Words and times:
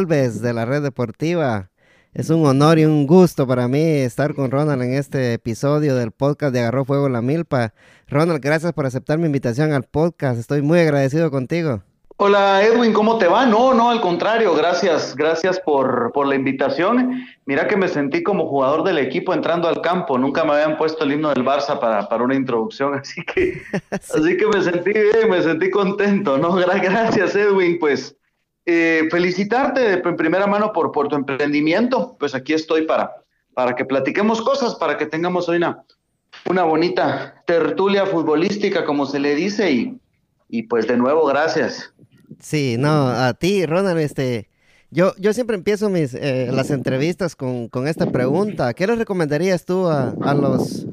Galvez 0.00 0.40
de 0.40 0.54
la 0.54 0.64
Red 0.64 0.82
Deportiva. 0.82 1.68
Es 2.14 2.30
un 2.30 2.46
honor 2.46 2.78
y 2.78 2.86
un 2.86 3.06
gusto 3.06 3.46
para 3.46 3.68
mí 3.68 3.82
estar 3.82 4.34
con 4.34 4.50
Ronald 4.50 4.80
en 4.80 4.94
este 4.94 5.34
episodio 5.34 5.94
del 5.94 6.10
podcast 6.10 6.54
de 6.54 6.60
Agarró 6.60 6.86
Fuego 6.86 7.10
la 7.10 7.20
Milpa. 7.20 7.74
Ronald, 8.08 8.40
gracias 8.40 8.72
por 8.72 8.86
aceptar 8.86 9.18
mi 9.18 9.26
invitación 9.26 9.74
al 9.74 9.82
podcast. 9.82 10.40
Estoy 10.40 10.62
muy 10.62 10.78
agradecido 10.78 11.30
contigo. 11.30 11.82
Hola 12.16 12.62
Edwin, 12.62 12.94
¿cómo 12.94 13.18
te 13.18 13.26
va? 13.26 13.44
No, 13.44 13.74
no, 13.74 13.90
al 13.90 14.00
contrario, 14.00 14.54
gracias, 14.54 15.14
gracias 15.14 15.60
por, 15.60 16.12
por, 16.14 16.26
la 16.26 16.34
invitación. 16.34 17.22
Mira 17.44 17.68
que 17.68 17.76
me 17.76 17.88
sentí 17.88 18.22
como 18.22 18.48
jugador 18.48 18.84
del 18.84 18.96
equipo 18.96 19.34
entrando 19.34 19.68
al 19.68 19.82
campo, 19.82 20.16
nunca 20.16 20.44
me 20.44 20.54
habían 20.54 20.78
puesto 20.78 21.04
el 21.04 21.12
himno 21.12 21.28
del 21.28 21.44
Barça 21.44 21.78
para, 21.78 22.08
para 22.08 22.24
una 22.24 22.34
introducción, 22.34 22.94
así 22.98 23.22
que, 23.22 23.60
así 23.90 24.36
que 24.38 24.46
me 24.46 24.62
sentí 24.62 24.92
bien, 24.92 25.28
me 25.28 25.42
sentí 25.42 25.68
contento, 25.68 26.38
¿no? 26.38 26.54
Gracias 26.54 27.36
Edwin, 27.36 27.78
pues 27.78 28.16
eh, 28.66 29.08
felicitarte 29.10 30.02
en 30.04 30.16
primera 30.16 30.46
mano 30.46 30.72
por, 30.72 30.92
tu 31.08 31.16
emprendimiento, 31.16 32.16
pues 32.18 32.34
aquí 32.34 32.52
estoy 32.52 32.82
para, 32.82 33.14
para 33.54 33.74
que 33.74 33.84
platiquemos 33.84 34.42
cosas, 34.42 34.74
para 34.74 34.98
que 34.98 35.06
tengamos 35.06 35.48
hoy 35.48 35.56
una, 35.56 35.84
una 36.46 36.64
bonita 36.64 37.42
tertulia 37.46 38.06
futbolística, 38.06 38.84
como 38.84 39.06
se 39.06 39.18
le 39.18 39.34
dice, 39.34 39.70
y, 39.70 39.98
y 40.48 40.64
pues 40.64 40.86
de 40.86 40.96
nuevo, 40.96 41.24
gracias. 41.26 41.92
Sí, 42.38 42.76
no, 42.78 43.08
a 43.08 43.32
ti, 43.34 43.64
Ronald, 43.66 43.98
este, 43.98 44.50
yo, 44.90 45.14
yo 45.18 45.32
siempre 45.32 45.56
empiezo 45.56 45.88
mis, 45.88 46.14
eh, 46.14 46.50
las 46.52 46.70
entrevistas 46.70 47.36
con, 47.36 47.68
con, 47.68 47.88
esta 47.88 48.10
pregunta. 48.10 48.74
¿Qué 48.74 48.86
le 48.86 48.94
recomendarías 48.94 49.64
tú 49.64 49.88
a, 49.88 50.14
a, 50.22 50.34
los, 50.34 50.86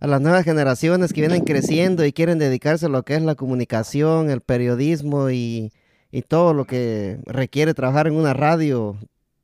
a 0.00 0.06
las 0.06 0.20
nuevas 0.20 0.44
generaciones 0.44 1.12
que 1.12 1.20
vienen 1.20 1.44
creciendo 1.44 2.04
y 2.04 2.12
quieren 2.12 2.38
dedicarse 2.38 2.86
a 2.86 2.88
lo 2.88 3.04
que 3.04 3.14
es 3.14 3.22
la 3.22 3.34
comunicación, 3.34 4.30
el 4.30 4.40
periodismo 4.40 5.30
y, 5.30 5.72
y 6.12 6.22
todo 6.22 6.52
lo 6.52 6.66
que 6.66 7.18
requiere 7.26 7.74
trabajar 7.74 8.06
en 8.06 8.14
una 8.14 8.34
radio, 8.34 8.96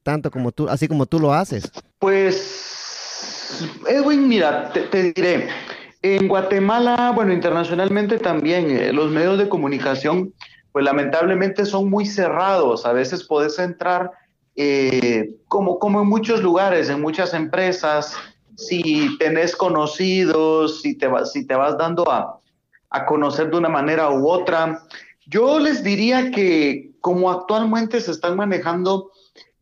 tanto 0.02 0.30
como 0.30 0.52
tú, 0.52 0.69
así 0.69 0.86
como 0.86 1.06
tú 1.06 1.19
lo 1.19 1.33
haces? 1.33 1.72
Pues, 1.98 3.64
Edwin, 3.88 4.28
mira, 4.28 4.70
te, 4.72 5.12
diré, 5.14 5.48
en 6.02 6.28
Guatemala, 6.28 7.12
bueno, 7.14 7.33
internacionalmente 7.33 8.19
también, 8.19 8.70
eh, 8.70 8.92
los 8.92 9.10
medios 9.10 9.38
de 9.38 9.48
comunicación 9.48 10.33
pues 10.70 10.84
lamentablemente 10.84 11.64
son 11.64 11.88
muy 11.91 12.06
cerrados. 12.06 12.87
A 12.87 12.92
veces 12.92 13.26
puedes 13.26 13.59
entrar 13.59 14.12
eh, 14.54 15.31
como, 15.48 15.78
como 15.78 16.03
en 16.03 16.09
muchos 16.09 16.42
lugares, 16.42 16.91
en 16.91 17.00
muchas 17.00 17.34
empresas, 17.34 18.15
si 18.56 19.16
tenés 19.19 19.56
conocidos, 19.56 20.82
si 20.82 20.94
te, 20.97 21.09
si 21.25 21.47
te 21.47 21.54
vas 21.54 21.78
dando 21.78 22.09
a, 22.10 22.38
a 22.91 23.06
conocer 23.06 23.50
de 23.50 23.56
una 23.56 23.69
manera 23.69 24.10
u 24.10 24.28
otra. 24.28 24.82
Yo 25.28 25.59
les 25.59 25.84
diría 25.84 26.31
que 26.31 26.93
como 27.00 27.31
actualmente 27.31 28.00
se 28.00 28.12
están 28.12 28.37
manejando 28.37 29.12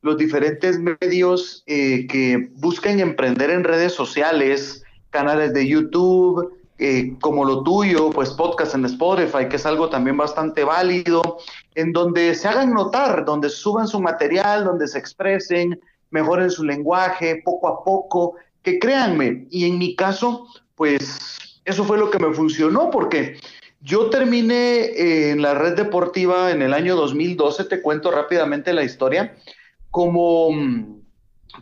los 0.03 0.17
diferentes 0.17 0.79
medios 0.79 1.65
eh, 1.67 2.07
que 2.07 2.51
buscan 2.55 3.01
emprender 3.01 3.51
en 3.51 3.65
redes 3.65 3.93
sociales, 3.93 4.85
canales 5.11 5.53
de 5.53 5.67
YouTube, 5.67 6.53
eh, 6.79 7.17
como 7.21 7.45
lo 7.45 7.65
tuyo, 7.65 8.11
pues 8.11 8.31
podcast 8.31 8.77
en 8.77 8.85
Spotify, 8.85 9.49
que 9.49 9.57
es 9.57 9.67
algo 9.67 9.89
también 9.89 10.17
bastante 10.17 10.63
válido, 10.63 11.39
en 11.75 11.93
donde 11.93 12.35
se 12.37 12.47
hagan 12.47 12.73
notar, 12.73 13.25
donde 13.25 13.49
suban 13.49 13.89
su 13.89 13.99
material, 13.99 14.65
donde 14.65 14.87
se 14.87 14.99
expresen, 14.99 15.81
mejoren 16.11 16.51
su 16.51 16.63
lenguaje 16.63 17.43
poco 17.45 17.69
a 17.69 17.83
poco, 17.83 18.35
que 18.63 18.79
créanme, 18.79 19.49
y 19.51 19.67
en 19.67 19.79
mi 19.79 19.97
caso, 19.97 20.47
pues 20.77 21.61
eso 21.65 21.83
fue 21.83 21.99
lo 21.99 22.11
que 22.11 22.19
me 22.19 22.33
funcionó, 22.33 22.91
porque 22.91 23.39
yo 23.87 24.11
terminé 24.11 24.81
eh, 24.81 25.31
en 25.31 25.43
la 25.43 25.55
red 25.55 25.77
deportiva 25.77 26.51
en 26.51 26.61
el 26.61 26.75
año 26.75 26.97
2012, 26.97 27.65
te 27.65 27.81
cuento 27.81 28.11
rápidamente 28.11 28.73
la 28.73 28.83
historia, 28.83 29.37
como 29.93 30.51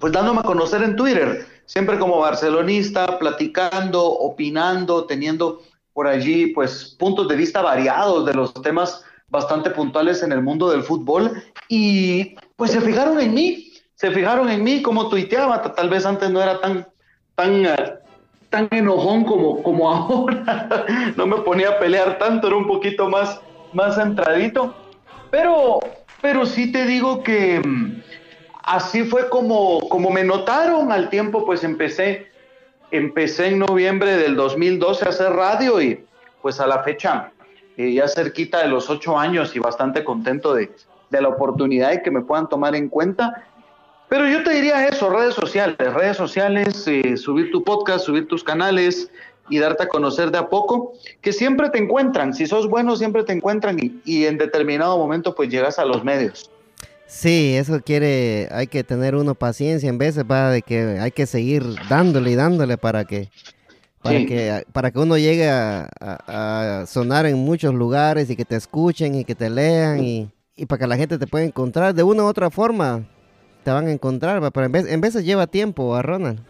pues 0.00 0.12
dándome 0.12 0.40
a 0.40 0.44
conocer 0.44 0.82
en 0.82 0.96
Twitter 0.96 1.46
siempre 1.66 1.98
como 1.98 2.18
barcelonista, 2.18 3.18
platicando, 3.18 4.02
opinando, 4.02 5.04
teniendo 5.04 5.60
por 5.92 6.08
allí 6.08 6.48
pues 6.48 6.96
puntos 6.98 7.28
de 7.28 7.36
vista 7.36 7.60
variados 7.60 8.24
de 8.24 8.32
los 8.32 8.54
temas 8.54 9.04
bastante 9.28 9.70
puntuales 9.70 10.22
en 10.22 10.32
el 10.32 10.42
mundo 10.42 10.70
del 10.70 10.82
fútbol 10.82 11.30
y 11.68 12.36
pues 12.56 12.70
se 12.70 12.80
fijaron 12.80 13.20
en 13.20 13.34
mí, 13.34 13.70
se 13.96 14.10
fijaron 14.10 14.48
en 14.48 14.64
mí 14.64 14.80
como 14.80 15.10
tuiteaba, 15.10 15.60
tal 15.74 15.90
vez 15.90 16.06
antes 16.06 16.30
no 16.30 16.42
era 16.42 16.58
tan 16.58 16.86
tan 17.34 17.66
tan 18.54 18.68
enojón 18.70 19.24
como 19.24 19.60
como 19.64 19.90
ahora, 19.92 20.86
no 21.16 21.26
me 21.26 21.38
ponía 21.38 21.70
a 21.70 21.78
pelear 21.80 22.18
tanto, 22.18 22.46
era 22.46 22.56
un 22.56 22.68
poquito 22.68 23.08
más 23.08 23.40
más 23.72 23.96
centradito, 23.96 24.72
pero 25.32 25.80
pero 26.22 26.46
sí 26.46 26.70
te 26.70 26.86
digo 26.86 27.24
que 27.24 27.60
así 28.62 29.02
fue 29.02 29.28
como, 29.28 29.80
como 29.88 30.10
me 30.10 30.24
notaron. 30.24 30.90
Al 30.90 31.10
tiempo, 31.10 31.44
pues 31.44 31.64
empecé, 31.64 32.28
empecé 32.90 33.48
en 33.48 33.58
noviembre 33.58 34.16
del 34.16 34.36
2012 34.36 35.04
a 35.04 35.08
hacer 35.08 35.32
radio 35.32 35.82
y 35.82 36.02
pues 36.40 36.60
a 36.60 36.66
la 36.66 36.82
fecha 36.82 37.32
eh, 37.76 37.92
ya 37.92 38.08
cerquita 38.08 38.62
de 38.62 38.68
los 38.68 38.88
ocho 38.88 39.18
años 39.18 39.54
y 39.54 39.58
bastante 39.58 40.04
contento 40.04 40.54
de, 40.54 40.70
de 41.10 41.20
la 41.20 41.28
oportunidad 41.28 41.92
y 41.92 42.02
que 42.02 42.10
me 42.10 42.22
puedan 42.22 42.48
tomar 42.48 42.74
en 42.74 42.88
cuenta. 42.88 43.48
Pero 44.08 44.28
yo 44.28 44.42
te 44.42 44.50
diría 44.50 44.86
eso, 44.86 45.10
redes 45.10 45.34
sociales, 45.34 45.76
redes 45.78 46.16
sociales, 46.16 46.86
eh, 46.86 47.16
subir 47.16 47.50
tu 47.50 47.64
podcast, 47.64 48.04
subir 48.04 48.28
tus 48.28 48.44
canales 48.44 49.10
y 49.48 49.58
darte 49.58 49.84
a 49.84 49.88
conocer 49.88 50.30
de 50.30 50.38
a 50.38 50.48
poco, 50.48 50.92
que 51.20 51.32
siempre 51.32 51.68
te 51.70 51.78
encuentran, 51.78 52.32
si 52.34 52.46
sos 52.46 52.68
bueno 52.68 52.96
siempre 52.96 53.24
te 53.24 53.32
encuentran 53.32 53.78
y, 53.78 54.00
y 54.04 54.26
en 54.26 54.38
determinado 54.38 54.96
momento 54.96 55.34
pues 55.34 55.50
llegas 55.50 55.78
a 55.78 55.84
los 55.84 56.04
medios. 56.04 56.50
Sí, 57.06 57.54
eso 57.56 57.80
quiere, 57.80 58.48
hay 58.50 58.66
que 58.66 58.82
tener 58.82 59.14
uno 59.14 59.34
paciencia 59.34 59.88
en 59.88 59.98
veces 59.98 60.24
para 60.24 60.50
de 60.50 60.62
que 60.62 60.98
hay 61.00 61.10
que 61.10 61.26
seguir 61.26 61.62
dándole 61.88 62.30
y 62.32 62.34
dándole 62.34 62.78
para 62.78 63.04
que 63.04 63.28
para 64.02 64.18
que 64.26 64.64
para 64.72 64.90
que 64.90 64.98
uno 64.98 65.16
llegue 65.16 65.48
a, 65.48 66.84
sonar 66.86 67.26
en 67.26 67.38
muchos 67.38 67.72
lugares 67.72 68.28
y 68.30 68.36
que 68.36 68.44
te 68.44 68.56
escuchen 68.56 69.14
y 69.14 69.24
que 69.24 69.34
te 69.34 69.48
lean 69.48 70.04
y, 70.04 70.30
para 70.66 70.80
que 70.80 70.86
la 70.86 70.96
gente 70.96 71.18
te 71.18 71.26
pueda 71.26 71.44
encontrar 71.44 71.94
de 71.94 72.02
una 72.02 72.24
u 72.24 72.26
otra 72.26 72.50
forma 72.50 73.06
te 73.64 73.70
van 73.70 73.88
a 73.88 73.92
encontrar, 73.92 74.40
pero 74.52 74.66
en, 74.66 74.72
vez, 74.72 74.86
en 74.86 75.00
veces 75.00 75.24
lleva 75.24 75.46
tiempo 75.46 75.94
a 75.94 76.02
Ronald. 76.02 76.40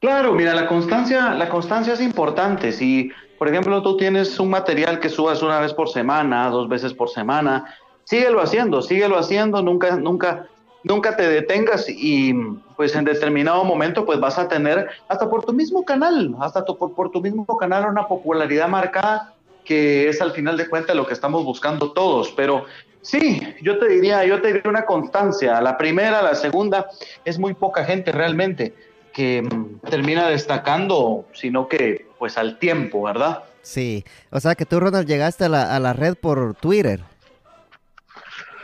Claro, 0.00 0.32
mira, 0.34 0.54
la 0.54 0.66
constancia, 0.66 1.34
la 1.34 1.48
constancia 1.48 1.94
es 1.94 2.00
importante. 2.00 2.72
Si, 2.72 3.10
por 3.38 3.48
ejemplo, 3.48 3.82
tú 3.82 3.96
tienes 3.96 4.38
un 4.38 4.50
material 4.50 5.00
que 5.00 5.08
subas 5.08 5.42
una 5.42 5.60
vez 5.60 5.72
por 5.72 5.88
semana, 5.88 6.50
dos 6.50 6.68
veces 6.68 6.92
por 6.92 7.08
semana, 7.08 7.74
síguelo 8.04 8.40
haciendo, 8.40 8.82
síguelo 8.82 9.18
haciendo, 9.18 9.62
nunca, 9.62 9.96
nunca, 9.96 10.46
nunca 10.84 11.16
te 11.16 11.28
detengas 11.28 11.88
y 11.88 12.34
pues 12.76 12.94
en 12.94 13.04
determinado 13.04 13.64
momento 13.64 14.04
pues 14.04 14.20
vas 14.20 14.38
a 14.38 14.48
tener 14.48 14.88
hasta 15.08 15.28
por 15.30 15.44
tu 15.44 15.52
mismo 15.52 15.84
canal, 15.84 16.34
hasta 16.40 16.64
por, 16.64 16.94
por, 16.94 17.10
tu 17.10 17.22
mismo 17.22 17.44
canal 17.56 17.86
una 17.86 18.06
popularidad 18.06 18.68
marcada 18.68 19.32
que 19.64 20.08
es 20.08 20.20
al 20.20 20.30
final 20.32 20.56
de 20.56 20.68
cuentas 20.68 20.94
lo 20.94 21.06
que 21.06 21.14
estamos 21.14 21.44
buscando 21.44 21.92
todos, 21.92 22.32
pero 22.36 22.66
sí, 23.06 23.40
yo 23.62 23.78
te 23.78 23.88
diría, 23.88 24.24
yo 24.24 24.40
te 24.40 24.48
diría 24.48 24.70
una 24.70 24.84
constancia, 24.84 25.60
la 25.60 25.76
primera, 25.76 26.22
la 26.22 26.34
segunda, 26.34 26.88
es 27.24 27.38
muy 27.38 27.54
poca 27.54 27.84
gente 27.84 28.12
realmente 28.12 28.74
que 29.12 29.42
mm, 29.42 29.88
termina 29.88 30.28
destacando, 30.28 31.24
sino 31.32 31.68
que 31.68 32.06
pues 32.18 32.36
al 32.38 32.58
tiempo, 32.58 33.02
¿verdad? 33.02 33.44
Sí, 33.62 34.04
o 34.30 34.40
sea 34.40 34.54
que 34.54 34.66
tú 34.66 34.78
Ronald 34.80 35.08
llegaste 35.08 35.44
a 35.44 35.48
la, 35.48 35.74
a 35.74 35.80
la 35.80 35.92
red 35.92 36.14
por 36.14 36.54
Twitter. 36.54 37.00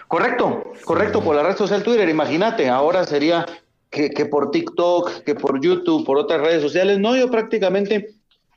Correcto, 0.09 0.73
correcto, 0.85 1.23
por 1.23 1.35
la 1.37 1.43
red 1.43 1.57
social 1.57 1.83
Twitter, 1.83 2.09
imagínate, 2.09 2.69
ahora 2.69 3.05
sería 3.05 3.47
que, 3.93 4.27
por 4.27 4.51
TikTok, 4.51 5.23
que 5.25 5.35
por 5.35 5.61
YouTube, 5.61 6.05
por 6.05 6.19
otras 6.19 6.41
redes 6.41 6.63
sociales, 6.63 6.99
no, 6.99 7.15
yo 7.15 7.31
prácticamente, 7.31 8.15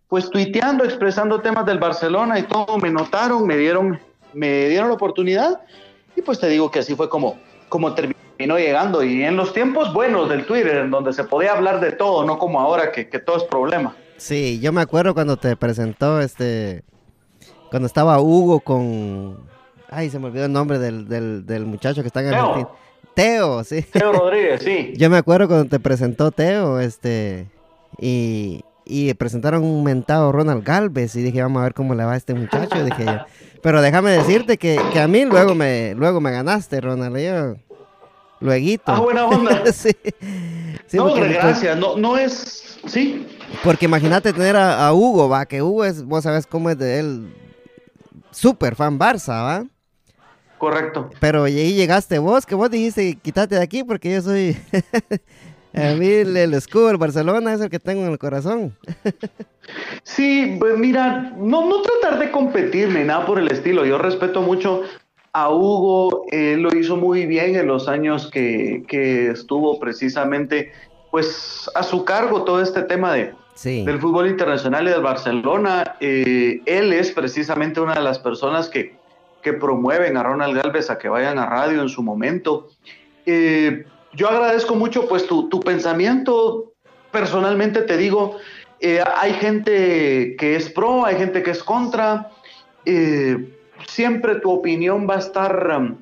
pues 0.07 0.29
tuiteando, 0.29 0.85
expresando 0.85 1.41
temas 1.41 1.65
del 1.65 1.77
Barcelona 1.77 2.39
y 2.39 2.43
todo, 2.43 2.77
me 2.77 2.89
notaron, 2.89 3.45
me 3.45 3.57
dieron, 3.57 3.99
me 4.35 4.69
dieron 4.69 4.89
la 4.89 4.95
oportunidad, 4.95 5.61
y 6.15 6.21
pues 6.21 6.39
te 6.39 6.47
digo 6.47 6.69
que 6.69 6.79
así 6.79 6.95
fue 6.95 7.09
como, 7.09 7.39
como 7.69 7.93
terminó 7.93 8.57
llegando, 8.57 9.03
y 9.03 9.23
en 9.23 9.35
los 9.35 9.53
tiempos 9.53 9.93
buenos 9.93 10.29
del 10.29 10.45
Twitter, 10.45 10.77
en 10.77 10.91
donde 10.91 11.13
se 11.13 11.23
podía 11.23 11.53
hablar 11.53 11.79
de 11.79 11.91
todo, 11.91 12.25
no 12.25 12.37
como 12.37 12.59
ahora 12.59 12.91
que, 12.91 13.09
que 13.09 13.19
todo 13.19 13.37
es 13.37 13.43
problema. 13.43 13.95
Sí, 14.17 14.59
yo 14.61 14.71
me 14.71 14.81
acuerdo 14.81 15.13
cuando 15.13 15.37
te 15.37 15.55
presentó 15.55 16.21
este, 16.21 16.83
cuando 17.69 17.87
estaba 17.87 18.21
Hugo 18.21 18.59
con 18.61 19.37
Ay, 19.89 20.09
se 20.09 20.19
me 20.19 20.27
olvidó 20.27 20.45
el 20.45 20.51
nombre 20.51 20.79
del, 20.79 21.07
del, 21.07 21.45
del 21.45 21.65
muchacho 21.65 22.01
que 22.01 22.07
está 22.07 22.21
en 22.21 22.33
Argentina. 22.33 22.69
Teo, 23.13 23.63
sí. 23.63 23.81
Teo 23.81 24.11
Rodríguez, 24.11 24.61
sí. 24.61 24.93
Yo 24.97 25.09
me 25.09 25.17
acuerdo 25.17 25.47
cuando 25.47 25.69
te 25.69 25.79
presentó 25.79 26.31
Teo, 26.31 26.79
este, 26.79 27.47
y, 27.97 28.63
y 28.85 29.13
presentaron 29.15 29.63
un 29.63 29.83
mentado 29.83 30.31
Ronald 30.31 30.63
Galvez 30.63 31.15
y 31.15 31.23
dije, 31.23 31.41
vamos 31.41 31.59
a 31.59 31.63
ver 31.63 31.73
cómo 31.73 31.95
le 31.95 32.05
va 32.05 32.13
a 32.13 32.17
este 32.17 32.35
muchacho, 32.35 32.83
dije 32.83 33.05
yo. 33.05 33.25
Pero 33.61 33.81
déjame 33.81 34.11
decirte 34.11 34.57
que, 34.57 34.79
que, 34.93 34.99
a 34.99 35.07
mí 35.07 35.25
luego 35.25 35.55
me, 35.55 35.95
luego 35.95 36.21
me 36.21 36.31
ganaste, 36.31 36.79
Ronald. 36.79 37.17
Yo, 37.17 37.55
lueguito. 38.39 38.91
Ah, 38.91 38.99
buena 38.99 39.25
onda. 39.25 39.63
sí. 39.73 39.91
no, 40.93 41.13
gracias. 41.15 41.77
No, 41.77 41.97
no 41.97 42.17
es... 42.17 42.79
Sí. 42.85 43.25
Porque 43.63 43.85
imagínate 43.85 44.31
tener 44.33 44.55
a, 44.55 44.93
Hugo, 44.93 45.27
va, 45.27 45.45
que 45.47 45.63
Hugo 45.63 45.83
es, 45.83 46.03
vos 46.03 46.23
sabes 46.23 46.45
cómo 46.45 46.69
es 46.69 46.77
de 46.77 46.99
él, 46.99 47.33
súper 48.29 48.75
fan 48.75 48.99
Barça, 48.99 49.29
va. 49.29 49.65
Correcto. 50.59 51.09
Pero 51.19 51.45
ahí 51.45 51.73
llegaste 51.73 52.19
vos, 52.19 52.45
que 52.45 52.53
vos 52.53 52.69
dijiste, 52.69 53.15
quítate 53.15 53.55
de 53.55 53.61
aquí 53.61 53.83
porque 53.83 54.11
yo 54.13 54.21
soy... 54.21 54.55
a 55.75 55.95
mí 55.95 56.07
el, 56.07 56.36
el 56.38 56.54
escudo 56.54 56.88
del 56.88 56.98
Barcelona 56.98 57.54
es 57.54 57.62
el 57.62 57.69
que 57.69 57.80
tengo 57.80 58.04
en 58.04 58.12
el 58.12 58.18
corazón. 58.18 58.75
sí, 60.04 60.57
pues 60.60 60.77
mira, 60.77 61.33
no, 61.38 61.68
no 61.68 61.81
tratar 61.81 62.19
de 62.19 62.31
competir 62.31 62.89
ni 62.89 63.04
nada 63.04 63.25
por 63.25 63.39
el 63.39 63.51
estilo. 63.51 63.86
Yo 63.86 63.98
respeto 63.98 64.42
mucho 64.42 64.83
a 65.33 65.50
Hugo, 65.50 66.25
él 66.31 66.62
lo 66.62 66.74
hizo 66.77 66.95
muy 66.95 67.25
bien 67.25 67.56
en 67.56 67.68
los 67.68 67.89
años 67.89 68.30
que, 68.31 68.86
que 68.88 69.31
estuvo 69.31 69.77
precisamente 69.80 70.72
pues 71.12 71.69
a 71.75 71.83
su 71.83 72.06
cargo 72.06 72.44
todo 72.44 72.62
este 72.62 72.83
tema 72.83 73.13
de, 73.13 73.33
del 73.63 74.00
fútbol 74.00 74.27
internacional 74.27 74.88
y 74.88 74.92
del 74.92 75.01
Barcelona. 75.01 75.95
Eh, 76.00 76.62
él 76.66 76.94
es 76.94 77.12
precisamente 77.12 77.80
una 77.80 77.95
de 77.95 78.01
las 78.01 78.19
personas 78.19 78.69
que, 78.69 78.95
que, 79.42 79.54
promueven 79.54 80.18
a 80.18 80.24
Ronald 80.24 80.56
Galvez 80.56 80.89
a 80.89 80.98
que 80.98 81.10
vayan 81.10 81.38
a 81.38 81.45
radio 81.45 81.81
en 81.81 81.89
su 81.89 82.04
momento. 82.04 82.69
Eh, 83.25 83.86
yo 84.15 84.29
agradezco 84.29 84.75
mucho 84.75 85.07
pues 85.07 85.27
tu, 85.27 85.50
tu, 85.50 85.59
pensamiento. 85.59 86.73
Personalmente 87.12 87.81
te 87.81 87.97
digo, 87.97 88.38
eh, 88.79 89.03
hay 89.17 89.33
gente 89.33 90.35
que 90.38 90.56
es 90.56 90.69
pro, 90.69 91.06
hay 91.06 91.15
gente 91.17 91.44
que 91.44 91.51
es 91.51 91.63
contra. 91.63 92.31
siempre 93.88 94.35
tu 94.35 94.51
opinión 94.51 95.07
va 95.09 95.15
a 95.15 95.19
estar 95.19 95.77
um, 95.77 95.97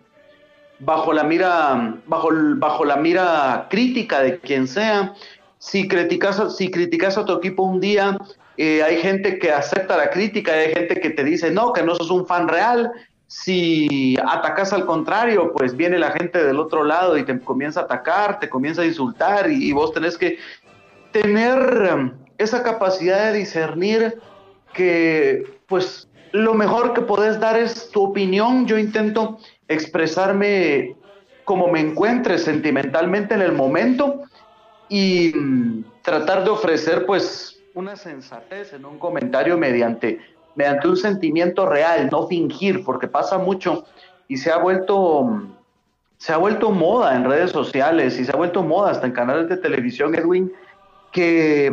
bajo 0.80 1.14
la 1.14 1.24
mira, 1.24 1.98
bajo, 2.08 2.30
bajo 2.58 2.86
la 2.86 2.98
mira 2.98 3.68
crítica 3.70 4.22
de 4.22 4.40
quien 4.40 4.68
sea. 4.68 5.14
Si 5.60 5.88
criticas, 5.88 6.58
si 6.58 6.70
criticas 6.70 7.18
a 7.18 7.26
tu 7.26 7.34
equipo 7.34 7.64
un 7.64 7.80
día, 7.80 8.18
eh, 8.58 8.84
hay 8.84 8.98
gente 8.98 9.40
que 9.40 9.52
acepta 9.52 9.98
la 9.98 10.10
crítica, 10.10 10.54
hay 10.54 10.74
gente 10.74 11.00
que 11.00 11.10
te 11.10 11.24
dice, 11.24 11.52
no, 11.52 11.74
que 11.74 11.84
no 11.84 11.96
sos 11.96 12.12
un 12.12 12.28
fan 12.28 12.48
real. 12.48 12.92
Si 13.36 14.16
atacas 14.24 14.74
al 14.74 14.86
contrario, 14.86 15.54
pues 15.54 15.76
viene 15.76 15.98
la 15.98 16.12
gente 16.12 16.44
del 16.44 16.60
otro 16.60 16.84
lado 16.84 17.18
y 17.18 17.26
te 17.26 17.40
comienza 17.40 17.80
a 17.80 17.84
atacar, 17.86 18.40
te 18.40 18.48
comienza 18.48 18.84
a 18.84 18.86
insultar 18.86 19.50
y, 19.50 19.74
vos 19.74 19.92
tenés 19.92 20.20
que 20.20 20.38
tener 21.12 21.58
um, 21.96 22.12
esa 22.38 22.62
capacidad 22.62 23.32
de 23.32 23.40
discernir 23.40 24.22
que, 24.72 25.60
pues, 25.66 26.08
lo 26.32 26.54
mejor 26.54 26.94
que 26.94 27.02
podés 27.02 27.40
dar 27.40 27.58
es 27.58 27.90
tu 27.90 28.04
opinión. 28.04 28.68
Yo 28.68 28.78
intento 28.78 29.40
expresarme 29.68 30.96
como 31.44 31.70
me 31.70 31.80
encuentre 31.80 32.38
sentimentalmente 32.38 33.34
en 33.34 33.42
el 33.42 33.52
momento 33.52 34.22
y 34.90 35.34
mm, 35.36 35.86
tratar 36.04 36.44
de 36.44 36.52
ofrecer 36.52 37.08
pues 37.08 37.60
una 37.74 37.96
sensatez 37.96 38.74
en 38.74 38.86
un 38.86 39.00
comentario 39.00 39.58
mediante, 39.58 40.20
mediante 40.56 40.88
un 40.88 40.98
sentimiento 40.98 41.66
real, 41.66 42.10
no 42.12 42.28
fingir, 42.28 42.84
porque 42.84 43.08
pasa 43.08 43.38
mucho 43.38 43.86
y 44.28 44.38
se 44.38 44.52
ha 44.52 44.58
vuelto 44.58 45.42
se 46.18 46.32
ha 46.32 46.38
vuelto 46.38 46.72
moda 46.72 47.16
en 47.16 47.26
redes 47.26 47.52
sociales 47.52 48.18
y 48.18 48.24
se 48.24 48.32
ha 48.32 48.36
vuelto 48.38 48.64
moda 48.64 48.92
hasta 48.92 49.06
en 49.06 49.12
canales 49.12 49.50
de 49.50 49.58
televisión, 49.58 50.16
Edwin, 50.16 50.54
que 51.12 51.70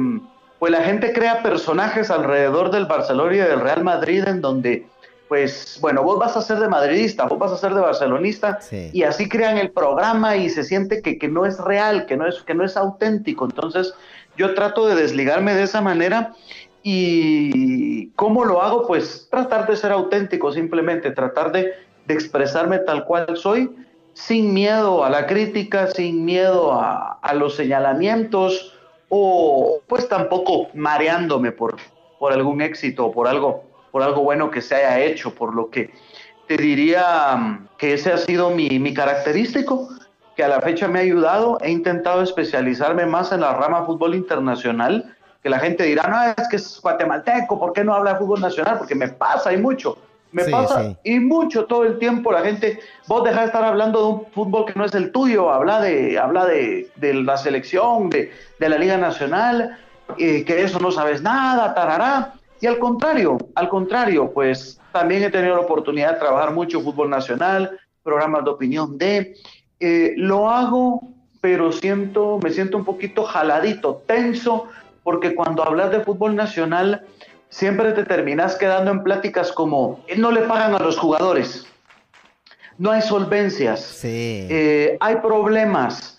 pues 0.59 0.73
la 0.73 0.83
gente 0.83 1.13
crea 1.13 1.43
personajes 1.43 2.11
alrededor 2.11 2.73
del 2.73 2.87
Barcelona 2.87 3.35
y 3.35 3.39
del 3.39 3.61
Real 3.61 3.85
Madrid 3.85 4.25
en 4.27 4.41
donde 4.41 4.87
pues 5.31 5.79
bueno, 5.81 6.03
vos 6.03 6.19
vas 6.19 6.37
a 6.37 6.43
ser 6.43 6.59
de 6.59 6.69
madridista, 6.69 7.25
vos 7.27 7.39
vas 7.39 7.53
a 7.53 7.57
ser 7.57 7.73
de 7.73 7.81
barcelonista, 7.81 8.59
y 8.93 9.05
así 9.05 9.29
crean 9.29 9.59
el 9.59 9.71
programa 9.71 10.35
y 10.35 10.51
se 10.51 10.65
siente 10.65 11.03
que, 11.03 11.29
no 11.29 11.47
es 11.47 11.57
real, 11.59 12.07
que 12.07 12.17
no 12.17 12.27
es, 12.27 12.43
que 12.43 12.53
no 12.53 12.65
es 12.65 12.77
auténtico. 12.77 13.45
Entonces, 13.45 13.95
yo 14.37 14.55
trato 14.55 14.89
de 14.89 14.97
desligarme 14.97 15.55
de 15.55 15.63
esa 15.63 15.81
manera 15.81 16.33
y 16.83 18.09
¿cómo 18.11 18.45
lo 18.45 18.63
hago? 18.63 18.87
Pues 18.87 19.29
tratar 19.31 19.67
de 19.67 19.77
ser 19.77 19.93
auténtico, 19.93 20.53
simplemente 20.53 21.11
tratar 21.11 21.53
de, 21.53 21.73
expresarme 22.09 22.79
tal 22.81 23.05
cual 23.05 23.37
soy, 23.37 23.71
sin 24.15 24.53
miedo 24.53 25.05
a 25.05 25.11
la 25.11 25.29
crítica, 25.29 25.87
sin 25.87 26.25
miedo 26.25 26.73
a, 26.73 27.21
a 27.23 27.35
los 27.35 27.55
señalamientos 27.55 28.77
o 29.09 29.79
pues 29.87 30.09
tampoco 30.09 30.69
mareándome 30.75 31.53
por, 31.53 31.77
por 32.19 32.33
algún 32.33 32.63
éxito 32.63 33.07
o 33.07 33.13
por 33.13 33.29
algo 33.29 33.71
por 33.91 34.03
algo 34.03 34.23
bueno 34.23 34.51
que 34.51 34.61
se 34.61 34.75
haya 34.75 35.01
hecho, 35.01 35.35
por 35.35 35.55
lo 35.55 35.71
que 35.71 35.91
te 36.47 36.57
diría 36.57 37.37
mm, 37.37 37.69
que 37.79 37.95
ese 37.95 38.13
ha 38.13 38.19
sido 38.19 38.51
mi, 38.51 38.79
mi 38.79 38.95
característico, 38.95 39.89
que 40.37 40.45
a 40.45 40.49
la 40.49 40.61
fecha 40.61 40.89
me 40.89 41.01
ha 41.01 41.03
ayudado. 41.03 41.59
He 41.61 41.71
intentado 41.71 42.23
especializarme 42.23 43.07
más 43.07 43.33
en 43.33 43.41
la 43.41 43.55
rama 43.55 43.85
fútbol 43.85 44.15
internacional, 44.15 45.17
que 45.43 45.49
la 45.49 45.59
gente 45.59 45.85
dirá, 45.85 46.07
no, 46.09 46.43
es 46.43 46.49
que 46.49 46.57
es 46.57 46.81
guatemalteco, 46.81 47.59
¿por 47.59 47.73
qué 47.73 47.83
no 47.83 47.95
habla 47.95 48.13
de 48.13 48.19
fútbol 48.19 48.41
nacional? 48.41 48.79
Porque 48.79 48.95
me 48.95 49.09
pasa 49.09 49.53
y 49.53 49.57
mucho. 49.57 49.97
Me 50.33 50.45
pasa 50.45 50.97
y 51.03 51.19
mucho 51.19 51.65
todo 51.65 51.85
el 51.85 51.99
tiempo 51.99 52.31
la 52.31 52.43
gente, 52.43 52.79
vos 53.09 53.25
dejás 53.25 53.41
de 53.41 53.47
estar 53.47 53.65
hablando 53.65 54.01
de 54.01 54.07
un 54.07 54.27
fútbol 54.27 54.65
que 54.65 54.75
no 54.77 54.85
es 54.85 54.95
el 54.95 55.11
tuyo, 55.11 55.51
habla 55.51 55.81
de, 55.81 56.21
habla 56.21 56.47
de, 56.47 56.89
de 56.97 57.15
la 57.15 57.37
selección, 57.37 58.11
de, 58.11 58.31
de 58.61 58.69
la 58.69 58.79
Liga 58.79 58.97
Nacional, 58.97 59.77
eh, 60.19 60.45
que 60.45 60.63
eso 60.63 60.79
no 60.79 60.93
sabes 60.93 61.21
nada, 61.21 61.75
tarará. 61.75 62.35
Y 62.61 62.67
al 62.69 62.79
contrario, 62.79 63.39
al 63.57 63.69
contrario, 63.69 64.31
pues 64.33 64.81
también 64.93 65.25
he 65.25 65.31
tenido 65.31 65.57
la 65.57 65.63
oportunidad 65.63 66.13
de 66.13 66.21
trabajar 66.21 66.53
mucho 66.53 66.81
fútbol 66.81 67.11
nacional, 67.11 67.79
programas 68.05 68.45
de 68.45 68.51
opinión 68.51 68.99
de, 68.99 69.35
eh, 69.81 70.13
lo 70.17 70.49
hago, 70.49 71.01
pero 71.41 71.73
siento, 71.73 72.39
me 72.43 72.51
siento 72.51 72.77
un 72.77 72.85
poquito 72.85 73.25
jaladito, 73.25 74.03
tenso, 74.07 74.69
porque 75.03 75.35
cuando 75.35 75.65
hablas 75.65 75.91
de 75.91 76.01
fútbol 76.01 76.37
nacional, 76.37 77.07
siempre 77.49 77.93
te 77.93 78.05
terminas 78.05 78.57
quedando 78.57 78.91
en 78.91 79.03
pláticas 79.03 79.53
como, 79.53 80.05
eh, 80.07 80.17
no 80.17 80.31
le 80.31 80.43
pagan 80.43 80.75
a 80.75 80.79
los 80.79 80.99
jugadores, 80.99 81.67
no 82.79 82.91
hay 82.91 83.03
solvencias, 83.03 84.01
eh, 84.05 84.97
hay 85.01 85.17
problemas, 85.17 86.19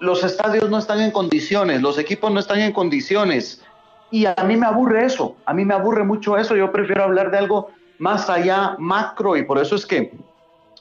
los 0.00 0.24
estadios 0.24 0.70
no 0.70 0.78
están 0.78 1.00
en 1.00 1.10
condiciones, 1.10 1.82
los 1.82 1.98
equipos 1.98 2.32
no 2.32 2.40
están 2.40 2.60
en 2.60 2.72
condiciones, 2.72 3.62
y 4.10 4.26
a 4.26 4.34
mí 4.46 4.56
me 4.56 4.66
aburre 4.66 5.04
eso, 5.04 5.36
a 5.44 5.52
mí 5.52 5.64
me 5.64 5.74
aburre 5.74 6.04
mucho 6.04 6.38
eso, 6.38 6.56
yo 6.56 6.72
prefiero 6.72 7.04
hablar 7.04 7.30
de 7.30 7.38
algo 7.38 7.70
más 7.98 8.30
allá, 8.30 8.74
macro, 8.78 9.36
y 9.36 9.42
por 9.42 9.58
eso 9.58 9.74
es 9.74 9.84
que 9.84 10.12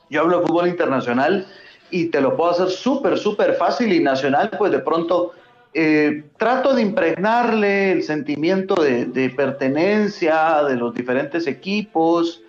yo 0.09 0.21
hablo 0.21 0.39
de 0.39 0.47
fútbol 0.47 0.67
internacional 0.67 1.47
y 1.89 2.05
te 2.05 2.21
lo 2.21 2.37
puedo 2.37 2.51
hacer 2.51 2.69
súper, 2.69 3.17
súper 3.17 3.55
fácil 3.55 3.91
y 3.91 3.99
nacional, 3.99 4.51
pues 4.57 4.71
de 4.71 4.79
pronto 4.79 5.31
eh, 5.73 6.23
trato 6.37 6.73
de 6.73 6.81
impregnarle 6.81 7.91
el 7.91 8.03
sentimiento 8.03 8.75
de, 8.75 9.05
de, 9.05 9.29
pertenencia 9.29 10.63
de 10.63 10.75
los 10.75 10.93
diferentes 10.93 11.47
equipos, 11.47 12.41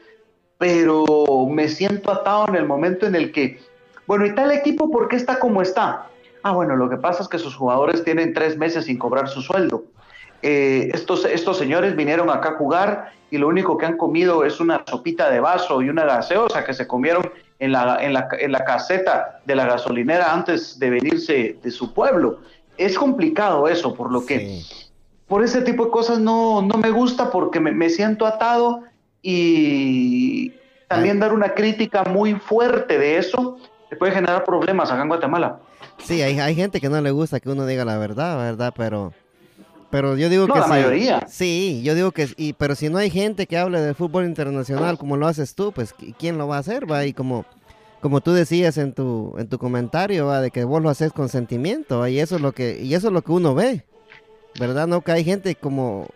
pero 0.56 1.04
me 1.50 1.68
siento 1.68 2.10
atado 2.10 2.48
en 2.48 2.56
el 2.56 2.66
momento 2.66 3.06
en 3.06 3.14
el 3.14 3.32
que, 3.32 3.60
bueno, 4.06 4.26
¿y 4.26 4.34
tal 4.34 4.50
equipo 4.50 4.90
por 4.90 5.08
qué 5.08 5.16
está 5.16 5.38
como 5.38 5.62
está? 5.62 6.06
Ah, 6.42 6.52
bueno, 6.52 6.76
lo 6.76 6.88
que 6.88 6.96
pasa 6.96 7.22
es 7.22 7.28
que 7.28 7.38
sus 7.38 7.54
jugadores 7.54 8.04
tienen 8.04 8.32
tres 8.32 8.56
meses 8.56 8.86
sin 8.86 8.98
cobrar 8.98 9.28
su 9.28 9.42
sueldo. 9.42 9.84
Eh, 10.42 10.90
estos, 10.94 11.24
estos 11.24 11.58
señores 11.58 11.96
vinieron 11.96 12.30
acá 12.30 12.50
a 12.50 12.54
jugar 12.54 13.12
y 13.30 13.38
lo 13.38 13.48
único 13.48 13.76
que 13.76 13.86
han 13.86 13.96
comido 13.96 14.44
es 14.44 14.60
una 14.60 14.84
sopita 14.86 15.30
de 15.30 15.40
vaso 15.40 15.82
y 15.82 15.88
una 15.88 16.04
gaseosa 16.04 16.64
que 16.64 16.72
se 16.72 16.86
comieron 16.86 17.30
en 17.58 17.72
la, 17.72 17.98
en 18.00 18.12
la, 18.12 18.28
en 18.38 18.52
la 18.52 18.64
caseta 18.64 19.40
de 19.44 19.56
la 19.56 19.66
gasolinera 19.66 20.32
antes 20.32 20.78
de 20.78 20.90
venirse 20.90 21.58
de 21.62 21.70
su 21.70 21.92
pueblo. 21.92 22.40
Es 22.78 22.98
complicado 22.98 23.68
eso, 23.68 23.94
por 23.94 24.10
lo 24.10 24.24
que 24.24 24.62
por 25.26 25.44
ese 25.44 25.60
tipo 25.60 25.86
de 25.86 25.90
cosas 25.90 26.18
no, 26.18 26.62
no 26.62 26.78
me 26.78 26.90
gusta 26.90 27.30
porque 27.30 27.60
me, 27.60 27.72
me 27.72 27.90
siento 27.90 28.24
atado 28.24 28.82
y 29.20 30.52
también 30.88 31.20
dar 31.20 31.34
una 31.34 31.54
crítica 31.54 32.04
muy 32.04 32.34
fuerte 32.34 32.98
de 32.98 33.18
eso 33.18 33.58
te 33.90 33.96
puede 33.96 34.12
generar 34.12 34.44
problemas 34.44 34.90
acá 34.90 35.02
en 35.02 35.08
Guatemala. 35.08 35.60
Sí, 35.98 36.22
hay, 36.22 36.38
hay 36.38 36.54
gente 36.54 36.80
que 36.80 36.88
no 36.88 37.00
le 37.00 37.10
gusta 37.10 37.40
que 37.40 37.50
uno 37.50 37.66
diga 37.66 37.84
la 37.84 37.98
verdad, 37.98 38.38
¿verdad? 38.38 38.72
Pero 38.76 39.12
pero 39.90 40.16
yo 40.18 40.28
digo 40.28 40.46
no, 40.46 40.54
que 40.54 40.60
la 40.60 40.66
mayoría. 40.66 41.26
Sí, 41.28 41.80
yo 41.82 41.94
digo 41.94 42.12
que 42.12 42.28
y 42.36 42.52
pero 42.52 42.74
si 42.74 42.88
no 42.88 42.98
hay 42.98 43.10
gente 43.10 43.46
que 43.46 43.56
hable 43.56 43.80
del 43.80 43.94
fútbol 43.94 44.26
internacional 44.26 44.98
como 44.98 45.16
lo 45.16 45.26
haces 45.26 45.54
tú, 45.54 45.72
pues 45.72 45.94
quién 46.18 46.38
lo 46.38 46.46
va 46.46 46.56
a 46.56 46.60
hacer, 46.60 46.90
va 46.90 47.06
y 47.06 47.12
como 47.12 47.44
como 48.00 48.20
tú 48.20 48.32
decías 48.32 48.78
en 48.78 48.92
tu 48.92 49.34
en 49.38 49.48
tu 49.48 49.58
comentario, 49.58 50.26
va 50.26 50.40
de 50.40 50.50
que 50.50 50.64
vos 50.64 50.82
lo 50.82 50.90
haces 50.90 51.12
con 51.12 51.28
sentimiento, 51.28 52.06
y 52.06 52.18
eso 52.20 52.36
es 52.36 52.42
lo 52.42 52.52
que 52.52 52.80
y 52.82 52.94
eso 52.94 53.08
es 53.08 53.12
lo 53.12 53.22
que 53.22 53.32
uno 53.32 53.54
ve. 53.54 53.84
¿Verdad? 54.58 54.86
No 54.86 55.02
que 55.02 55.12
hay 55.12 55.24
gente 55.24 55.54
como 55.54 56.08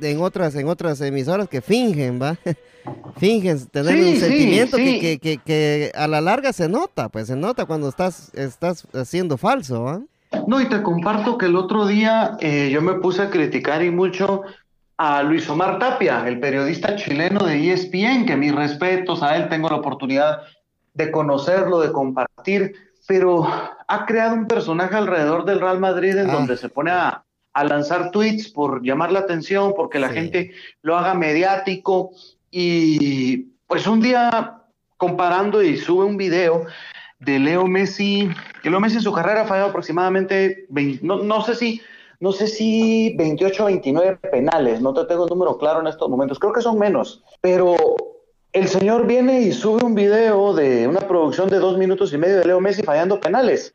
en 0.00 0.20
otras 0.20 0.54
en 0.54 0.68
otras 0.68 1.00
emisoras 1.00 1.48
que 1.48 1.60
fingen, 1.60 2.20
va. 2.20 2.36
fingen 3.18 3.66
tener 3.66 3.94
un 3.94 4.16
sentimiento 4.16 4.76
Que, 4.78 4.98
que, 4.98 5.18
que, 5.18 5.38
que, 5.38 5.92
a 5.94 6.08
la 6.08 6.20
larga 6.20 6.52
se 6.52 6.68
nota, 6.68 7.08
pues 7.08 7.26
se 7.26 7.36
nota 7.36 7.66
cuando 7.66 7.88
estás 7.88 8.32
estás 8.34 8.86
haciendo 8.94 9.36
falso, 9.36 9.82
¿va? 9.82 10.00
No, 10.46 10.60
y 10.60 10.68
te 10.68 10.82
comparto 10.82 11.36
que 11.36 11.46
el 11.46 11.56
otro 11.56 11.86
día 11.86 12.36
eh, 12.40 12.70
yo 12.72 12.80
me 12.82 12.94
puse 12.94 13.22
a 13.22 13.30
criticar 13.30 13.82
y 13.82 13.90
mucho 13.90 14.42
a 14.96 15.22
Luis 15.22 15.48
Omar 15.48 15.78
Tapia, 15.78 16.24
el 16.26 16.38
periodista 16.40 16.94
chileno 16.94 17.44
de 17.44 17.72
ESPN, 17.72 18.26
que 18.26 18.36
mis 18.36 18.54
respetos 18.54 19.22
a 19.22 19.36
él, 19.36 19.48
tengo 19.48 19.68
la 19.68 19.76
oportunidad 19.76 20.42
de 20.94 21.10
conocerlo, 21.10 21.80
de 21.80 21.92
compartir, 21.92 22.74
pero 23.06 23.46
ha 23.88 24.06
creado 24.06 24.34
un 24.34 24.46
personaje 24.46 24.96
alrededor 24.96 25.44
del 25.44 25.60
Real 25.60 25.80
Madrid 25.80 26.16
en 26.16 26.30
ah. 26.30 26.32
donde 26.32 26.56
se 26.56 26.68
pone 26.68 26.90
a, 26.90 27.24
lanzar 27.64 28.10
tweets 28.10 28.48
por 28.48 28.82
llamar 28.82 29.12
la 29.12 29.20
atención, 29.20 29.74
porque 29.74 29.98
la 29.98 30.08
gente 30.08 30.52
lo 30.82 30.96
haga 30.96 31.14
mediático 31.14 32.12
y 32.50 33.48
pues 33.66 33.86
un 33.86 34.00
día 34.00 34.62
comparando 34.96 35.62
y 35.62 35.76
sube 35.76 36.04
un 36.04 36.16
video 36.16 36.66
de 37.18 37.38
Leo 37.38 37.66
Messi, 37.66 38.30
que 38.62 38.70
Leo 38.70 38.80
Messi 38.80 38.96
en 38.96 39.02
su 39.02 39.12
carrera 39.12 39.42
ha 39.42 39.46
fallado 39.46 39.68
aproximadamente, 39.70 40.66
no, 41.02 41.42
sé 41.42 41.54
si, 41.54 41.80
no 42.18 42.32
sé 42.32 42.46
si 42.46 43.14
28 43.16 43.62
o 43.62 43.66
29 43.66 44.16
penales, 44.30 44.80
no 44.80 44.94
te 44.94 45.04
tengo 45.04 45.24
el 45.24 45.30
número 45.30 45.58
claro 45.58 45.80
en 45.80 45.86
estos 45.86 46.08
momentos, 46.08 46.38
creo 46.38 46.52
que 46.52 46.62
son 46.62 46.78
menos, 46.78 47.22
pero 47.40 47.76
el 48.52 48.68
señor 48.68 49.06
viene 49.06 49.42
y 49.42 49.52
sube 49.52 49.84
un 49.84 49.94
video 49.94 50.52
de 50.54 50.88
una 50.88 51.00
producción 51.00 51.48
de 51.48 51.58
dos 51.58 51.78
minutos 51.78 52.12
y 52.12 52.18
medio 52.18 52.38
de 52.38 52.44
Leo 52.44 52.60
Messi 52.60 52.82
fallando 52.82 53.20
penales. 53.20 53.74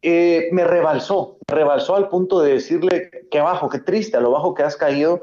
Eh, 0.00 0.48
me 0.52 0.64
rebalsó, 0.64 1.38
me 1.48 1.56
rebalsó 1.56 1.96
al 1.96 2.08
punto 2.08 2.40
de 2.40 2.54
decirle 2.54 3.10
que 3.30 3.40
bajo, 3.40 3.68
qué 3.68 3.78
triste, 3.78 4.16
a 4.16 4.20
lo 4.20 4.30
bajo 4.30 4.54
que 4.54 4.62
has 4.62 4.76
caído. 4.76 5.22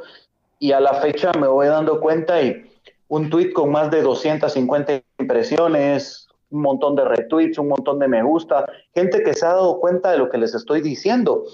Y 0.60 0.74
a 0.74 0.82
la 0.82 0.96
fecha 0.96 1.32
me 1.40 1.48
voy 1.48 1.68
dando 1.68 2.02
cuenta 2.02 2.42
y 2.42 2.70
un 3.08 3.30
tweet 3.30 3.54
con 3.54 3.72
más 3.72 3.90
de 3.90 4.02
250 4.02 5.02
impresiones, 5.18 6.28
un 6.50 6.62
montón 6.62 6.96
de 6.96 7.06
retweets, 7.06 7.58
un 7.58 7.70
montón 7.70 8.00
de 8.00 8.08
me 8.08 8.22
gusta, 8.22 8.66
gente 8.94 9.24
que 9.24 9.34
se 9.34 9.46
ha 9.46 9.50
dado 9.50 9.80
cuenta 9.80 10.12
de 10.12 10.18
lo 10.18 10.30
que 10.30 10.38
les 10.38 10.54
estoy 10.54 10.82
diciendo. 10.82 11.46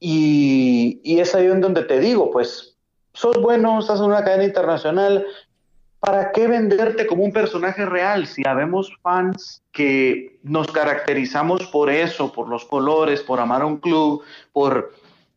Y, 0.00 1.00
y 1.04 1.20
es 1.20 1.34
ahí 1.34 1.46
en 1.46 1.60
donde 1.60 1.82
te 1.82 2.00
digo, 2.00 2.30
pues, 2.30 2.76
sos 3.12 3.40
bueno, 3.40 3.78
estás 3.78 4.00
en 4.00 4.06
una 4.06 4.24
cadena 4.24 4.44
internacional, 4.44 5.26
¿para 6.06 6.30
qué 6.30 6.46
venderte 6.46 7.04
como 7.04 7.24
un 7.24 7.32
personaje 7.32 7.84
real 7.84 8.28
si 8.28 8.46
habemos 8.46 8.96
fans 9.02 9.64
que 9.72 10.38
nos 10.44 10.68
caracterizamos 10.68 11.66
por 11.66 11.90
eso, 11.90 12.32
por 12.32 12.48
los 12.48 12.64
colores, 12.64 13.22
por 13.22 13.40
amar 13.40 13.62
a 13.62 13.66
un 13.66 13.78
club, 13.78 14.22
por 14.52 14.92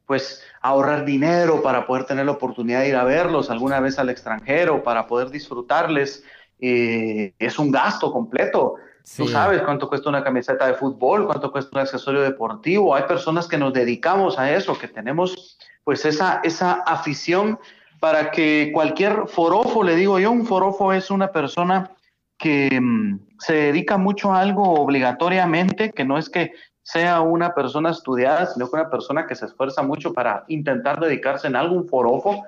pues 0.06 0.44
ahorrar 0.62 1.06
dinero 1.06 1.64
para 1.64 1.88
poder 1.88 2.04
tener 2.06 2.28
la 2.28 2.34
oportunidad 2.34 2.82
de 2.82 2.90
ir 2.90 2.96
a 2.96 3.04
verlos 3.04 3.50
alguna 3.50 3.80
vez 3.80 3.98
al 3.98 4.10
extranjero, 4.10 4.84
para 4.84 5.08
poder 5.08 5.32
disfrutarles? 5.32 6.24
Eh, 6.60 7.34
es 7.40 7.58
un 7.58 7.72
gasto 7.72 8.12
completo. 8.14 8.76
Tú 9.18 9.28
sabes 9.28 9.64
cuánto 9.64 9.90
cuesta 9.90 10.08
una 10.08 10.24
camiseta 10.24 10.68
de 10.68 10.76
fútbol, 10.76 11.26
cuánto 11.26 11.52
cuesta 11.52 11.72
un 11.74 11.82
accesorio 11.82 12.22
deportivo. 12.22 12.94
Hay 12.94 13.04
personas 13.04 13.48
que 13.48 13.58
nos 13.58 13.74
dedicamos 13.74 14.38
a 14.38 14.54
eso, 14.54 14.78
que 14.78 14.88
tenemos 14.88 15.58
pues 15.84 16.06
esa, 16.06 16.42
esa 16.44 16.74
afición 16.86 17.58
para 18.00 18.32
que 18.32 18.72
cualquier 18.74 19.28
forofo, 19.28 19.84
le 19.84 19.96
digo 19.96 20.20
yo, 20.20 20.32
un 20.32 20.46
forofo 20.46 20.94
es 20.94 21.12
una 21.12 21.32
persona 21.32 21.92
que 22.38 22.80
mm, 22.80 23.20
se 23.40 23.54
dedica 23.54 23.98
mucho 23.98 24.32
a 24.32 24.40
algo 24.40 24.74
obligatoriamente, 24.74 25.92
que 25.92 26.06
no 26.06 26.18
es 26.18 26.30
que 26.30 26.54
sea 26.82 27.22
una 27.22 27.54
persona 27.54 27.92
estudiada, 27.92 28.48
sino 28.48 28.70
que 28.70 28.78
una 28.78 28.90
persona 28.90 29.28
que 29.28 29.36
se 29.36 29.46
esfuerza 29.46 29.84
mucho 29.84 30.14
para 30.14 30.46
intentar 30.48 31.00
dedicarse 31.00 31.48
en 31.48 31.56
algo, 31.56 31.76
un 31.76 31.88
forofo, 31.88 32.44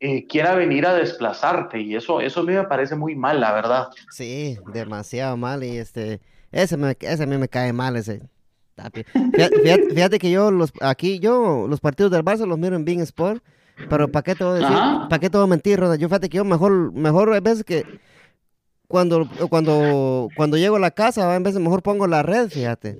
eh, 0.00 0.26
quiera 0.26 0.54
venir 0.54 0.86
a 0.86 0.94
desplazarte 0.94 1.80
y 1.80 1.96
eso, 1.96 2.20
eso 2.20 2.40
a 2.40 2.42
mí 2.42 2.52
me 2.52 2.64
parece 2.64 2.96
muy 2.96 3.14
mal, 3.14 3.40
la 3.40 3.52
verdad. 3.52 3.88
Sí, 4.10 4.58
demasiado 4.72 5.36
mal 5.38 5.64
y 5.64 5.78
este, 5.78 6.20
ese, 6.52 6.76
ese 7.00 7.22
a 7.22 7.26
mí 7.26 7.38
me 7.38 7.48
cae 7.48 7.72
mal, 7.72 7.96
ese. 7.96 8.20
Fíjate, 9.94 10.18
que 10.18 10.30
yo 10.30 10.50
los 10.50 10.70
aquí 10.82 11.18
yo 11.18 11.66
los 11.66 11.80
partidos 11.80 12.12
del 12.12 12.22
Barça 12.22 12.46
los 12.46 12.58
miro 12.58 12.76
en 12.76 12.84
Bing 12.84 13.00
Sport 13.00 13.42
pero 13.88 14.08
¿para 14.08 14.22
qué 14.22 14.34
te 14.34 14.44
voy 14.44 14.62
a 14.62 14.68
decir? 14.68 14.76
¿Para 15.08 15.18
qué 15.18 15.30
te 15.30 15.36
voy 15.36 15.44
a 15.44 15.50
mentir, 15.50 15.78
Roda? 15.78 15.96
Yo 15.96 16.08
fíjate 16.08 16.28
que 16.28 16.36
yo 16.38 16.44
mejor, 16.44 16.92
mejor 16.92 17.32
a 17.34 17.40
veces 17.40 17.64
que 17.64 17.84
cuando, 18.88 19.28
cuando, 19.48 20.28
cuando 20.36 20.56
llego 20.56 20.76
a 20.76 20.80
la 20.80 20.90
casa, 20.90 21.34
a 21.34 21.38
veces 21.38 21.60
mejor 21.60 21.82
pongo 21.82 22.06
la 22.06 22.22
red, 22.22 22.48
fíjate. 22.48 22.98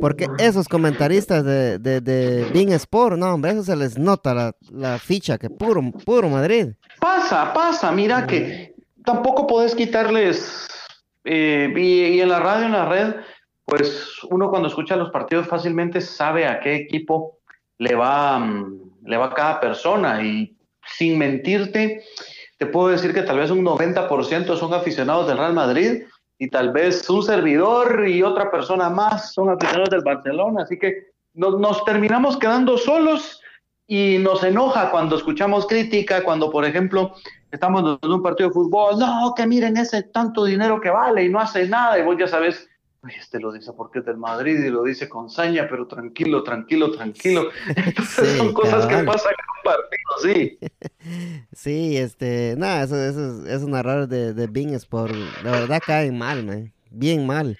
Porque 0.00 0.28
esos 0.38 0.68
comentaristas 0.68 1.44
de, 1.44 1.78
de, 1.78 2.00
de 2.00 2.46
Bing 2.52 2.72
Sport, 2.72 3.16
no, 3.16 3.34
hombre, 3.34 3.52
eso 3.52 3.62
se 3.62 3.76
les 3.76 3.98
nota 3.98 4.34
la, 4.34 4.56
la 4.70 4.98
ficha, 4.98 5.38
que 5.38 5.48
puro, 5.48 5.82
puro 6.04 6.28
Madrid. 6.28 6.68
Pasa, 7.00 7.52
pasa, 7.52 7.90
mira 7.92 8.26
que 8.26 8.74
tampoco 9.04 9.46
podés 9.46 9.74
quitarles, 9.74 10.68
eh, 11.24 11.72
y, 11.76 12.20
en 12.20 12.28
la 12.28 12.40
radio, 12.40 12.66
en 12.66 12.72
la 12.72 12.88
red, 12.88 13.14
pues 13.64 14.18
uno 14.30 14.50
cuando 14.50 14.68
escucha 14.68 14.96
los 14.96 15.10
partidos 15.10 15.46
fácilmente 15.46 16.00
sabe 16.00 16.46
a 16.46 16.60
qué 16.60 16.74
equipo 16.74 17.38
le 17.78 17.94
va, 17.94 18.38
mm, 18.38 18.89
le 19.04 19.16
va 19.16 19.26
a 19.26 19.34
cada 19.34 19.60
persona. 19.60 20.22
Y 20.22 20.56
sin 20.96 21.18
mentirte, 21.18 22.02
te 22.58 22.66
puedo 22.66 22.88
decir 22.88 23.14
que 23.14 23.22
tal 23.22 23.38
vez 23.38 23.50
un 23.50 23.64
90% 23.64 24.56
son 24.56 24.74
aficionados 24.74 25.26
del 25.28 25.38
Real 25.38 25.54
Madrid 25.54 26.02
y 26.40 26.48
tal 26.48 26.72
vez 26.72 27.08
un 27.10 27.22
servidor 27.22 28.08
y 28.08 28.22
otra 28.22 28.50
persona 28.50 28.88
más 28.88 29.34
son 29.34 29.50
aficionados 29.50 29.90
del 29.90 30.02
Barcelona, 30.02 30.62
así 30.62 30.78
que 30.78 31.10
nos, 31.34 31.84
terminamos 31.84 32.38
quedando 32.38 32.78
solos 32.78 33.42
y 33.86 34.16
nos 34.18 34.42
enoja 34.42 34.90
cuando 34.90 35.16
escuchamos 35.16 35.66
crítica, 35.66 36.24
cuando 36.24 36.50
por 36.50 36.64
ejemplo 36.64 37.14
estamos 37.50 37.98
en 38.02 38.10
un 38.10 38.22
partido 38.22 38.48
de 38.48 38.54
fútbol, 38.54 38.98
no, 38.98 39.34
que 39.36 39.46
miren 39.46 39.76
ese 39.76 40.02
tanto 40.04 40.44
dinero 40.44 40.80
que 40.80 40.88
vale 40.88 41.24
y 41.24 41.28
no 41.28 41.40
hace 41.40 41.68
nada 41.68 41.98
y 41.98 42.02
vos 42.02 42.16
ya 42.18 42.26
sabes 42.26 42.69
este 43.08 43.40
lo 43.40 43.52
dice 43.52 43.72
porque 43.76 44.00
es 44.00 44.04
del 44.04 44.18
Madrid 44.18 44.58
y 44.58 44.68
lo 44.68 44.82
dice 44.82 45.08
con 45.08 45.30
saña, 45.30 45.66
pero 45.70 45.86
tranquilo, 45.86 46.42
tranquilo, 46.42 46.90
tranquilo. 46.92 47.48
Entonces 47.76 48.36
son 48.36 48.52
cosas 48.52 48.86
que 48.86 49.02
pasan 49.04 49.32
en 49.32 49.46
un 49.56 49.62
partido, 49.64 50.18
sí. 50.22 50.58
sí, 51.52 51.96
este, 51.96 52.54
nada, 52.58 52.82
eso, 52.82 52.96
eso, 53.02 53.46
es 53.46 53.62
un 53.62 53.74
error 53.74 54.06
de, 54.06 54.34
de 54.34 54.46
Bing 54.46 54.74
Sport. 54.74 55.14
La 55.42 55.52
verdad 55.52 55.80
caen 55.84 56.18
mal, 56.18 56.44
man. 56.44 56.72
bien 56.90 57.26
mal. 57.26 57.56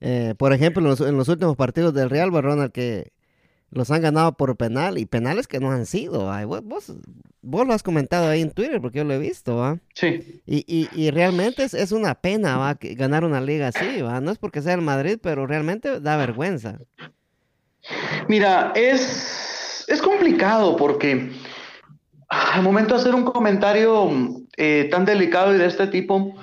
Eh, 0.00 0.34
por 0.38 0.52
ejemplo, 0.52 0.82
en 0.82 0.88
los, 0.88 1.00
en 1.00 1.16
los, 1.16 1.28
últimos 1.28 1.56
partidos 1.56 1.92
del 1.94 2.10
Real, 2.10 2.30
Ronald, 2.32 2.72
que 2.72 3.12
los 3.70 3.90
han 3.90 4.02
ganado 4.02 4.36
por 4.36 4.56
penal 4.56 4.98
y 4.98 5.06
penales 5.06 5.46
que 5.46 5.60
no 5.60 5.70
han 5.70 5.86
sido. 5.86 6.30
vos, 6.46 6.92
vos, 7.42 7.66
lo 7.66 7.72
has 7.72 7.82
comentado 7.82 8.28
ahí 8.28 8.40
en 8.40 8.50
Twitter 8.50 8.80
porque 8.80 8.98
yo 8.98 9.04
lo 9.04 9.14
he 9.14 9.18
visto, 9.18 9.56
¿va? 9.56 9.78
Sí. 9.94 10.42
Y, 10.46 10.64
y, 10.66 10.88
y 10.92 11.10
realmente 11.10 11.62
es, 11.62 11.74
es, 11.74 11.92
una 11.92 12.14
pena, 12.14 12.56
¿va? 12.56 12.76
ganar 12.80 13.24
una 13.24 13.40
liga 13.40 13.68
así, 13.68 14.02
¿va? 14.02 14.20
No 14.20 14.32
es 14.32 14.38
porque 14.38 14.62
sea 14.62 14.74
el 14.74 14.82
Madrid, 14.82 15.18
pero 15.22 15.46
realmente 15.46 16.00
da 16.00 16.16
vergüenza. 16.16 16.78
Mira, 18.28 18.72
es, 18.74 19.84
es 19.88 20.02
complicado 20.02 20.76
porque 20.76 21.30
al 22.28 22.62
momento 22.62 22.94
de 22.94 23.00
hacer 23.00 23.14
un 23.14 23.24
comentario 23.24 24.10
eh, 24.56 24.88
tan 24.90 25.04
delicado 25.04 25.54
y 25.54 25.58
de 25.58 25.66
este 25.66 25.86
tipo, 25.86 26.34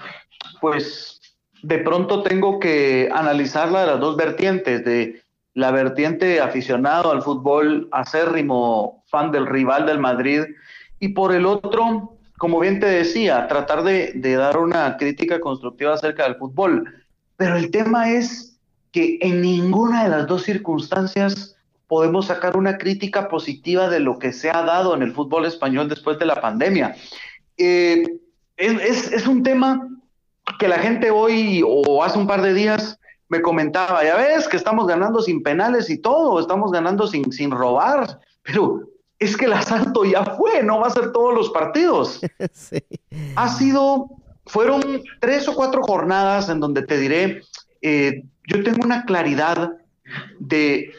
pues 0.60 1.20
de 1.62 1.80
pronto 1.80 2.24
tengo 2.24 2.60
que 2.60 3.10
analizarla 3.14 3.82
de 3.82 3.88
las 3.88 4.00
dos 4.00 4.16
vertientes, 4.16 4.84
de 4.86 5.22
la 5.58 5.72
vertiente 5.72 6.40
aficionado 6.40 7.12
al 7.12 7.24
fútbol, 7.24 7.90
acérrimo 7.92 9.04
fan 9.08 9.32
del 9.32 9.48
rival 9.48 9.88
del 9.88 9.98
Madrid, 9.98 10.44
y 11.00 11.08
por 11.10 11.34
el 11.34 11.48
otro, 11.48 12.16
como 12.38 12.60
bien 12.60 12.80
te 12.80 12.86
decía, 12.86 13.48
tratar 13.48 13.82
de, 13.82 14.14
dar 14.36 14.60
una 14.60 14.98
crítica 14.98 15.40
constructiva 15.40 15.96
acerca 15.96 16.26
del 16.26 16.36
fútbol. 16.36 17.04
Pero 17.38 17.58
el 17.58 17.72
tema 17.72 18.12
es 18.12 18.60
que 18.92 19.18
en 19.20 19.42
ninguna 19.42 20.04
de 20.04 20.10
las 20.10 20.28
dos 20.28 20.44
circunstancias 20.44 21.56
podemos 21.88 22.28
sacar 22.28 22.56
una 22.56 22.78
crítica 22.78 23.28
positiva 23.28 23.90
de 23.90 24.00
lo 24.00 24.20
que 24.20 24.34
se 24.34 24.52
ha 24.52 24.62
dado 24.62 24.94
en 24.94 25.02
el 25.02 25.14
fútbol 25.14 25.48
español 25.48 25.90
después 25.90 26.20
de 26.20 26.28
la 26.28 26.40
pandemia. 26.40 26.96
Eh, 27.58 28.04
es, 28.58 29.12
es, 29.12 29.26
un 29.26 29.42
tema 29.42 29.90
que 30.60 30.68
la 30.68 30.78
gente 30.78 31.10
hoy 31.10 31.64
o 31.66 32.04
hace 32.04 32.20
un 32.20 32.28
par 32.28 32.44
de 32.44 32.54
días 32.54 32.97
me 33.30 33.42
comentaba, 33.42 34.04
ya 34.04 34.16
ves 34.16 34.48
que 34.48 34.58
estamos 34.58 34.88
ganando 34.88 35.22
sin 35.22 35.44
penales 35.44 35.90
y 35.90 35.98
todo, 35.98 36.40
estamos 36.40 36.72
ganando 36.72 37.08
sin, 37.08 37.32
sin 37.32 37.52
robar, 37.52 38.20
pero 38.44 38.82
es 39.20 39.36
que 39.36 39.46
el 39.46 39.54
asalto 39.54 40.06
ya 40.06 40.24
fue, 40.24 40.64
no 40.64 40.80
va 40.80 40.88
a 40.88 40.92
ser 40.92 41.12
todos 41.12 41.34
los 41.34 41.50
partidos. 41.50 42.22
Ha 43.36 43.50
sido, 43.50 44.10
fueron 44.46 44.82
tres 45.20 45.48
o 45.48 45.56
cuatro 45.56 45.82
jornadas 45.82 46.50
en 46.50 46.60
donde 46.60 46.84
te 46.84 46.98
diré, 46.98 47.42
eh, 47.82 48.24
yo 48.48 48.64
tengo 48.64 48.84
una 48.84 49.06
claridad 49.06 49.72
de 50.40 50.92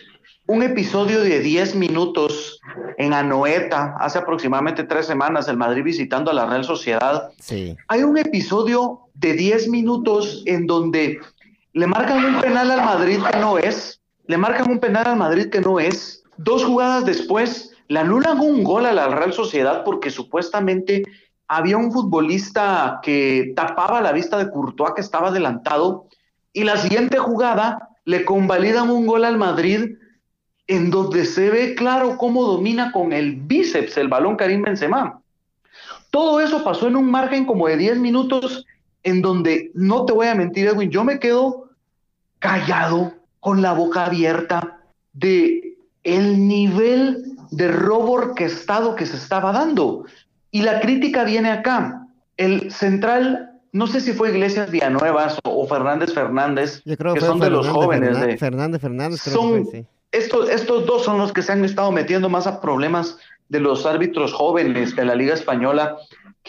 un 0.48 0.62
episodio 0.62 1.20
de 1.20 1.40
10 1.40 1.74
minutos 1.76 2.60
en 2.96 3.12
Anoeta, 3.12 3.94
hace 4.00 4.18
aproximadamente 4.18 4.82
tres 4.82 5.06
semanas, 5.06 5.46
el 5.46 5.56
Madrid 5.58 5.84
visitando 5.84 6.30
a 6.30 6.34
la 6.34 6.46
Real 6.46 6.64
Sociedad. 6.64 7.30
Sí. 7.38 7.76
Hay 7.86 8.02
un 8.02 8.16
episodio 8.16 9.00
de 9.14 9.34
10 9.34 9.68
minutos 9.68 10.42
en 10.46 10.66
donde 10.66 11.20
le 11.72 11.86
marcan 11.86 12.24
un 12.24 12.40
penal 12.40 12.70
al 12.70 12.84
Madrid 12.84 13.20
que 13.30 13.38
no 13.38 13.58
es, 13.58 14.00
le 14.26 14.36
marcan 14.36 14.70
un 14.70 14.80
penal 14.80 15.06
al 15.06 15.16
Madrid 15.16 15.50
que 15.50 15.60
no 15.60 15.80
es, 15.80 16.22
dos 16.36 16.64
jugadas 16.64 17.04
después 17.04 17.72
le 17.88 18.00
anulan 18.00 18.38
un 18.40 18.62
gol 18.62 18.86
a 18.86 18.92
la 18.92 19.08
Real 19.08 19.32
Sociedad 19.32 19.82
porque 19.84 20.10
supuestamente 20.10 21.04
había 21.48 21.78
un 21.78 21.90
futbolista 21.90 23.00
que 23.02 23.52
tapaba 23.56 24.02
la 24.02 24.12
vista 24.12 24.36
de 24.36 24.50
Courtois 24.50 24.92
que 24.94 25.00
estaba 25.00 25.28
adelantado. 25.28 26.06
Y 26.52 26.64
la 26.64 26.76
siguiente 26.76 27.18
jugada 27.18 27.88
le 28.04 28.24
convalidan 28.24 28.90
un 28.90 29.06
gol 29.06 29.24
al 29.24 29.38
Madrid 29.38 29.96
en 30.66 30.90
donde 30.90 31.24
se 31.24 31.48
ve 31.48 31.74
claro 31.74 32.18
cómo 32.18 32.44
domina 32.44 32.92
con 32.92 33.14
el 33.14 33.36
bíceps 33.36 33.96
el 33.96 34.08
balón 34.08 34.36
Karim 34.36 34.62
Benzema. 34.62 35.22
Todo 36.10 36.40
eso 36.40 36.62
pasó 36.62 36.88
en 36.88 36.96
un 36.96 37.10
margen 37.10 37.46
como 37.46 37.68
de 37.68 37.78
10 37.78 37.98
minutos 37.98 38.66
en 39.02 39.22
donde, 39.22 39.70
no 39.74 40.04
te 40.04 40.12
voy 40.12 40.26
a 40.26 40.34
mentir, 40.34 40.66
Edwin, 40.66 40.90
yo 40.90 41.04
me 41.04 41.18
quedo 41.18 41.70
callado, 42.38 43.14
con 43.40 43.62
la 43.62 43.72
boca 43.72 44.06
abierta, 44.06 44.80
de 45.12 45.76
el 46.02 46.48
nivel 46.48 47.36
de 47.50 47.68
robo 47.68 48.12
orquestado 48.12 48.94
que 48.94 49.06
se 49.06 49.16
estaba 49.16 49.52
dando. 49.52 50.04
Y 50.50 50.62
la 50.62 50.80
crítica 50.80 51.24
viene 51.24 51.50
acá. 51.50 52.06
El 52.36 52.70
central, 52.70 53.60
no 53.72 53.86
sé 53.86 54.00
si 54.00 54.12
fue 54.12 54.30
Iglesias 54.30 54.70
Villanuevas 54.70 55.38
o, 55.44 55.66
Fernández 55.66 56.12
Fernández, 56.12 56.82
que, 56.84 57.20
son 57.20 57.40
de 57.40 57.50
los 57.50 57.68
jóvenes. 57.68 58.20
de, 58.20 58.36
Fernández 58.38 58.80
Fernández, 58.80 59.20
son, 59.20 59.66
estos, 60.12 60.48
estos 60.48 60.86
dos 60.86 61.04
son 61.04 61.18
los 61.18 61.32
que 61.32 61.42
se 61.42 61.52
han 61.52 61.64
estado 61.64 61.92
metiendo 61.92 62.28
más 62.28 62.46
a 62.46 62.60
problemas 62.60 63.18
de 63.48 63.60
los 63.60 63.86
árbitros 63.86 64.32
jóvenes 64.32 64.94
de 64.94 65.04
la 65.04 65.14
Liga 65.14 65.34
Española 65.34 65.96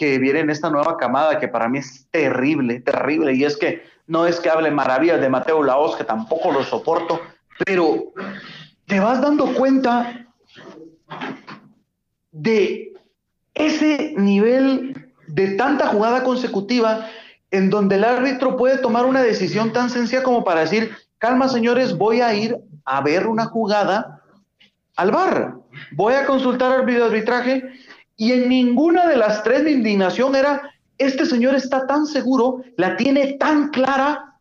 que 0.00 0.18
vienen 0.18 0.48
esta 0.48 0.70
nueva 0.70 0.96
camada 0.96 1.38
que 1.38 1.46
para 1.46 1.68
mí 1.68 1.76
es 1.76 2.06
terrible, 2.10 2.80
terrible. 2.80 3.34
Y 3.34 3.44
es 3.44 3.58
que 3.58 3.82
no 4.06 4.26
es 4.26 4.40
que 4.40 4.48
hable 4.48 4.70
maravillas 4.70 5.20
de 5.20 5.28
Mateo 5.28 5.62
Laos, 5.62 5.94
que 5.94 6.04
tampoco 6.04 6.50
lo 6.50 6.64
soporto, 6.64 7.20
pero 7.66 8.04
te 8.86 8.98
vas 8.98 9.20
dando 9.20 9.52
cuenta 9.52 10.26
de 12.32 12.94
ese 13.52 14.14
nivel 14.16 15.12
de 15.26 15.48
tanta 15.56 15.88
jugada 15.88 16.24
consecutiva 16.24 17.06
en 17.50 17.68
donde 17.68 17.96
el 17.96 18.04
árbitro 18.04 18.56
puede 18.56 18.78
tomar 18.78 19.04
una 19.04 19.20
decisión 19.20 19.70
tan 19.70 19.90
sencilla 19.90 20.22
como 20.22 20.44
para 20.44 20.62
decir, 20.62 20.96
calma 21.18 21.46
señores, 21.46 21.94
voy 21.94 22.22
a 22.22 22.32
ir 22.32 22.56
a 22.86 23.02
ver 23.02 23.26
una 23.26 23.44
jugada 23.44 24.22
al 24.96 25.10
bar, 25.10 25.56
voy 25.92 26.14
a 26.14 26.24
consultar 26.24 26.72
al 26.72 26.86
videoarbitraje 26.86 27.70
y 28.20 28.32
en 28.32 28.50
ninguna 28.50 29.06
de 29.06 29.16
las 29.16 29.42
tres 29.42 29.64
mi 29.64 29.70
indignación 29.70 30.36
era, 30.36 30.74
este 30.98 31.24
señor 31.24 31.54
está 31.54 31.86
tan 31.86 32.04
seguro, 32.04 32.60
la 32.76 32.98
tiene 32.98 33.38
tan 33.38 33.70
clara, 33.70 34.36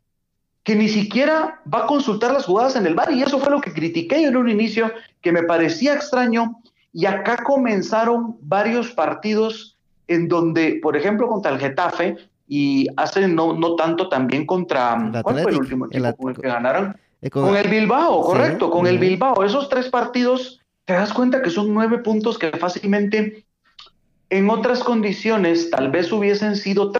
que 0.63 0.75
ni 0.75 0.89
siquiera 0.89 1.61
va 1.73 1.83
a 1.83 1.85
consultar 1.85 2.33
las 2.33 2.45
jugadas 2.45 2.75
en 2.75 2.85
el 2.85 2.93
bar. 2.93 3.09
Y 3.13 3.23
eso 3.23 3.39
fue 3.39 3.51
lo 3.51 3.61
que 3.61 3.71
critiqué 3.71 4.17
en 4.25 4.35
un 4.35 4.49
inicio, 4.49 4.91
que 5.21 5.31
me 5.31 5.43
parecía 5.43 5.93
extraño. 5.93 6.59
Y 6.91 7.05
acá 7.05 7.37
comenzaron 7.41 8.35
varios 8.41 8.91
partidos 8.91 9.77
en 10.09 10.27
donde, 10.27 10.81
por 10.83 10.97
ejemplo, 10.97 11.29
contra 11.29 11.53
el 11.53 11.59
Getafe, 11.59 12.17
y 12.49 12.85
hace 12.97 13.29
no, 13.29 13.53
no 13.53 13.75
tanto 13.75 14.09
también 14.09 14.45
contra... 14.45 15.09
¿Cuál 15.23 15.39
fue 15.41 15.51
el 15.53 15.57
último 15.57 15.85
equipo 15.85 16.17
con 16.17 16.31
el 16.31 16.41
que 16.41 16.47
ganaron? 16.49 16.97
Eh, 17.21 17.29
con, 17.29 17.55
el 17.55 17.69
Bilbao, 17.69 18.23
correcto, 18.23 18.69
con 18.69 18.87
el 18.87 18.99
Bilbao. 18.99 19.41
Esos 19.41 19.69
tres 19.69 19.87
partidos, 19.87 20.59
te 20.83 20.95
das 20.95 21.13
cuenta 21.13 21.41
que 21.41 21.49
son 21.49 21.73
nueve 21.73 21.99
puntos 21.99 22.37
que 22.37 22.51
fácilmente 22.51 23.45
en 24.29 24.49
otras 24.49 24.83
condiciones 24.83 25.69
tal 25.69 25.89
vez 25.89 26.11
hubiesen 26.11 26.55
sido 26.55 26.91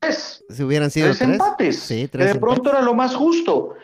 tres. 0.00 0.44
Si 0.48 0.62
hubieran 0.62 0.90
sido 0.90 1.08
tres, 1.08 1.20
empates. 1.22 1.88
que 1.88 2.08
de 2.08 2.34
pronto 2.36 2.70
era 2.70 2.82
lo 2.82 2.94
más 2.94 3.14
justo. 3.14 3.74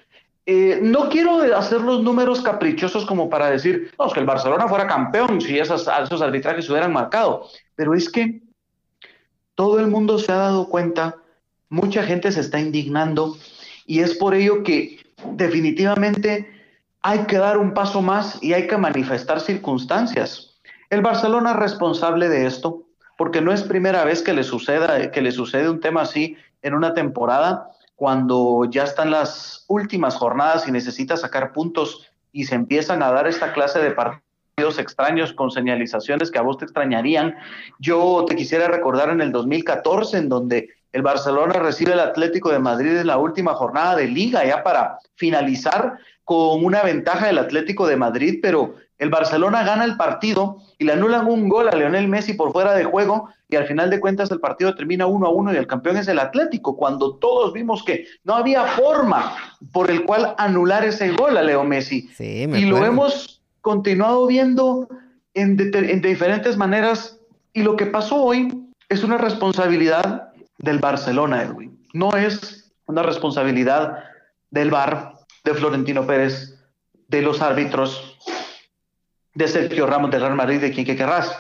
Eh, 0.48 0.78
no 0.80 1.08
quiero 1.08 1.42
hacer 1.56 1.80
los 1.80 2.02
números 2.02 2.40
caprichosos 2.40 3.04
como 3.04 3.28
para 3.28 3.50
decir, 3.50 3.90
no, 3.98 4.08
que 4.10 4.20
el 4.20 4.26
Barcelona 4.26 4.68
fuera 4.68 4.86
campeón 4.86 5.40
si 5.40 5.58
esos, 5.58 5.88
esos 6.02 6.22
arbitrajes 6.22 6.64
se 6.64 6.70
hubieran 6.70 6.92
marcado, 6.92 7.48
pero 7.74 7.94
es 7.94 8.08
que 8.08 8.42
todo 9.56 9.80
el 9.80 9.88
mundo 9.88 10.20
se 10.20 10.30
ha 10.30 10.36
dado 10.36 10.68
cuenta, 10.68 11.16
mucha 11.68 12.04
gente 12.04 12.30
se 12.30 12.42
está 12.42 12.60
indignando 12.60 13.36
y 13.86 14.00
es 14.00 14.14
por 14.14 14.34
ello 14.34 14.62
que 14.62 15.00
definitivamente 15.32 16.48
hay 17.02 17.20
que 17.26 17.38
dar 17.38 17.58
un 17.58 17.74
paso 17.74 18.00
más 18.00 18.40
y 18.40 18.52
hay 18.52 18.68
que 18.68 18.76
manifestar 18.76 19.40
circunstancias. 19.40 20.55
El 20.90 21.02
Barcelona 21.02 21.52
es 21.52 21.56
responsable 21.56 22.28
de 22.28 22.46
esto, 22.46 22.84
porque 23.18 23.40
no 23.40 23.52
es 23.52 23.62
primera 23.62 24.04
vez 24.04 24.22
que 24.22 24.32
le 24.32 24.44
suceda, 24.44 25.10
que 25.10 25.22
le 25.22 25.32
sucede 25.32 25.68
un 25.68 25.80
tema 25.80 26.02
así 26.02 26.36
en 26.62 26.74
una 26.74 26.94
temporada, 26.94 27.70
cuando 27.96 28.66
ya 28.70 28.84
están 28.84 29.10
las 29.10 29.64
últimas 29.68 30.16
jornadas 30.16 30.68
y 30.68 30.72
necesita 30.72 31.16
sacar 31.16 31.52
puntos 31.52 32.10
y 32.30 32.44
se 32.44 32.54
empiezan 32.54 33.02
a 33.02 33.10
dar 33.10 33.26
esta 33.26 33.52
clase 33.52 33.78
de 33.80 33.90
partidos 33.90 34.78
extraños 34.78 35.32
con 35.32 35.50
señalizaciones 35.50 36.30
que 36.30 36.38
a 36.38 36.42
vos 36.42 36.58
te 36.58 36.66
extrañarían. 36.66 37.34
Yo 37.78 38.24
te 38.28 38.36
quisiera 38.36 38.68
recordar 38.68 39.08
en 39.10 39.22
el 39.22 39.32
2014, 39.32 40.18
en 40.18 40.28
donde 40.28 40.68
el 40.92 41.02
Barcelona 41.02 41.54
recibe 41.54 41.92
el 41.92 42.00
Atlético 42.00 42.50
de 42.50 42.58
Madrid 42.58 42.96
en 42.98 43.06
la 43.06 43.18
última 43.18 43.54
jornada 43.54 43.96
de 43.96 44.08
liga, 44.08 44.44
ya 44.44 44.62
para 44.62 44.98
finalizar 45.14 45.98
con 46.24 46.64
una 46.64 46.82
ventaja 46.82 47.26
del 47.26 47.38
Atlético 47.38 47.86
de 47.86 47.96
Madrid, 47.96 48.38
pero 48.42 48.74
el 48.98 49.10
Barcelona 49.10 49.62
gana 49.62 49.84
el 49.84 49.96
partido 49.96 50.62
y 50.78 50.84
le 50.84 50.92
anulan 50.92 51.26
un 51.26 51.48
gol 51.48 51.68
a 51.68 51.76
Leonel 51.76 52.08
Messi 52.08 52.32
por 52.32 52.52
fuera 52.52 52.74
de 52.74 52.84
juego 52.84 53.28
y 53.48 53.56
al 53.56 53.66
final 53.66 53.90
de 53.90 54.00
cuentas 54.00 54.30
el 54.30 54.40
partido 54.40 54.74
termina 54.74 55.06
uno 55.06 55.26
a 55.26 55.30
uno 55.30 55.52
y 55.52 55.56
el 55.56 55.66
campeón 55.66 55.98
es 55.98 56.08
el 56.08 56.18
Atlético, 56.18 56.76
cuando 56.76 57.16
todos 57.16 57.52
vimos 57.52 57.84
que 57.84 58.06
no 58.24 58.34
había 58.34 58.64
forma 58.64 59.36
por 59.72 59.90
el 59.90 60.04
cual 60.04 60.34
anular 60.38 60.84
ese 60.84 61.12
gol 61.12 61.36
a 61.36 61.42
Leo 61.42 61.64
Messi. 61.64 62.08
y 62.18 62.64
lo 62.64 62.84
hemos 62.84 63.42
continuado 63.60 64.26
viendo 64.26 64.88
en, 65.34 65.58
en 65.74 66.00
diferentes 66.00 66.56
maneras 66.56 67.18
y 67.52 67.62
lo 67.62 67.76
que 67.76 67.86
pasó 67.86 68.22
hoy 68.22 68.70
es 68.88 69.04
una 69.04 69.18
responsabilidad 69.18 70.32
del 70.58 70.78
Barcelona, 70.78 71.42
Edwin. 71.42 71.78
No 71.92 72.16
es 72.16 72.72
una 72.86 73.02
responsabilidad 73.02 74.04
del 74.50 74.70
VAR, 74.70 75.14
de 75.44 75.54
Florentino 75.54 76.06
Pérez, 76.06 76.58
de 77.08 77.22
los 77.22 77.40
árbitros, 77.40 78.18
de 79.36 79.48
Sergio 79.48 79.86
Ramos 79.86 80.10
del 80.10 80.22
Real 80.22 80.34
Madrid, 80.34 80.60
de 80.60 80.72
quien 80.72 80.86
que 80.86 80.96
querrás. 80.96 81.30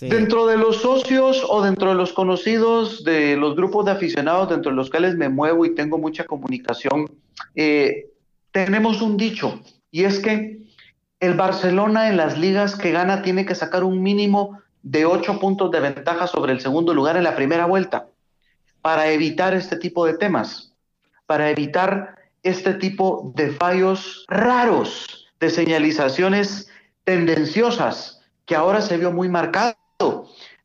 Dentro 0.00 0.46
de 0.46 0.58
los 0.58 0.76
socios 0.76 1.42
o 1.48 1.62
dentro 1.62 1.88
de 1.88 1.94
los 1.94 2.12
conocidos, 2.12 3.02
de 3.02 3.34
los 3.36 3.56
grupos 3.56 3.86
de 3.86 3.92
aficionados 3.92 4.50
dentro 4.50 4.70
de 4.70 4.76
los 4.76 4.90
cuales 4.90 5.16
me 5.16 5.30
muevo 5.30 5.64
y 5.64 5.74
tengo 5.74 5.96
mucha 5.96 6.24
comunicación, 6.24 7.10
eh, 7.54 8.10
tenemos 8.52 9.00
un 9.00 9.16
dicho 9.16 9.58
y 9.90 10.04
es 10.04 10.18
que 10.18 10.58
el 11.18 11.32
Barcelona 11.32 12.10
en 12.10 12.18
las 12.18 12.36
ligas 12.36 12.76
que 12.76 12.92
gana 12.92 13.22
tiene 13.22 13.46
que 13.46 13.54
sacar 13.54 13.84
un 13.84 14.02
mínimo 14.02 14.60
de 14.82 15.06
ocho 15.06 15.40
puntos 15.40 15.70
de 15.70 15.80
ventaja 15.80 16.26
sobre 16.26 16.52
el 16.52 16.60
segundo 16.60 16.92
lugar 16.92 17.16
en 17.16 17.24
la 17.24 17.34
primera 17.34 17.64
vuelta 17.64 18.06
para 18.82 19.10
evitar 19.10 19.54
este 19.54 19.76
tipo 19.76 20.04
de 20.04 20.18
temas, 20.18 20.74
para 21.24 21.48
evitar 21.48 22.16
este 22.42 22.74
tipo 22.74 23.32
de 23.34 23.50
fallos 23.50 24.26
raros 24.28 25.25
de 25.46 25.50
señalizaciones 25.50 26.68
tendenciosas 27.04 28.20
que 28.44 28.56
ahora 28.56 28.80
se 28.80 28.96
vio 28.96 29.12
muy 29.12 29.28
marcado. 29.28 29.76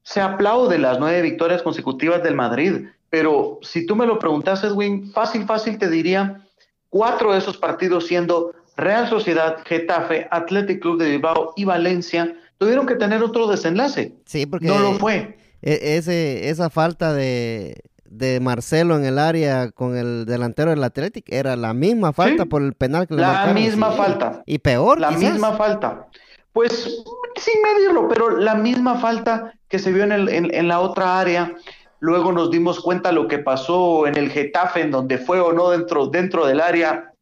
Se 0.02 0.20
aplaude 0.20 0.80
las 0.80 1.00
nueve 1.00 1.22
victorias 1.22 1.62
consecutivas 1.62 2.24
del 2.24 2.36
Madrid, 2.36 2.88
pero 3.10 3.60
si 3.62 3.86
tú 3.86 3.96
me 3.96 4.08
lo 4.08 4.18
preguntas, 4.18 4.64
Edwin, 4.64 5.12
fácil, 5.12 5.46
fácil 5.46 5.78
te 5.78 5.90
diría 5.90 6.48
cuatro 6.90 7.34
de 7.34 7.40
esos 7.40 7.58
partidos 7.58 8.08
siendo 8.08 8.54
Real 8.76 9.08
Sociedad, 9.08 9.58
Getafe, 9.66 10.28
Athletic 10.32 10.82
Club 10.82 11.00
de 11.00 11.12
Bilbao 11.12 11.54
y 11.56 11.66
Valencia, 11.66 12.36
tuvieron 12.58 12.88
que 12.88 12.96
tener 12.96 13.22
otro 13.22 13.48
desenlace. 13.48 14.14
Sí, 14.26 14.48
porque 14.48 14.66
no 14.66 14.80
lo 14.80 14.94
fue. 14.94 15.38
E, 15.62 15.98
ese, 15.98 16.50
esa 16.50 16.72
falta 16.72 17.14
de, 17.14 17.76
de 18.12 18.42
Marcelo 18.42 18.98
en 18.98 19.06
el 19.06 19.18
área 19.18 19.72
con 19.72 19.96
el 19.96 20.26
delantero 20.26 20.72
del 20.72 20.84
Athletic 20.84 21.32
era 21.32 21.56
la 21.56 21.74
misma 21.74 22.12
falta 22.12 22.46
por 22.46 22.62
el 22.62 22.74
penal 22.74 23.08
que 23.08 23.16
le 23.16 23.22
La 23.22 23.54
misma 23.54 23.92
falta. 23.92 24.44
Y 24.46 24.60
peor. 24.60 25.00
La 25.00 25.12
misma 25.12 25.54
falta. 25.54 26.08
Pues 26.52 27.04
sin 27.36 27.62
medirlo, 27.62 28.10
pero 28.10 28.38
la 28.38 28.56
misma 28.56 29.00
falta 29.00 29.54
que 29.70 29.80
se 29.80 29.94
vio 29.94 30.04
en, 30.04 30.12
el, 30.12 30.30
en, 30.30 30.68
la 30.68 30.82
otra 30.82 31.22
área. 31.22 31.56
Luego 32.00 32.34
nos 32.34 32.52
dimos 32.52 32.82
cuenta 32.82 33.14
lo 33.14 33.30
que 33.30 33.40
pasó 33.40 34.06
en 34.06 34.18
el 34.18 34.30
Getafe, 34.30 34.82
en 34.82 34.92
donde 34.92 35.18
fue 35.18 35.40
o 35.40 35.54
no 35.54 35.70
dentro, 35.70 36.08
dentro 36.08 36.46
del 36.46 36.60
área. 36.60 37.14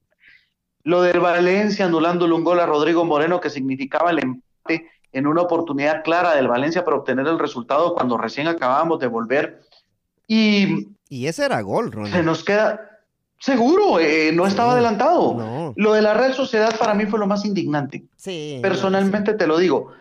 Lo 0.83 1.03
del 1.03 1.19
Valencia 1.19 1.85
anulándole 1.85 2.33
un 2.33 2.43
gol 2.43 2.59
a 2.59 2.65
Rodrigo 2.65 3.05
Moreno 3.05 3.39
que 3.39 3.51
significaba 3.51 4.09
el 4.09 4.19
empate 4.19 4.89
en 5.11 5.27
una 5.27 5.43
oportunidad 5.43 6.03
clara 6.03 6.33
del 6.33 6.47
Valencia 6.47 6.83
para 6.83 6.97
obtener 6.97 7.27
el 7.27 7.37
resultado 7.37 7.93
cuando 7.93 8.17
recién 8.17 8.47
acabábamos 8.47 8.99
de 8.99 9.07
volver 9.07 9.61
y, 10.29 11.25
ese 11.27 11.45
era 11.45 11.61
gol, 11.61 11.91
Ronald. 11.91 12.13
Se 12.13 12.23
nos 12.23 12.43
queda 12.43 12.79
seguro, 13.39 13.99
eh, 13.99 14.31
no 14.31 14.45
estaba 14.45 14.73
adelantado. 14.73 15.73
Lo 15.75 15.93
de 15.93 16.01
la 16.01 16.13
Real 16.13 16.33
Sociedad 16.33 16.77
para 16.77 16.93
mí 16.93 17.05
fue 17.07 17.19
lo 17.19 17.25
más 17.25 17.45
indignante. 17.45 18.03
Sí. 18.15 18.59
Personalmente 18.61 19.33
te 19.33 19.47
lo 19.47 19.57
digo. 19.57 19.91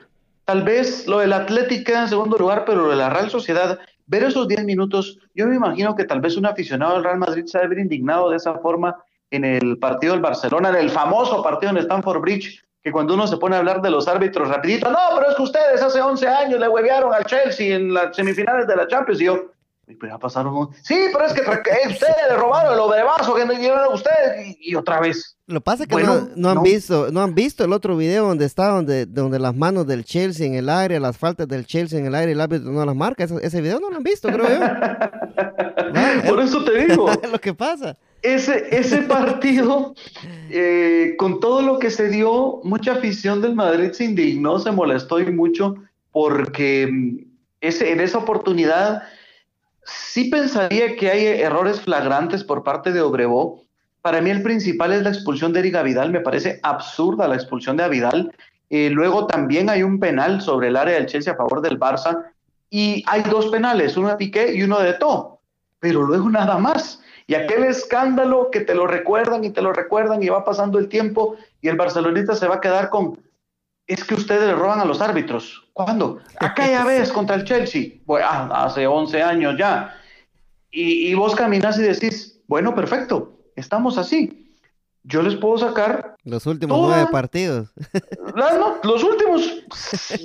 Tal 0.45 0.63
vez 0.63 1.07
lo 1.07 1.19
del 1.19 1.33
Atlético 1.33 1.85
queda 1.85 2.03
en 2.03 2.09
segundo 2.09 2.37
lugar, 2.37 2.65
pero 2.67 2.83
lo 2.83 2.91
de 2.91 2.97
la 2.97 3.11
Real 3.11 3.31
Sociedad, 3.31 3.79
ver 4.07 4.25
esos 4.25 4.49
10 4.49 4.65
minutos, 4.65 5.19
yo 5.35 5.47
me 5.47 5.57
imagino 5.57 5.95
que 5.95 6.05
tal 6.05 6.21
vez 6.21 6.37
un 6.37 6.47
aficionado 6.47 6.95
del 6.95 7.05
Real 7.05 7.19
Madrid 7.19 7.45
se 7.47 7.59
debe 7.59 7.67
haber 7.67 7.79
indignado 7.81 8.31
de 8.31 8.37
esa 8.37 8.55
forma 8.59 8.97
en 9.31 9.45
el 9.45 9.79
partido 9.79 10.13
del 10.13 10.23
Barcelona, 10.23 10.71
en 10.71 10.77
el 10.77 10.91
famoso 10.91 11.43
partido 11.43 11.71
en 11.71 11.79
Stamford 11.79 12.21
Bridge, 12.21 12.63
que 12.83 12.93
cuando 12.93 13.15
uno 13.15 13.27
se 13.27 13.37
pone 13.37 13.57
a 13.57 13.59
hablar 13.59 13.83
de 13.83 13.91
los 13.91 14.09
árbitros 14.09 14.49
rapidito, 14.49 14.91
no, 14.91 14.99
pero 15.17 15.31
es 15.31 15.37
que 15.37 15.43
ustedes 15.43 15.83
hace 15.83 16.01
11 16.01 16.27
años 16.27 16.61
le 16.61 16.69
huevearon 16.69 17.13
al 17.13 17.25
Chelsea 17.25 17.77
en 17.77 17.93
las 17.93 18.15
semifinales 18.17 18.67
de 18.67 18.77
la 18.77 18.87
Champions, 18.89 19.21
y 19.21 19.25
yo, 19.25 19.53
pues 19.95 20.13
ya 20.13 20.19
pasaron 20.19 20.55
un... 20.55 20.69
Sí, 20.83 20.97
pero 21.13 21.27
es 21.27 21.33
que 21.33 21.41
eh, 21.41 21.89
ustedes 21.89 22.17
le 22.29 22.37
robaron 22.37 22.75
el 22.75 22.81
obrevazo 22.81 23.35
que 23.35 23.45
no 23.45 23.53
llevaron 23.53 23.95
ustedes 23.95 24.57
y, 24.61 24.75
otra 24.75 25.01
vez. 25.01 25.37
Lo 25.47 25.61
pasa 25.61 25.85
es 25.85 25.89
que 25.89 25.97
no, 26.37 26.51
han 26.51 26.63
visto, 26.63 27.11
no 27.11 27.23
han 27.23 27.35
visto 27.35 27.65
el 27.65 27.73
otro 27.73 27.97
video 27.97 28.27
donde 28.27 28.45
está 28.45 28.69
donde, 28.69 29.07
donde 29.07 29.39
las 29.39 29.55
manos 29.55 29.87
del 29.87 30.05
Chelsea 30.05 30.47
en 30.47 30.55
el 30.55 30.69
aire, 30.69 31.01
las 31.01 31.17
faltas 31.17 31.49
del 31.49 31.67
Chelsea 31.67 31.99
en 31.99 32.07
el 32.07 32.15
aire 32.15 32.33
y 32.33 32.35
el 32.35 32.41
árbitro 32.41 32.71
no 32.71 32.85
las 32.85 32.95
marca. 32.95 33.25
Ese, 33.25 33.37
ese 33.43 33.61
video 33.63 33.81
no 33.81 33.91
lo 33.91 33.97
han 33.97 34.03
visto, 34.03 34.29
creo 34.29 34.47
yo. 34.47 34.61
Por 36.29 36.41
eso 36.41 36.65
te 36.65 36.87
digo. 36.87 37.11
lo 37.33 37.41
que 37.41 37.55
pasa. 37.55 37.97
Ese, 38.21 38.67
ese 38.77 39.03
partido, 39.03 39.95
eh, 40.51 41.15
con 41.19 41.41
todo 41.41 41.63
lo 41.63 41.79
que 41.79 41.91
se 41.91 42.09
dio, 42.09 42.61
mucha 42.65 42.93
afición 42.93 43.41
del 43.41 43.55
Madrid 43.55 43.93
se 43.93 44.05
indignó, 44.05 44.59
se 44.59 44.73
molestó 44.73 45.21
y 45.21 45.31
mucho 45.31 45.77
porque 46.11 46.89
mm, 46.91 47.19
ese, 47.61 47.93
en 47.93 48.01
esa 48.01 48.19
oportunidad 48.19 49.03
sí 49.89 50.25
pensaría 50.25 50.97
que 50.97 51.11
hay 51.11 51.27
errores 51.27 51.81
flagrantes 51.81 52.45
por 52.45 52.63
parte 52.63 52.93
de 52.93 53.01
Obrevó. 53.01 53.63
Para 54.03 54.21
mí 54.21 54.31
el 54.31 54.43
principal 54.43 54.93
es 54.93 55.03
la 55.03 55.11
expulsión 55.11 55.53
de 55.53 55.61
Eric 55.61 55.83
Vidal. 55.83 56.11
Me 56.11 56.21
parece 56.21 56.61
absurda 56.63 57.29
la 57.29 57.35
expulsión 57.35 57.77
de 57.77 57.85
Avidal. 57.85 58.33
Eh, 58.71 58.91
luego 58.91 59.27
también 59.27 59.71
hay 59.71 59.83
un 59.83 59.99
penal 59.99 60.41
sobre 60.41 60.69
el 60.69 60.77
área 60.77 60.95
del 60.95 61.07
Chelsea 61.07 61.33
a 61.33 61.37
favor 61.37 61.61
del 61.61 61.79
Barça. 61.79 62.27
Y 62.71 63.03
hay 63.07 63.23
dos 63.23 63.47
penales, 63.47 63.97
uno 63.97 64.09
de 64.09 64.17
Piqué 64.17 64.55
y 64.55 64.63
uno 64.63 64.79
de 64.79 64.95
To. 64.95 65.41
Pero 65.81 66.03
luego 66.03 66.29
nada 66.29 66.59
más. 66.59 67.01
Y 67.27 67.35
aquel 67.35 67.65
escándalo 67.65 68.51
que 68.51 68.61
te 68.61 68.75
lo 68.75 68.87
recuerdan 68.87 69.45
y 69.45 69.51
te 69.51 69.63
lo 69.63 69.73
recuerdan 69.73 70.23
y 70.23 70.29
va 70.29 70.45
pasando 70.45 70.79
el 70.79 70.89
tiempo 70.89 71.37
y 71.61 71.69
el 71.69 71.77
barcelonista 71.77 72.35
se 72.35 72.49
va 72.49 72.57
a 72.57 72.61
quedar 72.61 72.89
con, 72.89 73.19
es 73.89 74.05
que 74.05 74.15
ustedes 74.15 74.47
le 74.47 74.55
roban 74.55 74.81
a 74.81 74.85
los 74.85 75.01
árbitros. 75.01 75.67
¿Cuándo? 75.73 76.21
Aquella 76.39 76.85
vez 76.87 77.11
contra 77.11 77.37
el 77.37 77.45
Chelsea. 77.45 77.95
Bueno, 78.05 78.27
ah, 78.29 78.67
hace 78.67 78.87
11 78.87 79.23
años 79.23 79.57
ya. 79.59 79.95
Y, 80.71 81.15
vos 81.15 81.35
caminás 81.35 81.79
y 81.79 81.83
decís, 81.83 82.41
bueno, 82.47 82.75
perfecto, 82.75 83.33
estamos 83.57 83.97
así. 83.97 84.45
Yo 85.03 85.23
les 85.23 85.35
puedo 85.35 85.57
sacar... 85.57 86.17
Los 86.25 86.45
últimos 86.45 86.79
nueve 86.79 87.07
partidos. 87.11 87.71
los 88.83 89.03
últimos, 89.03 89.65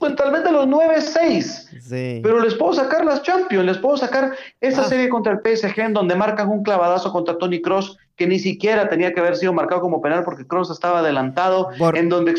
mentalmente 0.01 0.51
los 0.51 0.67
nueve, 0.67 0.99
seis. 0.99 1.69
Sí. 1.81 2.19
Pero 2.21 2.41
les 2.41 2.53
puedo 2.55 2.73
sacar 2.73 3.05
las 3.05 3.23
Champions, 3.23 3.65
les 3.65 3.77
puedo 3.77 3.95
sacar 3.95 4.35
esa 4.59 4.81
ah. 4.81 4.89
serie 4.89 5.07
contra 5.07 5.31
el 5.31 5.39
PSG 5.39 5.79
en 5.79 5.93
donde 5.93 6.15
marcan 6.15 6.49
un 6.49 6.61
clavadazo 6.61 7.13
contra 7.13 7.37
Tony 7.37 7.61
Cross 7.61 7.97
que 8.17 8.27
ni 8.27 8.37
siquiera 8.37 8.89
tenía 8.89 9.13
que 9.13 9.21
haber 9.21 9.37
sido 9.37 9.53
marcado 9.53 9.79
como 9.79 10.01
penal 10.01 10.23
porque 10.25 10.45
Cross 10.45 10.71
estaba 10.71 10.99
adelantado, 10.99 11.69
en 11.93 12.09
donde 12.09 12.35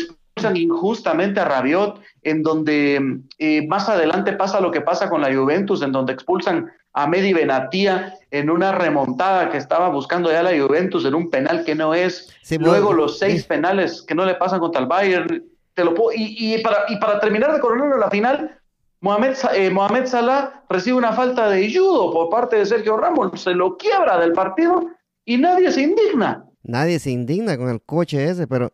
injustamente 0.55 1.39
a 1.39 1.45
Rabiot, 1.45 2.01
en 2.23 2.43
donde 2.43 3.21
eh, 3.37 3.67
más 3.67 3.87
adelante 3.87 4.33
pasa 4.33 4.59
lo 4.59 4.71
que 4.71 4.81
pasa 4.81 5.09
con 5.09 5.21
la 5.21 5.33
Juventus, 5.33 5.81
en 5.81 5.91
donde 5.91 6.13
expulsan 6.13 6.71
a 6.93 7.07
Medi 7.07 7.33
Benatia 7.33 8.17
en 8.31 8.49
una 8.49 8.71
remontada 8.71 9.49
que 9.49 9.57
estaba 9.57 9.89
buscando 9.89 10.31
ya 10.31 10.43
la 10.43 10.57
Juventus 10.57 11.05
en 11.05 11.15
un 11.15 11.29
penal 11.29 11.63
que 11.63 11.75
no 11.75 11.93
es. 11.93 12.33
Luego 12.59 12.93
los 12.93 13.17
seis 13.17 13.45
penales 13.45 14.01
que 14.01 14.15
no 14.15 14.25
le 14.25 14.35
pasan 14.35 14.59
contra 14.59 14.81
el 14.81 14.87
Bayern. 14.87 15.43
Te 15.73 15.83
lo 15.83 15.93
y, 16.13 16.57
para, 16.59 16.85
y 16.87 16.97
para 16.97 17.19
terminar 17.19 17.53
de 17.53 17.59
coronarlo 17.59 17.97
la 17.97 18.09
final, 18.09 18.59
Mohamed, 19.01 19.35
eh, 19.53 19.69
Mohamed 19.69 20.05
Salah 20.05 20.63
recibe 20.69 20.97
una 20.97 21.11
falta 21.11 21.49
de 21.49 21.73
judo 21.73 22.11
por 22.13 22.29
parte 22.29 22.57
de 22.57 22.65
Sergio 22.65 22.97
Ramos, 22.97 23.41
se 23.41 23.53
lo 23.53 23.75
quiebra 23.75 24.17
del 24.19 24.31
partido 24.31 24.89
y 25.25 25.37
nadie 25.37 25.71
se 25.71 25.81
indigna. 25.81 26.45
Nadie 26.63 26.97
se 26.99 27.11
indigna 27.11 27.57
con 27.57 27.69
el 27.69 27.81
coche 27.81 28.23
ese, 28.23 28.47
pero 28.47 28.71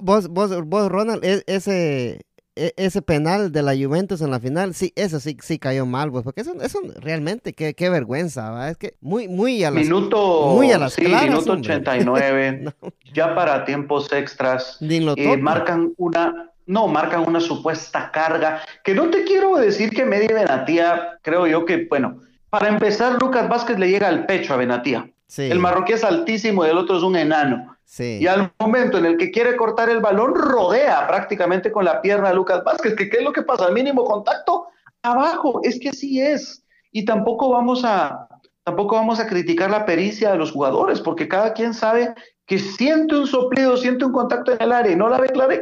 vos, 0.00 0.28
vos, 0.28 0.66
vos, 0.66 0.88
Ronald, 0.90 1.24
e, 1.24 1.42
ese, 1.46 2.26
e, 2.54 2.74
ese 2.76 3.02
penal 3.02 3.52
de 3.52 3.62
la 3.62 3.74
Juventus 3.74 4.20
en 4.20 4.30
la 4.30 4.40
final, 4.40 4.74
sí, 4.74 4.92
eso 4.96 5.20
sí, 5.20 5.36
sí 5.42 5.58
cayó 5.58 5.86
mal, 5.86 6.10
pues, 6.10 6.24
porque 6.24 6.40
eso, 6.40 6.54
eso 6.60 6.80
realmente, 7.00 7.52
qué, 7.52 7.74
qué 7.74 7.90
vergüenza, 7.90 8.50
¿va? 8.50 8.70
es 8.70 8.76
que 8.76 8.96
muy, 9.00 9.28
muy 9.28 9.64
a 9.64 9.70
las 9.70 9.82
Minuto, 9.82 10.54
muy 10.54 10.72
a 10.72 10.78
las 10.78 10.94
sí, 10.94 11.02
minuto 11.02 11.52
89, 11.52 12.72
ya 13.12 13.34
para 13.34 13.64
tiempos 13.64 14.12
extras, 14.12 14.78
eh, 14.80 15.36
marcan 15.36 15.92
una, 15.96 16.50
no, 16.66 16.88
marcan 16.88 17.24
una 17.26 17.40
supuesta 17.40 18.10
carga, 18.10 18.62
que 18.82 18.94
no 18.94 19.10
te 19.10 19.24
quiero 19.24 19.56
decir 19.56 19.90
que 19.90 20.04
media 20.04 20.34
Benatía, 20.34 21.18
creo 21.22 21.46
yo 21.46 21.64
que, 21.64 21.86
bueno, 21.88 22.20
para 22.48 22.68
empezar, 22.68 23.20
Lucas 23.20 23.48
Vázquez 23.48 23.78
le 23.78 23.90
llega 23.90 24.08
al 24.08 24.24
pecho 24.24 24.54
a 24.54 24.56
Benatía. 24.56 25.10
El 25.36 25.58
marroquí 25.58 25.92
es 25.92 26.04
altísimo 26.04 26.64
y 26.64 26.70
el 26.70 26.78
otro 26.78 26.96
es 26.96 27.02
un 27.02 27.16
enano. 27.16 27.75
Y 27.98 28.26
al 28.26 28.52
momento 28.58 28.98
en 28.98 29.06
el 29.06 29.16
que 29.16 29.30
quiere 29.30 29.56
cortar 29.56 29.88
el 29.88 30.00
balón, 30.00 30.34
rodea 30.34 31.06
prácticamente 31.06 31.70
con 31.70 31.84
la 31.84 32.02
pierna 32.02 32.30
a 32.30 32.34
Lucas 32.34 32.62
Vázquez. 32.64 32.94
¿Qué 32.96 33.08
es 33.10 33.22
lo 33.22 33.32
que 33.32 33.42
pasa? 33.42 33.66
Al 33.66 33.72
mínimo 33.72 34.04
contacto, 34.04 34.66
abajo. 35.02 35.60
Es 35.62 35.78
que 35.78 35.90
así 35.90 36.20
es. 36.20 36.64
Y 36.90 37.04
tampoco 37.04 37.50
vamos 37.50 37.84
a, 37.84 38.28
tampoco 38.64 38.96
vamos 38.96 39.20
a 39.20 39.26
criticar 39.26 39.70
la 39.70 39.86
pericia 39.86 40.32
de 40.32 40.38
los 40.38 40.52
jugadores, 40.52 41.00
porque 41.00 41.28
cada 41.28 41.52
quien 41.52 41.74
sabe 41.74 42.14
que 42.44 42.58
siente 42.58 43.16
un 43.16 43.26
soplido, 43.26 43.76
siente 43.76 44.04
un 44.04 44.12
contacto 44.12 44.52
en 44.52 44.62
el 44.62 44.72
área 44.72 44.92
y 44.92 44.96
no 44.96 45.08
la 45.08 45.18
ve 45.18 45.28
clara, 45.28 45.56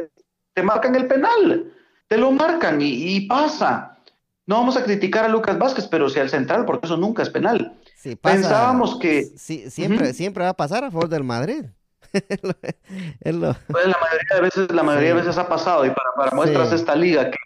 te 0.53 0.63
marcan 0.63 0.95
el 0.95 1.07
penal. 1.07 1.71
Te 2.07 2.17
lo 2.17 2.31
marcan 2.31 2.81
y, 2.81 3.15
y 3.15 3.27
pasa. 3.27 3.97
No 4.47 4.57
vamos 4.57 4.77
a 4.77 4.83
criticar 4.83 5.25
a 5.25 5.27
Lucas 5.27 5.57
Vázquez, 5.57 5.87
pero 5.87 6.07
sí 6.09 6.19
al 6.19 6.29
central, 6.29 6.65
porque 6.65 6.85
eso 6.85 6.97
nunca 6.97 7.23
es 7.23 7.29
penal. 7.29 7.73
Pensábamos 8.21 8.99
que... 8.99 9.23
Sí, 9.23 9.69
siempre, 9.71 10.13
siempre 10.13 10.43
va 10.43 10.51
a 10.51 10.55
pasar 10.55 10.83
a 10.83 10.91
favor 10.91 11.09
del 11.09 11.23
Madrid. 11.23 11.65
Pues 13.21 13.87
la 13.87 13.97
mayoría 13.99 14.35
de 14.35 14.41
veces, 14.41 14.71
la 14.71 14.83
mayoría 14.83 15.09
de 15.09 15.15
veces 15.15 15.37
ha 15.37 15.47
pasado 15.47 15.85
y 15.85 15.89
para, 15.89 16.11
para 16.15 16.31
muestras 16.31 16.71
esta 16.71 16.95
liga 16.95 17.29
que 17.29 17.37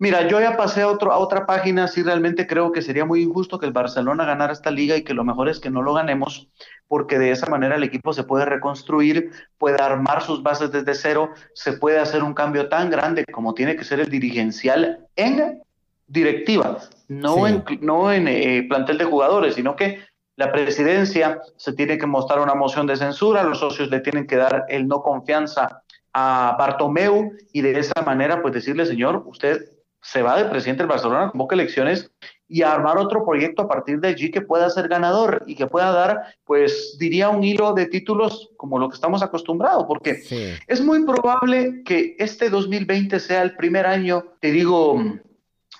Mira, 0.00 0.26
yo 0.26 0.40
ya 0.40 0.56
pasé 0.56 0.80
a, 0.80 0.88
otro, 0.88 1.12
a 1.12 1.18
otra 1.18 1.44
página, 1.44 1.86
sí 1.86 2.02
realmente 2.02 2.46
creo 2.46 2.72
que 2.72 2.80
sería 2.80 3.04
muy 3.04 3.20
injusto 3.20 3.58
que 3.58 3.66
el 3.66 3.72
Barcelona 3.72 4.24
ganara 4.24 4.50
esta 4.50 4.70
liga 4.70 4.96
y 4.96 5.04
que 5.04 5.12
lo 5.12 5.24
mejor 5.24 5.50
es 5.50 5.60
que 5.60 5.68
no 5.68 5.82
lo 5.82 5.92
ganemos, 5.92 6.48
porque 6.88 7.18
de 7.18 7.32
esa 7.32 7.50
manera 7.50 7.76
el 7.76 7.82
equipo 7.82 8.14
se 8.14 8.24
puede 8.24 8.46
reconstruir, 8.46 9.30
puede 9.58 9.82
armar 9.82 10.22
sus 10.22 10.42
bases 10.42 10.72
desde 10.72 10.94
cero, 10.94 11.34
se 11.52 11.74
puede 11.74 11.98
hacer 11.98 12.24
un 12.24 12.32
cambio 12.32 12.70
tan 12.70 12.88
grande 12.88 13.26
como 13.26 13.52
tiene 13.52 13.76
que 13.76 13.84
ser 13.84 14.00
el 14.00 14.08
dirigencial 14.08 15.06
en 15.16 15.60
directiva, 16.06 16.78
no 17.08 17.46
en, 17.46 17.62
no 17.82 18.10
en 18.10 18.26
eh, 18.26 18.64
plantel 18.70 18.96
de 18.96 19.04
jugadores, 19.04 19.54
sino 19.56 19.76
que 19.76 20.00
la 20.40 20.50
presidencia 20.52 21.38
se 21.58 21.74
tiene 21.74 21.98
que 21.98 22.06
mostrar 22.06 22.40
una 22.40 22.54
moción 22.54 22.86
de 22.86 22.96
censura, 22.96 23.42
los 23.42 23.58
socios 23.58 23.90
le 23.90 24.00
tienen 24.00 24.26
que 24.26 24.36
dar 24.36 24.64
el 24.70 24.88
no 24.88 25.02
confianza 25.02 25.82
a 26.14 26.56
Bartomeu 26.58 27.32
y 27.52 27.60
de 27.60 27.78
esa 27.78 28.00
manera 28.06 28.40
pues 28.40 28.54
decirle, 28.54 28.86
señor, 28.86 29.22
usted 29.26 29.60
se 30.00 30.22
va 30.22 30.38
de 30.38 30.48
presidente 30.48 30.82
del 30.82 30.88
Barcelona, 30.88 31.28
convoca 31.28 31.54
elecciones 31.54 32.10
y 32.48 32.62
armar 32.62 32.96
otro 32.96 33.22
proyecto 33.22 33.60
a 33.60 33.68
partir 33.68 34.00
de 34.00 34.08
allí 34.08 34.30
que 34.30 34.40
pueda 34.40 34.70
ser 34.70 34.88
ganador 34.88 35.44
y 35.46 35.56
que 35.56 35.66
pueda 35.66 35.92
dar, 35.92 36.34
pues 36.46 36.96
diría, 36.98 37.28
un 37.28 37.44
hilo 37.44 37.74
de 37.74 37.84
títulos 37.84 38.48
como 38.56 38.78
lo 38.78 38.88
que 38.88 38.94
estamos 38.94 39.22
acostumbrados, 39.22 39.84
porque 39.86 40.22
es 40.66 40.80
muy 40.80 41.04
probable 41.04 41.82
que 41.84 42.16
este 42.18 42.48
2020 42.48 43.20
sea 43.20 43.42
el 43.42 43.56
primer 43.56 43.84
año, 43.84 44.24
te 44.40 44.52
digo, 44.52 44.98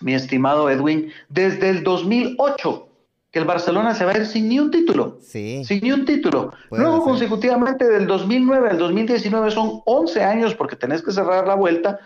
mi 0.02 0.12
estimado 0.12 0.68
Edwin, 0.68 1.10
desde 1.30 1.70
el 1.70 1.82
2008 1.82 2.88
que 3.30 3.38
el 3.38 3.44
Barcelona 3.44 3.94
se 3.94 4.04
va 4.04 4.12
a 4.12 4.18
ir 4.18 4.26
sin 4.26 4.48
ni 4.48 4.58
un 4.58 4.70
título. 4.70 5.18
Sí. 5.20 5.64
Sin 5.64 5.80
ni 5.82 5.92
un 5.92 6.04
título. 6.04 6.52
Luego, 6.70 7.04
consecutivamente, 7.04 7.88
del 7.88 8.06
2009 8.06 8.70
al 8.70 8.78
2019 8.78 9.50
son 9.52 9.82
11 9.84 10.22
años, 10.22 10.54
porque 10.54 10.76
tenés 10.76 11.02
que 11.02 11.12
cerrar 11.12 11.46
la 11.46 11.54
vuelta, 11.54 12.00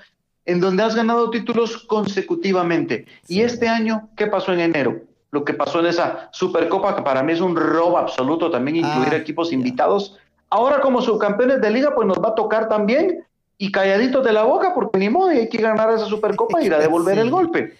en 0.44 0.60
donde 0.60 0.82
has 0.82 0.94
ganado 0.94 1.30
títulos 1.30 1.78
consecutivamente. 1.86 3.06
Y 3.26 3.40
este 3.40 3.68
año, 3.68 4.10
¿qué 4.16 4.26
pasó 4.26 4.52
en 4.52 4.60
enero? 4.60 5.00
Lo 5.30 5.44
que 5.44 5.54
pasó 5.54 5.80
en 5.80 5.86
esa 5.86 6.28
Supercopa, 6.32 6.94
que 6.94 7.02
para 7.02 7.22
mí 7.22 7.32
es 7.32 7.40
un 7.40 7.56
robo 7.56 7.96
absoluto, 7.96 8.50
también 8.50 8.76
incluir 8.76 9.08
ah, 9.12 9.16
equipos 9.16 9.52
invitados. 9.52 10.18
Ahora, 10.50 10.80
como 10.80 11.00
subcampeones 11.00 11.62
de 11.62 11.70
liga, 11.70 11.94
pues 11.94 12.06
nos 12.06 12.18
va 12.18 12.28
a 12.28 12.34
tocar 12.34 12.68
también 12.68 13.24
y 13.56 13.72
calladitos 13.72 14.22
de 14.24 14.32
la 14.32 14.42
boca, 14.42 14.74
porque 14.74 14.98
ni 14.98 15.08
modo, 15.08 15.28
hay 15.28 15.48
que 15.48 15.58
ganar 15.58 15.90
esa 15.94 16.04
Supercopa 16.04 16.62
y 16.62 16.66
ir 16.66 16.74
a 16.74 16.78
devolver 16.78 17.18
el 17.18 17.30
golpe. 17.30 17.74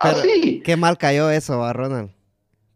Así. 0.00 0.62
Qué 0.64 0.76
mal 0.76 0.98
cayó 0.98 1.30
eso, 1.30 1.72
Ronald. 1.72 2.17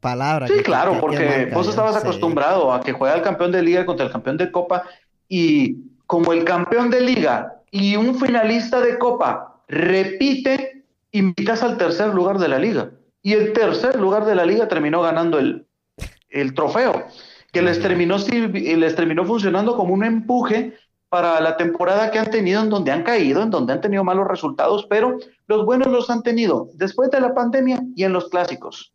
Palabra. 0.03 0.49
Sí, 0.49 0.65
claro, 0.65 0.99
porque 1.01 1.49
vos 1.55 1.69
estabas 1.69 1.95
acostumbrado 1.95 2.73
a 2.73 2.81
que 2.81 2.93
juega 2.93 3.15
el 3.15 3.23
campeón 3.23 3.53
de 3.53 3.63
liga 3.63 3.87
contra 3.87 4.07
el 4.07 4.11
campeón 4.11 4.37
de 4.37 4.51
copa 4.51 4.83
y 5.29 5.77
como 6.09 6.33
el 6.33 6.43
campeón 6.43 6.91
de 6.91 7.03
liga 7.03 7.63
y 7.71 7.95
un 7.95 8.17
finalista 8.19 8.81
de 8.81 8.99
copa 8.99 9.61
repite, 9.69 10.83
invitas 11.13 11.63
al 11.63 11.79
tercer 11.79 12.13
lugar 12.13 12.39
de 12.39 12.49
la 12.49 12.59
liga. 12.59 12.91
Y 13.23 13.35
el 13.35 13.53
tercer 13.53 13.95
lugar 13.95 14.25
de 14.25 14.35
la 14.35 14.45
liga 14.45 14.67
terminó 14.67 15.03
ganando 15.03 15.39
el, 15.39 15.69
el 16.31 16.53
trofeo, 16.53 17.07
que 17.53 17.63
les 17.63 17.81
terminó, 17.81 18.17
les 18.19 18.97
terminó 18.97 19.25
funcionando 19.25 19.77
como 19.77 19.95
un 19.95 20.05
empuje 20.05 20.75
para 21.11 21.41
la 21.41 21.57
temporada 21.57 22.11
que 22.11 22.19
han 22.19 22.31
tenido, 22.33 22.61
en 22.61 22.71
donde 22.71 22.91
han 22.91 23.05
caído, 23.05 23.41
en 23.41 23.51
donde 23.51 23.73
han 23.75 23.81
tenido 23.81 24.03
malos 24.03 24.27
resultados, 24.27 24.85
pero 24.91 25.19
los 25.47 25.65
buenos 25.65 25.87
los 25.93 26.11
han 26.11 26.25
tenido 26.25 26.71
después 26.75 27.09
de 27.13 27.21
la 27.21 27.33
pandemia 27.35 27.81
y 27.95 28.03
en 28.03 28.13
los 28.13 28.29
clásicos. 28.31 28.93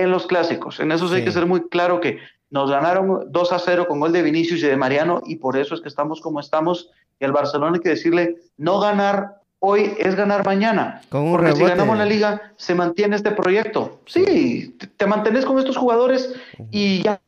En 0.00 0.10
los 0.10 0.26
clásicos. 0.26 0.80
En 0.80 0.92
eso 0.92 1.08
sí. 1.08 1.16
hay 1.16 1.24
que 1.24 1.32
ser 1.32 1.46
muy 1.46 1.68
claro 1.68 2.00
que 2.00 2.18
nos 2.50 2.70
ganaron 2.70 3.30
2 3.30 3.52
a 3.52 3.58
0 3.58 3.86
con 3.88 4.00
gol 4.00 4.12
de 4.12 4.22
Vinicius 4.22 4.62
y 4.62 4.66
de 4.66 4.76
Mariano 4.76 5.22
y 5.24 5.36
por 5.36 5.56
eso 5.56 5.74
es 5.74 5.80
que 5.80 5.88
estamos 5.88 6.20
como 6.20 6.40
estamos. 6.40 6.90
Y 7.18 7.24
al 7.24 7.32
Barcelona 7.32 7.76
hay 7.76 7.82
que 7.82 7.90
decirle, 7.90 8.36
no 8.56 8.80
ganar 8.80 9.40
hoy 9.60 9.94
es 9.98 10.16
ganar 10.16 10.44
mañana. 10.44 11.02
Porque 11.10 11.52
si 11.52 11.62
ganamos 11.62 11.96
la 11.96 12.04
liga, 12.04 12.52
se 12.56 12.74
mantiene 12.74 13.16
este 13.16 13.30
proyecto. 13.30 14.00
Sí, 14.06 14.76
te 14.96 15.06
mantienes 15.06 15.44
con 15.44 15.58
estos 15.58 15.76
jugadores 15.76 16.34
y 16.70 17.02
ya 17.02 17.20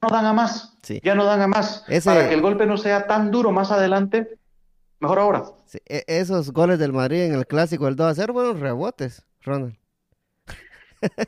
no 0.00 0.08
dan 0.08 0.26
a 0.26 0.32
más. 0.32 0.76
Ya 1.02 1.14
no 1.14 1.24
dan 1.24 1.42
a 1.42 1.46
más. 1.46 1.84
Para 2.04 2.28
que 2.28 2.34
el 2.34 2.40
golpe 2.40 2.66
no 2.66 2.78
sea 2.78 3.06
tan 3.06 3.30
duro 3.30 3.52
más 3.52 3.70
adelante, 3.70 4.38
mejor 5.00 5.18
ahora. 5.18 5.44
E, 5.86 6.04
esos 6.06 6.52
goles 6.52 6.78
del 6.78 6.92
Madrid 6.92 7.22
en 7.22 7.34
el 7.34 7.46
clásico, 7.46 7.88
el 7.88 7.96
2 7.96 8.06
a 8.06 8.14
0, 8.14 8.32
fueron 8.32 8.60
rebotes, 8.60 9.24
Ronald. 9.42 9.76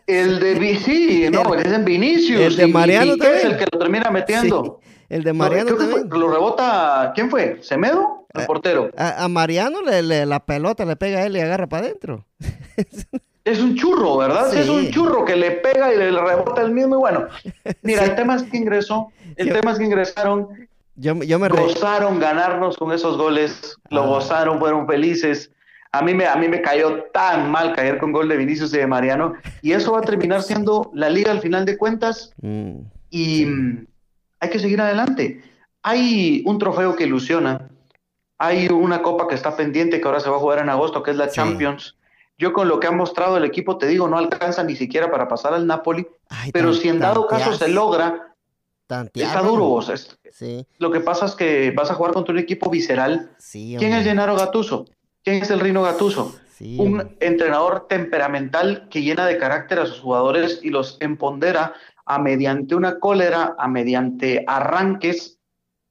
El 0.06 0.40
de 0.40 0.76
sí, 0.84 1.28
no, 1.30 1.54
es 1.54 1.72
en 1.72 1.84
Vinicius. 1.84 2.40
El 2.40 2.56
de 2.56 2.66
Mariano 2.66 3.16
también. 3.16 3.38
Es 3.38 3.44
el 3.44 3.56
que 3.56 3.66
lo 3.72 3.78
termina 3.78 4.10
metiendo. 4.10 4.80
el 5.08 5.24
de 5.24 5.32
Mariano 5.32 5.74
también. 5.74 6.08
lo 6.10 6.28
rebota, 6.30 7.12
¿quién 7.14 7.30
fue? 7.30 7.58
¿Semedo? 7.62 8.26
El 8.32 8.46
portero. 8.46 8.90
A, 8.96 9.28
Mariano 9.28 9.80
le, 9.82 10.26
la 10.26 10.40
pelota 10.40 10.84
le 10.84 10.96
pega 10.96 11.20
a 11.20 11.26
él 11.26 11.36
y 11.36 11.40
agarra 11.40 11.68
para 11.68 11.86
adentro. 11.86 12.24
es 13.44 13.60
un 13.60 13.76
churro, 13.76 14.16
¿verdad? 14.16 14.52
Es 14.52 14.68
un 14.68 14.90
churro 14.90 15.24
que 15.24 15.36
le 15.36 15.52
pega 15.52 15.94
y 15.94 15.98
le, 15.98 16.10
rebota 16.10 16.62
el 16.62 16.72
mismo. 16.72 16.96
Y 16.96 16.98
bueno, 16.98 17.28
mira, 17.82 18.04
el 18.04 18.16
tema 18.16 18.36
es 18.36 18.42
que 18.44 18.56
ingresó, 18.56 19.12
el 19.36 19.52
tema 19.52 19.72
es 19.72 19.78
que 19.78 19.84
ingresaron. 19.84 20.48
Yo, 20.96 21.14
yo 21.22 21.38
me 21.38 21.48
gozaron 21.48 22.20
ganarnos 22.20 22.76
con 22.76 22.92
esos 22.92 23.16
goles, 23.16 23.76
lo 23.90 24.02
ah. 24.02 24.06
gozaron, 24.06 24.58
fueron 24.58 24.86
felices. 24.86 25.50
A 25.94 26.02
mí, 26.02 26.12
me, 26.12 26.26
a 26.26 26.34
mí 26.34 26.48
me 26.48 26.60
cayó 26.60 27.04
tan 27.12 27.52
mal 27.52 27.72
caer 27.72 27.98
con 27.98 28.10
gol 28.10 28.28
de 28.28 28.36
Vinicius 28.36 28.74
y 28.74 28.78
de 28.78 28.86
Mariano, 28.86 29.34
y 29.62 29.72
eso 29.72 29.92
va 29.92 29.98
a 30.00 30.02
terminar 30.02 30.42
siendo 30.42 30.90
la 30.92 31.08
liga 31.08 31.30
al 31.30 31.40
final 31.40 31.64
de 31.64 31.78
cuentas, 31.78 32.32
mm, 32.42 32.78
y 33.10 33.46
hay 34.40 34.50
que 34.50 34.58
seguir 34.58 34.80
adelante. 34.80 35.40
Hay 35.84 36.42
un 36.46 36.58
trofeo 36.58 36.96
que 36.96 37.04
ilusiona, 37.04 37.68
hay 38.38 38.66
una 38.68 39.02
copa 39.02 39.28
que 39.28 39.36
está 39.36 39.56
pendiente 39.56 40.00
que 40.00 40.06
ahora 40.08 40.18
se 40.18 40.28
va 40.28 40.36
a 40.36 40.40
jugar 40.40 40.58
en 40.58 40.68
agosto, 40.68 41.02
que 41.04 41.12
es 41.12 41.16
la 41.16 41.28
Champions. 41.28 41.96
Yo 42.36 42.52
con 42.52 42.66
lo 42.66 42.80
que 42.80 42.88
ha 42.88 42.90
mostrado 42.90 43.36
el 43.36 43.44
equipo, 43.44 43.78
te 43.78 43.86
digo, 43.86 44.08
no 44.08 44.18
alcanza 44.18 44.64
ni 44.64 44.74
siquiera 44.74 45.08
para 45.12 45.28
pasar 45.28 45.54
al 45.54 45.64
Napoli, 45.68 46.04
pero 46.52 46.72
si 46.72 46.88
en 46.88 46.98
dado 46.98 47.28
caso 47.28 47.52
se 47.54 47.68
logra, 47.68 48.34
está 49.14 49.42
duro 49.42 49.66
vos. 49.66 50.18
Lo 50.78 50.90
que 50.90 50.98
pasa 50.98 51.26
es 51.26 51.36
que 51.36 51.70
vas 51.70 51.92
a 51.92 51.94
jugar 51.94 52.12
contra 52.12 52.32
un 52.32 52.40
equipo 52.40 52.68
visceral. 52.68 53.30
¿Quién 53.78 53.92
es 53.92 54.04
Gennaro 54.04 54.34
Gatuso? 54.34 54.86
¿Quién 55.24 55.42
es 55.42 55.50
el 55.50 55.60
Rino 55.60 55.82
Gatuso? 55.82 56.34
un 56.60 57.16
entrenador 57.20 57.88
temperamental 57.88 58.88
que 58.88 59.02
llena 59.02 59.26
de 59.26 59.38
carácter 59.38 59.80
a 59.80 59.86
sus 59.86 60.00
jugadores 60.00 60.60
y 60.62 60.70
los 60.70 60.96
empodera 61.00 61.74
a 62.06 62.18
mediante 62.18 62.74
una 62.74 63.00
cólera, 63.00 63.56
a 63.58 63.66
mediante 63.66 64.44
arranques 64.46 65.40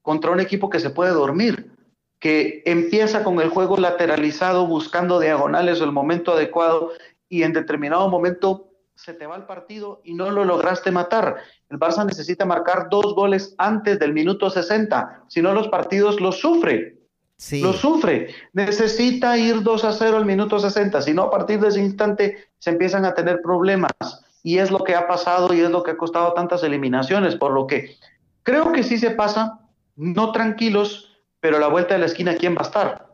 contra 0.02 0.30
un 0.30 0.40
equipo 0.40 0.70
que 0.70 0.80
se 0.80 0.90
puede 0.90 1.10
dormir, 1.10 1.72
que 2.18 2.62
empieza 2.64 3.24
con 3.24 3.40
el 3.40 3.50
juego 3.50 3.76
lateralizado 3.76 4.66
buscando 4.66 5.20
diagonales 5.20 5.80
o 5.80 5.84
el 5.84 5.92
momento 5.92 6.32
adecuado 6.32 6.92
y 7.28 7.42
en 7.42 7.52
determinado 7.52 8.08
momento 8.08 8.70
se 8.94 9.12
te 9.12 9.26
va 9.26 9.36
el 9.36 9.44
partido 9.44 10.00
y 10.04 10.14
no 10.14 10.30
lo 10.30 10.44
lograste 10.44 10.90
matar. 10.90 11.36
El 11.68 11.78
Barça 11.78 12.06
necesita 12.06 12.44
marcar 12.44 12.88
dos 12.88 13.14
goles 13.14 13.54
antes 13.58 13.98
del 13.98 14.12
minuto 14.12 14.48
60, 14.48 15.24
si 15.28 15.42
no 15.42 15.52
los 15.52 15.68
partidos 15.68 16.20
los 16.20 16.38
sufre. 16.38 17.03
Lo 17.52 17.72
sufre. 17.72 18.34
Necesita 18.52 19.36
ir 19.36 19.62
2 19.62 19.84
a 19.84 19.92
0 19.92 20.16
al 20.16 20.24
minuto 20.24 20.58
60. 20.58 21.02
Si 21.02 21.12
no, 21.12 21.24
a 21.24 21.30
partir 21.30 21.60
de 21.60 21.68
ese 21.68 21.80
instante 21.80 22.48
se 22.58 22.70
empiezan 22.70 23.04
a 23.04 23.14
tener 23.14 23.40
problemas. 23.42 23.92
Y 24.42 24.58
es 24.58 24.70
lo 24.70 24.84
que 24.84 24.94
ha 24.94 25.06
pasado 25.06 25.52
y 25.54 25.60
es 25.60 25.70
lo 25.70 25.82
que 25.82 25.92
ha 25.92 25.96
costado 25.96 26.32
tantas 26.32 26.62
eliminaciones. 26.62 27.36
Por 27.36 27.52
lo 27.52 27.66
que 27.66 27.96
creo 28.42 28.72
que 28.72 28.82
sí 28.82 28.98
se 28.98 29.10
pasa, 29.10 29.60
no 29.96 30.32
tranquilos, 30.32 31.16
pero 31.40 31.56
a 31.56 31.60
la 31.60 31.68
vuelta 31.68 31.94
de 31.94 32.00
la 32.00 32.06
esquina, 32.06 32.34
¿quién 32.34 32.54
va 32.54 32.60
a 32.60 32.64
estar? 32.64 33.06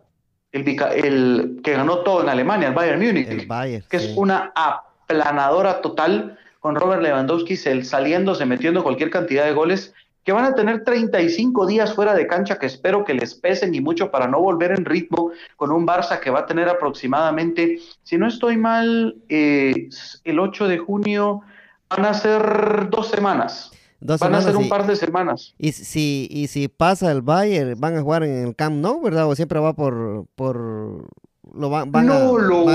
El, 0.53 0.67
el 0.69 1.61
que 1.63 1.73
ganó 1.73 1.99
todo 1.99 2.23
en 2.23 2.29
Alemania, 2.29 2.69
el 2.69 2.75
Bayern 2.75 3.01
Múnich, 3.01 3.89
que 3.89 3.97
es 3.97 4.13
una 4.17 4.53
aplanadora 4.55 5.81
total 5.81 6.39
con 6.59 6.75
Robert 6.75 7.03
Lewandowski 7.03 7.57
saliéndose, 7.57 8.45
metiendo 8.47 8.83
cualquier 8.83 9.11
cantidad 9.11 9.45
de 9.45 9.53
goles 9.53 9.95
que 10.25 10.33
van 10.33 10.45
a 10.45 10.55
tener 10.55 10.85
35 10.85 11.67
días 11.67 11.95
fuera 11.95 12.15
de 12.15 12.27
cancha 12.27 12.59
que 12.59 12.67
espero 12.67 13.05
que 13.05 13.15
les 13.15 13.35
pesen 13.35 13.75
y 13.75 13.81
mucho 13.81 14.11
para 14.11 14.27
no 14.27 14.41
volver 14.41 14.73
en 14.73 14.85
ritmo 14.85 15.33
con 15.57 15.73
un 15.73 15.87
Barça 15.87 16.21
que 16.21 16.31
va 16.31 16.41
a 16.41 16.47
tener 16.47 16.69
aproximadamente, 16.69 17.79
si 18.03 18.19
no 18.19 18.27
estoy 18.27 18.57
mal, 18.57 19.17
eh, 19.29 19.89
el 20.25 20.39
8 20.39 20.69
de 20.69 20.79
junio 20.79 21.41
van 21.89 22.05
a 22.05 22.15
ser 22.15 22.89
dos 22.91 23.09
semanas. 23.09 23.71
van 24.01 24.35
a 24.35 24.43
ser 24.43 24.57
un 24.57 24.69
par 24.69 24.87
de 24.87 24.97
semanas. 24.97 25.55
Y 25.59 25.73
si, 25.73 26.29
y 26.31 26.47
si 26.49 26.69
pasa 26.69 27.11
el 27.11 27.23
Bayern, 27.23 27.79
van 27.79 27.97
a 27.97 28.03
jugar 28.03 28.23
en 28.23 28.47
el 28.47 28.57
Camp 28.57 28.77
Nou, 28.77 29.01
¿verdad? 29.01 29.29
O 29.29 29.35
siempre 29.35 29.59
va 29.59 29.75
por... 29.75 30.27
por 30.37 31.09
lo 31.53 31.69
van, 31.69 31.91
van, 31.91 32.09
a, 32.11 32.15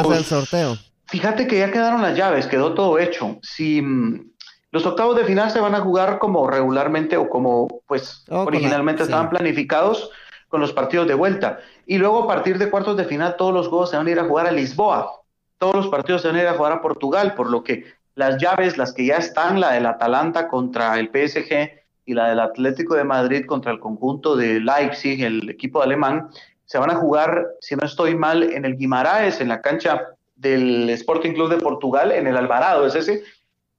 hacer 0.02 0.18
el 0.18 0.26
sorteo. 0.26 0.78
Fíjate 1.08 1.48
que 1.48 1.60
ya 1.60 1.72
quedaron 1.72 2.02
las 2.02 2.18
llaves, 2.18 2.48
quedó 2.48 2.74
todo 2.74 3.00
hecho. 3.00 3.38
Si 3.42 3.82
mm, 3.82 4.35
los 4.76 4.86
octavos 4.86 5.16
de 5.16 5.24
final 5.24 5.50
se 5.52 5.62
van 5.62 5.74
a 5.74 5.80
jugar 5.80 6.20
como 6.20 6.50
regularmente 6.50 7.16
o 7.16 7.30
como 7.30 7.82
pues 7.88 8.26
oh, 8.30 8.44
originalmente 8.44 9.04
estaban 9.04 9.30
planificados 9.30 10.12
con 10.50 10.60
los 10.60 10.74
partidos 10.74 11.08
de 11.08 11.14
vuelta. 11.14 11.60
Y 11.86 11.98
luego 11.98 12.24
a 12.24 12.28
partir 12.28 12.58
de 12.58 12.70
cuartos 12.70 12.98
de 12.98 13.06
final 13.06 13.38
todos 13.38 13.54
los 13.54 13.70
juegos 13.70 13.92
se 13.92 13.96
van 13.96 14.06
a 14.06 14.12
ir 14.12 14.20
a 14.20 14.26
jugar 14.26 14.48
a 14.48 14.52
Lisboa. 14.52 15.14
Todos 15.60 15.76
los 15.76 15.88
partidos 15.88 16.24
se 16.24 16.28
van 16.28 16.36
a 16.36 16.42
ir 16.42 16.48
a 16.50 16.56
jugar 16.56 16.74
a 16.74 16.82
Portugal, 16.82 17.36
por 17.36 17.50
lo 17.50 17.64
que 17.64 17.86
las 18.16 18.36
llaves, 18.38 18.78
las 18.78 18.94
que 18.94 19.06
ya 19.06 19.16
están, 19.16 19.62
la 19.62 19.72
del 19.72 19.86
Atalanta 19.86 20.50
contra 20.50 21.00
el 21.00 21.08
PSG 21.08 21.70
y 22.06 22.14
la 22.14 22.28
del 22.28 22.42
Atlético 22.42 22.96
de 22.96 23.06
Madrid 23.06 23.46
contra 23.46 23.72
el 23.72 23.80
conjunto 23.80 24.36
de 24.36 24.60
Leipzig, 24.60 25.24
el 25.24 25.50
equipo 25.50 25.84
alemán, 25.84 26.28
se 26.66 26.80
van 26.80 26.92
a 26.92 26.96
jugar, 26.96 27.46
si 27.62 27.78
no 27.78 27.86
estoy 27.86 28.14
mal, 28.14 28.44
en 28.44 28.66
el 28.66 28.76
Guimaraes, 28.76 29.40
en 29.40 29.48
la 29.48 29.62
cancha 29.62 30.02
del 30.36 30.90
Sporting 30.90 31.32
Club 31.32 31.50
de 31.50 31.60
Portugal, 31.60 32.12
en 32.12 32.28
el 32.28 32.36
Alvarado, 32.36 32.86
es 32.86 32.96
ese, 32.96 33.24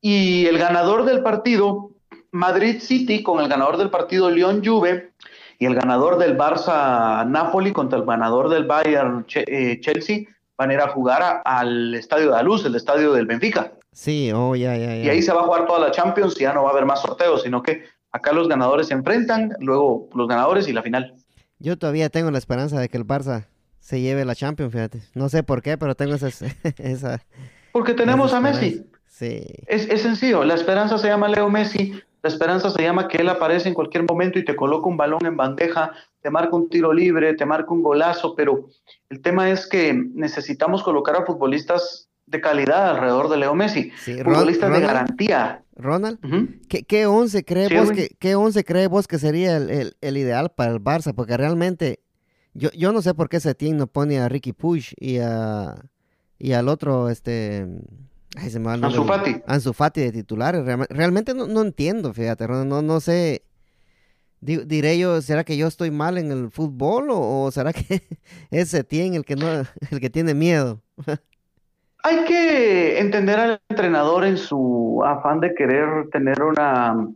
y 0.09 0.47
el 0.47 0.57
ganador 0.57 1.05
del 1.05 1.25
partido, 1.25 1.91
Madrid 2.31 2.79
City, 2.79 3.25
con 3.25 3.43
el 3.43 3.49
ganador 3.49 3.77
del 3.77 3.91
partido 3.91 4.31
Lyon 4.31 4.65
Juve, 4.65 5.11
y 5.59 5.67
el 5.67 5.75
ganador 5.75 6.17
del 6.19 6.39
Barça 6.39 7.27
Napoli 7.27 7.73
contra 7.73 7.99
el 7.99 8.05
ganador 8.05 8.49
del 8.49 8.67
Bayern 8.67 9.27
eh, 9.35 9.81
Chelsea, 9.81 10.21
van 10.57 10.71
a 10.71 10.75
ir 10.75 10.81
a 10.81 10.91
jugar 10.91 11.43
al 11.45 11.93
Estadio 11.97 12.27
de 12.27 12.37
la 12.37 12.45
Luz, 12.45 12.65
el 12.65 12.77
estadio 12.77 13.15
del 13.15 13.27
Benfica. 13.27 13.73
Sí, 13.91 14.31
oh, 14.33 14.55
ya, 14.55 14.77
ya. 14.77 14.97
Y 14.97 15.09
ahí 15.09 15.23
se 15.23 15.33
va 15.33 15.41
a 15.41 15.45
jugar 15.45 15.67
toda 15.67 15.81
la 15.81 15.91
Champions 15.91 16.37
y 16.39 16.45
ya 16.45 16.53
no 16.53 16.63
va 16.63 16.69
a 16.69 16.73
haber 16.73 16.87
más 16.87 17.03
sorteos, 17.03 17.43
sino 17.43 17.65
que 17.65 17.83
acá 18.13 18.33
los 18.33 18.47
ganadores 18.47 18.87
se 18.87 18.95
enfrentan, 18.95 19.57
luego 19.59 20.09
los 20.15 20.29
ganadores 20.29 20.69
y 20.69 20.73
la 20.73 20.83
final. 20.83 21.17
Yo 21.59 21.77
todavía 21.77 22.11
tengo 22.11 22.31
la 22.31 22.39
esperanza 22.39 22.79
de 22.79 22.89
que 22.89 22.97
el 22.97 23.05
Barça 23.09 23.49
se 23.81 24.01
lleve 24.01 24.25
la 24.25 24.37
Champions, 24.37 24.73
fíjate. 24.73 25.03
No 25.15 25.29
sé 25.29 25.43
por 25.43 25.63
qué, 25.63 25.77
pero 25.77 25.97
tengo 25.97 26.15
esa... 26.15 26.29
esa 26.79 27.27
Porque 27.73 27.93
tenemos 27.93 28.33
a 28.33 28.41
Messi. 28.41 28.87
Es, 29.21 30.03
sencillo, 30.03 30.45
la 30.45 30.55
esperanza 30.55 30.99
se 30.99 31.09
llama 31.09 31.29
Leo 31.29 31.49
Messi, 31.49 31.93
la 32.23 32.29
esperanza 32.29 32.71
se 32.71 32.83
llama 32.83 33.09
que 33.09 33.19
él 33.19 33.29
aparece 33.29 33.69
en 33.69 33.75
cualquier 33.75 34.05
momento 34.05 34.39
y 34.39 34.45
te 34.45 34.57
coloca 34.57 34.89
un 34.89 34.97
balón 34.97 35.25
en 35.25 35.37
bandeja, 35.37 35.93
te 36.21 36.31
marca 36.31 36.57
un 36.57 36.69
tiro 36.69 36.93
libre, 36.93 37.35
te 37.35 37.47
marca 37.47 37.73
un 37.73 37.83
golazo, 37.83 38.35
pero 38.35 38.67
el 39.09 39.23
tema 39.23 39.51
es 39.51 39.67
que 39.67 39.95
necesitamos 39.95 40.83
colocar 40.83 41.17
a 41.17 41.25
futbolistas 41.25 42.09
de 42.27 42.41
calidad 42.41 42.91
alrededor 42.91 43.29
de 43.29 43.37
Leo 43.39 43.55
Messi, 43.55 43.91
futbolistas 43.91 44.73
de 44.73 44.81
garantía. 44.81 45.63
Ronald, 45.77 46.19
¿qué, 46.69 47.07
once 47.07 47.45
cree 47.45 47.69
vos 47.79 47.93
que, 47.93 48.17
¿qué 48.19 48.35
once 48.35 48.65
cree 48.65 48.89
vos 48.89 49.07
que 49.07 49.19
sería 49.19 49.57
el, 49.57 50.17
ideal 50.17 50.51
para 50.51 50.73
el 50.73 50.83
Barça? 50.83 51.15
Porque 51.15 51.37
realmente 51.37 52.01
yo, 52.55 52.71
yo 52.73 52.93
no 52.93 53.03
sé 53.03 53.15
por 53.15 53.29
qué 53.29 53.41
Setién 53.41 53.77
no 53.77 53.87
pone 53.87 54.19
a 54.19 54.29
Ricky 54.29 54.53
Push 54.53 54.95
y 54.99 55.19
a 55.19 55.75
y 56.39 56.53
al 56.53 56.69
otro 56.69 57.09
este 57.09 57.67
Ay, 58.37 58.51
se 58.51 58.61
me 58.61 58.71
Ansu 59.47 59.73
Fati. 59.73 60.01
de 60.03 60.13
titulares. 60.13 60.63
realmente 60.91 61.33
no, 61.35 61.63
entiendo, 61.63 62.13
fíjate, 62.13 62.47
no, 62.47 62.83
no 62.83 63.01
sé. 63.01 63.43
diré 64.41 64.99
yo, 64.99 65.23
¿será 65.23 65.43
que 65.43 65.57
yo 65.57 65.67
estoy 65.67 65.91
mal 65.91 66.19
en 66.19 66.31
el 66.31 66.51
fútbol 66.51 67.09
o, 67.11 67.51
será 67.51 67.73
que 67.73 68.03
ese 68.51 68.85
tiene 68.85 69.17
el 69.17 69.25
que 69.25 69.37
no, 69.37 69.47
el 69.91 70.01
que 70.01 70.11
tiene 70.11 70.35
miedo? 70.35 70.83
Hay 72.03 72.25
que 72.25 73.01
entender 73.01 73.41
al 73.41 73.61
entrenador 73.69 74.25
en 74.25 74.37
su 74.37 75.03
afán 75.05 75.41
de 75.41 75.55
querer 75.55 76.09
tener 76.13 76.41
una, 76.41 77.09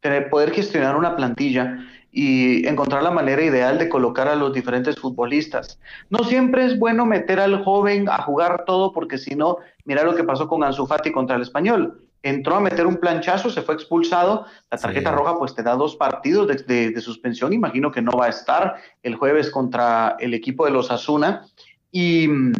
tener, 0.00 0.30
poder 0.30 0.52
gestionar 0.52 0.96
una 0.96 1.14
plantilla 1.14 1.78
y 2.12 2.66
encontrar 2.66 3.02
la 3.02 3.10
manera 3.10 3.42
ideal 3.42 3.78
de 3.78 3.88
colocar 3.88 4.28
a 4.28 4.34
los 4.34 4.52
diferentes 4.52 4.96
futbolistas. 4.96 5.78
No 6.08 6.24
siempre 6.24 6.64
es 6.64 6.78
bueno 6.78 7.06
meter 7.06 7.38
al 7.38 7.62
joven 7.62 8.08
a 8.08 8.22
jugar 8.22 8.64
todo 8.66 8.92
porque 8.92 9.18
si 9.18 9.36
no, 9.36 9.58
mira 9.84 10.02
lo 10.02 10.14
que 10.14 10.24
pasó 10.24 10.48
con 10.48 10.64
Ansu 10.64 10.86
Fati 10.86 11.12
contra 11.12 11.36
el 11.36 11.42
Español. 11.42 12.04
Entró 12.22 12.56
a 12.56 12.60
meter 12.60 12.86
un 12.86 12.96
planchazo, 12.96 13.48
se 13.48 13.62
fue 13.62 13.74
expulsado, 13.74 14.44
la 14.70 14.76
tarjeta 14.76 15.10
roja 15.10 15.38
pues 15.38 15.54
te 15.54 15.62
da 15.62 15.74
dos 15.74 15.96
partidos 15.96 16.48
de, 16.66 17.00
suspensión, 17.00 17.52
imagino 17.52 17.90
que 17.90 18.02
no 18.02 18.12
va 18.12 18.26
a 18.26 18.30
estar 18.30 18.76
el 19.02 19.14
jueves 19.14 19.50
contra 19.50 20.16
el 20.18 20.34
equipo 20.34 20.66
de 20.66 20.72
los 20.72 20.90
Asuna. 20.90 21.46
Y 21.90 22.28
mm, 22.28 22.52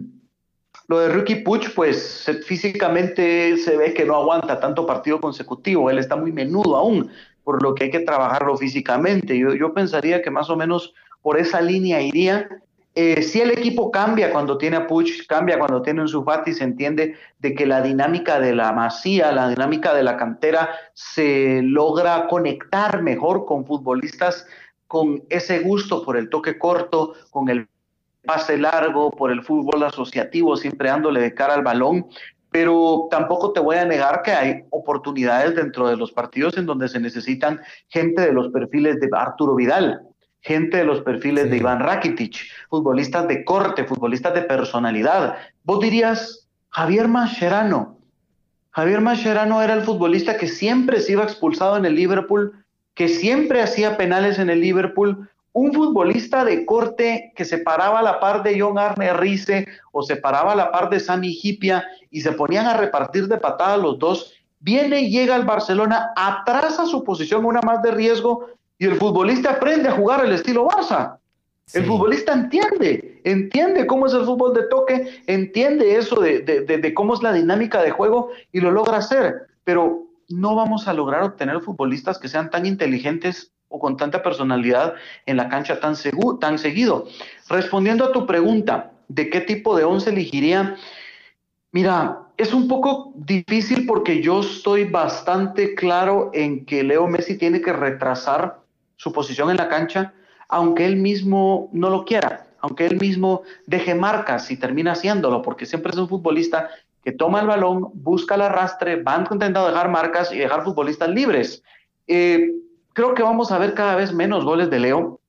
lo 0.88 0.98
de 0.98 1.08
Ricky 1.10 1.36
Puch, 1.36 1.74
pues 1.74 2.28
físicamente 2.46 3.56
se 3.58 3.76
ve 3.76 3.92
que 3.92 4.04
no 4.04 4.16
aguanta 4.16 4.58
tanto 4.58 4.86
partido 4.86 5.20
consecutivo, 5.20 5.90
él 5.90 5.98
está 5.98 6.16
muy 6.16 6.32
menudo 6.32 6.76
aún, 6.76 7.10
por 7.44 7.62
lo 7.62 7.74
que 7.74 7.84
hay 7.84 7.90
que 7.90 8.00
trabajarlo 8.00 8.56
físicamente. 8.56 9.38
Yo, 9.38 9.54
yo 9.54 9.72
pensaría 9.72 10.22
que 10.22 10.30
más 10.30 10.50
o 10.50 10.56
menos 10.56 10.94
por 11.22 11.38
esa 11.38 11.60
línea 11.60 12.00
iría 12.00 12.48
Eh, 12.96 13.22
si 13.22 13.40
el 13.40 13.52
equipo 13.52 13.92
cambia 13.92 14.32
cuando 14.32 14.58
tiene 14.58 14.76
a 14.76 14.86
Puch, 14.88 15.24
cambia 15.28 15.58
cuando 15.60 15.80
tiene 15.80 16.00
un 16.00 16.08
Sufati, 16.08 16.52
se 16.52 16.64
entiende 16.64 17.14
de 17.38 17.54
que 17.54 17.64
la 17.64 17.82
dinámica 17.82 18.40
de 18.40 18.52
la 18.52 18.72
masía, 18.72 19.30
la 19.30 19.48
dinámica 19.48 19.94
de 19.94 20.02
la 20.02 20.16
cantera, 20.16 20.70
se 20.92 21.62
logra 21.62 22.26
conectar 22.26 23.00
mejor 23.00 23.46
con 23.46 23.64
futbolistas 23.64 24.44
con 24.88 25.22
ese 25.28 25.60
gusto 25.60 26.04
por 26.04 26.16
el 26.16 26.28
toque 26.28 26.58
corto, 26.58 27.14
con 27.30 27.48
el 27.48 27.68
pase 28.26 28.58
largo, 28.58 29.12
por 29.12 29.30
el 29.30 29.44
fútbol 29.44 29.84
asociativo, 29.84 30.56
siempre 30.56 30.88
dándole 30.88 31.20
de 31.20 31.32
cara 31.32 31.54
al 31.54 31.62
balón. 31.62 32.06
Pero 32.50 33.08
tampoco 33.10 33.52
te 33.52 33.60
voy 33.60 33.76
a 33.76 33.84
negar 33.84 34.22
que 34.22 34.32
hay 34.32 34.64
oportunidades 34.70 35.54
dentro 35.54 35.88
de 35.88 35.96
los 35.96 36.12
partidos 36.12 36.56
en 36.56 36.66
donde 36.66 36.88
se 36.88 37.00
necesitan 37.00 37.60
gente 37.88 38.22
de 38.22 38.32
los 38.32 38.48
perfiles 38.48 38.98
de 39.00 39.08
Arturo 39.16 39.54
Vidal, 39.54 40.02
gente 40.40 40.78
de 40.78 40.84
los 40.84 41.02
perfiles 41.02 41.50
de 41.50 41.58
Iván 41.58 41.80
Rakitic, 41.80 42.36
futbolistas 42.68 43.28
de 43.28 43.44
corte, 43.44 43.84
futbolistas 43.84 44.34
de 44.34 44.42
personalidad. 44.42 45.36
Vos 45.64 45.80
dirías, 45.80 46.48
Javier 46.70 47.08
Mascherano. 47.08 47.98
Javier 48.70 49.00
Mascherano 49.00 49.62
era 49.62 49.74
el 49.74 49.82
futbolista 49.82 50.36
que 50.36 50.46
siempre 50.46 51.00
se 51.00 51.12
iba 51.12 51.24
expulsado 51.24 51.76
en 51.76 51.84
el 51.84 51.94
Liverpool, 51.94 52.64
que 52.94 53.08
siempre 53.08 53.62
hacía 53.62 53.96
penales 53.96 54.38
en 54.38 54.50
el 54.50 54.60
Liverpool, 54.60 55.28
un 55.52 55.72
futbolista 55.72 56.44
de 56.44 56.64
corte 56.64 57.32
que 57.34 57.44
se 57.44 57.58
paraba 57.58 57.98
a 57.98 58.02
la 58.02 58.20
par 58.20 58.42
de 58.42 58.60
John 58.60 58.78
Arne 58.78 59.12
Rice 59.14 59.66
o 59.92 60.02
se 60.02 60.16
paraba 60.16 60.52
a 60.52 60.56
la 60.56 60.70
par 60.70 60.90
de 60.90 61.00
Sami 61.00 61.38
Hipia 61.42 61.84
y 62.10 62.20
se 62.20 62.32
ponían 62.32 62.66
a 62.66 62.76
repartir 62.76 63.26
de 63.26 63.38
patada 63.38 63.76
los 63.76 63.98
dos, 63.98 64.32
viene 64.60 65.00
y 65.00 65.10
llega 65.10 65.34
al 65.34 65.44
Barcelona, 65.44 66.12
atrasa 66.16 66.86
su 66.86 67.02
posición 67.02 67.44
una 67.44 67.60
más 67.62 67.82
de 67.82 67.90
riesgo 67.90 68.46
y 68.78 68.86
el 68.86 68.96
futbolista 68.96 69.50
aprende 69.52 69.88
a 69.88 69.92
jugar 69.92 70.24
el 70.24 70.32
estilo 70.32 70.68
Barça. 70.68 71.16
El 71.72 71.84
futbolista 71.84 72.32
entiende, 72.32 73.20
entiende 73.22 73.86
cómo 73.86 74.06
es 74.06 74.12
el 74.12 74.24
fútbol 74.24 74.54
de 74.54 74.64
toque, 74.64 75.22
entiende 75.26 75.96
eso 75.96 76.20
de, 76.20 76.40
de, 76.40 76.94
cómo 76.94 77.14
es 77.14 77.22
la 77.22 77.32
dinámica 77.32 77.80
de 77.80 77.92
juego 77.92 78.30
y 78.50 78.60
lo 78.60 78.72
logra 78.72 78.96
hacer. 78.96 79.46
Pero 79.62 80.06
no 80.28 80.56
vamos 80.56 80.88
a 80.88 80.94
lograr 80.94 81.22
obtener 81.22 81.60
futbolistas 81.60 82.18
que 82.18 82.28
sean 82.28 82.50
tan 82.50 82.66
inteligentes 82.66 83.52
o 83.70 83.78
con 83.78 83.96
tanta 83.96 84.22
personalidad 84.22 84.94
en 85.24 85.38
la 85.38 85.48
cancha 85.48 85.80
tan, 85.80 85.94
tan 86.40 86.58
seguido. 86.58 87.06
Respondiendo 87.48 88.04
a 88.04 88.12
tu 88.12 88.26
pregunta, 88.26 88.90
¿de 89.08 89.30
qué 89.30 89.40
tipo 89.40 89.76
de 89.76 89.84
once 89.84 90.10
elegiría? 90.10 90.76
Mira, 91.72 92.18
es 92.36 92.52
un 92.52 92.66
poco 92.68 93.12
difícil 93.14 93.86
porque 93.86 94.20
yo 94.20 94.40
estoy 94.40 94.84
bastante 94.84 95.74
claro 95.74 96.30
en 96.34 96.66
que 96.66 96.82
Leo 96.82 97.06
Messi 97.06 97.38
tiene 97.38 97.60
que 97.60 97.72
retrasar 97.72 98.58
su 98.96 99.12
posición 99.12 99.50
en 99.50 99.56
la 99.56 99.68
cancha, 99.68 100.12
aunque 100.48 100.84
él 100.84 100.96
mismo 100.96 101.70
no 101.72 101.90
lo 101.90 102.04
quiera, 102.04 102.48
aunque 102.60 102.86
él 102.86 102.98
mismo 102.98 103.42
deje 103.66 103.94
marcas 103.94 104.50
y 104.50 104.56
termina 104.56 104.92
haciéndolo, 104.92 105.42
porque 105.42 105.64
siempre 105.64 105.92
es 105.92 105.98
un 105.98 106.08
futbolista 106.08 106.70
que 107.04 107.12
toma 107.12 107.40
el 107.40 107.46
balón, 107.46 107.90
busca 107.94 108.34
el 108.34 108.42
arrastre, 108.42 109.00
van 109.00 109.28
intentando 109.30 109.68
dejar 109.68 109.88
marcas 109.88 110.32
y 110.32 110.38
dejar 110.38 110.64
futbolistas 110.64 111.08
libres. 111.08 111.62
Eh, 112.08 112.50
creo 112.92 113.14
que 113.14 113.22
vamos 113.22 113.52
a 113.52 113.58
ver 113.58 113.74
cada 113.74 113.96
vez 113.96 114.12
menos 114.12 114.44
goles 114.44 114.70
de 114.70 114.80
Leo, 114.80 115.20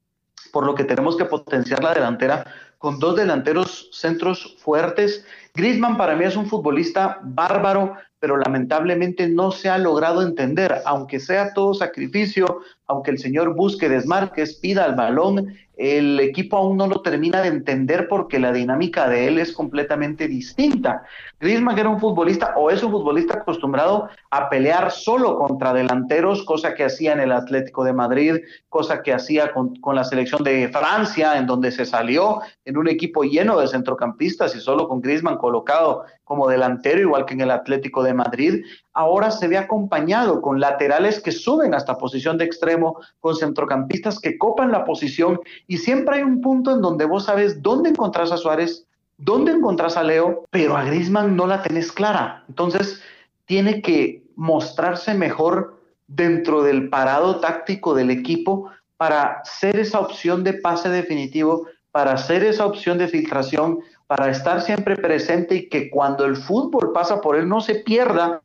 por 0.51 0.65
lo 0.65 0.75
que 0.75 0.83
tenemos 0.83 1.15
que 1.15 1.25
potenciar 1.25 1.83
la 1.83 1.93
delantera 1.93 2.45
con 2.77 2.99
dos 2.99 3.15
delanteros 3.15 3.89
centros 3.91 4.55
fuertes. 4.59 5.23
Griezmann 5.53 5.97
para 5.97 6.15
mí 6.15 6.25
es 6.25 6.35
un 6.35 6.47
futbolista 6.47 7.19
bárbaro, 7.21 7.93
pero 8.19 8.37
lamentablemente 8.37 9.27
no 9.29 9.51
se 9.51 9.69
ha 9.69 9.77
logrado 9.77 10.23
entender, 10.23 10.81
aunque 10.85 11.19
sea 11.19 11.53
todo 11.53 11.73
sacrificio, 11.73 12.61
aunque 12.87 13.11
el 13.11 13.19
señor 13.19 13.55
busque 13.55 13.87
desmarques, 13.87 14.55
pida 14.55 14.85
el 14.85 14.95
balón, 14.95 15.55
el 15.81 16.19
equipo 16.19 16.57
aún 16.57 16.77
no 16.77 16.85
lo 16.85 17.01
termina 17.01 17.41
de 17.41 17.47
entender 17.47 18.07
porque 18.07 18.37
la 18.37 18.53
dinámica 18.53 19.09
de 19.09 19.27
él 19.27 19.39
es 19.39 19.51
completamente 19.51 20.27
distinta. 20.27 21.03
Griezmann 21.39 21.79
era 21.79 21.89
un 21.89 21.99
futbolista 21.99 22.53
o 22.55 22.69
es 22.69 22.83
un 22.83 22.91
futbolista 22.91 23.39
acostumbrado 23.39 24.07
a 24.29 24.47
pelear 24.47 24.91
solo 24.91 25.39
contra 25.39 25.73
delanteros, 25.73 26.43
cosa 26.43 26.75
que 26.75 26.83
hacía 26.83 27.13
en 27.13 27.21
el 27.21 27.31
Atlético 27.31 27.83
de 27.83 27.93
Madrid, 27.93 28.35
cosa 28.69 29.01
que 29.01 29.11
hacía 29.11 29.51
con, 29.51 29.75
con 29.77 29.95
la 29.95 30.03
selección 30.03 30.43
de 30.43 30.69
Francia, 30.69 31.35
en 31.37 31.47
donde 31.47 31.71
se 31.71 31.85
salió 31.85 32.41
en 32.63 32.77
un 32.77 32.87
equipo 32.87 33.23
lleno 33.23 33.59
de 33.59 33.67
centrocampistas 33.67 34.55
y 34.55 34.59
solo 34.59 34.87
con 34.87 35.01
Griezmann 35.01 35.37
colocado 35.37 36.05
como 36.31 36.47
delantero, 36.47 37.01
igual 37.01 37.25
que 37.25 37.33
en 37.33 37.41
el 37.41 37.51
Atlético 37.51 38.03
de 38.03 38.13
Madrid, 38.13 38.63
ahora 38.93 39.31
se 39.31 39.49
ve 39.49 39.57
acompañado 39.57 40.41
con 40.41 40.61
laterales 40.61 41.19
que 41.19 41.33
suben 41.33 41.73
hasta 41.73 41.97
posición 41.97 42.37
de 42.37 42.45
extremo, 42.45 42.99
con 43.19 43.35
centrocampistas 43.35 44.17
que 44.17 44.37
copan 44.37 44.71
la 44.71 44.85
posición 44.85 45.41
y 45.71 45.77
siempre 45.77 46.17
hay 46.17 46.23
un 46.23 46.41
punto 46.41 46.73
en 46.73 46.81
donde 46.81 47.05
vos 47.05 47.23
sabes 47.23 47.61
dónde 47.61 47.91
encontrás 47.91 48.29
a 48.33 48.35
Suárez, 48.35 48.85
dónde 49.17 49.53
encontrás 49.53 49.95
a 49.95 50.03
Leo, 50.03 50.43
pero 50.49 50.75
a 50.75 50.83
Griezmann 50.83 51.37
no 51.37 51.47
la 51.47 51.63
tenés 51.63 51.93
clara. 51.93 52.43
Entonces, 52.49 53.01
tiene 53.45 53.81
que 53.81 54.21
mostrarse 54.35 55.13
mejor 55.13 55.79
dentro 56.07 56.61
del 56.61 56.89
parado 56.89 57.39
táctico 57.39 57.93
del 57.93 58.11
equipo 58.11 58.69
para 58.97 59.39
ser 59.45 59.79
esa 59.79 60.01
opción 60.01 60.43
de 60.43 60.55
pase 60.55 60.89
definitivo, 60.89 61.65
para 61.93 62.17
ser 62.17 62.43
esa 62.43 62.65
opción 62.65 62.97
de 62.97 63.07
filtración, 63.07 63.79
para 64.07 64.29
estar 64.29 64.61
siempre 64.61 64.97
presente 64.97 65.55
y 65.55 65.69
que 65.69 65.89
cuando 65.89 66.25
el 66.25 66.35
fútbol 66.35 66.91
pasa 66.91 67.21
por 67.21 67.37
él 67.37 67.47
no 67.47 67.61
se 67.61 67.75
pierda, 67.75 68.41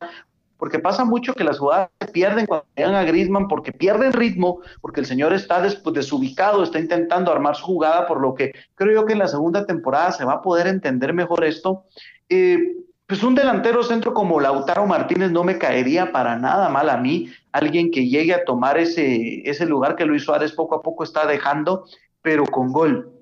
porque 0.57 0.79
pasa 0.79 1.05
mucho 1.05 1.33
que 1.33 1.43
las 1.43 1.59
jugadas 1.59 1.89
se 1.99 2.07
pierden 2.07 2.45
cuando 2.45 2.65
llegan 2.75 2.95
a 2.95 3.03
Griezmann 3.03 3.47
porque 3.47 3.71
pierden 3.71 4.13
ritmo, 4.13 4.59
porque 4.81 5.01
el 5.01 5.05
señor 5.05 5.33
está 5.33 5.61
desubicado, 5.61 6.63
está 6.63 6.79
intentando 6.79 7.31
armar 7.31 7.55
su 7.55 7.65
jugada, 7.65 8.07
por 8.07 8.19
lo 8.21 8.33
que 8.33 8.53
creo 8.75 8.93
yo 8.93 9.05
que 9.05 9.13
en 9.13 9.19
la 9.19 9.27
segunda 9.27 9.65
temporada 9.65 10.11
se 10.11 10.25
va 10.25 10.33
a 10.33 10.41
poder 10.41 10.67
entender 10.67 11.13
mejor 11.13 11.43
esto. 11.43 11.85
Eh, 12.29 12.57
pues 13.05 13.23
un 13.23 13.35
delantero 13.35 13.83
centro 13.83 14.13
como 14.13 14.39
Lautaro 14.39 14.85
Martínez 14.85 15.31
no 15.31 15.45
me 15.45 15.57
caería 15.57 16.11
para 16.11 16.35
nada 16.35 16.67
mal 16.67 16.89
a 16.89 16.97
mí, 16.97 17.31
alguien 17.53 17.89
que 17.89 18.09
llegue 18.09 18.33
a 18.33 18.43
tomar 18.43 18.77
ese, 18.77 19.49
ese 19.49 19.65
lugar 19.65 19.95
que 19.95 20.05
Luis 20.05 20.23
Suárez 20.23 20.51
poco 20.51 20.75
a 20.75 20.81
poco 20.81 21.05
está 21.05 21.25
dejando, 21.25 21.85
pero 22.21 22.43
con 22.45 22.73
gol, 22.73 23.13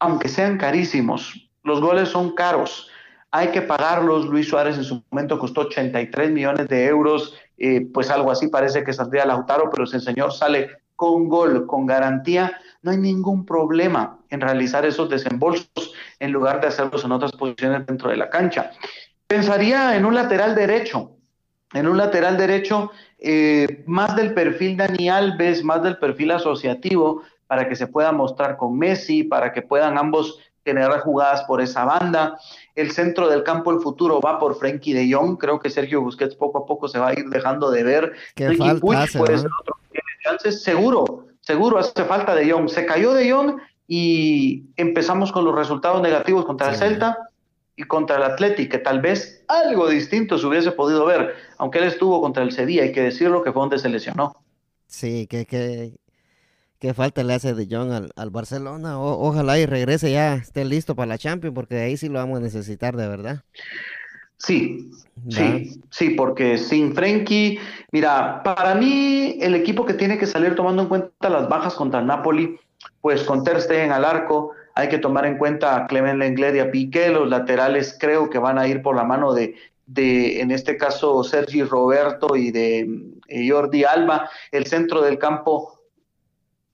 aunque 0.00 0.28
sean 0.28 0.58
carísimos, 0.58 1.48
los 1.62 1.80
goles 1.80 2.08
son 2.08 2.34
caros, 2.34 2.89
hay 3.30 3.48
que 3.48 3.62
pagarlos. 3.62 4.26
Luis 4.26 4.48
Suárez 4.48 4.76
en 4.76 4.84
su 4.84 5.02
momento 5.10 5.38
costó 5.38 5.62
83 5.62 6.30
millones 6.30 6.68
de 6.68 6.86
euros, 6.86 7.34
eh, 7.58 7.86
pues 7.92 8.10
algo 8.10 8.30
así 8.30 8.48
parece 8.48 8.84
que 8.84 8.92
saldría 8.92 9.26
Lautaro, 9.26 9.70
pero 9.70 9.86
si 9.86 9.96
el 9.96 10.02
señor 10.02 10.32
sale 10.32 10.70
con 10.96 11.28
gol, 11.28 11.66
con 11.66 11.86
garantía, 11.86 12.58
no 12.82 12.90
hay 12.90 12.98
ningún 12.98 13.46
problema 13.46 14.18
en 14.28 14.40
realizar 14.40 14.84
esos 14.84 15.08
desembolsos 15.08 15.94
en 16.18 16.32
lugar 16.32 16.60
de 16.60 16.68
hacerlos 16.68 17.04
en 17.04 17.12
otras 17.12 17.32
posiciones 17.32 17.86
dentro 17.86 18.10
de 18.10 18.16
la 18.16 18.28
cancha. 18.28 18.72
Pensaría 19.26 19.96
en 19.96 20.04
un 20.04 20.14
lateral 20.14 20.54
derecho, 20.54 21.12
en 21.72 21.88
un 21.88 21.96
lateral 21.96 22.36
derecho 22.36 22.90
eh, 23.18 23.82
más 23.86 24.16
del 24.16 24.34
perfil 24.34 24.76
Dani 24.76 25.08
Alves, 25.08 25.62
más 25.62 25.82
del 25.82 25.98
perfil 25.98 26.32
asociativo, 26.32 27.22
para 27.46 27.68
que 27.68 27.76
se 27.76 27.86
pueda 27.86 28.12
mostrar 28.12 28.56
con 28.56 28.78
Messi, 28.78 29.24
para 29.24 29.52
que 29.52 29.62
puedan 29.62 29.98
ambos 29.98 30.38
generar 30.70 31.00
jugadas 31.00 31.42
por 31.44 31.60
esa 31.60 31.84
banda. 31.84 32.38
El 32.74 32.92
centro 32.92 33.28
del 33.28 33.42
campo, 33.42 33.72
el 33.72 33.80
futuro 33.80 34.20
va 34.20 34.38
por 34.38 34.56
Frenkie 34.56 34.92
de 34.92 35.12
Jong. 35.12 35.36
Creo 35.36 35.58
que 35.58 35.70
Sergio 35.70 36.00
Busquets 36.00 36.34
poco 36.34 36.58
a 36.58 36.66
poco 36.66 36.88
se 36.88 36.98
va 36.98 37.08
a 37.08 37.12
ir 37.12 37.26
dejando 37.28 37.70
de 37.70 37.82
ver. 37.82 38.12
Qué 38.34 38.56
falta 38.56 38.80
puede 38.80 39.06
ser 39.08 39.50
otro 39.60 39.76
que 39.82 39.90
tiene 39.90 40.10
chances. 40.24 40.62
Seguro, 40.62 41.26
seguro 41.40 41.78
hace 41.78 42.04
falta 42.04 42.34
de 42.34 42.50
Jong. 42.50 42.68
Se 42.68 42.86
cayó 42.86 43.12
de 43.12 43.30
Jong 43.30 43.60
y 43.86 44.66
empezamos 44.76 45.32
con 45.32 45.44
los 45.44 45.54
resultados 45.54 46.00
negativos 46.00 46.44
contra 46.44 46.70
el 46.70 46.76
Celta 46.76 47.18
y 47.74 47.84
contra 47.84 48.16
el 48.16 48.22
Athletic, 48.22 48.70
que 48.70 48.78
tal 48.78 49.00
vez 49.00 49.42
algo 49.48 49.88
distinto 49.88 50.38
se 50.38 50.46
hubiese 50.46 50.70
podido 50.72 51.06
ver, 51.06 51.34
aunque 51.58 51.78
él 51.78 51.84
estuvo 51.84 52.20
contra 52.20 52.42
el 52.42 52.52
Sevilla, 52.52 52.82
hay 52.82 52.92
que 52.92 53.02
decirlo 53.02 53.42
que 53.42 53.52
fue 53.52 53.62
donde 53.62 53.78
se 53.78 53.88
lesionó. 53.88 54.36
Sí, 54.86 55.26
que, 55.26 55.46
que 55.46 55.94
qué 56.80 56.94
falta 56.94 57.22
le 57.22 57.34
hace 57.34 57.54
de 57.54 57.68
Jong 57.70 58.10
al, 58.16 58.30
Barcelona. 58.30 58.98
ojalá 58.98 59.58
y 59.58 59.66
regrese 59.66 60.10
ya, 60.10 60.34
esté 60.34 60.64
listo 60.64 60.96
para 60.96 61.06
la 61.06 61.18
Champions, 61.18 61.54
porque 61.54 61.76
de 61.76 61.82
ahí 61.82 61.96
sí 61.96 62.08
lo 62.08 62.18
vamos 62.18 62.38
a 62.38 62.42
necesitar 62.42 62.96
de 62.96 63.06
verdad. 63.06 63.44
Sí, 64.38 64.90
sí, 65.28 65.82
sí, 65.90 66.10
porque 66.10 66.56
sin 66.56 66.94
Frenkie, 66.94 67.60
mira, 67.92 68.42
para 68.42 68.74
mí 68.74 69.36
el 69.38 69.54
equipo 69.54 69.84
que 69.84 69.92
tiene 69.92 70.16
que 70.16 70.26
salir 70.26 70.54
tomando 70.54 70.82
en 70.82 70.88
cuenta 70.88 71.28
las 71.28 71.46
bajas 71.46 71.74
contra 71.74 72.00
Napoli, 72.00 72.58
pues 73.02 73.22
con 73.24 73.44
Ter 73.44 73.60
Stegen 73.60 73.92
al 73.92 74.06
arco, 74.06 74.52
hay 74.74 74.88
que 74.88 74.98
tomar 74.98 75.26
en 75.26 75.36
cuenta 75.36 75.76
a 75.76 75.86
Clement 75.86 76.18
Lenglet 76.18 76.56
y 76.56 76.60
a 76.60 76.70
Piqué, 76.70 77.10
los 77.10 77.28
laterales 77.28 77.94
creo 78.00 78.30
que 78.30 78.38
van 78.38 78.58
a 78.58 78.66
ir 78.66 78.80
por 78.80 78.96
la 78.96 79.04
mano 79.04 79.34
de, 79.34 79.56
de 79.84 80.40
en 80.40 80.50
este 80.50 80.78
caso, 80.78 81.22
Sergi 81.22 81.62
Roberto 81.62 82.34
y 82.34 82.50
de 82.50 82.88
eh, 83.28 83.50
Jordi 83.50 83.84
Alba, 83.84 84.30
el 84.52 84.64
centro 84.64 85.02
del 85.02 85.18
campo 85.18 85.79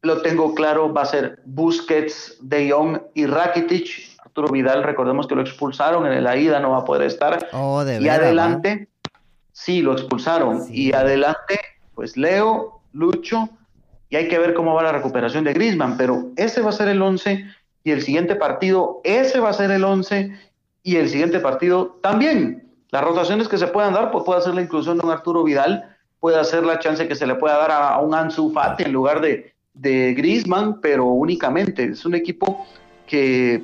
lo 0.07 0.23
tengo 0.23 0.55
claro, 0.55 0.93
va 0.93 1.03
a 1.03 1.07
ser 1.07 1.41
Busquets, 1.45 2.39
De 2.41 2.71
Jong 2.71 3.01
y 3.15 3.27
Rakitic. 3.27 4.17
Arturo 4.25 4.49
Vidal, 4.49 4.83
recordemos 4.83 5.27
que 5.27 5.35
lo 5.35 5.43
expulsaron 5.43 6.07
en 6.07 6.23
la 6.23 6.37
ida, 6.37 6.61
no 6.61 6.71
va 6.71 6.79
a 6.79 6.85
poder 6.85 7.03
estar. 7.03 7.49
Oh, 7.53 7.83
y 7.85 8.09
adelante, 8.09 8.89
sí, 9.53 9.83
lo 9.83 9.93
expulsaron. 9.93 10.65
Y 10.71 10.93
adelante, 10.93 11.59
pues 11.95 12.17
Leo, 12.17 12.81
Lucho, 12.93 13.49
y 14.09 14.17
hay 14.17 14.29
que 14.29 14.39
ver 14.39 14.55
cómo 14.55 14.75
va 14.75 14.83
la 14.83 14.93
recuperación 14.93 15.45
de 15.45 15.53
Griezmann, 15.53 15.97
pero 15.97 16.31
ese 16.37 16.61
va 16.61 16.71
a 16.71 16.73
ser 16.73 16.89
el 16.89 17.03
11 17.03 17.45
y 17.83 17.91
el 17.91 18.03
siguiente 18.03 18.37
partido 18.37 19.01
ese 19.05 19.41
va 19.41 19.51
a 19.51 19.53
ser 19.53 19.71
el 19.71 19.85
11 19.85 20.39
y 20.83 20.97
el 20.97 21.09
siguiente 21.09 21.41
partido 21.41 21.99
también. 22.03 22.73
Las 22.91 23.03
rotaciones 23.03 23.49
que 23.49 23.59
se 23.59 23.67
puedan 23.67 23.95
dar, 23.95 24.11
pues 24.11 24.25
puede 24.25 24.41
ser 24.43 24.55
la 24.55 24.63
inclusión 24.63 24.99
de 24.99 25.05
un 25.05 25.13
Arturo 25.13 25.43
Vidal, 25.43 25.97
puede 26.21 26.43
ser 26.45 26.65
la 26.65 26.79
chance 26.79 27.09
que 27.09 27.17
se 27.17 27.27
le 27.27 27.35
pueda 27.35 27.59
dar 27.59 27.71
a, 27.73 27.99
un 27.99 28.15
Ansu 28.15 28.53
Fati 28.53 28.85
en 28.85 28.93
lugar 28.93 29.21
de, 29.21 29.56
de 29.77 30.15
Griezmann, 30.15 30.81
pero 30.81 31.07
únicamente. 31.07 31.85
Es 31.85 32.05
un 32.05 32.15
equipo 32.15 32.67
que 33.07 33.63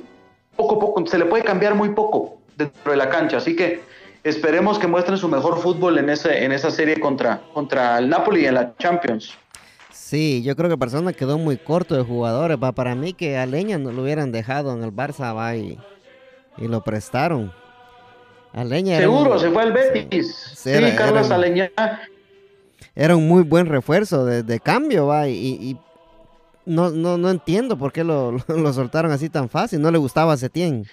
poco 0.55 0.75
a 0.75 0.79
poco 0.79 1.05
se 1.05 1.17
le 1.17 1.25
puede 1.25 1.43
cambiar 1.43 1.75
muy 1.75 1.89
poco 1.89 2.37
dentro 2.55 2.91
de 2.91 2.97
la 2.97 3.09
cancha, 3.09 3.37
así 3.37 3.55
que 3.55 3.81
esperemos 4.23 4.79
que 4.79 4.87
muestren 4.87 5.17
su 5.17 5.27
mejor 5.27 5.59
fútbol 5.59 5.97
en, 5.97 6.09
ese, 6.09 6.45
en 6.45 6.51
esa 6.51 6.71
serie 6.71 6.99
contra, 6.99 7.41
contra 7.53 7.97
el 7.97 8.09
Napoli 8.09 8.45
en 8.45 8.53
la 8.53 8.75
Champions. 8.77 9.35
Sí, 9.91 10.43
yo 10.43 10.55
creo 10.55 10.69
que 10.69 10.77
Persona 10.77 11.13
quedó 11.13 11.37
muy 11.37 11.57
corto 11.57 11.95
de 11.95 12.03
jugadores. 12.03 12.57
Va 12.61 12.71
para 12.71 12.93
mí 12.93 13.13
que 13.13 13.37
a 13.37 13.45
Leña 13.45 13.77
no 13.77 13.91
lo 13.91 14.03
hubieran 14.03 14.31
dejado 14.31 14.73
en 14.73 14.83
el 14.83 14.91
Barça 14.91 15.35
va 15.35 15.55
y, 15.55 15.79
lo 16.57 16.83
prestaron. 16.83 17.51
Aleña 18.53 18.99
Seguro, 18.99 19.39
se 19.39 19.49
fue 19.49 19.63
al 19.63 19.73
Betis. 19.73 20.53
Sí, 20.55 20.71
Carlos 20.95 21.31
Aleña. 21.31 21.71
Era 22.95 23.15
un 23.15 23.27
muy 23.27 23.41
buen 23.41 23.65
refuerzo 23.65 24.25
de, 24.25 24.59
cambio, 24.59 25.07
va. 25.07 25.27
Y, 25.27 25.79
no, 26.65 26.89
no, 26.89 27.17
no 27.17 27.29
entiendo 27.29 27.77
por 27.77 27.91
qué 27.91 28.03
lo, 28.05 28.39
soltaron 28.73 29.11
así 29.11 29.29
tan 29.29 29.49
fácil. 29.49 29.81
No 29.81 29.91
le 29.91 29.97
gustaba 29.97 30.33
a 30.33 30.37
Setién. 30.37 30.85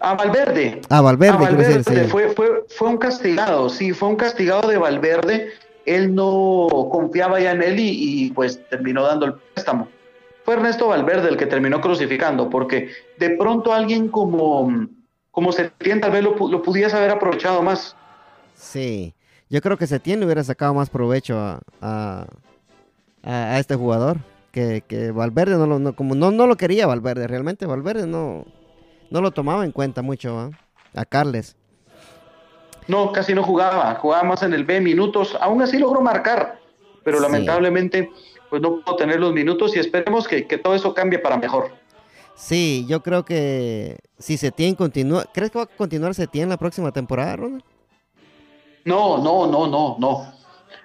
A 0.00 0.14
Valverde. 0.14 0.82
A 0.90 1.00
Valverde, 1.00 1.82
fue, 2.08 2.28
fue, 2.30 2.64
fue 2.68 2.88
un 2.88 2.98
castigado, 2.98 3.70
sí, 3.70 3.92
fue 3.92 4.08
un 4.10 4.16
castigado 4.16 4.68
de 4.68 4.76
Valverde 4.76 5.52
él 5.86 6.14
no 6.14 6.68
confiaba 6.90 7.40
ya 7.40 7.52
en 7.52 7.62
él 7.62 7.76
y, 7.78 8.30
pues 8.30 8.60
terminó 8.68 9.04
dando 9.04 9.26
el 9.26 9.34
préstamo. 9.34 9.88
Fue 10.44 10.54
Ernesto 10.54 10.88
Valverde 10.88 11.28
el 11.28 11.36
que 11.36 11.46
terminó 11.46 11.80
crucificando, 11.80 12.50
porque 12.50 12.90
de 13.18 13.30
pronto 13.30 13.72
alguien 13.72 14.08
como, 14.08 14.88
como 15.30 15.52
Setién 15.52 16.00
tal 16.00 16.12
vez 16.12 16.22
lo, 16.22 16.36
lo 16.48 16.62
pudiese 16.62 16.96
haber 16.96 17.10
aprovechado 17.10 17.62
más. 17.62 17.96
Sí, 18.54 19.14
yo 19.48 19.60
creo 19.60 19.76
que 19.76 19.86
Setién 19.86 20.20
le 20.20 20.26
hubiera 20.26 20.44
sacado 20.44 20.74
más 20.74 20.90
provecho 20.90 21.38
a, 21.38 22.26
a, 23.22 23.58
este 23.58 23.74
jugador 23.74 24.18
que, 24.54 24.82
que 24.86 25.10
Valverde 25.10 25.56
no 25.58 25.66
lo, 25.66 25.96
como 25.96 26.14
no, 26.14 26.30
no 26.30 26.46
lo 26.46 26.56
quería 26.56 26.86
Valverde, 26.86 27.26
realmente 27.26 27.66
Valverde 27.66 28.06
no, 28.06 28.44
no 29.10 29.20
lo 29.20 29.32
tomaba 29.32 29.64
en 29.64 29.72
cuenta 29.72 30.00
mucho 30.00 30.52
a 30.94 31.04
Carles. 31.04 31.56
No, 32.86 33.10
casi 33.10 33.34
no 33.34 33.42
jugaba, 33.42 33.96
jugaba 33.96 34.22
más 34.22 34.44
en 34.44 34.54
el 34.54 34.64
B 34.64 34.80
minutos, 34.80 35.36
aún 35.40 35.60
así 35.60 35.76
logró 35.76 36.00
marcar, 36.00 36.60
pero 37.02 37.18
lamentablemente 37.18 38.10
pues 38.48 38.62
no 38.62 38.80
pudo 38.80 38.94
tener 38.94 39.18
los 39.18 39.32
minutos 39.32 39.74
y 39.74 39.80
esperemos 39.80 40.28
que, 40.28 40.42
todo 40.42 40.76
eso 40.76 40.94
cambie 40.94 41.18
para 41.18 41.36
mejor. 41.36 41.72
Sí, 42.36 42.86
yo 42.88 43.02
creo 43.02 43.24
que 43.24 43.98
si 44.18 44.36
Setién 44.36 44.76
continúa, 44.76 45.24
¿crees 45.34 45.50
que 45.50 45.58
va 45.58 45.64
a 45.64 45.66
continuar 45.66 46.14
Setién 46.14 46.48
la 46.48 46.58
próxima 46.58 46.92
temporada, 46.92 47.34
Ronald? 47.34 47.64
No, 48.84 49.18
no, 49.18 49.48
no, 49.48 49.66
no, 49.66 49.96
no. 49.98 50.33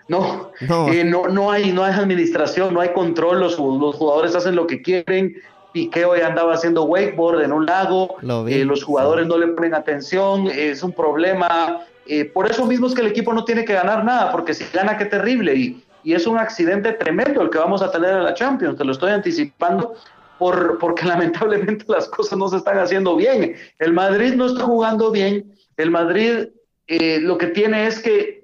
No, 0.09 0.51
no. 0.67 0.91
Eh, 0.91 1.03
no, 1.03 1.27
no, 1.27 1.51
hay, 1.51 1.71
no 1.71 1.83
hay 1.83 1.93
administración, 1.93 2.73
no 2.73 2.81
hay 2.81 2.89
control, 2.89 3.39
los, 3.39 3.57
los 3.57 3.95
jugadores 3.95 4.35
hacen 4.35 4.55
lo 4.55 4.67
que 4.67 4.81
quieren, 4.81 5.35
Piqué 5.71 6.03
hoy 6.03 6.21
andaba 6.21 6.55
haciendo 6.55 6.83
wakeboard 6.85 7.43
en 7.43 7.53
un 7.53 7.67
lago, 7.67 8.17
eh, 8.47 8.65
los 8.65 8.83
jugadores 8.83 9.27
no 9.27 9.37
le 9.37 9.49
ponen 9.49 9.75
atención, 9.75 10.47
es 10.47 10.81
un 10.81 10.91
problema. 10.91 11.85
Eh, 12.07 12.25
por 12.25 12.49
eso 12.49 12.65
mismo 12.65 12.87
es 12.87 12.95
que 12.95 13.01
el 13.01 13.07
equipo 13.07 13.33
no 13.33 13.45
tiene 13.45 13.63
que 13.65 13.73
ganar 13.73 14.03
nada, 14.03 14.31
porque 14.31 14.55
si 14.55 14.65
gana, 14.73 14.97
qué 14.97 15.05
terrible. 15.05 15.53
Y, 15.53 15.83
y 16.03 16.13
es 16.13 16.25
un 16.25 16.39
accidente 16.39 16.93
tremendo 16.93 17.43
el 17.43 17.51
que 17.51 17.59
vamos 17.59 17.83
a 17.83 17.91
tener 17.91 18.09
en 18.09 18.23
la 18.23 18.33
Champions, 18.33 18.79
te 18.79 18.83
lo 18.83 18.93
estoy 18.93 19.11
anticipando, 19.11 19.93
por, 20.39 20.79
porque 20.79 21.05
lamentablemente 21.05 21.85
las 21.87 22.07
cosas 22.07 22.39
no 22.39 22.47
se 22.47 22.57
están 22.57 22.79
haciendo 22.79 23.15
bien. 23.15 23.55
El 23.77 23.93
Madrid 23.93 24.33
no 24.33 24.47
está 24.47 24.63
jugando 24.63 25.11
bien, 25.11 25.53
el 25.77 25.91
Madrid 25.91 26.47
eh, 26.87 27.19
lo 27.21 27.37
que 27.37 27.47
tiene 27.47 27.85
es 27.85 27.99
que 27.99 28.38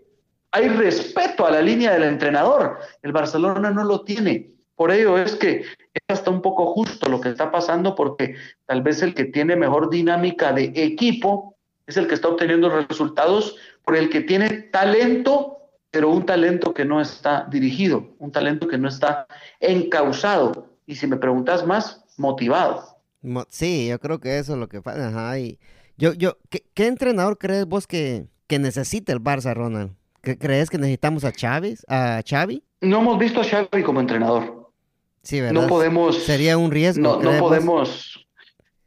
hay 0.56 0.70
respeto 0.70 1.46
a 1.46 1.52
la 1.52 1.62
línea 1.62 1.92
del 1.92 2.04
entrenador, 2.04 2.80
el 3.02 3.12
Barcelona 3.12 3.72
no 3.72 3.84
lo 3.84 4.06
tiene. 4.06 4.52
Por 4.76 4.90
ello 4.90 5.18
es 5.18 5.36
que 5.36 5.66
es 5.94 6.02
hasta 6.08 6.32
un 6.32 6.42
poco 6.42 6.74
justo 6.74 7.10
lo 7.10 7.20
que 7.20 7.28
está 7.28 7.52
pasando 7.52 7.94
porque 7.94 8.36
tal 8.66 8.82
vez 8.82 9.02
el 9.02 9.14
que 9.14 9.26
tiene 9.26 9.58
mejor 9.58 9.90
dinámica 9.90 10.54
de 10.54 10.72
equipo 10.74 11.58
es 11.86 11.98
el 11.98 12.08
que 12.08 12.14
está 12.14 12.30
obteniendo 12.30 12.70
resultados 12.70 13.58
por 13.84 13.98
el 13.98 14.10
que 14.10 14.22
tiene 14.22 14.50
talento, 14.50 15.58
pero 15.92 16.10
un 16.10 16.26
talento 16.26 16.74
que 16.74 16.86
no 16.86 17.02
está 17.02 17.46
dirigido, 17.52 18.16
un 18.20 18.32
talento 18.32 18.66
que 18.66 18.78
no 18.78 18.88
está 18.88 19.28
encausado 19.60 20.70
y 20.86 20.96
si 20.96 21.06
me 21.06 21.18
preguntas 21.18 21.66
más, 21.66 22.06
motivado. 22.16 22.98
Sí, 23.50 23.88
yo 23.90 24.00
creo 24.00 24.22
que 24.22 24.40
eso 24.40 24.54
es 24.54 24.60
lo 24.60 24.70
que 24.70 24.82
pasa. 24.82 25.10
Ajá, 25.10 25.38
yo, 25.98 26.14
yo, 26.14 26.38
¿qué, 26.50 26.88
entrenador 26.88 27.38
crees 27.38 27.66
vos 27.66 27.88
que, 27.88 28.28
que 28.48 28.58
necesita 28.58 29.12
el 29.12 29.22
Barça, 29.22 29.54
Ronald? 29.54 29.92
¿Crees 30.34 30.70
que 30.70 30.78
necesitamos 30.78 31.24
a 31.24 31.32
Chávez, 31.32 31.86
a 31.88 32.22
Xavi? 32.28 32.64
No 32.82 33.00
hemos 33.00 33.20
visto 33.20 33.42
a 33.42 33.44
Xavi 33.44 33.84
como 33.84 34.00
entrenador. 34.00 34.72
No 35.52 35.68
podemos. 35.68 36.24
Sería 36.24 36.58
un 36.58 36.72
riesgo. 36.72 37.20
No, 37.22 37.40
podemos. 37.40 38.28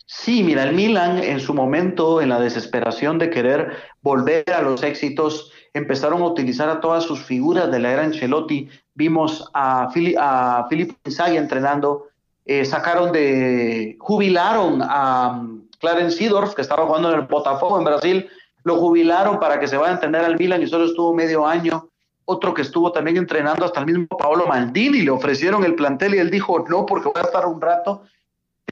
Sí, 0.06 0.42
mira, 0.42 0.62
el 0.62 0.74
Milan 0.74 1.18
en 1.18 1.38
su 1.38 1.52
momento, 1.52 2.22
en 2.22 2.30
la 2.30 2.40
desesperación 2.40 3.18
de 3.18 3.28
querer 3.28 3.76
volver 4.00 4.50
a 4.50 4.62
los 4.62 4.82
éxitos, 4.82 5.52
empezaron 5.74 6.22
a 6.22 6.26
utilizar 6.26 6.68
a 6.70 6.80
todas 6.80 7.04
sus 7.04 7.22
figuras 7.22 7.70
de 7.70 7.78
la 7.78 7.92
era 7.92 8.04
Ancelotti. 8.04 8.68
Vimos 8.94 9.50
a, 9.52 9.90
a 10.18 10.68
Filippo 10.68 10.96
Inzaghi 11.04 11.36
entrenando, 11.36 12.06
eh, 12.46 12.64
sacaron 12.64 13.12
de, 13.12 13.96
jubilaron 14.00 14.80
a 14.82 15.40
um, 15.40 15.68
Clarence 15.78 16.16
Seedorf, 16.16 16.54
que 16.54 16.62
estaba 16.62 16.86
jugando 16.86 17.12
en 17.12 17.20
el 17.20 17.26
Botafogo 17.26 17.78
en 17.78 17.84
Brasil, 17.84 18.28
lo 18.64 18.76
jubilaron 18.76 19.38
para 19.38 19.58
que 19.60 19.68
se 19.68 19.76
vaya 19.76 19.92
a 19.92 19.94
entrenar 19.94 20.24
al 20.24 20.38
Milan 20.38 20.62
y 20.62 20.66
solo 20.66 20.86
estuvo 20.86 21.14
medio 21.14 21.46
año 21.46 21.88
otro 22.30 22.52
que 22.52 22.60
estuvo 22.60 22.92
también 22.92 23.16
entrenando 23.16 23.64
hasta 23.64 23.80
el 23.80 23.86
mismo 23.86 24.06
Paolo 24.06 24.46
Maldini, 24.46 25.00
le 25.00 25.10
ofrecieron 25.10 25.64
el 25.64 25.74
plantel 25.74 26.14
y 26.14 26.18
él 26.18 26.30
dijo 26.30 26.62
no 26.68 26.84
porque 26.84 27.08
voy 27.08 27.22
a 27.22 27.24
estar 27.24 27.46
un 27.46 27.58
rato. 27.58 28.02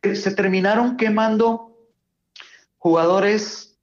Se 0.02 0.34
terminaron 0.34 0.98
quemando 0.98 1.74
jugadores 2.76 3.78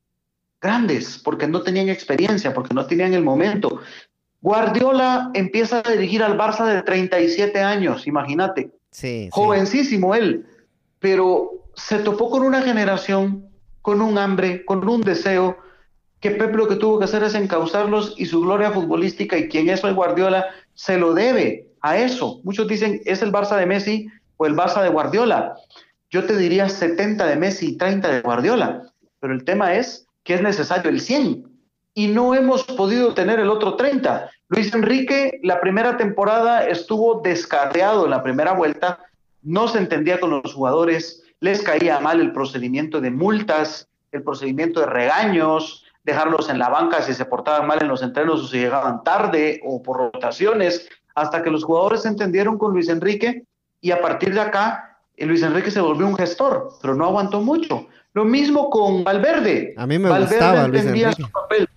grandes 0.61 1.17
porque 1.17 1.47
no 1.47 1.63
tenían 1.63 1.89
experiencia, 1.89 2.53
porque 2.53 2.75
no 2.75 2.85
tenían 2.85 3.15
el 3.15 3.23
momento. 3.23 3.81
Guardiola 4.41 5.31
empieza 5.33 5.81
a 5.83 5.91
dirigir 5.91 6.21
al 6.21 6.37
Barça 6.37 6.67
de 6.67 6.83
37 6.83 7.59
años, 7.59 8.05
imagínate. 8.05 8.71
Sí, 8.91 9.29
Jovencísimo 9.31 10.13
él, 10.13 10.45
pero 10.99 11.49
se 11.73 11.97
topó 11.97 12.29
con 12.29 12.43
una 12.43 12.61
generación, 12.61 13.49
con 13.81 14.01
un 14.01 14.19
hambre, 14.19 14.63
con 14.65 14.87
un 14.87 15.01
deseo, 15.01 15.57
que 16.23 16.31
Pep 16.31 16.55
lo 16.55 16.69
que 16.69 16.77
tuvo 16.77 16.99
que 16.99 17.03
hacer 17.03 17.21
es 17.21 17.35
encauzarlos 17.35 18.15
y 18.17 18.27
su 18.27 18.39
gloria 18.39 18.71
futbolística 18.71 19.37
y 19.37 19.49
quien 19.49 19.67
es 19.67 19.83
hoy 19.83 19.91
Guardiola 19.91 20.45
se 20.73 20.97
lo 20.97 21.13
debe 21.13 21.67
a 21.81 21.97
eso. 21.97 22.39
Muchos 22.45 22.65
dicen, 22.65 23.01
¿es 23.03 23.21
el 23.21 23.33
Barça 23.33 23.57
de 23.57 23.65
Messi 23.65 24.07
o 24.37 24.45
el 24.45 24.55
Barça 24.55 24.81
de 24.81 24.87
Guardiola? 24.87 25.55
Yo 26.09 26.23
te 26.23 26.37
diría 26.37 26.69
70 26.69 27.25
de 27.25 27.35
Messi 27.35 27.71
y 27.71 27.77
30 27.77 28.07
de 28.07 28.21
Guardiola, 28.21 28.83
pero 29.19 29.33
el 29.33 29.43
tema 29.43 29.73
es 29.75 30.07
que 30.23 30.35
es 30.35 30.41
necesario 30.41 30.89
el 30.89 31.01
100 31.01 31.43
y 31.93 32.07
no 32.07 32.33
hemos 32.33 32.63
podido 32.63 33.13
tener 33.13 33.41
el 33.41 33.49
otro 33.49 33.75
30. 33.75 34.29
Luis 34.47 34.73
Enrique, 34.73 35.41
la 35.43 35.59
primera 35.59 35.97
temporada 35.97 36.65
estuvo 36.65 37.19
descarriado 37.19 38.05
en 38.05 38.11
la 38.11 38.23
primera 38.23 38.53
vuelta, 38.53 38.97
no 39.41 39.67
se 39.67 39.77
entendía 39.77 40.21
con 40.21 40.29
los 40.29 40.53
jugadores, 40.53 41.21
les 41.41 41.61
caía 41.63 41.99
mal 41.99 42.21
el 42.21 42.31
procedimiento 42.31 43.01
de 43.01 43.11
multas, 43.11 43.89
el 44.13 44.23
procedimiento 44.23 44.79
de 44.79 44.85
regaños, 44.85 45.82
dejarlos 46.03 46.49
en 46.49 46.59
la 46.59 46.69
banca 46.69 47.01
si 47.01 47.13
se 47.13 47.25
portaban 47.25 47.67
mal 47.67 47.81
en 47.81 47.87
los 47.87 48.01
entrenos 48.01 48.41
o 48.41 48.47
si 48.47 48.59
llegaban 48.59 49.03
tarde 49.03 49.61
o 49.63 49.81
por 49.81 49.97
rotaciones, 49.97 50.87
hasta 51.15 51.43
que 51.43 51.49
los 51.49 51.63
jugadores 51.63 52.05
entendieron 52.05 52.57
con 52.57 52.73
Luis 52.73 52.89
Enrique 52.89 53.45
y 53.79 53.91
a 53.91 54.01
partir 54.01 54.33
de 54.33 54.41
acá 54.41 54.99
eh, 55.15 55.25
Luis 55.25 55.43
Enrique 55.43 55.71
se 55.71 55.81
volvió 55.81 56.07
un 56.07 56.15
gestor, 56.15 56.69
pero 56.81 56.95
no 56.95 57.05
aguantó 57.05 57.41
mucho. 57.41 57.87
Lo 58.13 58.25
mismo 58.25 58.69
con 58.69 59.03
Valverde. 59.03 59.73
A 59.77 59.87
mí 59.87 59.97
me 59.97 60.09
gustaba 60.19 60.67
Luis 60.67 60.85
Enrique. 60.85 61.23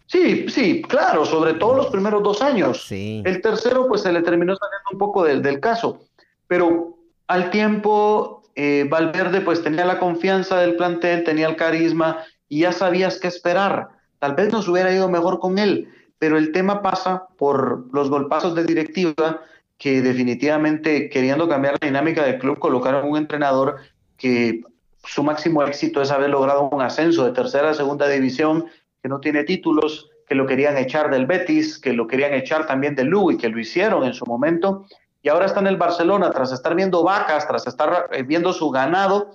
Sí, 0.07 0.49
sí, 0.49 0.83
claro, 0.83 1.25
sobre 1.25 1.55
todo 1.55 1.77
los 1.77 1.87
primeros 1.87 2.23
dos 2.23 2.43
años. 2.43 2.87
El 2.91 3.41
tercero, 3.41 3.89
pues 3.89 4.03
se 4.03 4.13
le 4.13 4.23
terminó 4.23 4.55
saliendo 4.55 4.89
un 4.93 4.99
poco 4.99 5.25
del, 5.25 5.43
del 5.43 5.61
caso. 5.61 6.01
Pero 6.47 6.97
al 7.27 7.51
tiempo, 7.51 8.43
eh, 8.55 8.87
Valverde, 8.89 9.41
pues 9.41 9.63
tenía 9.63 9.85
la 9.85 9.99
confianza 9.99 10.61
del 10.61 10.77
plantel, 10.77 11.25
tenía 11.25 11.49
el 11.49 11.57
carisma 11.57 12.25
y 12.49 12.61
ya 12.61 12.73
sabías 12.73 13.19
qué 13.19 13.29
esperar. 13.29 13.89
Tal 14.19 14.35
vez 14.35 14.53
nos 14.53 14.69
hubiera 14.69 14.93
ido 14.93 15.09
mejor 15.09 15.39
con 15.39 15.59
él, 15.59 15.89
pero 16.19 16.39
el 16.39 16.53
tema 16.53 16.83
pasa 16.83 17.29
por 17.37 17.93
los 17.93 18.11
golpazos 18.11 18.55
de 18.55 18.65
directiva 18.65 19.41
que 19.79 20.01
definitivamente 20.01 21.09
queriendo 21.11 21.49
cambiar 21.49 21.77
la 21.81 21.87
dinámica 21.87 22.25
del 22.25 22.39
club 22.39 22.59
colocaron 22.59 23.09
un 23.09 23.19
entrenador 23.19 23.77
que 24.17 24.63
su 25.05 25.23
máximo 25.23 25.63
éxito 25.63 26.03
es 26.03 26.11
haber 26.11 26.31
logrado 26.31 26.69
un 26.71 26.83
ascenso 26.83 27.25
de 27.25 27.33
tercera 27.33 27.71
a 27.71 27.75
segunda 27.75 28.09
división, 28.09 28.67
que 29.03 29.09
no 29.09 29.21
tiene 29.21 29.45
títulos, 29.45 30.11
que 30.27 30.35
lo 30.35 30.47
querían 30.47 30.77
echar 30.77 31.11
del 31.11 31.27
Betis, 31.27 31.79
que 31.79 31.93
lo 31.93 32.07
querían 32.07 32.35
echar 32.35 32.67
también 32.67 32.95
del 32.95 33.13
y 33.31 33.37
que 33.37 33.49
lo 33.49 33.61
hicieron 33.61 34.05
en 34.05 34.15
su 34.15 34.25
momento. 34.27 34.87
y 35.23 35.29
ahora 35.29 35.47
está 35.47 35.61
en 35.61 35.67
el 35.67 35.77
Barcelona 35.77 36.31
tras 36.31 36.53
estar 36.53 36.75
viendo 36.75 37.03
vacas, 37.03 37.49
tras 37.49 37.67
estar 37.67 38.09
eh, 38.13 38.23
viendo 38.23 38.53
su 38.53 38.71
ganado 38.71 39.31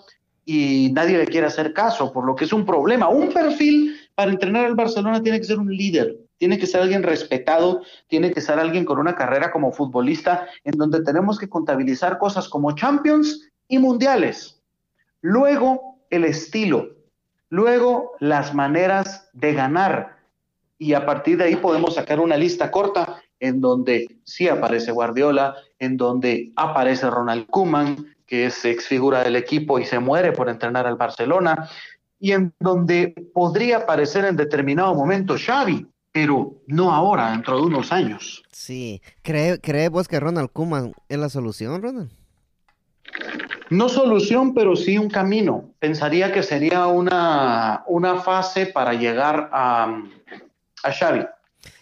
y 0.46 0.90
nadie 0.94 1.18
le 1.18 1.26
quiere 1.26 1.48
hacer 1.48 1.74
caso, 1.74 2.12
por 2.14 2.26
lo 2.26 2.36
que 2.36 2.46
es 2.46 2.54
un 2.54 2.66
problema. 2.66 3.10
Un 3.10 3.30
perfil 3.30 3.96
para 4.16 4.32
entrenar 4.32 4.66
al 4.66 4.76
Barcelona 4.76 5.22
tiene 5.22 5.40
que 5.40 5.46
ser 5.46 5.60
un 5.60 5.76
líder, 5.76 6.18
tiene 6.38 6.58
que 6.58 6.68
ser 6.68 6.82
alguien 6.82 7.04
respetado, 7.04 7.82
tiene 8.08 8.32
que 8.32 8.42
ser 8.42 8.60
alguien 8.60 8.86
con 8.86 9.00
una 9.00 9.16
carrera 9.16 9.52
como 9.52 9.72
futbolista 9.72 10.48
en 10.64 10.78
donde 10.78 11.04
tenemos 11.04 11.38
que 11.38 11.50
contabilizar 11.50 12.18
cosas 12.18 12.50
como 12.50 12.74
Champions 12.74 13.50
y 13.68 13.80
Mundiales. 13.80 14.62
Luego, 15.22 16.00
el 16.10 16.26
estilo. 16.26 16.96
Luego, 17.50 18.14
las 18.20 18.54
maneras 18.54 19.30
de 19.34 19.54
ganar. 19.54 20.18
Y 20.78 20.94
a 20.94 21.06
partir 21.06 21.38
de 21.38 21.46
ahí 21.46 21.56
podemos 21.56 21.96
sacar 21.96 22.20
una 22.20 22.38
lista 22.38 22.72
corta 22.72 23.22
en 23.40 23.62
donde 23.62 24.20
sí 24.24 24.48
aparece 24.48 24.92
Guardiola, 24.92 25.56
en 25.80 25.98
donde 25.98 26.52
aparece 26.56 27.10
Ronald 27.10 27.48
Koeman, 27.48 28.16
que 28.26 28.46
es 28.46 28.64
ex 28.64 28.88
figura 28.88 29.24
del 29.24 29.36
equipo 29.36 29.80
y 29.80 29.86
se 29.86 30.00
muere 30.00 30.32
por 30.32 30.48
entrenar 30.48 30.88
al 30.88 30.96
Barcelona, 30.96 31.70
y 32.22 32.34
en 32.34 32.54
donde 32.60 33.16
podría 33.34 33.78
aparecer 33.78 34.24
en 34.26 34.38
determinado 34.38 34.94
momento 34.94 35.36
Xavi, 35.38 35.88
pero 36.12 36.62
no 36.68 36.94
ahora, 36.94 37.32
dentro 37.32 37.58
de 37.58 37.64
unos 37.64 37.92
años. 37.92 38.44
Sí, 38.52 39.02
¿Cree, 39.24 39.60
¿cree 39.60 39.90
vos 39.90 40.08
que 40.08 40.20
Ronald 40.20 40.52
Koeman 40.54 40.94
es 41.10 41.18
la 41.18 41.30
solución, 41.30 41.82
Ronald? 41.82 42.12
No 43.72 43.90
solución, 43.90 44.54
pero 44.54 44.76
sí 44.76 45.00
un 45.00 45.10
camino. 45.10 45.74
Pensaría 45.80 46.32
que 46.32 46.44
sería 46.44 46.86
una, 46.86 47.84
una 47.88 48.20
fase 48.20 48.68
para 48.68 48.94
llegar 48.94 49.50
a, 49.52 50.04
a 50.84 50.92
Xavi. 50.92 51.26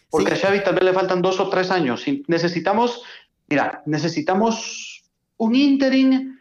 Porque 0.10 0.34
a 0.34 0.38
Xavi 0.38 0.64
tal 0.64 0.76
vez 0.76 0.84
le 0.86 0.94
faltan 0.94 1.22
dos 1.22 1.40
o 1.42 1.50
tres 1.50 1.70
años. 1.70 2.06
Necesitamos, 2.28 3.04
mira, 3.48 3.84
necesitamos 3.86 5.04
un 5.36 5.54
interim, 5.54 6.40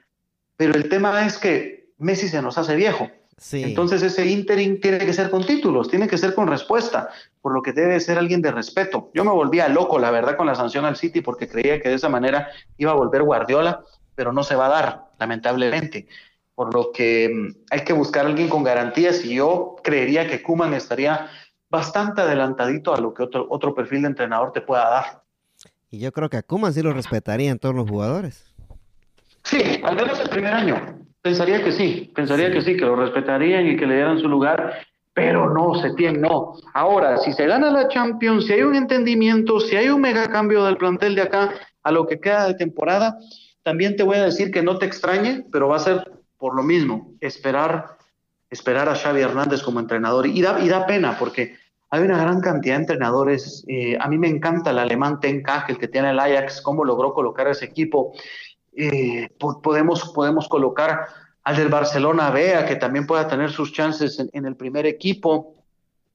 pero 0.57 0.75
el 0.75 0.89
tema 0.89 1.27
es 1.27 1.37
que 1.37 1.91
Messi 1.99 2.29
se 2.29 2.41
nos 2.41 2.59
hace 2.59 2.77
viejo. 2.77 3.11
Entonces 3.53 4.03
ese 4.03 4.27
interim 4.27 4.81
tiene 4.81 4.99
que 4.99 5.13
ser 5.13 5.31
con 5.31 5.47
títulos, 5.47 5.89
tiene 5.89 6.09
que 6.09 6.19
ser 6.19 6.35
con 6.35 6.49
respuesta, 6.49 7.11
por 7.41 7.53
lo 7.53 7.63
que 7.63 7.73
debe 7.73 8.01
ser 8.01 8.19
alguien 8.19 8.43
de 8.43 8.51
respeto. 8.51 9.11
Yo 9.15 9.25
me 9.25 9.31
volvía 9.31 9.69
loco, 9.69 9.99
la 9.99 10.11
verdad, 10.11 10.37
con 10.37 10.47
la 10.47 10.57
sanción 10.57 10.85
al 10.85 10.97
City 10.97 11.21
porque 11.21 11.49
creía 11.49 11.81
que 11.81 11.89
de 11.89 11.95
esa 11.95 12.09
manera 12.09 12.49
iba 12.79 12.91
a 12.91 12.97
volver 12.97 13.23
Guardiola, 13.23 13.85
pero 14.17 14.33
no 14.33 14.43
se 14.43 14.57
va 14.57 14.67
a 14.67 14.71
dar, 14.71 15.05
lamentablemente. 15.21 16.09
Por 16.57 16.75
lo 16.75 16.91
que 16.91 17.31
mm, 17.33 17.67
hay 17.71 17.85
que 17.85 17.93
buscar 17.93 18.27
a 18.27 18.29
alguien 18.29 18.49
con 18.49 18.65
garantías 18.65 19.25
y 19.25 19.37
yo 19.37 19.77
creería 19.85 20.29
que 20.29 20.43
Kuman 20.43 20.75
estaría 20.75 21.31
bastante 21.71 22.23
adelantadito 22.23 22.93
a 22.93 23.01
lo 23.01 23.15
que 23.15 23.23
otro, 23.23 23.47
otro 23.51 23.75
perfil 23.75 24.03
de 24.03 24.09
entrenador 24.09 24.53
te 24.53 24.63
pueda 24.63 24.91
dar. 24.91 25.23
Y 25.91 26.01
yo 26.01 26.11
creo 26.11 26.29
que 26.29 26.39
a 26.39 26.43
Kuman 26.43 26.73
sí 26.73 26.83
lo 26.83 26.93
respetarían 26.93 27.61
todos 27.61 27.77
los 27.77 27.89
jugadores. 27.89 28.53
Sí, 29.45 29.81
al 29.85 29.95
menos 29.95 30.19
el 30.19 30.29
primer 30.29 30.53
año. 30.53 31.08
Pensaría 31.29 31.63
que 31.63 31.73
sí, 31.73 32.11
pensaría 32.15 32.51
que 32.51 32.63
sí, 32.63 32.75
que 32.75 32.87
lo 32.87 32.97
respetarían 32.97 33.67
y 33.67 33.77
que 33.77 33.87
le 33.87 33.97
dieran 33.97 34.19
su 34.19 34.31
lugar, 34.31 34.79
pero 35.13 35.53
no, 35.53 35.75
Setién 35.75 36.23
no. 36.23 36.55
Ahora, 36.73 37.19
si 37.19 37.35
se 37.35 37.47
gana 37.47 37.71
la 37.71 37.87
Champions, 37.89 38.47
si 38.47 38.55
hay 38.55 38.63
un 38.63 38.75
entendimiento, 38.75 39.61
si 39.61 39.77
hay 39.77 39.91
un 39.91 40.01
mega 40.01 40.31
cambio 40.31 40.65
del 40.65 40.79
plantel 40.79 41.15
de 41.15 41.21
acá 41.21 41.51
a 41.83 41.93
lo 41.93 42.07
que 42.07 42.19
queda 42.19 42.49
de 42.49 42.55
temporada, 42.55 43.19
también 43.63 43.95
te 43.95 44.05
voy 44.05 44.17
a 44.17 44.25
decir 44.25 44.51
que 44.51 44.63
no 44.63 44.79
te 44.79 44.87
extrañe, 44.87 45.45
pero 45.53 45.69
va 45.69 45.77
a 45.77 45.81
ser 45.81 46.11
por 46.39 46.57
lo 46.57 46.63
mismo, 46.63 47.13
esperar, 47.21 47.99
esperar 48.49 48.89
a 48.89 48.95
Xavi 48.95 49.21
Hernández 49.21 49.63
como 49.63 49.81
entrenador. 49.81 50.27
Y 50.29 50.41
da, 50.41 50.59
y 50.65 50.69
da 50.71 50.87
pena 50.87 51.19
porque 51.19 51.57
hay 51.91 52.05
una 52.05 52.17
gran 52.17 52.41
cantidad 52.41 52.77
de 52.77 52.81
entrenadores. 52.85 53.67
Eh, 53.69 53.99
a 54.01 54.09
mí 54.09 54.17
me 54.17 54.29
encanta 54.29 54.71
el 54.71 54.79
alemán 54.79 55.21
Ten 55.21 55.43
Hag, 55.47 55.67
el 55.69 55.79
que 55.79 55.89
tiene 55.89 56.09
el 56.09 56.21
Ajax, 56.21 56.63
cómo 56.63 56.87
logró 56.87 57.13
colocar 57.13 57.49
ese 57.49 57.67
equipo 57.67 58.15
eh, 58.77 59.29
podemos, 59.39 60.11
podemos 60.15 60.49
colocar 60.49 61.07
al 61.45 61.57
del 61.57 61.69
Barcelona 61.69 62.31
Vea, 62.31 62.67
que 62.67 62.77
también 62.77 63.07
pueda 63.07 63.27
tener 63.29 63.51
sus 63.51 63.73
chances 63.73 64.19
en, 64.33 64.45
el 64.45 64.57
primer 64.57 64.87
equipo, 64.87 65.55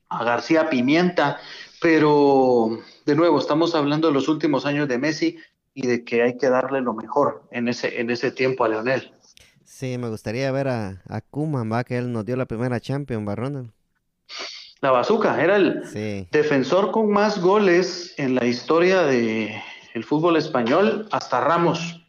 a 0.10 0.24
García 0.24 0.70
Pimienta, 0.70 1.40
pero 1.82 2.80
de 3.06 3.16
nuevo, 3.16 3.40
estamos 3.40 3.74
hablando 3.74 4.08
de 4.08 4.14
los 4.14 4.28
últimos 4.28 4.66
años 4.66 4.88
de 4.88 5.00
Messi 5.00 5.38
y 5.74 5.88
de 5.88 6.04
que 6.04 6.22
hay 6.22 6.38
que 6.38 6.50
darle 6.50 6.82
lo 6.82 6.94
mejor 6.94 7.44
en 7.52 7.68
ese, 7.68 8.00
en 8.00 8.12
ese 8.12 8.32
tiempo 8.32 8.64
a 8.64 8.70
Leonel. 8.70 9.12
Sí, 9.66 9.98
me 9.98 10.10
gustaría 10.10 10.52
ver 10.52 10.68
a, 10.68 11.02
a 11.10 11.22
Kuman, 11.22 11.72
va, 11.72 11.84
que 11.84 11.98
él 11.98 12.12
nos 12.12 12.26
dio 12.26 12.36
la 12.36 12.46
primera 12.46 12.80
Champions, 12.80 13.26
Barrona. 13.26 13.66
La 14.84 14.92
Bazooka 14.92 15.42
era 15.42 15.56
el 15.56 16.28
defensor 16.30 16.92
con 16.92 17.10
más 17.10 17.40
goles 17.40 18.14
en 18.18 18.36
la 18.36 18.46
historia 18.46 19.04
del 19.04 19.52
el 19.94 20.04
fútbol 20.04 20.36
español, 20.36 21.08
hasta 21.10 21.40
Ramos. 21.40 22.06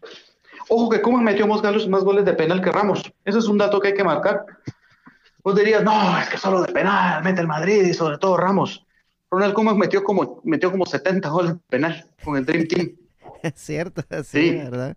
Ojo 0.68 0.88
que 0.88 1.02
Kuman 1.02 1.24
metió 1.24 1.46
más 1.46 1.62
goles, 1.62 1.88
más 1.88 2.04
goles 2.04 2.24
de 2.24 2.32
penal 2.32 2.62
que 2.62 2.72
Ramos. 2.72 3.02
Ese 3.24 3.38
es 3.38 3.46
un 3.46 3.58
dato 3.58 3.80
que 3.80 3.88
hay 3.88 3.94
que 3.94 4.04
marcar. 4.04 4.44
Vos 5.42 5.54
dirías, 5.54 5.82
no, 5.82 6.18
es 6.18 6.28
que 6.28 6.38
solo 6.38 6.62
de 6.62 6.72
penal 6.72 7.22
mete 7.22 7.40
el 7.40 7.46
Madrid 7.46 7.82
y 7.84 7.92
sobre 7.92 8.18
todo 8.18 8.36
Ramos. 8.36 8.84
Ronald 9.30 9.54
Koeman 9.54 9.76
metió 9.76 10.02
como, 10.04 10.40
metió 10.44 10.70
como 10.70 10.86
70 10.86 11.28
goles 11.28 11.52
de 11.54 11.60
penal 11.68 12.06
con 12.24 12.36
el 12.36 12.46
Dream 12.46 12.66
Team. 12.66 12.92
Es 13.42 13.52
cierto, 13.56 14.02
sí, 14.24 14.52
¿verdad? 14.52 14.96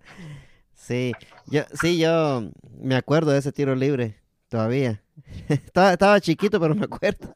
Sí, 0.73 1.11
yo, 1.47 1.63
sí, 1.73 1.97
yo 1.97 2.49
me 2.79 2.95
acuerdo 2.95 3.31
de 3.31 3.39
ese 3.39 3.51
tiro 3.51 3.75
libre 3.75 4.21
todavía. 4.47 5.01
estaba, 5.49 5.93
estaba 5.93 6.21
chiquito, 6.21 6.59
pero 6.59 6.75
me 6.75 6.85
acuerdo. 6.85 7.35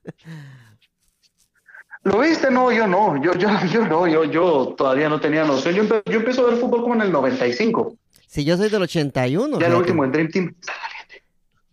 ¿Lo 2.04 2.20
viste? 2.20 2.50
No, 2.50 2.72
yo 2.72 2.88
no, 2.88 3.22
yo, 3.22 3.34
yo, 3.34 3.50
yo 3.72 3.86
no, 3.86 4.08
yo, 4.08 4.24
yo 4.24 4.74
todavía 4.78 5.10
no 5.10 5.20
tenía 5.20 5.44
noción. 5.44 5.76
Yo, 5.76 5.84
yo 6.06 6.20
empecé 6.20 6.42
a 6.42 6.46
ver 6.46 6.58
fútbol 6.58 6.82
como 6.82 6.96
en 6.96 7.02
el 7.02 7.12
95. 7.12 7.98
Sí, 8.32 8.46
yo 8.46 8.56
soy 8.56 8.70
del 8.70 8.82
81. 8.82 9.60
Ya 9.60 9.68
el 9.68 9.74
último, 9.74 10.06
el 10.06 10.12
Dream 10.14 10.30
Team. 10.30 10.56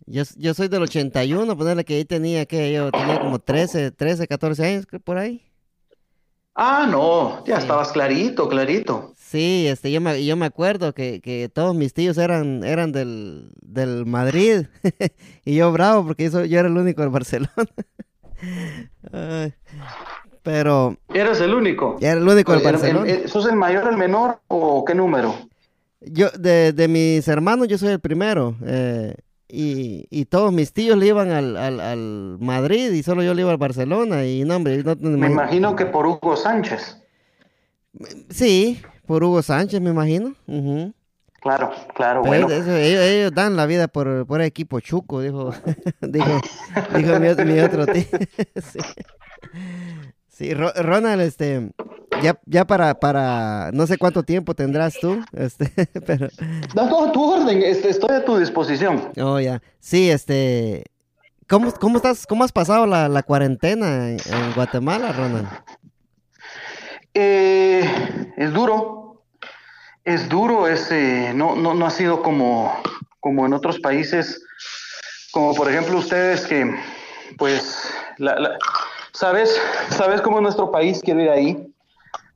Yo, 0.05 0.23
yo 0.35 0.53
soy 0.53 0.67
del 0.67 0.81
81, 0.81 1.57
ponerle 1.57 1.85
que 1.85 1.93
ahí 1.93 2.03
tenía, 2.03 2.45
que 2.45 2.73
yo 2.73 2.91
tenía 2.91 3.17
como 3.21 3.39
13, 3.39 3.91
13, 3.91 4.27
14 4.27 4.65
años 4.65 4.85
por 5.05 5.17
ahí. 5.17 5.41
Ah, 6.55 6.85
no, 6.91 7.45
ya 7.45 7.59
estabas 7.59 7.93
clarito, 7.93 8.49
clarito. 8.49 9.13
Sí, 9.15 9.67
este, 9.67 9.89
yo 9.89 10.01
me, 10.01 10.25
yo 10.25 10.35
me 10.35 10.47
acuerdo 10.47 10.93
que, 10.93 11.21
que 11.21 11.47
todos 11.47 11.73
mis 11.73 11.93
tíos 11.93 12.17
eran, 12.17 12.65
eran 12.65 12.91
del, 12.91 13.51
del 13.61 14.05
Madrid 14.05 14.65
y 15.45 15.55
yo 15.55 15.71
bravo 15.71 16.07
porque 16.07 16.29
yo, 16.29 16.43
yo 16.43 16.59
era 16.59 16.67
el 16.67 16.75
único 16.75 17.01
del 17.03 17.11
Barcelona. 17.11 17.53
pero... 20.43 20.97
¿Eres 21.13 21.39
el 21.39 21.53
único? 21.53 21.95
Era 22.01 22.19
el 22.19 22.27
único 22.27 22.51
del 22.51 22.63
Barcelona. 22.63 23.09
¿Sos 23.27 23.45
el 23.45 23.55
mayor, 23.55 23.87
el 23.87 23.95
menor 23.95 24.41
o 24.49 24.83
qué 24.83 24.93
número? 24.93 25.48
Yo, 26.01 26.29
de, 26.31 26.73
de 26.73 26.87
mis 26.87 27.27
hermanos, 27.27 27.67
yo 27.67 27.77
soy 27.77 27.89
el 27.89 27.99
primero. 27.99 28.55
Eh, 28.65 29.15
y, 29.47 30.05
y, 30.11 30.25
todos 30.25 30.53
mis 30.53 30.71
tíos 30.73 30.97
le 30.97 31.07
iban 31.07 31.31
al, 31.31 31.57
al, 31.57 32.37
Madrid 32.39 32.91
y 32.91 33.01
solo 33.01 33.23
yo 33.23 33.33
le 33.33 33.41
iba 33.41 33.51
al 33.51 33.57
Barcelona. 33.57 34.25
Y 34.25 34.43
no, 34.45 34.57
hombre, 34.57 34.83
me 34.99 35.27
imagino 35.27 35.75
que 35.75 35.85
por 35.87 36.05
Hugo 36.05 36.35
Sánchez. 36.35 37.01
Sí, 38.29 38.81
por 39.07 39.23
Hugo 39.23 39.41
Sánchez, 39.41 39.81
me 39.81 39.89
imagino. 39.89 40.35
Claro, 41.41 41.71
claro, 41.95 42.21
bueno. 42.21 42.47
ellos, 42.49 43.31
dan 43.33 43.55
la 43.55 43.65
vida 43.65 43.87
por, 43.87 44.27
por 44.27 44.41
equipo 44.41 44.81
chuco, 44.81 45.21
dijo, 45.21 45.51
dijo, 46.01 46.41
dijo 46.95 47.19
mi, 47.19 47.45
mi, 47.45 47.59
otro 47.59 47.87
tío. 47.87 48.03
sí. 48.61 48.79
Sí, 50.39 50.53
Ronald, 50.53 51.21
este, 51.21 51.69
ya, 52.23 52.39
ya 52.45 52.65
para, 52.65 52.97
para, 52.97 53.71
no 53.73 53.85
sé 53.85 53.97
cuánto 53.97 54.23
tiempo 54.23 54.55
tendrás 54.55 54.97
tú, 54.97 55.21
este, 55.33 55.69
pero... 56.05 56.29
No, 56.73 57.11
tu 57.11 57.21
orden, 57.21 57.61
este, 57.61 57.89
estoy 57.89 58.15
a 58.15 58.23
tu 58.23 58.37
disposición. 58.37 59.11
Oh, 59.21 59.37
ya. 59.41 59.61
Sí, 59.79 60.09
este, 60.09 60.85
¿cómo, 61.45 61.73
cómo 61.73 61.97
estás, 61.97 62.25
cómo 62.25 62.45
has 62.45 62.53
pasado 62.53 62.85
la, 62.85 63.09
la 63.09 63.21
cuarentena 63.21 64.11
en, 64.11 64.19
Guatemala, 64.55 65.11
Ronald? 65.11 65.49
Eh, 67.13 68.33
es 68.37 68.53
duro, 68.53 69.25
es 70.05 70.29
duro, 70.29 70.69
es, 70.69 70.89
eh, 70.91 71.33
no, 71.35 71.57
no, 71.57 71.73
no 71.73 71.85
ha 71.85 71.91
sido 71.91 72.23
como, 72.23 72.81
como 73.19 73.45
en 73.45 73.51
otros 73.51 73.77
países, 73.79 74.41
como 75.33 75.53
por 75.53 75.69
ejemplo 75.69 75.97
ustedes 75.97 76.47
que, 76.47 76.73
pues, 77.37 77.91
¿sabes, 79.19 79.59
sabes 79.89 80.21
cómo 80.21 80.39
nuestro 80.41 80.71
país 80.71 81.01
quiere 81.01 81.23
ir 81.23 81.29
ahí? 81.29 81.73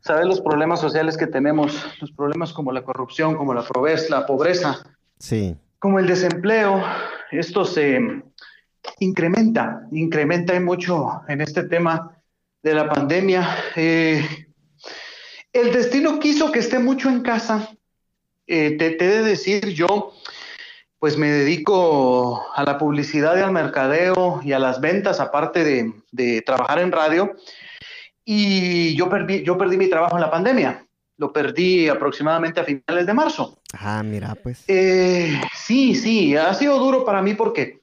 sabes 0.03 0.25
los 0.25 0.41
problemas 0.41 0.81
sociales 0.81 1.17
que 1.17 1.27
tenemos, 1.27 1.85
los 2.01 2.11
problemas 2.11 2.51
como 2.51 2.71
la 2.71 2.83
corrupción, 2.83 3.35
como 3.35 3.53
la 3.53 3.63
pobreza, 3.63 4.07
la 4.09 4.25
pobreza, 4.25 4.83
sí. 5.17 5.55
como 5.79 5.99
el 5.99 6.07
desempleo, 6.07 6.83
esto 7.31 7.63
se 7.63 7.99
incrementa, 8.99 9.87
incrementa 9.91 10.59
mucho 10.59 11.21
en 11.27 11.41
este 11.41 11.63
tema 11.63 12.17
de 12.61 12.73
la 12.73 12.89
pandemia. 12.89 13.47
Eh, 13.75 14.47
el 15.53 15.71
destino 15.71 16.19
quiso 16.19 16.51
que 16.51 16.59
esté 16.59 16.79
mucho 16.79 17.09
en 17.09 17.21
casa. 17.21 17.69
Eh, 18.45 18.75
te, 18.77 18.91
te 18.91 19.05
he 19.05 19.09
de 19.09 19.23
decir, 19.23 19.69
yo 19.69 20.11
pues 21.03 21.17
me 21.17 21.29
dedico 21.29 22.45
a 22.55 22.63
la 22.63 22.77
publicidad 22.77 23.35
y 23.35 23.41
al 23.41 23.51
mercadeo 23.51 24.39
y 24.41 24.53
a 24.53 24.59
las 24.59 24.79
ventas, 24.79 25.19
aparte 25.19 25.65
de, 25.65 25.93
de 26.13 26.41
trabajar 26.43 26.79
en 26.79 26.93
radio. 26.93 27.35
Y 28.23 28.95
yo 28.95 29.09
perdí, 29.09 29.43
yo 29.43 29.57
perdí 29.57 29.75
mi 29.75 29.89
trabajo 29.89 30.15
en 30.15 30.21
la 30.21 30.31
pandemia. 30.31 30.87
lo 31.17 31.33
perdí 31.33 31.89
aproximadamente 31.89 32.61
a 32.61 32.63
finales 32.63 33.05
de 33.05 33.13
marzo. 33.13 33.59
Ah, 33.73 34.01
mira, 34.01 34.33
pues. 34.41 34.63
Eh, 34.69 35.41
sí, 35.53 35.93
sí, 35.93 36.37
ha 36.37 36.53
sido 36.53 36.79
duro 36.79 37.03
para 37.03 37.21
mí 37.21 37.33
porque 37.33 37.81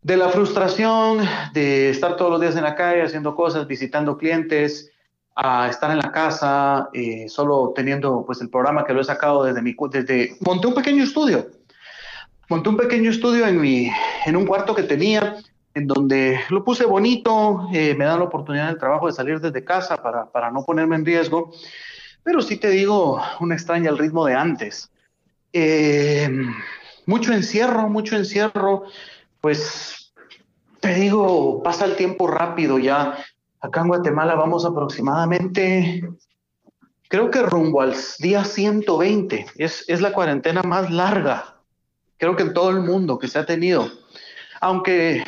de 0.00 0.16
la 0.16 0.30
frustración 0.30 1.18
de 1.52 1.90
estar 1.90 2.16
todos 2.16 2.30
los 2.30 2.40
días 2.40 2.56
en 2.56 2.62
la 2.62 2.74
calle 2.74 3.02
haciendo 3.02 3.34
cosas, 3.34 3.66
visitando 3.66 4.16
clientes, 4.16 4.90
a 5.36 5.68
estar 5.68 5.90
en 5.90 5.98
la 5.98 6.10
casa, 6.12 6.88
eh, 6.94 7.28
solo 7.28 7.74
teniendo 7.76 8.24
pues 8.24 8.40
el 8.40 8.48
programa 8.48 8.86
que 8.86 8.94
lo 8.94 9.02
he 9.02 9.04
sacado 9.04 9.44
desde 9.44 9.60
mi, 9.60 9.76
desde, 9.90 10.36
monté 10.40 10.66
un 10.66 10.74
pequeño 10.74 11.04
estudio, 11.04 11.46
monté 12.48 12.68
un 12.68 12.76
pequeño 12.76 13.10
estudio 13.10 13.46
en 13.46 13.60
mi, 13.60 13.90
en 14.24 14.36
un 14.36 14.46
cuarto 14.46 14.74
que 14.74 14.82
tenía, 14.82 15.36
en 15.74 15.86
donde 15.86 16.40
lo 16.50 16.64
puse 16.64 16.84
bonito, 16.84 17.68
eh, 17.72 17.94
me 17.94 18.04
dan 18.04 18.18
la 18.18 18.24
oportunidad 18.24 18.68
del 18.68 18.78
trabajo 18.78 19.06
de 19.06 19.12
salir 19.12 19.40
desde 19.40 19.64
casa 19.64 19.96
para, 20.02 20.26
para 20.26 20.50
no 20.50 20.64
ponerme 20.64 20.96
en 20.96 21.04
riesgo, 21.04 21.52
pero 22.22 22.42
sí 22.42 22.56
te 22.56 22.70
digo, 22.70 23.20
una 23.40 23.54
extraña 23.54 23.90
el 23.90 23.98
ritmo 23.98 24.26
de 24.26 24.34
antes. 24.34 24.90
Eh, 25.52 26.28
mucho 27.06 27.32
encierro, 27.32 27.88
mucho 27.88 28.16
encierro, 28.16 28.84
pues 29.40 30.12
te 30.80 30.94
digo, 30.94 31.62
pasa 31.62 31.84
el 31.84 31.96
tiempo 31.96 32.26
rápido 32.26 32.78
ya. 32.78 33.16
Acá 33.60 33.80
en 33.80 33.88
Guatemala 33.88 34.34
vamos 34.34 34.64
aproximadamente, 34.64 36.02
creo 37.08 37.30
que 37.30 37.42
rumbo 37.42 37.80
al 37.80 37.94
día 38.18 38.44
120. 38.44 39.46
Es, 39.56 39.84
es 39.88 40.00
la 40.00 40.12
cuarentena 40.12 40.62
más 40.62 40.90
larga, 40.90 41.57
creo 42.18 42.36
que 42.36 42.42
en 42.42 42.52
todo 42.52 42.70
el 42.70 42.80
mundo 42.80 43.18
que 43.18 43.28
se 43.28 43.38
ha 43.38 43.46
tenido. 43.46 43.90
Aunque 44.60 45.24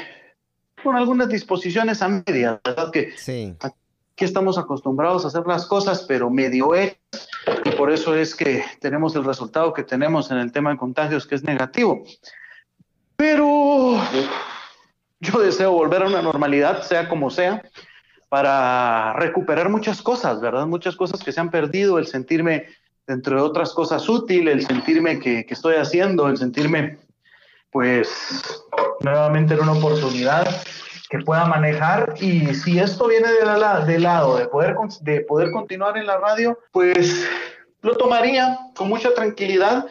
con 0.82 0.96
algunas 0.96 1.28
disposiciones 1.28 2.02
a 2.02 2.08
media, 2.08 2.60
¿verdad? 2.64 2.90
Que 2.90 3.12
sí. 3.16 3.56
aquí 3.60 3.74
estamos 4.18 4.58
acostumbrados 4.58 5.24
a 5.24 5.28
hacer 5.28 5.46
las 5.46 5.66
cosas, 5.66 6.04
pero 6.06 6.30
medio 6.30 6.74
es, 6.74 6.96
y 7.64 7.70
por 7.70 7.90
eso 7.90 8.14
es 8.14 8.34
que 8.34 8.64
tenemos 8.80 9.14
el 9.16 9.24
resultado 9.24 9.72
que 9.72 9.84
tenemos 9.84 10.30
en 10.30 10.38
el 10.38 10.52
tema 10.52 10.70
de 10.70 10.76
contagios, 10.76 11.26
que 11.26 11.34
es 11.34 11.44
negativo. 11.44 12.04
Pero 13.16 13.98
yo 15.20 15.40
deseo 15.40 15.72
volver 15.72 16.02
a 16.02 16.06
una 16.06 16.22
normalidad, 16.22 16.82
sea 16.82 17.08
como 17.08 17.30
sea, 17.30 17.62
para 18.28 19.12
recuperar 19.14 19.68
muchas 19.68 20.02
cosas, 20.02 20.40
¿verdad? 20.40 20.66
Muchas 20.66 20.96
cosas 20.96 21.22
que 21.22 21.32
se 21.32 21.40
han 21.40 21.50
perdido, 21.50 21.98
el 21.98 22.06
sentirme, 22.06 22.68
dentro 23.06 23.36
de 23.36 23.42
otras 23.42 23.72
cosas, 23.72 24.08
útil, 24.08 24.48
el 24.48 24.64
sentirme 24.64 25.18
que, 25.18 25.44
que 25.44 25.54
estoy 25.54 25.76
haciendo, 25.76 26.28
el 26.28 26.38
sentirme, 26.38 26.98
pues, 27.70 28.64
nuevamente 29.00 29.54
en 29.54 29.60
una 29.60 29.72
oportunidad 29.72 30.46
que 31.10 31.18
pueda 31.18 31.44
manejar 31.44 32.14
y 32.20 32.54
si 32.54 32.78
esto 32.78 33.08
viene 33.08 33.32
de 33.32 33.44
la, 33.44 33.84
del 33.84 34.04
lado 34.04 34.36
de 34.36 34.46
poder, 34.46 34.76
de 35.00 35.20
poder 35.22 35.50
continuar 35.50 35.98
en 35.98 36.06
la 36.06 36.18
radio, 36.18 36.56
pues 36.70 37.28
lo 37.82 37.96
tomaría 37.96 38.58
con 38.76 38.88
mucha 38.88 39.12
tranquilidad, 39.12 39.86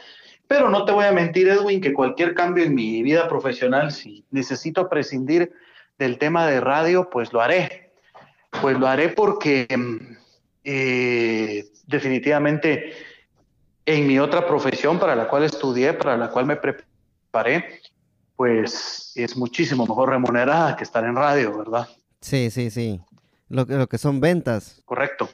pero 0.47 0.69
no 0.69 0.85
te 0.85 0.93
voy 0.93 1.05
a 1.05 1.11
mentir, 1.11 1.49
Edwin, 1.49 1.81
que 1.81 1.93
cualquier 1.93 2.33
cambio 2.33 2.63
en 2.63 2.73
mi 2.73 3.03
vida 3.03 3.27
profesional, 3.27 3.91
si 3.91 4.23
necesito 4.31 4.87
prescindir 4.87 5.51
del 5.97 6.17
tema 6.17 6.47
de 6.47 6.61
radio, 6.61 7.09
pues 7.09 7.33
lo 7.33 7.41
haré. 7.41 7.91
Pues 8.61 8.79
lo 8.79 8.87
haré 8.87 9.09
porque 9.09 9.67
eh, 10.63 11.65
definitivamente 11.89 12.93
en 13.85 14.07
mi 14.07 14.19
otra 14.19 14.45
profesión 14.45 14.99
para 14.99 15.15
la 15.15 15.27
cual 15.27 15.43
estudié, 15.43 15.93
para 15.93 16.15
la 16.15 16.29
cual 16.29 16.45
me 16.45 16.55
preparé, 16.55 17.81
pues 18.35 19.11
es 19.15 19.35
muchísimo 19.35 19.85
mejor 19.85 20.09
remunerada 20.09 20.75
que 20.75 20.83
estar 20.83 21.03
en 21.03 21.15
radio, 21.15 21.57
¿verdad? 21.57 21.87
Sí, 22.21 22.51
sí, 22.51 22.69
sí. 22.69 23.01
Lo, 23.47 23.65
lo 23.65 23.87
que 23.87 23.97
son 23.97 24.19
ventas. 24.19 24.81
Correcto. 24.85 25.27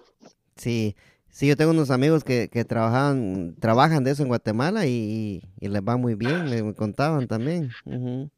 Sí, 0.56 0.95
sí, 1.30 1.47
yo 1.47 1.58
tengo 1.58 1.72
unos 1.72 1.91
amigos 1.91 2.24
que, 2.24 2.49
que 2.49 2.64
trabajan, 2.64 3.56
trabajan 3.60 4.03
de 4.03 4.12
eso 4.12 4.24
en 4.24 4.30
Guatemala 4.30 4.86
y, 4.86 5.43
y 5.60 5.68
les 5.68 5.82
va 5.82 5.97
muy 5.97 6.16
bien, 6.16 6.49
me 6.49 6.74
contaban 6.74 7.28
también. 7.28 7.72
Uh 7.86 8.30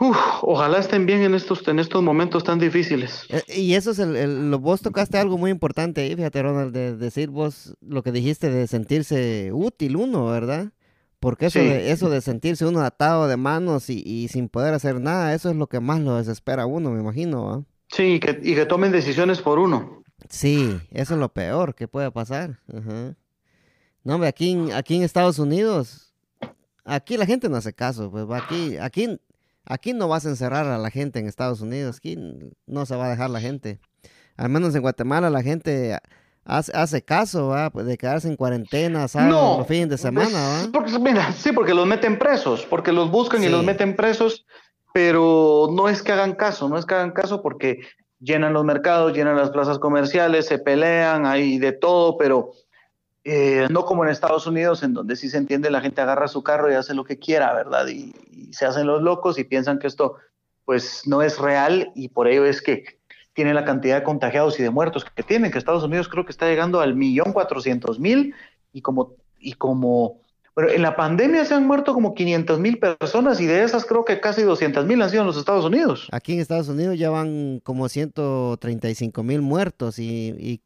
Uf, 0.00 0.16
ojalá 0.40 0.78
estén 0.78 1.04
bien 1.04 1.20
en 1.20 1.34
estos, 1.34 1.68
en 1.68 1.78
estos 1.78 2.02
momentos 2.02 2.42
tan 2.42 2.58
difíciles. 2.58 3.26
Eh, 3.28 3.42
y 3.60 3.74
eso 3.74 3.90
es 3.90 3.98
el, 3.98 4.16
el, 4.16 4.56
vos 4.56 4.80
tocaste 4.80 5.18
algo 5.18 5.36
muy 5.36 5.50
importante 5.50 6.00
ahí, 6.00 6.16
fíjate 6.16 6.42
Ronald, 6.42 6.72
de 6.72 6.96
decir 6.96 7.28
vos 7.28 7.76
lo 7.82 8.02
que 8.02 8.10
dijiste 8.10 8.48
de 8.48 8.66
sentirse 8.66 9.50
útil 9.52 9.96
uno, 9.96 10.24
¿verdad? 10.24 10.72
Porque 11.20 11.46
eso, 11.46 11.58
sí. 11.58 11.66
de, 11.66 11.90
eso 11.90 12.08
de 12.08 12.22
sentirse 12.22 12.64
uno 12.64 12.80
atado 12.80 13.28
de 13.28 13.36
manos 13.36 13.90
y, 13.90 14.02
y, 14.02 14.28
sin 14.28 14.48
poder 14.48 14.72
hacer 14.72 14.98
nada, 15.02 15.34
eso 15.34 15.50
es 15.50 15.56
lo 15.56 15.66
que 15.66 15.80
más 15.80 16.00
lo 16.00 16.16
desespera 16.16 16.62
a 16.62 16.66
uno, 16.66 16.90
me 16.92 17.00
imagino. 17.00 17.58
¿eh? 17.58 17.64
Sí, 17.88 18.14
y 18.14 18.20
que, 18.20 18.40
y 18.42 18.54
que 18.54 18.64
tomen 18.64 18.92
decisiones 18.92 19.42
por 19.42 19.58
uno. 19.58 20.02
Sí, 20.30 20.78
eso 20.92 21.12
es 21.12 21.20
lo 21.20 21.28
peor 21.28 21.74
que 21.74 21.88
puede 21.88 22.10
pasar. 22.10 22.58
No, 24.02 24.14
hombre, 24.14 24.30
aquí, 24.30 24.70
aquí 24.72 24.96
en 24.96 25.02
Estados 25.02 25.38
Unidos, 25.38 26.14
aquí 26.86 27.18
la 27.18 27.26
gente 27.26 27.50
no 27.50 27.56
hace 27.56 27.74
caso, 27.74 28.10
pues 28.10 28.26
aquí, 28.30 28.78
aquí 28.78 29.20
Aquí 29.64 29.92
no 29.92 30.08
vas 30.08 30.26
a 30.26 30.30
encerrar 30.30 30.66
a 30.66 30.78
la 30.78 30.90
gente 30.90 31.18
en 31.18 31.26
Estados 31.26 31.60
Unidos, 31.60 31.98
aquí 31.98 32.16
no 32.66 32.86
se 32.86 32.96
va 32.96 33.06
a 33.06 33.10
dejar 33.10 33.30
la 33.30 33.40
gente. 33.40 33.78
Al 34.36 34.48
menos 34.48 34.74
en 34.74 34.82
Guatemala 34.82 35.30
la 35.30 35.42
gente 35.42 35.98
hace, 36.44 36.72
hace 36.74 37.02
caso 37.02 37.48
¿va? 37.48 37.70
Pues 37.70 37.86
de 37.86 37.98
quedarse 37.98 38.28
en 38.28 38.36
cuarentena, 38.36 39.06
sábado, 39.06 39.30
no, 39.30 39.58
los 39.58 39.66
fines 39.66 39.90
de 39.90 39.98
semana. 39.98 40.38
¿va? 40.38 40.68
Porque, 40.72 40.98
mira, 40.98 41.32
sí, 41.32 41.52
porque 41.52 41.74
los 41.74 41.86
meten 41.86 42.18
presos, 42.18 42.66
porque 42.68 42.92
los 42.92 43.10
buscan 43.10 43.40
sí. 43.40 43.46
y 43.46 43.50
los 43.50 43.64
meten 43.64 43.96
presos, 43.96 44.46
pero 44.92 45.68
no 45.72 45.88
es 45.88 46.02
que 46.02 46.12
hagan 46.12 46.34
caso, 46.34 46.68
no 46.68 46.78
es 46.78 46.86
que 46.86 46.94
hagan 46.94 47.12
caso 47.12 47.42
porque 47.42 47.80
llenan 48.18 48.52
los 48.52 48.64
mercados, 48.64 49.12
llenan 49.12 49.36
las 49.36 49.50
plazas 49.50 49.78
comerciales, 49.78 50.46
se 50.46 50.58
pelean, 50.58 51.26
hay 51.26 51.58
de 51.58 51.72
todo, 51.72 52.16
pero 52.16 52.52
eh, 53.24 53.66
no 53.70 53.84
como 53.84 54.04
en 54.04 54.10
Estados 54.10 54.46
Unidos, 54.46 54.82
en 54.82 54.94
donde 54.94 55.14
sí 55.14 55.28
se 55.28 55.36
entiende, 55.36 55.70
la 55.70 55.82
gente 55.82 56.00
agarra 56.00 56.26
su 56.26 56.42
carro 56.42 56.70
y 56.70 56.74
hace 56.74 56.94
lo 56.94 57.04
que 57.04 57.18
quiera, 57.18 57.52
¿verdad? 57.52 57.86
Y, 57.88 58.12
se 58.52 58.66
hacen 58.66 58.88
los 58.88 59.00
locos 59.00 59.38
y 59.38 59.44
piensan 59.44 59.78
que 59.78 59.86
esto 59.86 60.16
pues 60.64 61.06
no 61.06 61.22
es 61.22 61.38
real 61.38 61.92
y 61.94 62.08
por 62.08 62.26
ello 62.26 62.44
es 62.44 62.60
que 62.60 62.98
tiene 63.32 63.54
la 63.54 63.64
cantidad 63.64 63.98
de 63.98 64.02
contagiados 64.02 64.58
y 64.58 64.64
de 64.64 64.70
muertos 64.70 65.04
que 65.04 65.22
tienen, 65.22 65.52
que 65.52 65.58
Estados 65.58 65.84
Unidos 65.84 66.08
creo 66.08 66.24
que 66.24 66.32
está 66.32 66.46
llegando 66.46 66.80
al 66.80 66.96
millón 66.96 67.32
cuatrocientos 67.32 68.00
mil 68.00 68.34
y 68.72 68.82
como, 68.82 69.14
y 69.38 69.52
como, 69.52 70.20
bueno, 70.56 70.70
en 70.70 70.82
la 70.82 70.96
pandemia 70.96 71.44
se 71.44 71.54
han 71.54 71.64
muerto 71.64 71.94
como 71.94 72.12
500 72.12 72.58
mil 72.58 72.80
personas 72.80 73.40
y 73.40 73.46
de 73.46 73.62
esas 73.62 73.84
creo 73.84 74.04
que 74.04 74.18
casi 74.18 74.42
200 74.42 74.84
mil 74.84 75.00
han 75.00 75.10
sido 75.10 75.22
en 75.22 75.28
los 75.28 75.36
Estados 75.36 75.64
Unidos. 75.64 76.08
Aquí 76.10 76.32
en 76.32 76.40
Estados 76.40 76.68
Unidos 76.68 76.98
ya 76.98 77.10
van 77.10 77.60
como 77.62 77.88
135 77.88 79.22
mil 79.22 79.42
muertos 79.42 80.00
y 80.00 80.60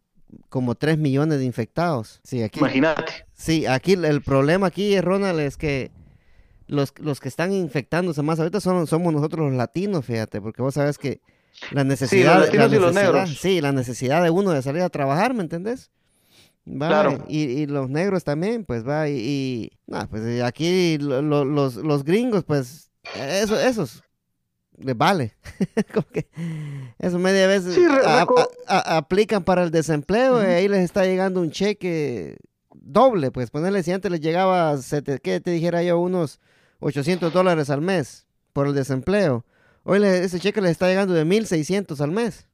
como 0.49 0.75
3 0.75 0.99
millones 0.99 1.39
de 1.39 1.45
infectados. 1.45 2.21
Sí, 2.25 2.43
aquí, 2.43 2.61
Imagínate. 2.61 3.27
Sí, 3.33 3.67
aquí 3.67 3.93
el 3.93 4.23
problema 4.23 4.69
aquí, 4.69 5.01
Ronald, 5.01 5.41
es 5.41 5.57
que 5.57 5.91
los, 6.67 6.95
los 6.99 7.21
que 7.21 7.29
están 7.29 7.53
infectándose 7.53 8.23
más 8.23 8.39
ahorita 8.39 8.61
son, 8.61 8.87
somos 8.87 9.13
nosotros 9.13 9.49
los 9.49 9.57
latinos, 9.57 10.05
fíjate, 10.05 10.41
porque 10.41 10.63
vos 10.63 10.75
sabes 10.75 10.99
que 10.99 11.21
la 11.71 11.85
necesidad... 11.85 12.35
Sí, 12.35 12.39
los 12.39 12.47
latinos 12.47 12.71
la 12.71 12.77
y 12.77 12.81
los 12.81 12.95
negros. 12.95 13.39
Sí, 13.39 13.61
la 13.61 13.73
necesidad 13.73 14.23
de 14.23 14.31
uno 14.31 14.51
de 14.51 14.63
salir 14.63 14.83
a 14.83 14.89
trabajar, 14.89 15.35
¿me 15.35 15.43
entendés? 15.43 15.91
Va, 16.67 16.89
claro. 16.89 17.25
Y, 17.29 17.43
y, 17.43 17.67
los 17.67 17.91
negros 17.91 18.25
también, 18.25 18.65
pues 18.65 18.87
va, 18.87 19.09
y, 19.09 19.19
y 19.19 19.71
nah, 19.87 20.07
pues 20.07 20.43
aquí 20.43 20.97
lo, 20.99 21.21
lo, 21.21 21.45
los, 21.45 21.77
los 21.77 22.05
gringos, 22.05 22.45
pues, 22.45 22.91
eso, 23.17 23.59
esos 23.61 24.04
les 24.79 24.97
vale. 24.97 25.35
Como 25.95 26.07
que 26.09 26.27
eso 26.99 27.19
media 27.19 27.47
vez 27.47 27.65
sí, 27.65 27.85
a, 27.85 28.23
a, 28.23 28.27
a, 28.67 28.97
aplican 28.97 29.45
para 29.45 29.63
el 29.63 29.71
desempleo 29.71 30.35
uh 30.35 30.39
-huh. 30.39 30.49
y 30.49 30.53
ahí 30.53 30.69
les 30.69 30.81
está 30.81 31.05
llegando 31.05 31.41
un 31.41 31.51
cheque 31.51 32.37
doble, 32.75 33.31
pues 33.31 33.51
ponerle 33.51 33.83
si 33.83 33.93
antes 33.93 34.11
les 34.11 34.21
llegaba, 34.21 34.77
¿qué 35.23 35.41
te 35.41 35.51
dijera 35.51 35.83
yo? 35.83 35.99
Unos 35.99 36.41
800 36.81 37.33
dólares 37.33 37.71
al 37.71 37.81
mes 37.81 38.27
por 38.53 38.67
el 38.67 38.75
desempleo. 38.75 39.45
Hoy 39.85 40.03
ese 40.05 40.41
cheque 40.41 40.61
les 40.61 40.73
está 40.73 40.89
llegando 40.89 41.15
de 41.15 41.25
1600 41.25 42.01
al 42.01 42.11
mes. 42.11 42.47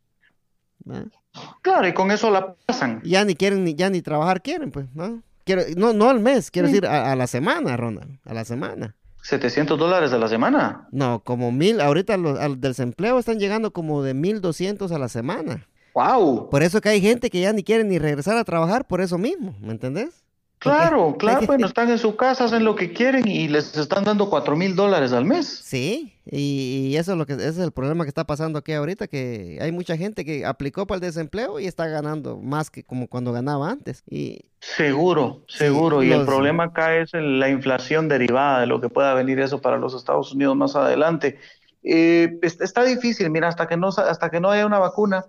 Claro, 1.63 1.87
y 1.87 1.95
con 1.95 2.11
eso 2.11 2.31
la 2.31 2.55
pasan. 2.67 3.01
Ya 3.05 3.25
ni 3.25 3.35
quieren, 3.35 3.65
ni, 3.65 3.75
ya 3.75 3.91
ni 3.91 4.03
trabajar 4.03 4.43
quieren, 4.43 4.71
pues, 4.71 4.87
¿no? 4.95 5.23
Quiero, 5.45 5.63
no, 5.77 5.93
no 5.93 6.11
al 6.11 6.21
mes, 6.21 6.51
quiero 6.51 6.69
sí. 6.69 6.75
decir 6.75 6.89
a, 6.89 7.13
a 7.13 7.17
la 7.17 7.27
semana, 7.27 7.77
Ronald, 7.77 8.19
a 8.25 8.35
la 8.35 8.45
semana. 8.45 8.97
700 9.23 9.79
dólares 9.79 10.13
a 10.13 10.19
la 10.19 10.29
semana. 10.29 10.89
No, 10.93 11.23
como 11.25 11.53
mil, 11.53 11.81
ahorita 11.81 12.17
los, 12.17 12.39
al 12.39 12.61
desempleo 12.61 13.19
están 13.19 13.39
llegando 13.39 13.73
como 13.73 14.03
de 14.03 14.15
1200 14.15 14.91
a 14.93 14.99
la 14.99 15.09
semana. 15.09 15.67
Wow. 15.95 16.51
Por 16.51 16.63
eso 16.63 16.81
que 16.81 16.89
hay 16.89 17.01
gente 17.01 17.31
que 17.31 17.41
ya 17.41 17.53
ni 17.53 17.63
quiere 17.63 17.85
ni 17.85 17.99
regresar 17.99 18.37
a 18.37 18.45
trabajar 18.45 18.87
por 18.87 19.01
eso 19.01 19.19
mismo, 19.19 19.55
¿me 19.61 19.73
entendés? 19.73 20.25
Claro, 20.61 21.17
claro, 21.17 21.47
bueno, 21.47 21.67
están 21.67 21.89
en 21.89 21.99
su 21.99 22.17
casa, 22.17 22.45
hacen 22.45 22.65
lo 22.65 22.77
que 22.77 22.93
quieren 22.93 23.27
y 23.27 23.49
les 23.49 23.75
están 23.79 24.05
dando 24.05 24.29
cuatro 24.29 24.57
mil 24.57 24.77
dólares 24.77 25.11
al 25.15 25.25
mes. 25.25 25.47
Sí, 25.47 26.19
y, 26.27 26.91
y, 26.91 26.97
eso 26.99 27.13
es 27.13 27.19
lo 27.19 27.25
que 27.25 27.33
ese 27.33 27.49
es 27.49 27.59
el 27.59 27.73
problema 27.73 28.05
que 28.05 28.11
está 28.11 28.25
pasando 28.25 28.59
aquí 28.59 28.75
ahorita, 28.75 29.07
que 29.07 29.59
hay 29.63 29.73
mucha 29.73 29.97
gente 29.97 30.23
que 30.23 30.45
aplicó 30.45 30.87
para 30.87 30.97
el 30.97 31.01
desempleo 31.01 31.59
y 31.61 31.67
está 31.67 31.87
ganando 31.89 32.37
más 32.37 32.69
que 32.69 32.85
como 32.85 33.09
cuando 33.09 33.33
ganaba 33.33 33.71
antes. 33.71 34.03
Y 34.07 34.51
seguro, 34.61 35.47
seguro. 35.49 36.03
Sí, 36.03 36.09
y 36.09 36.11
los... 36.11 36.21
el 36.21 36.27
problema 36.27 36.65
acá 36.65 36.95
es 36.95 37.13
la 37.15 37.49
inflación 37.49 38.09
derivada 38.09 38.61
de 38.61 38.67
lo 38.67 38.83
que 38.83 38.91
pueda 38.91 39.15
venir 39.15 39.41
eso 39.41 39.63
para 39.63 39.79
los 39.79 39.95
Estados 39.95 40.35
Unidos 40.35 40.57
más 40.57 40.77
adelante. 40.77 41.39
Eh, 41.83 42.39
está 42.43 42.85
difícil, 42.85 43.31
mira, 43.31 43.49
hasta 43.49 43.67
que 43.67 43.79
no 43.79 43.89
hasta 43.89 44.31
que 44.31 44.41
no 44.41 44.51
haya 44.51 44.67
una 44.67 44.79
vacuna, 44.79 45.25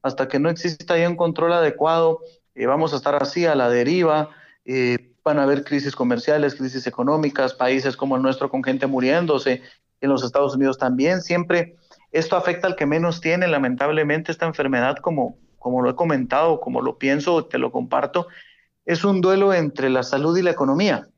hasta 0.00 0.26
que 0.26 0.38
no 0.38 0.48
exista 0.48 0.96
ya 0.96 1.06
un 1.06 1.16
control 1.16 1.52
adecuado 1.52 2.20
eh, 2.54 2.66
vamos 2.66 2.92
a 2.92 2.96
estar 2.96 3.14
así 3.22 3.46
a 3.46 3.54
la 3.54 3.68
deriva, 3.68 4.30
eh, 4.64 5.14
van 5.24 5.38
a 5.38 5.44
haber 5.44 5.64
crisis 5.64 5.94
comerciales, 5.94 6.54
crisis 6.54 6.86
económicas, 6.86 7.54
países 7.54 7.96
como 7.96 8.16
el 8.16 8.22
nuestro 8.22 8.50
con 8.50 8.62
gente 8.62 8.86
muriéndose, 8.86 9.62
en 10.00 10.10
los 10.10 10.24
Estados 10.24 10.54
Unidos 10.54 10.78
también, 10.78 11.20
siempre 11.20 11.76
esto 12.10 12.36
afecta 12.36 12.66
al 12.66 12.76
que 12.76 12.86
menos 12.86 13.20
tiene, 13.20 13.46
lamentablemente 13.46 14.32
esta 14.32 14.46
enfermedad, 14.46 14.96
como, 14.96 15.36
como 15.58 15.82
lo 15.82 15.90
he 15.90 15.94
comentado, 15.94 16.60
como 16.60 16.80
lo 16.80 16.98
pienso, 16.98 17.44
te 17.46 17.58
lo 17.58 17.70
comparto, 17.70 18.26
es 18.84 19.04
un 19.04 19.20
duelo 19.20 19.52
entre 19.52 19.90
la 19.90 20.02
salud 20.02 20.36
y 20.36 20.42
la 20.42 20.50
economía, 20.50 21.08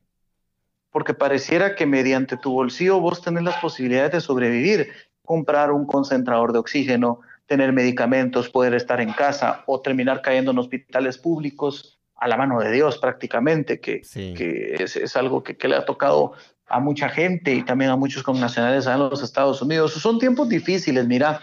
porque 0.91 1.13
pareciera 1.13 1.75
que 1.75 1.85
mediante 1.85 2.37
tu 2.37 2.51
bolsillo 2.51 2.99
vos 2.99 3.21
tenés 3.21 3.43
las 3.43 3.57
posibilidades 3.57 4.11
de 4.11 4.21
sobrevivir, 4.21 4.91
comprar 5.23 5.71
un 5.71 5.87
concentrador 5.87 6.51
de 6.51 6.59
oxígeno, 6.59 7.21
tener 7.47 7.73
medicamentos, 7.73 8.49
poder 8.49 8.73
estar 8.73 9.01
en 9.01 9.13
casa 9.13 9.63
o 9.65 9.81
terminar 9.81 10.21
cayendo 10.21 10.51
en 10.51 10.59
hospitales 10.59 11.17
públicos 11.17 11.99
a 12.23 12.27
la 12.29 12.37
mano 12.37 12.61
de 12.61 12.71
Dios 12.71 12.97
prácticamente, 12.99 13.81
que, 13.81 13.99
que 14.13 14.75
es, 14.79 15.15
algo 15.17 15.43
que, 15.43 15.67
le 15.67 15.75
ha 15.75 15.83
tocado 15.83 16.31
a 16.67 16.79
mucha 16.79 17.09
gente 17.09 17.53
y 17.53 17.63
también 17.63 17.91
a 17.91 17.97
muchos 17.97 18.23
connacionales 18.23 18.87
en 18.87 18.99
los 18.99 19.21
Estados 19.21 19.61
Unidos. 19.61 19.91
Son 19.91 20.19
tiempos 20.19 20.47
difíciles, 20.47 21.05
mira. 21.05 21.41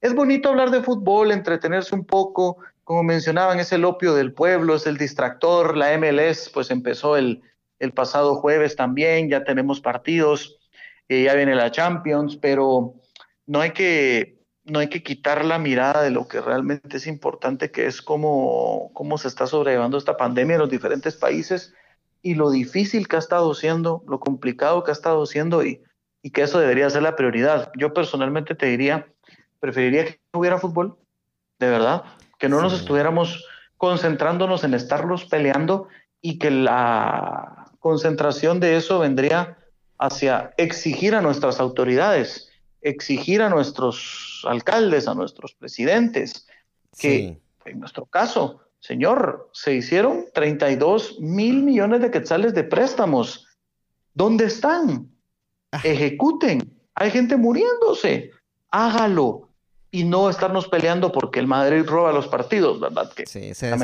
Es 0.00 0.16
bonito 0.16 0.48
hablar 0.48 0.72
de 0.72 0.82
fútbol, 0.82 1.30
entretenerse 1.30 1.94
un 1.94 2.04
poco, 2.04 2.58
como 2.82 3.04
mencionaban, 3.04 3.60
es 3.60 3.70
el 3.70 3.84
opio 3.84 4.14
del 4.14 4.32
pueblo, 4.32 4.74
es 4.74 4.88
el 4.88 4.96
distractor, 4.96 5.76
la 5.76 5.96
MLS 5.96 6.50
pues 6.52 6.72
empezó 6.72 7.16
el, 7.16 7.40
el 7.78 7.92
pasado 7.92 8.34
jueves 8.34 8.74
también, 8.74 9.28
ya 9.28 9.44
tenemos 9.44 9.80
partidos, 9.80 10.58
eh, 11.08 11.22
ya 11.22 11.34
viene 11.34 11.54
la 11.54 11.70
Champions, 11.70 12.36
pero 12.36 12.94
no 13.46 13.60
hay 13.60 13.70
que 13.70 14.35
no 14.66 14.80
hay 14.80 14.88
que 14.88 15.02
quitar 15.02 15.44
la 15.44 15.58
mirada 15.58 16.02
de 16.02 16.10
lo 16.10 16.26
que 16.26 16.40
realmente 16.40 16.96
es 16.96 17.06
importante, 17.06 17.70
que 17.70 17.86
es 17.86 18.02
cómo, 18.02 18.90
cómo 18.94 19.16
se 19.16 19.28
está 19.28 19.46
sobrellevando 19.46 19.96
esta 19.96 20.16
pandemia 20.16 20.54
en 20.54 20.60
los 20.60 20.70
diferentes 20.70 21.14
países 21.14 21.72
y 22.20 22.34
lo 22.34 22.50
difícil 22.50 23.06
que 23.06 23.16
ha 23.16 23.20
estado 23.20 23.54
siendo, 23.54 24.02
lo 24.08 24.18
complicado 24.18 24.82
que 24.82 24.90
ha 24.90 24.92
estado 24.92 25.24
siendo 25.26 25.64
y, 25.64 25.82
y 26.20 26.30
que 26.30 26.42
eso 26.42 26.58
debería 26.58 26.90
ser 26.90 27.02
la 27.02 27.14
prioridad. 27.14 27.70
Yo 27.78 27.94
personalmente 27.94 28.56
te 28.56 28.66
diría, 28.66 29.06
preferiría 29.60 30.04
que 30.04 30.20
no 30.32 30.40
hubiera 30.40 30.58
fútbol, 30.58 30.96
de 31.60 31.70
verdad, 31.70 32.02
que 32.38 32.48
no 32.48 32.60
nos 32.60 32.72
estuviéramos 32.72 33.46
concentrándonos 33.76 34.64
en 34.64 34.74
estarlos 34.74 35.26
peleando 35.26 35.86
y 36.20 36.38
que 36.38 36.50
la 36.50 37.70
concentración 37.78 38.58
de 38.58 38.76
eso 38.76 38.98
vendría 38.98 39.58
hacia 39.98 40.52
exigir 40.56 41.14
a 41.14 41.22
nuestras 41.22 41.60
autoridades 41.60 42.45
exigir 42.88 43.42
a 43.42 43.48
nuestros 43.48 44.44
alcaldes, 44.46 45.08
a 45.08 45.14
nuestros 45.14 45.54
presidentes, 45.54 46.46
que 46.96 47.38
en 47.64 47.80
nuestro 47.80 48.06
caso, 48.06 48.60
señor, 48.78 49.50
se 49.52 49.74
hicieron 49.74 50.26
32 50.32 51.18
mil 51.20 51.62
millones 51.62 52.00
de 52.00 52.10
quetzales 52.10 52.54
de 52.54 52.64
préstamos. 52.64 53.46
¿Dónde 54.14 54.46
están? 54.46 55.10
Ah. 55.72 55.80
Ejecuten. 55.82 56.78
Hay 56.94 57.10
gente 57.10 57.36
muriéndose. 57.36 58.30
Hágalo. 58.70 59.50
Y 59.90 60.04
no 60.04 60.30
estarnos 60.30 60.68
peleando 60.68 61.10
porque 61.10 61.40
el 61.40 61.46
Madrid 61.46 61.84
roba 61.86 62.12
los 62.12 62.28
partidos, 62.28 62.80
¿verdad? 62.80 63.12
Que 63.12 63.26
sí, 63.26 63.54
se, 63.54 63.74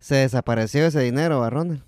se 0.00 0.14
desapareció 0.16 0.86
ese 0.86 1.00
dinero, 1.00 1.40
Barrona 1.40 1.84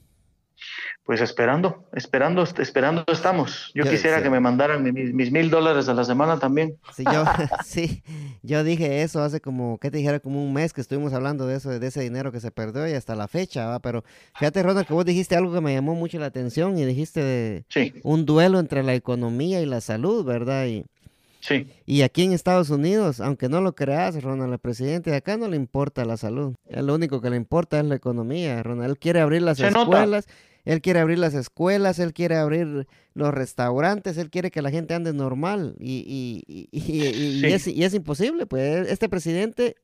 pues 1.11 1.23
esperando, 1.23 1.89
esperando, 1.93 2.45
esperando 2.45 3.05
estamos. 3.09 3.73
Yo, 3.75 3.83
quisiera 3.83 4.23
que 4.23 4.31
me 4.31 4.39
mandaran 4.39 4.85
mis, 4.95 5.33
mil 5.33 5.51
dólares 5.51 5.89
a 5.89 5.95
la 5.95 6.05
semana 6.05 6.39
también. 6.39 6.77
Sí 6.95 7.03
yo, 7.05 7.25
sí, 7.65 8.05
yo 8.45 8.63
dije 8.63 9.03
eso 9.03 9.21
hace 9.21 9.41
como, 9.41 9.79
¿qué 9.79 9.91
te 9.91 9.99
dijera? 9.99 10.21
Como 10.21 10.41
un 10.41 10.53
mes 10.53 10.73
que 10.73 10.81
estuvimos 10.81 11.13
hablando 11.13 11.49
de 11.49 11.57
eso, 11.57 11.69
de 11.71 11.85
ese 11.85 12.01
dinero 12.01 12.31
que 12.31 12.39
se 12.39 12.53
perdió 12.53 12.89
y 12.89 12.93
hasta 12.93 13.17
la 13.17 13.27
fecha, 13.27 13.67
¿va? 13.67 13.81
Pero 13.81 14.05
fíjate, 14.39 14.63
Ronald, 14.63 14.87
que 14.87 14.95
vos 14.95 15.05
dijiste 15.05 15.35
algo 15.35 15.53
que 15.53 15.61
me 15.61 15.75
llamó 15.75 15.97
mucho 15.97 16.17
la 16.21 16.27
atención 16.27 16.79
y 16.79 16.85
dijiste 16.85 17.21
de 17.25 17.65
un 18.05 18.25
duelo 18.25 18.61
entre 18.61 18.85
la 18.85 18.95
economía 18.95 19.61
y 19.61 19.67
la 19.67 19.81
salud, 19.81 20.25
¿verdad? 20.25 20.67
Y, 20.67 20.85
Sí. 21.43 21.67
Y 21.87 22.03
aquí 22.03 22.23
en 22.23 22.33
Estados 22.33 22.69
Unidos, 22.69 23.19
aunque 23.19 23.49
no 23.49 23.63
lo 23.63 23.75
creas, 23.75 24.23
Ronald, 24.23 24.53
el 24.53 24.59
presidente 24.59 25.11
de 25.11 25.17
acá 25.17 25.39
no 25.39 25.49
le 25.49 25.57
importa 25.57 26.05
la 26.05 26.19
salud. 26.19 26.55
Lo 26.69 26.95
único 26.95 27.23
que 27.23 27.31
le 27.31 27.37
importa 27.37 27.81
es 27.81 27.87
la 27.87 27.95
economía, 27.95 28.63
Ronald. 28.63 28.91
Él 28.91 28.99
quiere 28.99 29.21
abrir 29.21 29.41
las 29.41 29.59
escuelas 29.59 30.27
él 30.65 30.81
quiere 30.81 31.01
abrir 31.01 31.19
las 31.19 31.35
escuelas, 31.35 31.99
él 31.99 32.13
quiere 32.13 32.37
abrir 32.37 32.87
los 33.15 33.35
restaurantes, 33.35 34.19
él 34.19 34.31
quiere 34.31 34.51
que 34.51 34.63
la 34.63 34.71
gente 34.71 34.95
ande 34.95 35.13
normal 35.13 35.75
y, 35.79 36.43
y, 36.47 36.69
y, 36.71 37.45
es, 37.53 37.67
y, 37.67 37.85
es, 37.85 37.95
imposible, 37.95 38.47
pues 38.47 38.89
este 38.89 39.09
presidente 39.09 39.77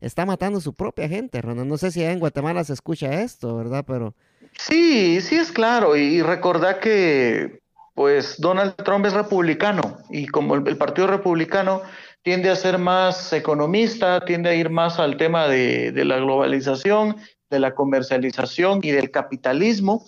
está 0.00 0.26
matando 0.26 0.58
a 0.58 0.62
su 0.62 0.74
propia 0.74 1.08
gente, 1.08 1.40
Ronald. 1.40 1.68
No 1.68 1.78
sé 1.78 1.90
si 1.90 2.02
en 2.02 2.18
Guatemala 2.18 2.64
se 2.64 2.72
escucha 2.72 3.22
esto, 3.22 3.56
¿verdad? 3.56 3.84
Pero... 3.86 4.14
Sí, 4.58 5.20
sí 5.20 5.36
es 5.36 5.50
claro 5.50 5.96
y 5.96 6.22
recordar 6.22 6.80
que 6.80 7.60
pues 7.94 8.36
Donald 8.38 8.74
Trump 8.76 9.06
es 9.06 9.12
republicano 9.12 9.98
y 10.10 10.26
como 10.26 10.54
el, 10.54 10.66
el 10.66 10.76
Partido 10.76 11.06
Republicano 11.06 11.82
tiende 12.22 12.50
a 12.50 12.56
ser 12.56 12.78
más 12.78 13.32
economista, 13.32 14.24
tiende 14.24 14.50
a 14.50 14.54
ir 14.54 14.70
más 14.70 14.98
al 14.98 15.16
tema 15.16 15.46
de, 15.46 15.92
de 15.92 16.04
la 16.04 16.16
globalización, 16.16 17.16
de 17.50 17.60
la 17.60 17.74
comercialización 17.74 18.80
y 18.82 18.90
del 18.90 19.10
capitalismo, 19.10 20.04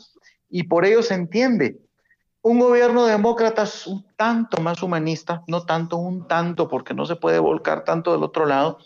y 0.49 0.65
por 0.65 0.85
ello 0.85 1.03
se 1.03 1.15
entiende. 1.15 1.79
Un 2.43 2.61
gobierno 2.61 3.07
demócrata 3.07 3.65
es 3.65 3.87
un 3.87 4.05
tanto 4.17 4.63
más 4.63 4.83
humanista, 4.83 5.43
no 5.49 5.65
tanto, 5.65 5.97
un 5.97 6.29
tanto, 6.29 6.69
porque 6.69 6.95
no 6.95 7.05
se 7.05 7.17
puede 7.17 7.41
volcar 7.41 7.85
tanto 7.85 8.13
del 8.13 8.23
otro 8.23 8.47
lado, 8.47 8.79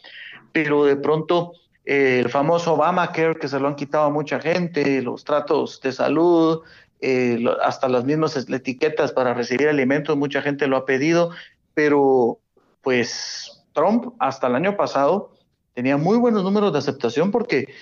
pero 0.52 0.84
de 0.84 0.96
pronto 0.96 1.52
eh, 1.84 2.20
el 2.20 2.30
famoso 2.30 2.74
Obamacare, 2.74 3.38
que 3.38 3.48
se 3.48 3.60
lo 3.60 3.68
han 3.68 3.76
quitado 3.76 4.04
a 4.04 4.10
mucha 4.10 4.40
gente, 4.40 5.02
los 5.02 5.24
tratos 5.24 5.80
de 5.82 5.92
salud, 5.92 6.62
eh, 7.00 7.44
hasta 7.62 7.88
las 7.88 8.04
mismas 8.04 8.36
etiquetas 8.36 9.12
para 9.12 9.34
recibir 9.34 9.68
alimentos, 9.68 10.16
mucha 10.16 10.42
gente 10.42 10.66
lo 10.66 10.76
ha 10.76 10.86
pedido, 10.86 11.30
pero 11.74 12.38
pues 12.82 13.64
Trump 13.72 14.14
hasta 14.18 14.46
el 14.46 14.54
año 14.54 14.76
pasado 14.76 15.32
tenía 15.74 15.96
muy 15.96 16.18
buenos 16.18 16.44
números 16.44 16.72
de 16.72 16.78
aceptación 16.78 17.30
porque 17.30 17.72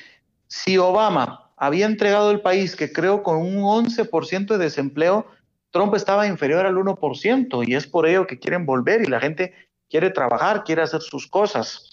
si 0.47 0.79
Obama 0.79 1.48
había 1.59 1.87
entregado 1.87 2.31
el 2.31 2.41
país, 2.41 2.77
que 2.77 2.93
creo 2.93 3.23
con 3.23 3.39
un 3.39 3.63
11% 3.63 4.47
de 4.47 4.59
desempleo, 4.59 5.27
Trump 5.71 5.95
estaba 5.95 6.27
inferior 6.27 6.67
al 6.67 6.77
1% 6.77 7.67
y 7.67 7.75
es 7.75 7.87
por 7.87 8.07
ello 8.07 8.27
que 8.27 8.39
quieren 8.39 8.65
volver 8.65 9.03
y 9.03 9.07
la 9.07 9.21
gente 9.21 9.53
quiere 9.91 10.11
trabajar, 10.11 10.65
quiere 10.65 10.83
hacer 10.83 11.03
sus 11.03 11.27
cosas. 11.27 11.91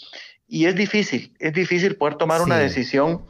Y 0.47 0.65
es 0.65 0.75
difícil, 0.75 1.35
es 1.39 1.53
difícil 1.53 1.95
poder 1.95 2.15
tomar 2.15 2.41
una 2.41 2.57
decisión. 2.57 3.25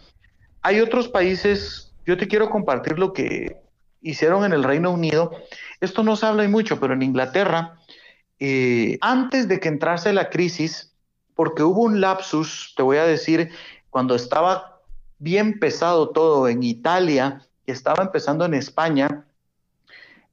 Hay 0.62 0.82
otros 0.82 1.08
países, 1.08 1.94
yo 2.06 2.18
te 2.18 2.28
quiero 2.28 2.50
compartir 2.50 3.00
lo 3.00 3.14
que 3.14 3.62
hicieron 4.02 4.44
en 4.44 4.54
el 4.54 4.64
Reino 4.64 4.92
Unido. 4.92 5.32
Esto 5.80 6.04
no 6.04 6.16
se 6.16 6.26
habla 6.26 6.48
mucho, 6.48 6.80
pero 6.80 6.94
en 6.94 7.02
Inglaterra, 7.02 7.80
eh, 8.40 8.98
antes 9.02 9.48
de 9.48 9.60
que 9.60 9.70
entrase 9.70 10.14
la 10.14 10.30
crisis, 10.30 10.94
porque 11.34 11.64
hubo 11.64 11.82
un 11.82 12.02
lapsus, 12.02 12.74
te 12.76 12.84
voy 12.84 12.98
a 12.98 13.06
decir, 13.06 13.52
cuando 13.90 14.16
estaba 14.16 14.75
bien 15.20 15.59
pesado 15.59 16.09
todo 16.09 16.47
en 16.47 16.63
Italia, 16.63 17.41
que 17.66 17.72
estaba 17.72 18.03
empezando 18.03 18.45
en 18.45 18.53
España, 18.53 19.26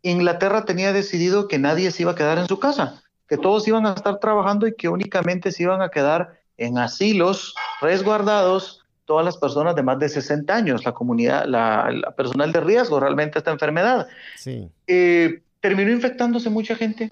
Inglaterra 0.03 0.65
tenía 0.65 0.93
decidido 0.93 1.49
que 1.49 1.59
nadie 1.59 1.91
se 1.91 2.03
iba 2.03 2.13
a 2.13 2.17
quedar 2.17 2.39
en 2.39 2.49
su 2.49 2.59
casa, 2.59 3.03
que 3.29 3.39
todos 3.39 3.67
iban 3.69 3.87
a 3.87 3.95
estar 3.95 4.19
trabajando 4.19 4.67
y 4.67 4.75
que 4.75 4.89
únicamente 4.89 5.53
se 5.53 5.63
iban 5.63 5.81
a 5.81 5.91
quedar 5.91 6.41
en 6.57 6.79
asilos 6.79 7.55
resguardados 7.81 8.85
todas 9.05 9.25
las 9.25 9.37
personas 9.37 9.75
de 9.75 9.83
más 9.83 9.99
de 9.99 10.09
60 10.09 10.55
años, 10.55 10.85
la 10.85 10.93
comunidad, 10.93 11.45
la, 11.47 12.15
personal 12.17 12.53
de 12.53 12.61
riesgo 12.61 13.01
realmente 13.01 13.39
esta 13.39 13.51
enfermedad. 13.51 14.09
Sí. 14.37 14.69
Eh, 14.87 15.43
terminó 15.61 15.91
infectándose 15.91 16.51
mucha 16.51 16.77
gente. 16.77 17.11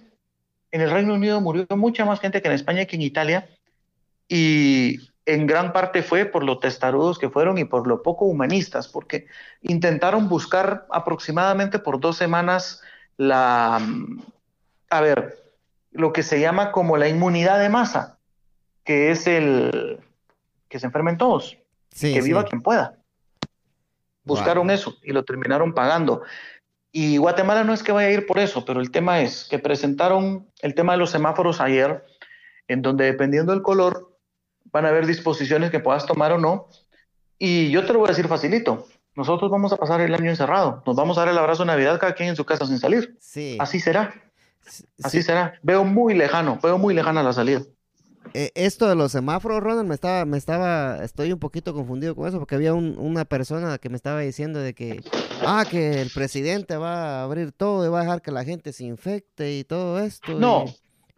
En 0.72 0.80
el 0.80 0.90
Reino 0.90 1.14
Unido 1.14 1.40
murió 1.40 1.66
mucha 1.76 2.04
más 2.04 2.20
gente 2.20 2.40
que 2.40 2.48
en 2.48 2.54
España 2.54 2.82
y 2.82 2.86
que 2.86 2.96
en 2.96 3.02
Italia. 3.02 3.48
Y 4.28 5.09
en 5.26 5.46
gran 5.46 5.72
parte 5.72 6.02
fue 6.02 6.24
por 6.24 6.44
lo 6.44 6.58
testarudos 6.58 7.18
que 7.18 7.28
fueron 7.28 7.58
y 7.58 7.64
por 7.64 7.86
lo 7.86 8.02
poco 8.02 8.24
humanistas, 8.24 8.88
porque 8.88 9.26
intentaron 9.62 10.28
buscar 10.28 10.86
aproximadamente 10.90 11.78
por 11.78 12.00
dos 12.00 12.16
semanas 12.16 12.82
la, 13.16 13.80
a 14.88 15.00
ver, 15.00 15.38
lo 15.92 16.12
que 16.12 16.22
se 16.22 16.40
llama 16.40 16.72
como 16.72 16.96
la 16.96 17.08
inmunidad 17.08 17.60
de 17.60 17.68
masa, 17.68 18.18
que 18.84 19.10
es 19.10 19.26
el 19.26 20.00
que 20.68 20.78
se 20.78 20.86
enfermen 20.86 21.18
todos, 21.18 21.58
que 21.98 22.22
viva 22.22 22.44
quien 22.44 22.62
pueda. 22.62 22.96
Buscaron 24.24 24.70
eso 24.70 24.96
y 25.02 25.12
lo 25.12 25.24
terminaron 25.24 25.74
pagando. 25.74 26.22
Y 26.92 27.18
Guatemala 27.18 27.64
no 27.64 27.72
es 27.72 27.82
que 27.82 27.92
vaya 27.92 28.08
a 28.08 28.12
ir 28.12 28.26
por 28.26 28.38
eso, 28.38 28.64
pero 28.64 28.80
el 28.80 28.90
tema 28.90 29.20
es 29.20 29.44
que 29.44 29.58
presentaron 29.58 30.48
el 30.60 30.74
tema 30.74 30.92
de 30.92 30.98
los 30.98 31.10
semáforos 31.10 31.60
ayer, 31.60 32.04
en 32.68 32.82
donde 32.82 33.04
dependiendo 33.04 33.52
del 33.52 33.62
color, 33.62 34.09
van 34.72 34.86
a 34.86 34.88
haber 34.88 35.06
disposiciones 35.06 35.70
que 35.70 35.80
puedas 35.80 36.06
tomar 36.06 36.32
o 36.32 36.38
no. 36.38 36.68
Y 37.38 37.70
yo 37.70 37.86
te 37.86 37.92
lo 37.92 38.00
voy 38.00 38.08
a 38.08 38.12
decir 38.12 38.28
facilito. 38.28 38.86
Nosotros 39.16 39.50
vamos 39.50 39.72
a 39.72 39.76
pasar 39.76 40.00
el 40.00 40.14
año 40.14 40.30
encerrado. 40.30 40.82
Nos 40.86 40.96
vamos 40.96 41.16
a 41.18 41.22
dar 41.22 41.30
el 41.30 41.38
abrazo 41.38 41.62
de 41.62 41.68
Navidad 41.68 41.98
cada 41.98 42.14
quien 42.14 42.28
en 42.28 42.36
su 42.36 42.44
casa 42.44 42.66
sin 42.66 42.78
salir. 42.78 43.16
Sí. 43.20 43.56
Así 43.58 43.80
será. 43.80 44.14
Así 45.02 45.22
será. 45.22 45.54
Veo 45.62 45.84
muy 45.84 46.14
lejano, 46.14 46.58
veo 46.62 46.78
muy 46.78 46.94
lejana 46.94 47.22
la 47.22 47.32
salida. 47.32 47.62
eh, 48.34 48.52
esto 48.54 48.88
de 48.88 48.94
los 48.94 49.10
semáforos, 49.12 49.60
Ronald, 49.62 49.88
me 49.88 49.94
estaba, 49.94 50.24
me 50.24 50.38
estaba, 50.38 51.02
estoy 51.02 51.32
un 51.32 51.38
poquito 51.40 51.74
confundido 51.74 52.14
con 52.14 52.28
eso, 52.28 52.38
porque 52.38 52.54
había 52.54 52.74
una 52.74 53.24
persona 53.24 53.78
que 53.78 53.88
me 53.88 53.96
estaba 53.96 54.20
diciendo 54.20 54.60
de 54.60 54.74
que, 54.74 55.02
ah, 55.44 55.64
que 55.68 56.00
el 56.00 56.10
presidente 56.10 56.76
va 56.76 57.20
a 57.20 57.24
abrir 57.24 57.50
todo 57.52 57.84
y 57.84 57.88
va 57.88 58.00
a 58.00 58.02
dejar 58.02 58.22
que 58.22 58.30
la 58.30 58.44
gente 58.44 58.72
se 58.72 58.84
infecte 58.84 59.58
y 59.58 59.64
todo 59.64 59.98
esto. 59.98 60.34
No. 60.34 60.66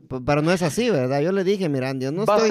Pero 0.09 0.43
no 0.43 0.53
es 0.53 0.63
así, 0.63 0.91
¿verdad? 0.91 1.21
Yo 1.21 1.33
le 1.33 1.45
dije, 1.45 1.69
mirando, 1.69 2.05
yo 2.05 2.13
no 2.13 2.23
estoy, 2.23 2.51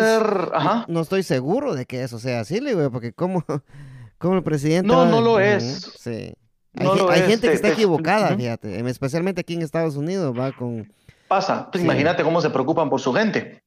No, 0.88 1.02
estoy 1.02 1.24
seguro 1.24 1.76
de 1.76 1.86
que 1.86 2.04
eso 2.04 2.20
sea 2.20 2.42
así, 2.42 2.60
le 2.60 2.76
digo, 2.76 2.92
porque 2.92 3.14
como, 3.14 3.44
como 4.18 4.36
el 4.36 4.44
presidente... 4.44 4.88
No, 4.88 5.06
no 5.06 5.22
lo 5.22 5.40
es. 5.40 5.92
Sí. 6.00 6.34
Hay, 6.74 7.22
gente 7.24 7.50
que 7.50 7.54
está 7.54 7.70
equivocada, 7.70 8.36
fíjate, 8.36 8.80
especialmente 8.90 9.42
aquí 9.42 9.56
en 9.56 9.62
Estados 9.62 9.96
Unidos, 9.96 10.38
va 10.38 10.52
con... 10.54 10.92
Pasa, 11.28 11.70
pues 11.72 11.84
imagínate 11.84 12.24
cómo 12.24 12.42
se 12.42 12.50
preocupan 12.50 12.90
por 12.90 13.00
su 13.00 13.14
gente. 13.14 13.64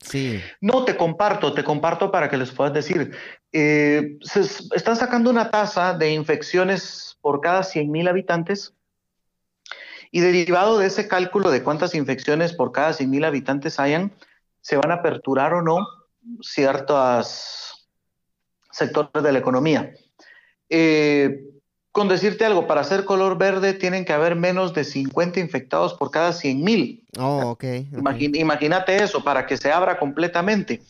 Sí. 0.00 0.40
No, 0.60 0.84
te 0.84 0.96
comparto, 0.96 1.52
te 1.54 1.64
comparto 1.64 2.10
para 2.10 2.28
que 2.28 2.36
les 2.36 2.50
puedas 2.50 2.72
decir. 2.72 3.12
Eh, 3.52 4.18
se 4.20 4.40
están 4.74 4.96
sacando 4.96 5.30
una 5.30 5.50
tasa 5.50 5.94
de 5.94 6.12
infecciones 6.12 7.18
por 7.22 7.40
cada 7.40 7.62
100 7.62 7.90
mil 7.90 8.06
habitantes 8.06 8.75
y 10.16 10.20
derivado 10.20 10.78
de 10.78 10.86
ese 10.86 11.08
cálculo 11.08 11.50
de 11.50 11.62
cuántas 11.62 11.94
infecciones 11.94 12.54
por 12.54 12.72
cada 12.72 12.94
100 12.94 13.10
mil 13.10 13.22
habitantes 13.22 13.78
hayan, 13.78 14.14
se 14.62 14.78
van 14.78 14.90
a 14.90 14.94
aperturar 14.94 15.52
o 15.52 15.60
no 15.60 15.86
ciertos 16.40 17.86
sectores 18.70 19.22
de 19.22 19.32
la 19.32 19.38
economía. 19.38 19.92
Eh, 20.70 21.44
con 21.92 22.08
decirte 22.08 22.46
algo, 22.46 22.66
para 22.66 22.80
hacer 22.80 23.04
color 23.04 23.36
verde 23.36 23.74
tienen 23.74 24.06
que 24.06 24.14
haber 24.14 24.36
menos 24.36 24.72
de 24.72 24.84
50 24.84 25.38
infectados 25.38 25.92
por 25.92 26.10
cada 26.10 26.32
100 26.32 26.64
mil. 26.64 27.06
Oh, 27.18 27.50
ok. 27.50 27.64
imagínate 28.32 28.96
eso, 28.96 29.22
para 29.22 29.44
que 29.44 29.58
se 29.58 29.70
abra 29.70 29.98
completamente, 29.98 30.80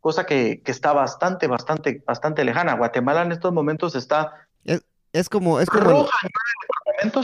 cosa 0.00 0.24
que, 0.24 0.62
está 0.64 0.94
bastante, 0.94 1.46
bastante, 1.46 2.02
bastante 2.06 2.42
lejana. 2.42 2.72
Guatemala 2.72 3.20
en 3.20 3.32
estos 3.32 3.52
momentos 3.52 3.94
está... 3.94 4.48
Es, 4.64 5.28
como... 5.28 5.60
Es 5.60 5.68
como 5.68 5.84
roja 5.84 6.16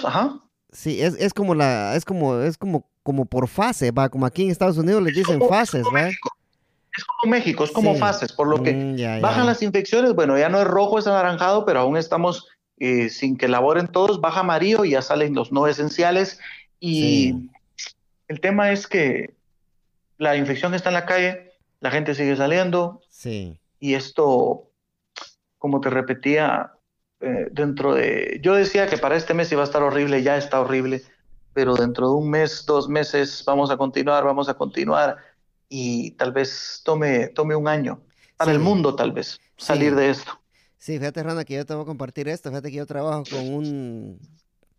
ajá. 0.05 0.43
Sí, 0.71 1.01
es, 1.01 1.15
es 1.15 1.33
como 1.33 1.55
la, 1.55 1.97
es 1.97 2.05
como, 2.05 2.41
es 2.41 2.59
como, 2.59 2.87
como 3.03 3.25
por 3.25 3.49
fase, 3.49 3.91
va, 3.91 4.09
como 4.09 4.27
aquí 4.27 4.45
en 4.45 4.51
Estados 4.51 4.77
Unidos 4.77 5.03
les 5.03 5.15
dicen 5.15 5.41
fases, 5.49 5.85
¿va? 5.95 6.09
Es 6.09 7.05
como 7.05 7.31
México, 7.31 7.65
es 7.65 7.71
como 7.71 7.95
fases, 7.95 8.33
por 8.33 8.49
lo 8.49 8.63
que 8.63 8.75
mm, 8.75 9.21
bajan 9.21 9.47
las 9.47 9.63
infecciones, 9.63 10.15
bueno, 10.15 10.37
ya 10.37 10.49
no 10.49 10.61
es 10.61 10.67
rojo, 10.67 10.99
es 10.99 11.07
anaranjado, 11.07 11.65
pero 11.65 11.81
aún 11.81 11.97
estamos 11.97 12.49
eh, 12.81 13.09
sin 13.09 13.37
que 13.37 13.49
laboren 13.49 13.89
todos, 13.89 14.21
baja 14.21 14.41
amarillo 14.41 14.85
y 14.85 14.91
ya 14.91 15.03
salen 15.03 15.35
los 15.35 15.53
no 15.53 15.67
esenciales. 15.67 16.39
Y 16.81 17.35
el 18.29 18.41
tema 18.41 18.71
es 18.71 18.87
que 18.87 19.35
la 20.17 20.37
infección 20.37 20.75
está 20.75 20.91
en 20.91 20.95
la 20.95 21.07
calle, 21.07 21.53
la 21.81 21.91
gente 21.91 22.15
sigue 22.15 22.37
saliendo. 22.37 23.01
Sí. 23.09 23.59
Y 23.81 23.95
esto, 23.95 24.71
como 25.59 25.81
te 25.81 25.91
repetía, 25.91 26.73
eh, 27.21 27.49
dentro 27.51 27.95
de... 27.95 28.41
Yo 28.43 28.55
decía 28.55 28.87
que 28.87 28.99
para 28.99 29.17
este 29.17 29.35
mes 29.35 29.51
iba 29.53 29.63
a 29.63 29.65
estar 29.65 29.83
horrible, 29.83 30.23
ya 30.23 30.37
está 30.37 30.61
horrible, 30.61 31.03
pero 31.53 31.75
dentro 31.75 32.09
de 32.09 32.15
un 32.15 32.31
mes, 32.31 32.65
dos 32.67 32.89
meses, 32.89 33.43
vamos 33.47 33.71
a 33.71 33.77
continuar, 33.77 34.25
vamos 34.25 34.49
a 34.49 34.55
continuar 34.55 35.17
y 35.69 36.13
tal 36.13 36.33
vez 36.33 36.83
tome, 36.85 37.29
tome 37.29 37.57
un 37.57 37.69
año 37.69 38.01
para 38.37 38.53
el 38.53 38.61
mundo, 38.61 38.95
tal 38.95 39.13
vez, 39.13 39.41
salir 39.57 39.95
de 39.95 40.11
esto. 40.11 40.41
Sí, 40.79 40.99
fíjate, 40.99 41.23
Rana, 41.23 41.45
que 41.45 41.55
yo 41.55 41.67
te 41.67 41.75
voy 41.75 41.83
a 41.83 41.87
compartir 41.87 42.29
esto. 42.29 42.51
Fíjate 42.51 42.71
que 42.71 42.77
yo 42.77 42.87
trabajo 42.87 43.25
con 43.29 43.53
un... 43.53 44.21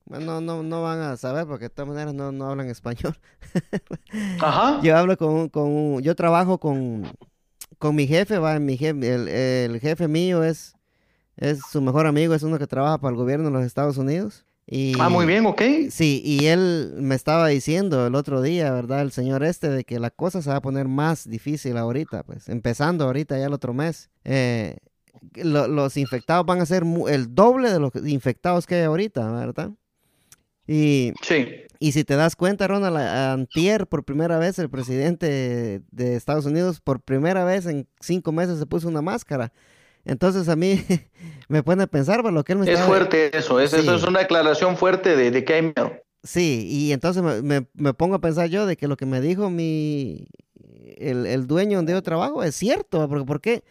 Bueno, 0.05 0.41
no, 0.41 0.63
no 0.63 0.81
van 0.81 1.01
a 1.01 1.17
saber 1.17 1.45
porque 1.45 1.65
de 1.65 1.69
todas 1.69 1.89
maneras 1.89 2.13
no, 2.13 2.31
no 2.31 2.45
hablan 2.49 2.67
español. 2.67 3.15
Ajá. 4.41 4.79
Yo 4.81 4.97
hablo 4.97 5.17
con, 5.17 5.49
con 5.49 6.01
yo 6.01 6.15
trabajo 6.15 6.57
con, 6.57 7.03
con 7.77 7.95
mi 7.95 8.07
jefe, 8.07 8.39
va, 8.39 8.57
mi 8.59 8.75
jefe, 8.75 9.13
el, 9.13 9.27
el, 9.27 9.79
jefe 9.79 10.07
mío 10.07 10.43
es, 10.43 10.73
es 11.39 11.61
su 11.71 11.81
mejor 11.81 12.05
amigo, 12.05 12.33
es 12.33 12.43
uno 12.43 12.59
que 12.59 12.67
trabaja 12.67 12.99
para 12.99 13.11
el 13.11 13.17
gobierno 13.17 13.45
de 13.45 13.51
los 13.51 13.63
Estados 13.63 13.97
Unidos. 13.97 14.45
Y, 14.67 14.93
ah, 14.99 15.09
muy 15.09 15.25
bien, 15.25 15.45
ok. 15.47 15.61
Sí, 15.89 16.21
y 16.23 16.45
él 16.45 16.93
me 16.97 17.15
estaba 17.15 17.47
diciendo 17.47 18.05
el 18.05 18.13
otro 18.13 18.41
día, 18.41 18.71
¿verdad? 18.71 19.01
El 19.01 19.11
señor 19.11 19.43
este, 19.43 19.69
de 19.69 19.83
que 19.83 19.99
la 19.99 20.11
cosa 20.11 20.43
se 20.43 20.49
va 20.51 20.57
a 20.57 20.61
poner 20.61 20.87
más 20.87 21.27
difícil 21.27 21.75
ahorita, 21.77 22.23
pues, 22.23 22.49
empezando 22.49 23.05
ahorita 23.05 23.39
ya 23.39 23.47
el 23.47 23.53
otro 23.53 23.73
mes. 23.73 24.09
Eh, 24.25 24.77
los 25.33 25.97
infectados 25.97 26.45
van 26.45 26.61
a 26.61 26.65
ser 26.65 26.83
el 27.07 27.33
doble 27.33 27.71
de 27.71 27.79
los 27.79 27.91
infectados 28.05 28.67
que 28.67 28.75
hay 28.75 28.83
ahorita, 28.83 29.31
¿verdad? 29.31 29.71
Y, 30.67 31.13
sí. 31.23 31.47
y 31.79 31.93
si 31.93 32.03
te 32.03 32.15
das 32.15 32.35
cuenta, 32.35 32.67
Ronald, 32.67 32.97
antier 32.97 33.87
por 33.87 34.03
primera 34.03 34.37
vez 34.37 34.59
el 34.59 34.69
presidente 34.69 35.81
de 35.89 36.15
Estados 36.15 36.45
Unidos, 36.45 36.79
por 36.79 37.01
primera 37.01 37.43
vez 37.43 37.65
en 37.65 37.87
cinco 38.01 38.31
meses 38.31 38.59
se 38.59 38.67
puso 38.67 38.87
una 38.87 39.01
máscara. 39.01 39.51
Entonces 40.09 40.49
a 40.49 40.55
mí 40.55 40.83
me 41.47 41.63
pone 41.63 41.83
a 41.83 41.87
pensar 41.87 42.21
por 42.21 42.33
lo 42.33 42.43
que 42.43 42.53
él 42.53 42.59
me 42.59 42.71
Es 42.71 42.81
fuerte 42.81 43.37
eso, 43.37 43.59
es, 43.59 43.73
eso 43.73 43.95
es 43.95 44.03
una 44.03 44.19
declaración 44.19 44.75
fuerte 44.75 45.15
de, 45.15 45.31
de 45.31 45.45
que 45.45 45.53
hay 45.53 45.61
miedo. 45.61 45.93
Sí, 46.23 46.67
y 46.69 46.91
entonces 46.91 47.23
me, 47.23 47.67
me, 47.73 47.93
pongo 47.93 48.15
a 48.15 48.19
pensar 48.19 48.49
yo 48.49 48.65
de 48.65 48.75
que 48.75 48.87
lo 48.87 48.97
que 48.97 49.05
me 49.05 49.21
dijo 49.21 49.49
mi 49.49 50.27
el, 50.97 51.25
el 51.25 51.47
dueño 51.47 51.77
donde 51.77 51.93
yo 51.93 52.03
trabajo 52.03 52.43
es 52.43 52.55
cierto, 52.55 53.07
porque 53.07 53.25
¿por 53.25 53.39
qué? 53.39 53.63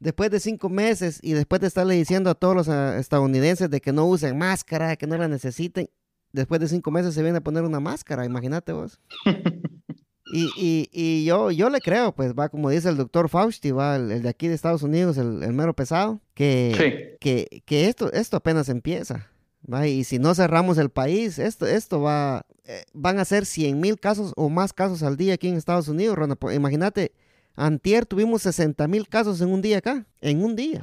después 0.00 0.30
de 0.30 0.40
cinco 0.40 0.68
meses 0.68 1.18
y 1.22 1.32
después 1.32 1.60
de 1.60 1.68
estarle 1.68 1.94
diciendo 1.94 2.30
a 2.30 2.34
todos 2.34 2.54
los 2.54 2.68
ah, 2.68 2.98
estadounidenses 2.98 3.70
de 3.70 3.80
que 3.80 3.92
no 3.92 4.06
usen 4.06 4.36
máscara, 4.36 4.96
que 4.96 5.06
no 5.06 5.16
la 5.16 5.28
necesiten, 5.28 5.88
después 6.32 6.60
de 6.60 6.68
cinco 6.68 6.90
meses 6.90 7.14
se 7.14 7.22
viene 7.22 7.38
a 7.38 7.42
poner 7.42 7.64
una 7.64 7.80
máscara, 7.80 8.24
imagínate 8.24 8.72
vos. 8.72 9.00
Y, 10.32 10.50
y, 10.56 10.90
y, 10.92 11.24
yo, 11.24 11.50
yo 11.50 11.70
le 11.70 11.80
creo, 11.80 12.14
pues 12.14 12.34
va 12.34 12.48
como 12.48 12.70
dice 12.70 12.88
el 12.88 12.96
doctor 12.96 13.28
Fausti, 13.28 13.70
va 13.70 13.96
el, 13.96 14.22
de 14.22 14.28
aquí 14.28 14.48
de 14.48 14.54
Estados 14.54 14.82
Unidos, 14.82 15.16
el, 15.16 15.42
el 15.42 15.52
mero 15.52 15.74
pesado, 15.74 16.20
que, 16.34 17.16
que, 17.20 17.62
que, 17.64 17.88
esto, 17.88 18.12
esto 18.12 18.36
apenas 18.36 18.68
empieza. 18.68 19.30
¿va? 19.72 19.86
Y 19.86 20.04
si 20.04 20.18
no 20.18 20.34
cerramos 20.34 20.76
el 20.78 20.90
país, 20.90 21.38
esto, 21.38 21.66
esto 21.66 22.02
va, 22.02 22.44
eh, 22.64 22.84
van 22.92 23.18
a 23.18 23.24
ser 23.24 23.46
100 23.46 23.80
mil 23.80 23.98
casos 23.98 24.32
o 24.36 24.48
más 24.50 24.72
casos 24.72 25.02
al 25.02 25.16
día 25.16 25.34
aquí 25.34 25.48
en 25.48 25.56
Estados 25.56 25.88
Unidos, 25.88 26.16
Ronald. 26.16 26.38
Pues, 26.38 26.56
imagínate, 26.56 27.12
Antier 27.56 28.06
tuvimos 28.06 28.42
60 28.42 28.86
mil 28.86 29.08
casos 29.08 29.40
en 29.40 29.50
un 29.50 29.62
día 29.62 29.78
acá, 29.78 30.06
en 30.20 30.44
un 30.44 30.54
día. 30.54 30.80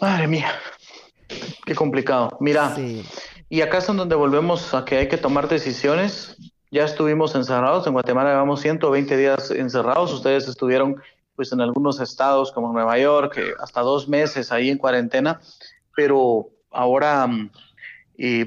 Madre 0.00 0.26
mía, 0.26 0.52
qué 1.64 1.74
complicado. 1.74 2.36
Mira, 2.40 2.76
y 3.48 3.60
acá 3.62 3.78
es 3.78 3.86
donde 3.86 4.14
volvemos 4.14 4.74
a 4.74 4.84
que 4.84 4.96
hay 4.96 5.08
que 5.08 5.16
tomar 5.16 5.48
decisiones. 5.48 6.36
Ya 6.70 6.84
estuvimos 6.84 7.34
encerrados, 7.34 7.86
en 7.86 7.92
Guatemala 7.94 8.30
llevamos 8.30 8.60
120 8.60 9.16
días 9.16 9.50
encerrados, 9.50 10.12
ustedes 10.12 10.48
estuvieron 10.48 11.00
pues 11.34 11.52
en 11.52 11.60
algunos 11.60 12.00
estados 12.00 12.52
como 12.52 12.72
Nueva 12.72 12.98
York, 12.98 13.38
hasta 13.60 13.80
dos 13.80 14.08
meses 14.08 14.50
ahí 14.50 14.70
en 14.70 14.78
cuarentena, 14.78 15.40
pero 15.94 16.48
ahora 16.70 17.26
mm, 17.26 17.50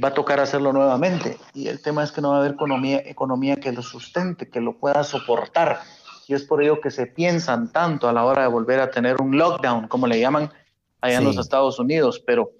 va 0.03 0.09
a 0.09 0.13
tocar 0.13 0.39
hacerlo 0.39 0.73
nuevamente. 0.73 1.37
Y 1.53 1.67
el 1.67 1.81
tema 1.81 2.03
es 2.03 2.11
que 2.11 2.21
no 2.21 2.31
va 2.31 2.37
a 2.37 2.39
haber 2.39 2.51
economía, 2.51 3.01
economía 3.05 3.55
que 3.55 3.71
lo 3.71 3.81
sustente, 3.81 4.49
que 4.49 4.59
lo 4.59 4.77
pueda 4.77 5.03
soportar 5.03 5.79
y 6.31 6.33
es 6.33 6.43
por 6.43 6.63
ello 6.63 6.79
que 6.79 6.91
se 6.91 7.07
piensan 7.07 7.73
tanto 7.73 8.07
a 8.07 8.13
la 8.13 8.23
hora 8.23 8.43
de 8.43 8.47
volver 8.47 8.79
a 8.79 8.89
tener 8.89 9.21
un 9.21 9.37
lockdown, 9.37 9.89
como 9.89 10.07
le 10.07 10.17
llaman 10.17 10.49
allá 11.01 11.17
en 11.17 11.25
los 11.25 11.37
Estados 11.37 11.77
Unidos, 11.77 12.23
pero 12.25 12.51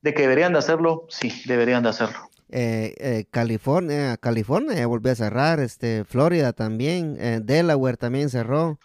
de 0.00 0.14
que 0.14 0.22
deberían 0.22 0.52
de 0.52 0.60
hacerlo, 0.60 1.06
sí, 1.08 1.32
deberían 1.44 1.82
de 1.82 1.88
hacerlo. 1.88 2.30
Eh, 2.48 2.94
eh, 2.98 3.24
California, 3.30 4.16
California 4.16 4.86
volvió 4.86 5.12
a 5.12 5.16
cerrar, 5.16 5.58
este, 5.58 6.04
Florida 6.04 6.52
también, 6.52 7.16
eh, 7.18 7.40
Delaware 7.42 7.96
también 7.96 8.30
cerró, 8.30 8.78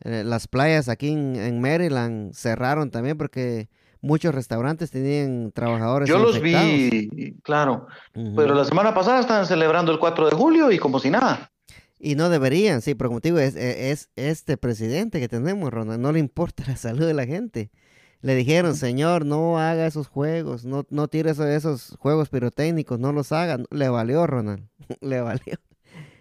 las 0.00 0.48
playas 0.48 0.90
aquí 0.90 1.08
en, 1.08 1.60
Maryland 1.62 2.34
cerraron 2.34 2.90
también 2.90 3.16
porque 3.16 3.70
muchos 4.02 4.34
restaurantes 4.34 4.90
tenían 4.90 5.50
trabajadores. 5.50 6.10
Yo 6.10 6.18
los 6.18 6.42
vi, 6.42 7.38
claro, 7.42 7.86
pero 8.12 8.54
la 8.54 8.66
semana 8.66 8.92
pasada 8.92 9.20
estaban 9.20 9.46
celebrando 9.46 9.92
el 9.92 9.98
4 9.98 10.28
de 10.28 10.36
julio 10.36 10.70
y 10.70 10.78
como 10.78 10.98
si 10.98 11.08
nada. 11.08 11.50
Y 11.98 12.16
no 12.16 12.28
deberían, 12.28 12.82
sí, 12.82 12.94
pero 12.94 13.08
como 13.08 13.22
te 13.22 13.28
digo, 13.28 13.38
es, 13.38 13.56
e, 13.56 13.92
es, 13.92 14.10
este 14.14 14.58
presidente 14.58 15.20
que 15.20 15.28
tenemos, 15.28 15.72
Ronald, 15.72 16.02
no 16.02 16.12
le 16.12 16.18
importa 16.18 16.64
la 16.68 16.76
salud 16.76 17.06
de 17.06 17.14
la 17.14 17.24
gente. 17.24 17.70
Le 18.24 18.34
dijeron, 18.34 18.74
señor, 18.74 19.26
no 19.26 19.58
haga 19.58 19.86
esos 19.86 20.08
juegos, 20.08 20.64
no, 20.64 20.86
no 20.88 21.08
tire 21.08 21.32
esos, 21.32 21.94
juegos 21.98 22.30
pirotécnicos, 22.30 22.98
no 22.98 23.12
los 23.12 23.32
haga. 23.32 23.58
Le 23.70 23.90
valió, 23.90 24.26
Ronald, 24.26 24.66
le 25.02 25.20
valió. 25.20 25.58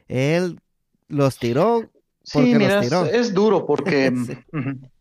Él 0.10 0.60
los 1.08 1.38
tiró 1.38 1.90
porque 2.34 2.60
los 2.60 2.82
tiró. 2.82 3.06
Es, 3.06 3.34
duro 3.34 3.66
porque... 3.66 4.12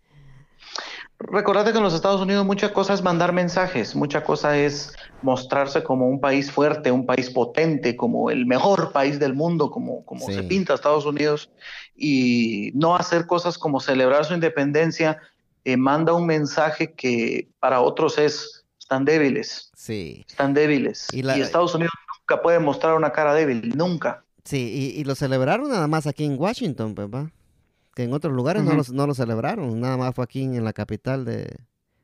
Recordate 1.18 1.72
que 1.72 1.78
en 1.78 1.84
los 1.84 1.94
Estados 1.94 2.20
Unidos 2.20 2.46
mucha 2.46 2.72
cosa 2.72 2.94
es 2.94 3.02
mandar 3.02 3.32
mensajes, 3.32 3.96
mucha 3.96 4.22
cosa 4.22 4.56
es 4.56 4.92
mostrarse 5.22 5.82
como 5.82 6.08
un 6.08 6.20
país 6.20 6.50
fuerte, 6.50 6.90
un 6.90 7.06
país 7.06 7.30
potente, 7.30 7.96
como 7.96 8.30
el 8.30 8.46
mejor 8.46 8.92
país 8.92 9.18
del 9.18 9.34
mundo, 9.34 9.72
como, 9.72 10.04
como 10.04 10.30
se 10.30 10.44
pinta 10.44 10.74
Estados 10.74 11.04
Unidos, 11.04 11.50
y 11.96 12.70
no 12.74 12.94
hacer 12.94 13.26
cosas 13.26 13.58
como 13.58 13.80
celebrar 13.80 14.24
su 14.24 14.34
independencia 14.34 15.18
eh, 15.64 15.76
manda 15.76 16.12
un 16.12 16.26
mensaje 16.26 16.92
que 16.92 17.48
para 17.60 17.80
otros 17.80 18.18
es, 18.18 18.64
están 18.78 19.04
débiles. 19.04 19.70
Sí. 19.74 20.24
Están 20.28 20.54
débiles. 20.54 21.08
Y, 21.12 21.28
Estados 21.28 21.74
Unidos 21.74 21.92
nunca 22.20 22.42
puede 22.42 22.58
mostrar 22.58 22.94
una 22.94 23.12
cara 23.12 23.34
débil, 23.34 23.72
nunca. 23.76 24.24
Sí, 24.44 24.94
y, 24.96 25.04
lo 25.04 25.14
celebraron 25.14 25.68
nada 25.70 25.86
más 25.86 26.06
aquí 26.06 26.24
en 26.24 26.38
Washington. 26.38 26.94
Pues, 26.94 27.08
que 27.94 28.04
en 28.04 28.12
otros 28.12 28.32
lugares 28.32 28.64
no, 28.64 28.74
lo, 28.74 28.82
no 28.90 29.06
lo 29.06 29.14
celebraron, 29.14 29.78
nada 29.80 29.96
más 29.96 30.14
fue 30.14 30.24
aquí 30.24 30.42
en 30.42 30.64
la 30.64 30.72
capital 30.72 31.24
de, 31.26 31.46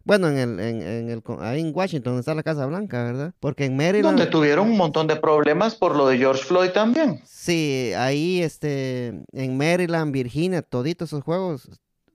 bueno, 0.08 0.28
en 0.28 0.38
el, 0.38 0.60
en, 0.60 0.82
en 0.82 1.10
el, 1.10 1.22
ahí 1.40 1.60
en 1.60 1.70
Washington, 1.74 2.12
donde 2.12 2.20
está 2.20 2.34
la 2.34 2.42
Casa 2.42 2.64
Blanca, 2.64 3.04
¿verdad? 3.04 3.34
Porque 3.40 3.66
en 3.66 3.76
Maryland... 3.76 4.16
Donde 4.16 4.26
tuvieron 4.26 4.70
un 4.70 4.76
montón 4.78 5.06
de 5.06 5.16
problemas 5.16 5.74
por 5.74 5.94
lo 5.94 6.08
de 6.08 6.16
George 6.16 6.44
Floyd 6.44 6.70
también. 6.70 7.20
Sí, 7.26 7.92
ahí 7.94 8.40
este, 8.42 9.22
en 9.32 9.58
Maryland, 9.58 10.10
Virginia, 10.10 10.62
toditos 10.62 11.10
esos 11.10 11.22
juegos 11.22 11.68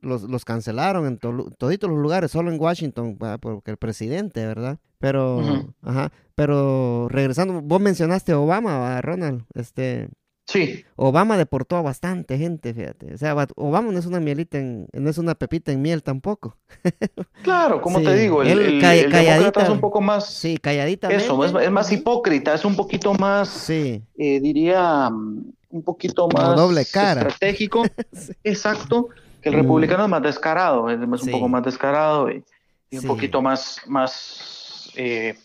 los, 0.03 0.23
los 0.23 0.45
cancelaron 0.45 1.05
en 1.07 1.17
toditos 1.17 1.89
los 1.89 1.99
lugares, 1.99 2.31
solo 2.31 2.51
en 2.51 2.59
Washington, 2.59 3.17
porque 3.39 3.71
el 3.71 3.77
presidente, 3.77 4.45
¿verdad? 4.45 4.77
Pero, 4.99 5.41
ajá, 5.81 6.11
pero 6.35 7.07
regresando, 7.09 7.61
vos 7.61 7.81
mencionaste 7.81 8.33
Obama, 8.33 9.01
Ronald, 9.01 9.43
este, 9.53 10.09
Sí. 10.45 10.83
Obama 10.97 11.37
deportó 11.37 11.77
a 11.77 11.81
bastante 11.81 12.37
gente, 12.37 12.73
fíjate. 12.73 13.13
O 13.13 13.17
sea, 13.17 13.33
Obama 13.55 13.91
no 13.91 13.99
es 13.99 14.05
una 14.05 14.19
mielita, 14.19 14.57
en, 14.57 14.87
no 14.91 15.09
es 15.09 15.17
una 15.17 15.35
pepita 15.35 15.71
en 15.71 15.81
miel 15.81 16.03
tampoco. 16.03 16.57
claro, 17.43 17.81
como 17.81 18.01
te 18.01 18.13
digo, 18.15 18.43
el, 18.43 18.59
el, 18.59 18.83
es 18.83 19.69
un 19.69 19.79
poco 19.79 20.01
más... 20.01 20.27
Sí, 20.27 20.57
calladita. 20.57 21.09
Eso, 21.09 21.43
es, 21.45 21.71
más 21.71 21.91
hipócrita, 21.91 22.53
es 22.53 22.65
un 22.65 22.75
poquito 22.75 23.13
más, 23.13 23.47
sí. 23.47 24.03
Eh, 24.17 24.41
diría, 24.41 25.09
un 25.09 25.83
poquito 25.83 26.27
más... 26.27 26.55
doble 26.57 26.85
cara. 26.85 27.21
Estratégico, 27.21 27.83
exacto. 28.43 29.09
Que 29.43 29.49
el 29.49 29.55
mm. 29.55 29.59
republicano 29.59 30.03
es 30.05 30.09
más 30.09 30.23
descarado, 30.23 30.89
es, 30.89 30.99
un 30.99 31.31
poco 31.31 31.47
más 31.47 31.63
descarado 31.63 32.31
y, 32.31 32.43
un 32.91 33.03
poquito 33.03 33.41
más... 33.41 33.81
más 33.87 34.91
eh, 34.95 35.35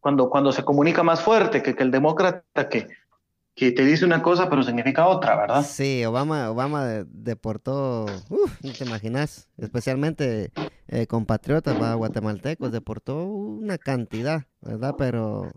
cuando, 0.00 0.30
cuando 0.30 0.52
se 0.52 0.64
comunica 0.64 1.02
más 1.02 1.20
fuerte 1.20 1.62
que, 1.62 1.74
que 1.74 1.82
el 1.82 1.90
demócrata 1.90 2.68
que 2.68 2.86
que 3.58 3.72
te 3.72 3.84
dice 3.84 4.04
una 4.04 4.22
cosa 4.22 4.48
pero 4.48 4.62
significa 4.62 5.08
otra, 5.08 5.36
¿verdad? 5.36 5.64
Sí, 5.64 6.04
Obama, 6.04 6.48
Obama 6.48 7.04
deportó, 7.08 8.06
no 8.62 8.72
te 8.72 8.84
imaginas, 8.84 9.48
especialmente 9.58 10.52
eh, 10.86 11.08
compatriotas 11.08 11.76
guatemaltecos, 11.96 12.70
deportó 12.70 13.24
una 13.24 13.76
cantidad, 13.76 14.44
¿verdad? 14.60 14.94
Pero, 14.96 15.50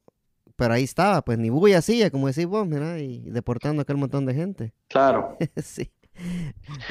pero 0.56 0.74
ahí 0.74 0.84
estaba, 0.84 1.22
pues 1.22 1.38
ni 1.38 1.52
bulla 1.52 1.84
silla, 1.84 2.10
como 2.10 2.26
decís 2.26 2.48
vos, 2.48 2.66
mira, 2.66 2.98
y 2.98 3.20
deportando 3.30 3.84
aquel 3.84 3.98
montón 3.98 4.26
de 4.26 4.34
gente. 4.34 4.74
Claro. 4.88 5.38
sí. 5.64 5.92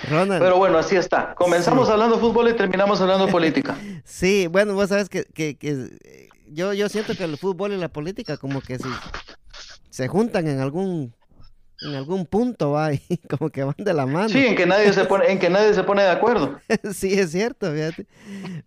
Pero 0.09 0.59
bueno, 0.59 0.79
así 0.79 0.97
está. 0.97 1.35
Comenzamos 1.35 1.89
hablando 1.89 2.17
de 2.17 2.21
fútbol 2.21 2.49
y 2.49 2.55
terminamos 2.55 3.01
hablando 3.01 3.27
de 3.27 3.33
política. 3.39 3.77
sí, 4.05 4.47
bueno, 4.47 4.75
vos 4.75 4.89
sabes 4.89 5.09
que, 5.09 5.25
que, 5.25 5.57
que 5.57 6.29
yo, 6.49 6.73
yo 6.73 6.89
siento 6.89 7.15
que 7.15 7.25
el 7.25 7.37
fútbol 7.37 7.73
y 7.73 7.77
la 7.77 7.89
política 7.89 8.37
como 8.37 8.61
que 8.61 8.79
sí 8.79 8.89
se 9.91 10.09
juntan 10.09 10.49
en 10.49 10.61
algún 10.61 11.13
en 11.83 11.95
algún 11.95 12.27
punto 12.27 12.73
va 12.73 12.93
y 12.93 13.01
como 13.29 13.51
que 13.51 13.65
van 13.65 13.75
de 13.79 13.95
la 13.95 14.07
mano. 14.07 14.29
Sí, 14.29 14.47
en 14.47 14.57
que 14.57 14.67
nadie 14.67 14.93
se 14.93 15.05
pone, 15.05 15.31
en 15.31 15.39
que 15.39 15.51
nadie 15.51 15.75
se 15.75 15.83
pone 15.83 16.03
de 16.03 16.11
acuerdo. 16.11 16.59
sí, 16.93 17.19
es 17.19 17.33
cierto, 17.33 17.73
fíjate. 17.73 18.07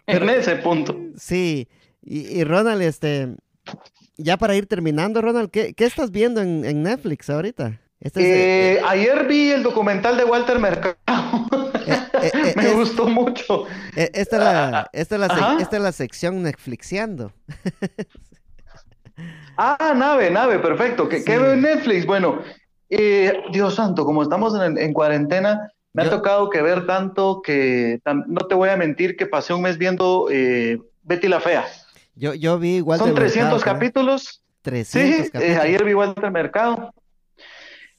en 0.08 0.30
ese 0.30 0.56
punto. 0.58 0.98
Sí, 1.18 1.68
y, 2.02 2.44
Ronald, 2.44 2.82
este, 2.82 3.36
ya 4.18 4.38
para 4.38 4.56
ir 4.56 4.66
terminando, 4.66 5.22
Ronald, 5.22 5.52
¿qué, 5.52 5.74
qué 5.74 5.86
estás 5.86 6.12
viendo 6.12 6.42
en, 6.42 6.66
en 6.66 6.84
Netflix 6.84 7.30
ahorita? 7.30 7.80
Este 8.04 8.74
eh, 8.74 8.82
ayer 8.86 9.26
vi 9.28 9.52
el 9.52 9.64
documental 9.64 10.18
de 10.18 10.26
Walter 10.26 10.60
Mercado. 10.60 10.98
Eh, 12.22 12.32
eh, 12.34 12.54
Me 12.58 12.74
gustó 12.74 13.08
mucho. 13.08 13.66
Esta 13.96 14.36
es 14.38 14.44
la, 14.44 14.90
esta 14.92 15.16
es 15.16 15.22
la, 15.22 15.58
esta 15.62 15.78
es 15.78 15.82
la 15.82 15.92
sección 15.94 16.44
Netflixiando. 16.44 17.32
Ah, 19.56 19.94
nave, 19.96 20.32
nave, 20.32 20.58
perfecto. 20.58 21.08
¿Qué, 21.08 21.22
veo 21.24 21.54
en 21.54 21.62
Netflix? 21.62 22.08
Bueno, 22.08 22.40
Dios 22.90 23.76
santo, 23.76 24.04
como 24.04 24.24
estamos 24.24 24.60
en, 24.60 24.94
cuarentena, 24.94 25.72
me 25.94 26.02
ha 26.02 26.10
tocado 26.10 26.50
que 26.50 26.64
ver 26.64 26.88
tanto 26.88 27.44
que 27.44 28.02
no 28.26 28.48
te 28.48 28.56
voy 28.56 28.70
a 28.70 28.76
mentir 28.76 29.16
que 29.16 29.28
pasé 29.28 29.54
un 29.54 29.62
mes 29.62 29.78
viendo 29.78 30.28
eh, 30.32 30.80
Betty 31.04 31.28
la 31.28 31.40
Fea. 31.40 31.66
Yo, 32.16 32.34
yo 32.34 32.58
vi 32.58 32.78
igual. 32.78 32.98
Son 32.98 33.14
300 33.14 33.64
capítulos. 33.64 34.44
300 34.64 35.28
sí, 35.28 35.32
eh, 35.36 35.60
ayer 35.62 35.84
vi 35.84 35.94
Walter 35.94 36.32
Mercado. 36.32 36.92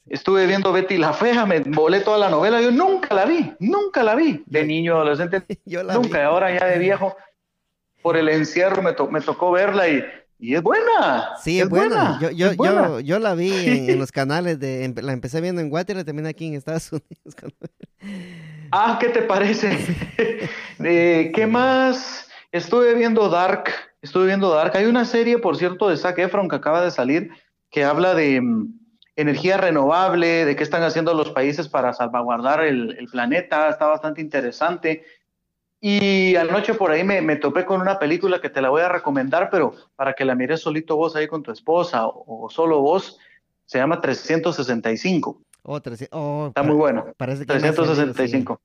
Estuve 0.07 0.45
viendo 0.45 0.71
Betty 0.71 0.97
la 0.97 1.13
Fea, 1.13 1.45
me 1.45 1.59
volé 1.61 2.01
toda 2.01 2.17
la 2.17 2.29
novela. 2.29 2.61
Yo 2.61 2.71
nunca 2.71 3.15
la 3.15 3.25
vi, 3.25 3.53
nunca 3.59 4.03
la 4.03 4.15
vi. 4.15 4.43
De 4.45 4.63
niño, 4.63 4.95
adolescente, 4.95 5.43
yo 5.65 5.83
la 5.83 5.95
nunca. 5.95 6.25
Ahora 6.25 6.57
ya 6.57 6.65
de 6.65 6.77
viejo, 6.77 7.15
por 8.01 8.17
el 8.17 8.29
encierro 8.29 8.81
me, 8.81 8.95
me 9.09 9.21
tocó 9.21 9.51
verla 9.51 9.87
y 9.87 10.03
y 10.37 10.55
es 10.55 10.61
buena. 10.61 11.29
Sí, 11.41 11.61
es, 11.61 11.69
buena. 11.69 12.19
Yo, 12.21 12.29
yo, 12.29 12.51
Yo, 12.53 12.99
yo, 12.99 13.19
la 13.19 13.35
vi 13.35 13.51
en, 13.89 13.99
los 13.99 14.11
canales 14.11 14.59
de. 14.59 14.93
la 15.01 15.13
empecé 15.13 15.39
viendo 15.41 15.61
en 15.61 15.69
Guatemala 15.69 16.01
y 16.01 16.05
también 16.05 16.27
aquí 16.27 16.47
en 16.47 16.55
Estados 16.55 16.91
Unidos. 16.91 17.35
ah, 18.71 18.97
¿qué 18.99 19.09
te 19.09 19.21
parece? 19.21 19.77
Eh, 20.79 21.31
¿Qué 21.33 21.47
más? 21.47 22.29
Estuve 22.51 22.93
viendo 22.93 23.29
Dark. 23.29 23.71
Estuve 24.01 24.27
viendo 24.27 24.49
Dark. 24.49 24.75
Hay 24.75 24.85
una 24.85 25.05
serie, 25.05 25.37
por 25.37 25.57
cierto, 25.57 25.89
de 25.89 25.97
Zac 25.97 26.19
Efron 26.19 26.49
que 26.49 26.57
acaba 26.57 26.83
de 26.83 26.91
salir 26.91 27.31
que 27.71 27.83
habla 27.83 28.13
de 28.13 28.41
mm, 28.41 28.84
energía 29.15 29.57
renovable, 29.57 30.45
de 30.45 30.55
qué 30.55 30.63
están 30.63 30.83
haciendo 30.83 31.13
los 31.13 31.31
países 31.31 31.69
para 31.69 31.93
salvaguardar 31.93 32.63
el, 32.63 32.95
el 32.97 33.07
planeta. 33.07 33.69
Está 33.69 33.87
bastante 33.87 34.21
interesante. 34.21 35.03
Y 35.87 36.35
anoche 36.35 36.73
por 36.73 36.89
ahí 36.89 37.03
me, 37.03 37.35
topé 37.35 37.63
con 37.63 37.79
una 37.79 37.99
película 37.99 38.41
que 38.41 38.49
te 38.49 38.59
la 38.59 38.69
voy 38.69 38.81
a 38.81 38.89
recomendar, 38.89 39.49
pero 39.51 39.75
para 39.95 40.13
que 40.13 40.25
la 40.25 40.33
mires 40.33 40.61
solito 40.61 40.95
vos 40.95 41.15
ahí 41.15 41.27
con 41.27 41.43
tu 41.43 41.51
esposa 41.51 42.07
o, 42.07 42.49
solo 42.49 42.81
vos, 42.81 43.19
se 43.65 43.77
llama 43.77 44.01
365. 44.01 45.41
Oh, 45.61 45.79
oh, 46.11 46.47
Está 46.47 46.63
muy 46.63 46.75
bueno. 46.75 47.05
Parece 47.17 47.41
que 47.41 47.53
365. 47.53 48.59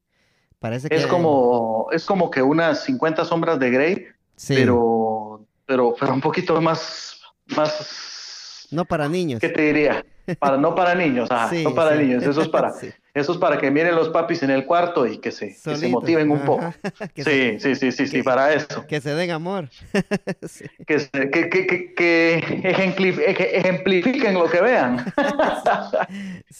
Parece 0.59 0.89
que 0.89 0.95
es 0.95 1.07
como 1.07 1.89
es 1.93 2.07
como 2.07 2.31
que 2.31 2.43
unas 2.43 2.85
50 2.85 3.27
sombras 3.27 3.59
de 3.59 3.71
Grey, 3.71 4.07
pero 4.49 5.47
pero 5.67 5.95
pero 6.01 6.15
un 6.15 6.23
poquito 6.23 6.59
más 6.61 7.21
más 7.55 8.67
no 8.71 8.87
para 8.87 9.11
niños. 9.11 9.41
¿Qué 9.41 9.51
te 9.51 9.61
diría? 9.61 10.05
Para 10.39 10.57
no 10.57 10.75
para 10.75 10.95
niños, 10.95 11.29
no 11.65 11.75
para 11.75 11.97
niños, 11.97 12.23
eso 12.23 12.43
es 12.43 12.49
para 12.51 12.73
Eso 13.15 13.33
es 13.33 13.39
para 13.39 13.59
que 13.59 13.71
miren 13.71 13.95
los 13.95 14.09
papis 14.11 14.43
en 14.43 14.51
el 14.51 14.67
cuarto 14.67 15.07
y 15.07 15.19
que 15.19 15.31
se, 15.33 15.53
se 15.53 15.89
motiven 15.89 16.31
un 16.31 16.41
poco. 16.41 16.73
sí, 17.17 17.59
sí, 17.59 17.75
sí, 17.75 17.93
sí, 17.93 18.07
sí, 18.07 18.23
para 18.23 18.53
eso. 18.53 18.87
Que 18.87 19.01
se 19.01 19.15
den 19.15 19.31
amor. 19.31 19.69
que, 20.87 20.97
que, 21.31 21.51
que, 21.51 21.95
que, 21.95 22.61
ejemplifiquen 22.65 24.35
lo 24.35 24.49
que 24.49 24.61
vean. 24.61 25.05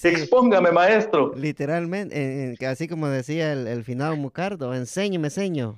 Expóngame, 0.03 0.73
maestro. 0.73 1.33
Literalmente, 1.37 2.57
así 2.67 2.89
como 2.89 3.09
decía 3.09 3.53
el, 3.53 3.67
el 3.67 3.85
finado 3.85 4.17
Mucardo, 4.17 4.75
enséñeme, 4.75 5.31
señor, 5.31 5.77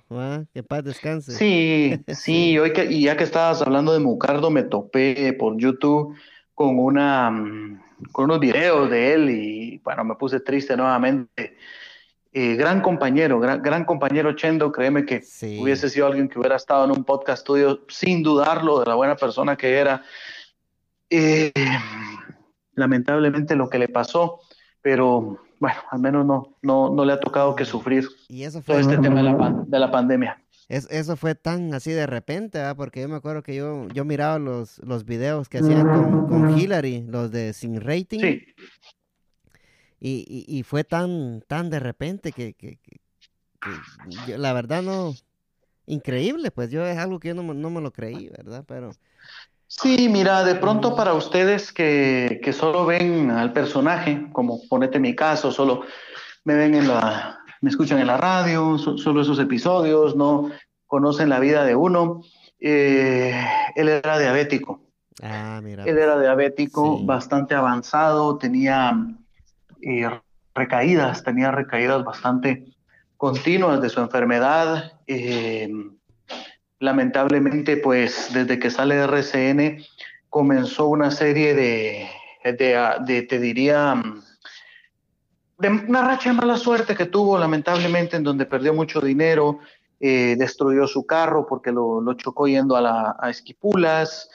que 0.53 0.63
paz 0.63 0.85
descanse. 0.85 1.33
Sí, 1.33 2.01
sí, 2.15 2.59
hoy 2.59 2.73
que, 2.73 2.85
y 2.85 3.03
ya 3.03 3.17
que 3.17 3.25
estabas 3.25 3.63
hablando 3.63 3.93
de 3.93 3.99
Mucardo, 3.99 4.51
me 4.51 4.63
topé 4.63 5.33
por 5.33 5.57
YouTube 5.59 6.17
con 6.55 6.79
una 6.79 7.31
mm, 7.31 7.81
con 8.11 8.25
unos 8.25 8.41
videos 8.41 8.91
de 8.91 9.15
él 9.15 9.31
y 9.31 9.79
bueno, 9.79 10.05
me 10.05 10.15
puse 10.17 10.41
triste 10.41 10.77
nuevamente. 10.77 11.57
Eh, 12.35 12.57
gran 12.57 12.81
compañero, 12.81 13.39
gran, 13.39 13.63
gran, 13.63 13.85
compañero 13.85 14.33
Chendo, 14.35 14.73
créeme 14.73 15.05
que 15.05 15.23
hubiese 15.61 15.91
sido 15.91 16.07
alguien 16.07 16.29
que 16.29 16.39
hubiera 16.39 16.57
estado 16.57 16.87
en 16.87 16.93
un 16.93 17.05
podcast 17.05 17.47
tuyo 17.47 17.81
sin 17.89 18.23
dudarlo 18.23 18.81
de 18.81 18.87
la 18.87 18.95
buena 18.95 19.17
persona 19.17 19.57
que 19.57 19.77
era. 19.77 20.03
Eh, 21.11 21.53
lamentablemente 22.75 23.55
lo 23.55 23.69
que 23.69 23.79
le 23.79 23.89
pasó, 23.89 24.41
pero 24.81 25.41
bueno, 25.61 25.77
al 25.91 26.01
menos 26.01 26.25
no, 26.25 26.57
no, 26.63 26.89
no 26.89 27.05
le 27.05 27.13
ha 27.13 27.21
tocado 27.21 27.55
que 27.55 27.67
sufrir 27.67 28.09
y 28.29 28.45
eso 28.45 28.63
fue 28.63 28.81
todo 28.81 28.91
este 28.91 29.03
tema 29.03 29.23
de 29.23 29.25
la, 29.25 29.63
de 29.67 29.79
la 29.79 29.91
pandemia 29.91 30.43
eso 30.73 31.17
fue 31.17 31.35
tan 31.35 31.75
así 31.75 31.93
de 31.93 32.07
repente, 32.07 32.59
porque 32.77 33.03
yo 33.03 33.09
me 33.09 33.17
acuerdo 33.17 33.43
que 33.43 33.55
yo, 33.55 33.89
yo 33.89 34.07
miraba 34.07 34.39
los, 34.39 34.79
los 34.79 35.05
videos 35.05 35.51
que 35.51 35.59
hacían 35.59 35.87
con, 35.87 36.27
con 36.29 36.59
Hillary, 36.59 37.05
los 37.07 37.31
de 37.31 37.53
Sin 37.53 37.79
Rating. 37.79 38.21
Sí. 38.21 38.47
Y, 40.01 40.45
y, 40.49 40.63
fue 40.65 40.83
tan, 40.83 41.43
tan 41.47 41.71
de 41.71 41.79
repente 41.79 42.33
que, 42.33 42.55
que, 42.55 42.79
yo, 44.27 44.37
la 44.37 44.53
verdad 44.53 44.83
no, 44.83 45.15
increíble, 45.87 46.51
pues 46.51 46.71
yo 46.71 46.85
es 46.85 46.99
algo 46.99 47.21
que 47.21 47.29
yo 47.29 47.35
no, 47.35 47.55
no, 47.55 47.71
me 47.71 47.81
lo 47.81 47.93
creí, 47.93 48.29
¿verdad? 48.31 48.65
Pero... 48.67 48.91
Sí, 49.69 50.09
mira, 50.09 50.43
de 50.43 50.57
pronto 50.57 50.97
para 50.97 51.15
ustedes 51.15 51.71
que, 51.71 52.41
que 52.43 52.53
solo 52.53 52.85
ven 52.85 53.31
al 53.31 53.53
personaje, 53.53 54.27
como 54.33 54.67
ponete 54.69 54.99
mi 54.99 55.15
caso, 55.15 55.53
solo 55.53 55.85
me 56.45 56.57
ven 56.57 56.75
en 56.75 56.89
la, 56.89 57.42
me 57.63 57.71
escuchan 57.71 58.01
en 58.01 58.09
la 58.09 58.17
radio, 58.17 58.77
solo 58.77 59.23
esos 59.23 59.39
episodios, 59.39 60.17
no 60.17 60.51
conocen 60.87 61.29
la 61.29 61.39
vida 61.39 61.65
de 61.65 61.77
uno. 61.77 62.23
Eh, 62.59 63.33
él 63.77 63.89
era 63.89 64.19
diabético. 64.19 64.83
Ah, 65.23 65.61
mira. 65.63 65.85
Él 65.85 65.97
era 65.97 66.19
diabético, 66.21 67.05
bastante 67.05 67.55
avanzado, 67.55 68.37
tenía 68.37 69.07
eh, 69.81 70.11
recaídas, 70.55 71.23
tenía 71.23 71.53
recaídas 71.53 72.05
bastante 72.05 72.67
continuas 73.17 73.81
de 73.81 73.91
su 73.91 74.01
enfermedad. 74.01 74.95
Eh, 75.07 75.73
lamentablemente, 76.81 77.77
pues 77.77 78.31
desde 78.35 78.59
que 78.59 78.71
sale 78.71 78.97
de 78.97 79.05
RCN 79.05 79.85
comenzó 80.29 80.89
una 80.89 81.13
serie 81.13 81.55
de, 81.55 82.09
de 82.43 83.23
te 83.23 83.39
diría, 83.39 84.03
de 85.63 85.69
una 85.69 86.03
racha 86.03 86.31
de 86.31 86.37
mala 86.37 86.57
suerte 86.57 86.97
que 86.97 87.07
tuvo, 87.07 87.39
lamentablemente, 87.39 88.17
en 88.17 88.25
donde 88.25 88.47
perdió 88.47 88.75
mucho 88.75 89.01
dinero, 89.01 89.61
eh, 90.01 90.35
destruyó 90.37 90.89
su 90.89 91.07
carro 91.07 91.47
porque 91.47 91.71
lo, 91.71 92.03
chocó 92.15 92.49
yendo 92.49 92.75
a, 92.75 92.81
la, 92.81 93.17
a 93.17 93.31
Esquipulas, 93.31 94.29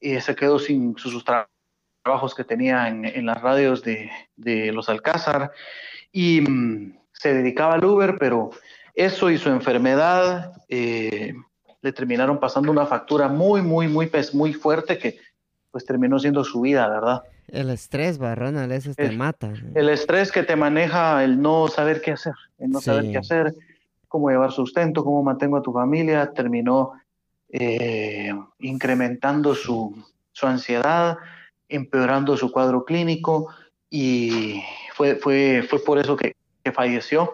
eh, 0.00 0.22
se 0.22 0.34
quedó 0.34 0.58
sin 0.58 0.96
sus 0.96 1.22
trabajos 1.22 2.34
que 2.34 2.44
tenía 2.44 2.88
en, 2.88 3.26
las 3.26 3.42
radios 3.42 3.82
de, 3.82 4.10
de, 4.36 4.72
los 4.72 4.88
Alcázar 4.88 5.52
y 6.12 6.40
mm, 6.40 6.98
se 7.12 7.34
dedicaba 7.34 7.74
al 7.74 7.84
Uber, 7.84 8.16
pero 8.18 8.48
eso 8.94 9.28
y 9.28 9.36
su 9.36 9.50
enfermedad 9.50 10.54
eh, 10.70 11.34
le 11.82 11.92
terminaron 11.92 12.40
pasando 12.40 12.72
una 12.72 12.86
factura 12.86 13.28
muy, 13.28 13.60
muy, 13.60 13.86
muy, 13.86 14.10
muy 14.32 14.54
fuerte 14.54 14.96
que 14.96 15.18
pues 15.70 15.84
terminó 15.84 16.18
siendo 16.18 16.42
su 16.42 16.62
vida, 16.62 16.88
¿verdad? 16.88 17.22
El 17.52 17.70
estrés, 17.70 18.18
Barrón, 18.18 18.56
a 18.56 18.66
veces 18.66 18.96
te 18.96 19.10
mata. 19.10 19.52
El 19.74 19.88
estrés 19.88 20.32
que 20.32 20.42
te 20.42 20.56
maneja 20.56 21.22
el 21.24 21.40
no 21.40 21.68
saber 21.68 22.00
qué 22.00 22.12
hacer, 22.12 22.34
el 22.58 22.70
no 22.70 22.78
sí. 22.80 22.86
saber 22.86 23.10
qué 23.10 23.18
hacer, 23.18 23.54
cómo 24.08 24.30
llevar 24.30 24.52
sustento, 24.52 25.04
cómo 25.04 25.22
mantengo 25.22 25.56
a 25.56 25.62
tu 25.62 25.72
familia, 25.72 26.32
terminó 26.32 26.92
eh, 27.48 28.32
incrementando 28.60 29.54
su, 29.54 29.96
su, 30.32 30.46
ansiedad, 30.46 31.18
empeorando 31.68 32.36
su 32.36 32.50
cuadro 32.50 32.84
clínico 32.84 33.48
y 33.88 34.62
fue, 34.94 35.16
fue, 35.16 35.64
fue 35.68 35.82
por 35.84 35.98
eso 35.98 36.16
que, 36.16 36.36
que 36.62 36.72
falleció 36.72 37.32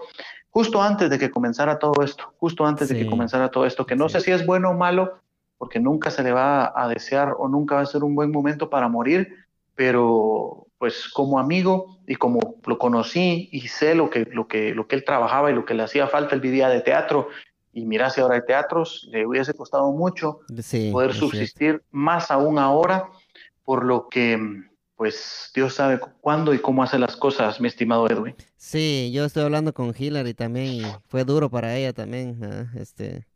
justo 0.57 0.83
antes 0.83 1.11
de 1.11 1.19
que 1.19 1.31
comenzara 1.31 1.79
todo 1.79 2.03
esto, 2.03 2.33
justo 2.39 2.65
antes 2.65 2.89
sí. 2.89 2.95
de 2.95 3.01
que 3.01 3.11
comenzara 3.11 3.51
todo 3.51 3.67
esto, 3.67 3.85
que 3.85 3.95
no 3.95 4.09
sí. 4.09 4.15
sé 4.15 4.21
si 4.23 4.31
es 4.31 4.47
bueno 4.47 4.71
o 4.71 4.73
malo, 4.73 5.19
porque 5.59 5.79
nunca 5.79 6.11
se 6.11 6.23
le 6.23 6.33
va 6.33 6.73
a 6.75 6.89
desear 6.89 7.35
o 7.37 7.47
nunca 7.47 7.75
va 7.75 7.83
a 7.83 7.87
ser 7.87 8.03
un 8.03 8.15
buen 8.15 8.31
momento 8.31 8.71
para 8.71 8.89
morir, 8.89 9.35
pero 9.77 10.67
pues 10.79 11.09
como 11.09 11.39
amigo 11.39 11.99
y 12.07 12.17
como 12.17 12.57
lo 12.67 12.79
conocí 12.79 13.49
y 13.53 13.69
sé 13.69 13.95
lo 13.95 14.11
que, 14.11 14.27
lo 14.31 14.49
que, 14.49 14.75
lo 14.75 14.89
que 14.89 14.97
él 14.97 15.05
trabajaba 15.05 15.51
y 15.51 15.55
lo 15.55 15.65
que 15.65 15.75
le 15.75 15.85
hacía 15.85 16.09
falta, 16.09 16.35
él 16.35 16.41
vivía 16.41 16.69
de 16.69 16.81
teatro 16.81 17.29
y 17.73 17.85
mirase 17.85 18.21
ahora 18.21 18.37
de 18.37 18.43
teatros, 18.43 19.09
le 19.11 19.27
hubiese 19.27 19.55
costado 19.55 19.93
mucho 19.93 20.41
sí, 20.63 20.91
poder 20.91 21.15
subsistir, 21.15 21.71
cierto. 21.73 21.87
más 21.91 22.31
aún 22.31 22.59
ahora, 22.59 23.09
por 23.65 23.85
lo 23.85 24.09
que 24.09 24.39
pues 24.97 25.51
Dios 25.55 25.75
sabe 25.75 26.01
cuándo 26.23 26.55
y 26.55 26.59
cómo 26.59 26.83
hace 26.83 26.99
las 26.99 27.17
cosas, 27.17 27.61
mi 27.61 27.69
estimado 27.69 28.09
Edwin. 28.09 28.35
Sí, 28.57 29.11
yo 29.13 29.27
estoy 29.27 29.43
hablando 29.43 29.75
con 29.75 29.95
Hillary 29.97 30.33
también 30.33 30.67
y 30.67 30.83
fue 31.07 31.25
duro 31.25 31.51
para 31.51 31.77
ella 31.77 31.93
también, 31.93 32.39
¿eh? 32.43 32.81
este, 32.81 33.27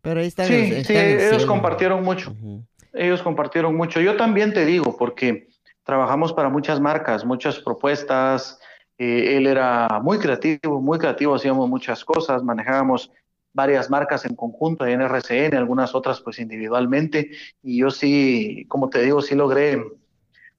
pero 0.00 0.20
ahí 0.20 0.26
están. 0.26 0.46
Sí, 0.46 0.54
están 0.54 0.84
sí, 0.84 0.96
ellos 0.96 1.28
cielo. 1.28 1.46
compartieron 1.46 2.02
mucho, 2.02 2.30
uh 2.30 2.34
-huh. 2.34 2.66
ellos 2.94 3.22
compartieron 3.22 3.76
mucho. 3.76 4.00
Yo 4.00 4.16
también 4.16 4.54
te 4.54 4.64
digo, 4.64 4.96
porque 4.96 5.48
trabajamos 5.88 6.34
para 6.34 6.50
muchas 6.50 6.80
marcas, 6.80 7.24
muchas 7.24 7.60
propuestas, 7.60 8.60
eh, 8.98 9.38
él 9.38 9.46
era 9.46 10.00
muy 10.02 10.18
creativo, 10.18 10.82
muy 10.82 10.98
creativo, 10.98 11.34
hacíamos 11.34 11.66
muchas 11.66 12.04
cosas, 12.04 12.42
manejábamos 12.42 13.10
varias 13.54 13.88
marcas 13.88 14.26
en 14.26 14.36
conjunto 14.36 14.84
en 14.84 15.00
RCN, 15.00 15.56
algunas 15.56 15.94
otras 15.94 16.20
pues 16.20 16.40
individualmente, 16.40 17.30
y 17.62 17.78
yo 17.78 17.90
sí, 17.90 18.66
como 18.68 18.90
te 18.90 19.00
digo, 19.00 19.22
sí 19.22 19.34
logré 19.34 19.82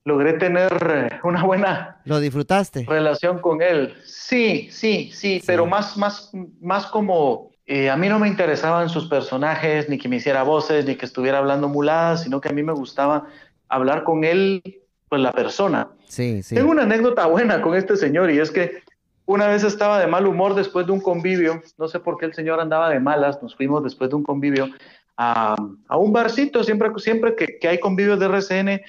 logré 0.04 0.34
tener 0.34 1.20
una 1.24 1.44
buena 1.44 2.02
lo 2.06 2.20
disfrutaste 2.20 2.86
relación 2.88 3.38
con 3.38 3.62
él. 3.62 3.94
Sí 4.06 4.70
sí 4.72 5.12
sí, 5.14 5.40
sí. 5.40 5.44
pero 5.46 5.68
más 5.68 5.96
más 5.96 6.32
más 6.60 6.88
como 6.88 7.52
eh, 7.68 7.92
a 7.92 7.98
mí 7.98 8.10
no 8.10 8.18
me 8.18 8.28
interesaban 8.28 8.90
sus 8.90 9.08
personajes 9.08 9.90
ni 9.90 10.00
que 10.00 10.10
me 10.10 10.16
hiciera 10.16 10.42
voces 10.42 10.86
ni 10.86 10.96
que 10.96 11.06
estuviera 11.06 11.38
hablando 11.38 11.68
muladas 11.68 12.24
sino 12.24 12.42
que 12.42 12.50
a 12.50 12.54
mí 12.54 12.64
me 12.64 12.74
gustaba 12.74 13.28
hablar 13.68 14.04
con 14.04 14.24
él 14.24 14.64
pues 15.10 15.22
la 15.22 15.32
persona. 15.32 15.90
Sí 16.08 16.44
sí. 16.44 16.56
Tengo 16.56 16.72
una 16.72 16.84
anécdota 16.84 17.26
buena 17.26 17.62
con 17.62 17.76
este 17.76 17.98
señor 17.98 18.32
y 18.32 18.40
es 18.40 18.52
que 18.52 18.84
una 19.26 19.48
vez 19.48 19.64
estaba 19.64 20.00
de 20.00 20.08
mal 20.08 20.26
humor 20.26 20.56
después 20.56 20.86
de 20.86 20.92
un 20.92 21.02
convivio. 21.02 21.62
No 21.78 21.88
sé 21.88 22.00
por 22.00 22.18
qué 22.18 22.26
el 22.26 22.34
señor 22.34 22.60
andaba 22.60 22.90
de 22.90 23.00
malas. 23.00 23.42
Nos 23.44 23.56
fuimos 23.56 23.84
después 23.84 24.10
de 24.10 24.16
un 24.16 24.24
convivio 24.24 24.70
a, 25.18 25.56
a 25.88 25.98
un 25.98 26.14
barcito. 26.14 26.64
Siempre 26.64 26.90
siempre 26.98 27.36
que, 27.36 27.60
que 27.60 27.68
hay 27.68 27.80
convivios 27.80 28.20
de 28.20 28.26
RCN 28.26 28.82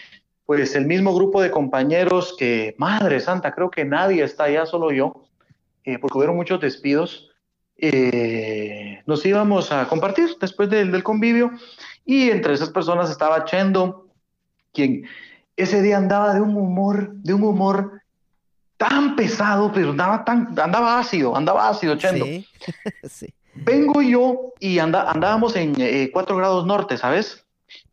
pues 0.51 0.75
el 0.75 0.87
mismo 0.87 1.15
grupo 1.15 1.41
de 1.41 1.53
compañeros 1.53 2.35
que, 2.37 2.75
madre 2.77 3.21
santa, 3.21 3.55
creo 3.55 3.71
que 3.71 3.85
nadie 3.85 4.25
está 4.25 4.45
allá, 4.45 4.67
solo 4.67 4.91
yo, 4.91 5.29
eh, 5.85 5.97
porque 6.01 6.19
hubieron 6.19 6.35
muchos 6.35 6.61
despidos, 6.61 7.31
eh, 7.77 9.01
nos 9.07 9.25
íbamos 9.25 9.71
a 9.71 9.87
compartir 9.87 10.29
después 10.41 10.69
del, 10.69 10.91
del, 10.91 11.05
convivio 11.05 11.53
y 12.05 12.31
entre 12.31 12.55
esas 12.55 12.71
personas 12.71 13.11
estaba 13.11 13.45
Chendo, 13.45 14.09
quien 14.73 15.07
ese 15.61 15.83
día 15.83 15.97
andaba 15.97 16.35
de 16.35 16.41
un 16.41 16.57
humor, 16.57 17.13
de 17.15 17.35
un 17.35 17.45
humor 17.45 18.03
tan 18.77 19.15
pesado, 19.15 19.71
pero 19.73 19.91
andaba, 19.91 20.25
tan, 20.25 20.59
andaba 20.59 20.99
ácido, 20.99 21.37
andaba 21.37 21.69
ácido 21.69 21.97
Chendo. 21.97 22.25
Sí. 22.25 22.47
sí. 23.05 23.35
Vengo 23.55 24.01
yo 24.01 24.55
y 24.59 24.79
anda, 24.79 25.11
andábamos 25.11 25.57
en 25.57 25.75
eh, 25.79 26.11
4 26.13 26.37
grados 26.37 26.67
norte, 26.67 26.97
¿sabes? 26.97 27.45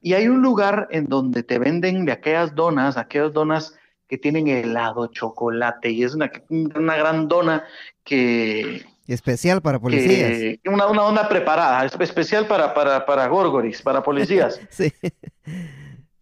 Y 0.01 0.13
hay 0.13 0.27
un 0.27 0.41
lugar 0.41 0.87
en 0.91 1.07
donde 1.07 1.43
te 1.43 1.59
venden 1.59 2.05
de 2.05 2.11
aquellas 2.11 2.55
donas, 2.55 2.97
aquellas 2.97 3.33
donas 3.33 3.75
que 4.07 4.17
tienen 4.17 4.47
helado, 4.47 5.07
chocolate, 5.07 5.89
y 5.89 6.03
es 6.03 6.15
una, 6.15 6.31
una 6.49 6.95
gran 6.95 7.27
dona 7.27 7.65
que... 8.03 8.85
Especial 9.07 9.61
para 9.61 9.79
policías. 9.79 10.31
Que, 10.31 10.59
una, 10.65 10.87
una 10.87 11.01
dona 11.01 11.27
preparada, 11.27 11.85
especial 11.85 12.47
para, 12.47 12.73
para, 12.73 13.05
para 13.05 13.27
gorgoris, 13.27 13.81
para 13.81 14.01
policías. 14.03 14.59
sí. 14.69 14.93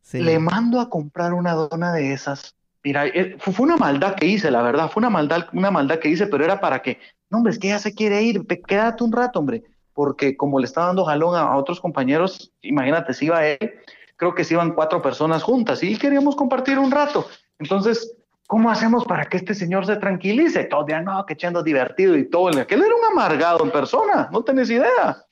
Sí. 0.06 0.22
Le 0.22 0.40
mando 0.40 0.80
a 0.80 0.90
comprar 0.90 1.34
una 1.34 1.54
dona 1.54 1.92
de 1.92 2.14
esas. 2.14 2.56
Mira, 2.84 3.08
eh, 3.08 3.36
fue 3.40 3.66
una 3.66 3.78
maldad 3.78 4.16
que 4.16 4.28
hice, 4.28 4.50
la 4.50 4.62
verdad, 4.62 4.90
fue 4.90 5.02
una 5.02 5.10
maldad, 5.10 5.48
una 5.52 5.72
maldad 5.72 6.00
que 6.00 6.10
hice, 6.10 6.28
pero 6.28 6.46
era 6.46 6.62
para 6.62 6.82
que, 6.82 7.00
no, 7.30 7.40
hombre, 7.40 7.52
es 7.52 7.60
que 7.60 7.70
ya 7.70 7.80
se 7.80 7.94
quiere 7.94 8.22
ir, 8.22 8.46
quédate 8.68 9.04
un 9.04 9.12
rato, 9.12 9.40
hombre 9.40 9.64
porque 9.96 10.36
como 10.36 10.60
le 10.60 10.66
estaba 10.66 10.88
dando 10.88 11.06
jalón 11.06 11.36
a, 11.36 11.44
a, 11.44 11.58
otros 11.58 11.80
compañeros, 11.80 12.52
imagínate, 12.62 13.14
si 13.14 13.28
iba 13.28 13.48
él, 13.48 13.76
creo 14.18 14.36
que 14.36 14.44
se 14.44 14.54
iban 14.54 14.74
cuatro 14.74 15.02
personas 15.02 15.42
juntas 15.42 15.82
y 15.82 15.98
queríamos 15.98 16.36
compartir 16.36 16.78
un 16.78 16.92
rato. 16.92 17.28
Entonces, 17.60 18.14
¿cómo 18.46 18.70
hacemos 18.70 19.06
para 19.06 19.26
que 19.26 19.38
este 19.38 19.56
señor 19.56 19.86
se 19.86 19.96
tranquilice? 19.96 20.66
Todavía 20.66 21.02
no, 21.02 21.26
que 21.26 21.34
echando 21.34 21.64
divertido 21.64 22.18
y 22.18 22.30
todo. 22.30 22.50
Aquel 22.60 22.82
era 22.82 22.94
un 22.94 23.06
amargado 23.10 23.64
en 23.64 23.72
persona, 23.72 24.30
no 24.32 24.44
tenés 24.44 24.70
idea. 24.70 25.24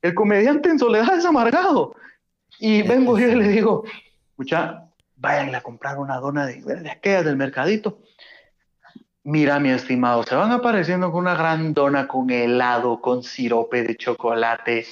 El 0.00 0.14
comediante 0.14 0.70
en 0.70 0.78
soledad 0.78 1.16
es 1.16 1.26
amargado. 1.26 1.94
Y 2.58 2.82
vengo 2.82 3.18
yo 3.18 3.28
y 3.28 3.34
le 3.34 3.48
digo, 3.48 3.84
escucha, 4.36 4.90
vayan 5.16 5.54
a 5.54 5.62
comprar 5.62 5.98
una 5.98 6.18
dona 6.18 6.44
de, 6.44 6.60
de 6.60 6.90
aquellas 6.90 7.24
del 7.24 7.36
mercadito. 7.36 8.02
Mira, 9.22 9.58
mi 9.58 9.70
estimado, 9.70 10.22
se 10.24 10.34
van 10.34 10.52
apareciendo 10.52 11.10
con 11.10 11.22
una 11.22 11.34
gran 11.34 11.72
dona 11.72 12.06
con 12.06 12.28
helado, 12.28 13.00
con 13.00 13.22
sirope 13.22 13.82
de 13.82 13.96
chocolate. 13.96 14.86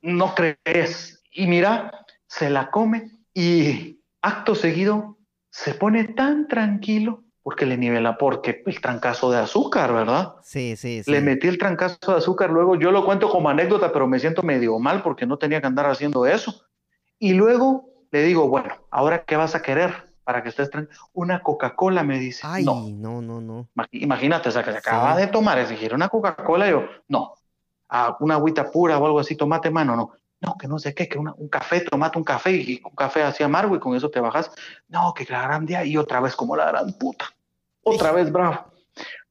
No 0.00 0.34
crees. 0.34 1.22
Y 1.30 1.46
mira, 1.46 2.06
se 2.26 2.48
la 2.48 2.70
come 2.70 3.10
y 3.34 4.00
acto 4.22 4.54
seguido 4.54 5.18
se 5.50 5.74
pone 5.74 6.04
tan 6.04 6.48
tranquilo 6.48 7.24
porque 7.42 7.66
le 7.66 7.76
nivela, 7.76 8.16
porque 8.16 8.62
el 8.64 8.80
trancazo 8.80 9.30
de 9.30 9.38
azúcar, 9.38 9.92
¿verdad? 9.92 10.36
Sí, 10.42 10.76
sí, 10.76 11.02
sí. 11.02 11.10
Le 11.10 11.20
metí 11.20 11.48
el 11.48 11.58
trancazo 11.58 12.12
de 12.12 12.18
azúcar, 12.18 12.50
luego 12.50 12.76
yo 12.76 12.92
lo 12.92 13.04
cuento 13.04 13.28
como 13.28 13.50
anécdota, 13.50 13.92
pero 13.92 14.06
me 14.06 14.18
siento 14.20 14.42
medio 14.42 14.78
mal 14.78 15.02
porque 15.02 15.26
no 15.26 15.36
tenía 15.36 15.60
que 15.60 15.66
andar 15.66 15.86
haciendo 15.86 16.24
eso. 16.24 16.66
Y 17.18 17.34
luego 17.34 17.91
le 18.12 18.22
digo, 18.22 18.48
bueno, 18.48 18.74
¿ahora 18.90 19.24
qué 19.24 19.36
vas 19.36 19.54
a 19.54 19.62
querer? 19.62 20.12
para 20.24 20.42
que 20.42 20.50
estés 20.50 20.70
tranquilo. 20.70 20.98
Una 21.12 21.42
Coca-Cola, 21.42 22.02
me 22.02 22.18
dice. 22.18 22.46
Ay, 22.48 22.64
no, 22.64 22.88
no, 22.88 23.20
no. 23.20 23.40
no. 23.40 23.68
Imagínate, 23.90 24.48
o 24.48 24.52
sea, 24.52 24.62
que 24.62 24.72
se 24.72 24.78
acaba 24.78 25.14
sí. 25.14 25.22
de 25.22 25.26
tomar, 25.26 25.58
exigir 25.58 25.94
una 25.94 26.08
Coca-Cola, 26.08 26.70
yo, 26.70 26.84
no. 27.08 27.34
Ah, 27.88 28.16
una 28.20 28.34
agüita 28.34 28.70
pura 28.70 28.98
o 28.98 29.06
algo 29.06 29.20
así, 29.20 29.36
tomate 29.36 29.70
mano, 29.70 29.96
no. 29.96 30.12
No, 30.40 30.56
que 30.58 30.66
no 30.66 30.78
sé 30.80 30.92
qué, 30.92 31.08
que 31.08 31.18
una, 31.18 31.32
un 31.36 31.48
café, 31.48 31.82
tomate 31.82 32.18
un 32.18 32.24
café 32.24 32.50
y 32.50 32.80
un 32.84 32.96
café 32.96 33.22
así 33.22 33.44
amargo 33.44 33.76
y 33.76 33.78
con 33.78 33.94
eso 33.94 34.10
te 34.10 34.18
bajas. 34.18 34.50
No, 34.88 35.14
que 35.14 35.24
la 35.28 35.42
gran 35.42 35.66
día 35.66 35.84
y 35.84 35.96
otra 35.96 36.20
vez 36.20 36.34
como 36.34 36.56
la 36.56 36.66
gran 36.66 36.92
puta. 36.94 37.26
Otra 37.84 38.10
sí. 38.10 38.16
vez 38.16 38.32
bravo. 38.32 38.64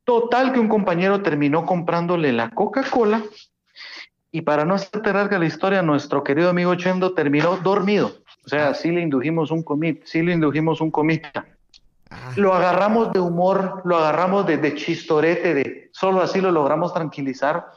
Total 0.06 0.54
que 0.54 0.60
un 0.60 0.70
compañero 0.70 1.22
terminó 1.22 1.66
comprándole 1.66 2.32
la 2.32 2.50
Coca-Cola 2.52 3.24
y 4.32 4.42
para 4.42 4.64
no 4.64 4.76
hacerte 4.76 5.12
larga 5.12 5.38
la 5.38 5.46
historia, 5.46 5.82
nuestro 5.82 6.24
querido 6.24 6.50
amigo 6.50 6.74
Chendo 6.76 7.14
terminó 7.14 7.58
dormido. 7.58 8.21
O 8.46 8.50
sea, 8.50 8.74
sí 8.74 8.92
le 8.92 9.02
indujimos 9.02 9.52
un 9.52 9.64
comit, 9.64 10.04
sí 10.06 10.22
le 10.22 10.34
indujimos 10.34 10.82
un 10.82 10.92
comita. 10.92 11.46
Ah. 12.10 12.34
Lo 12.36 12.54
agarramos 12.54 13.14
de 13.14 13.20
humor, 13.20 13.82
lo 13.86 13.98
agarramos 13.98 14.46
de, 14.48 14.58
de, 14.58 14.76
chistorete, 14.76 15.54
de 15.54 15.90
solo 15.94 16.22
así 16.22 16.42
lo 16.42 16.52
logramos 16.52 16.94
tranquilizar, 16.94 17.68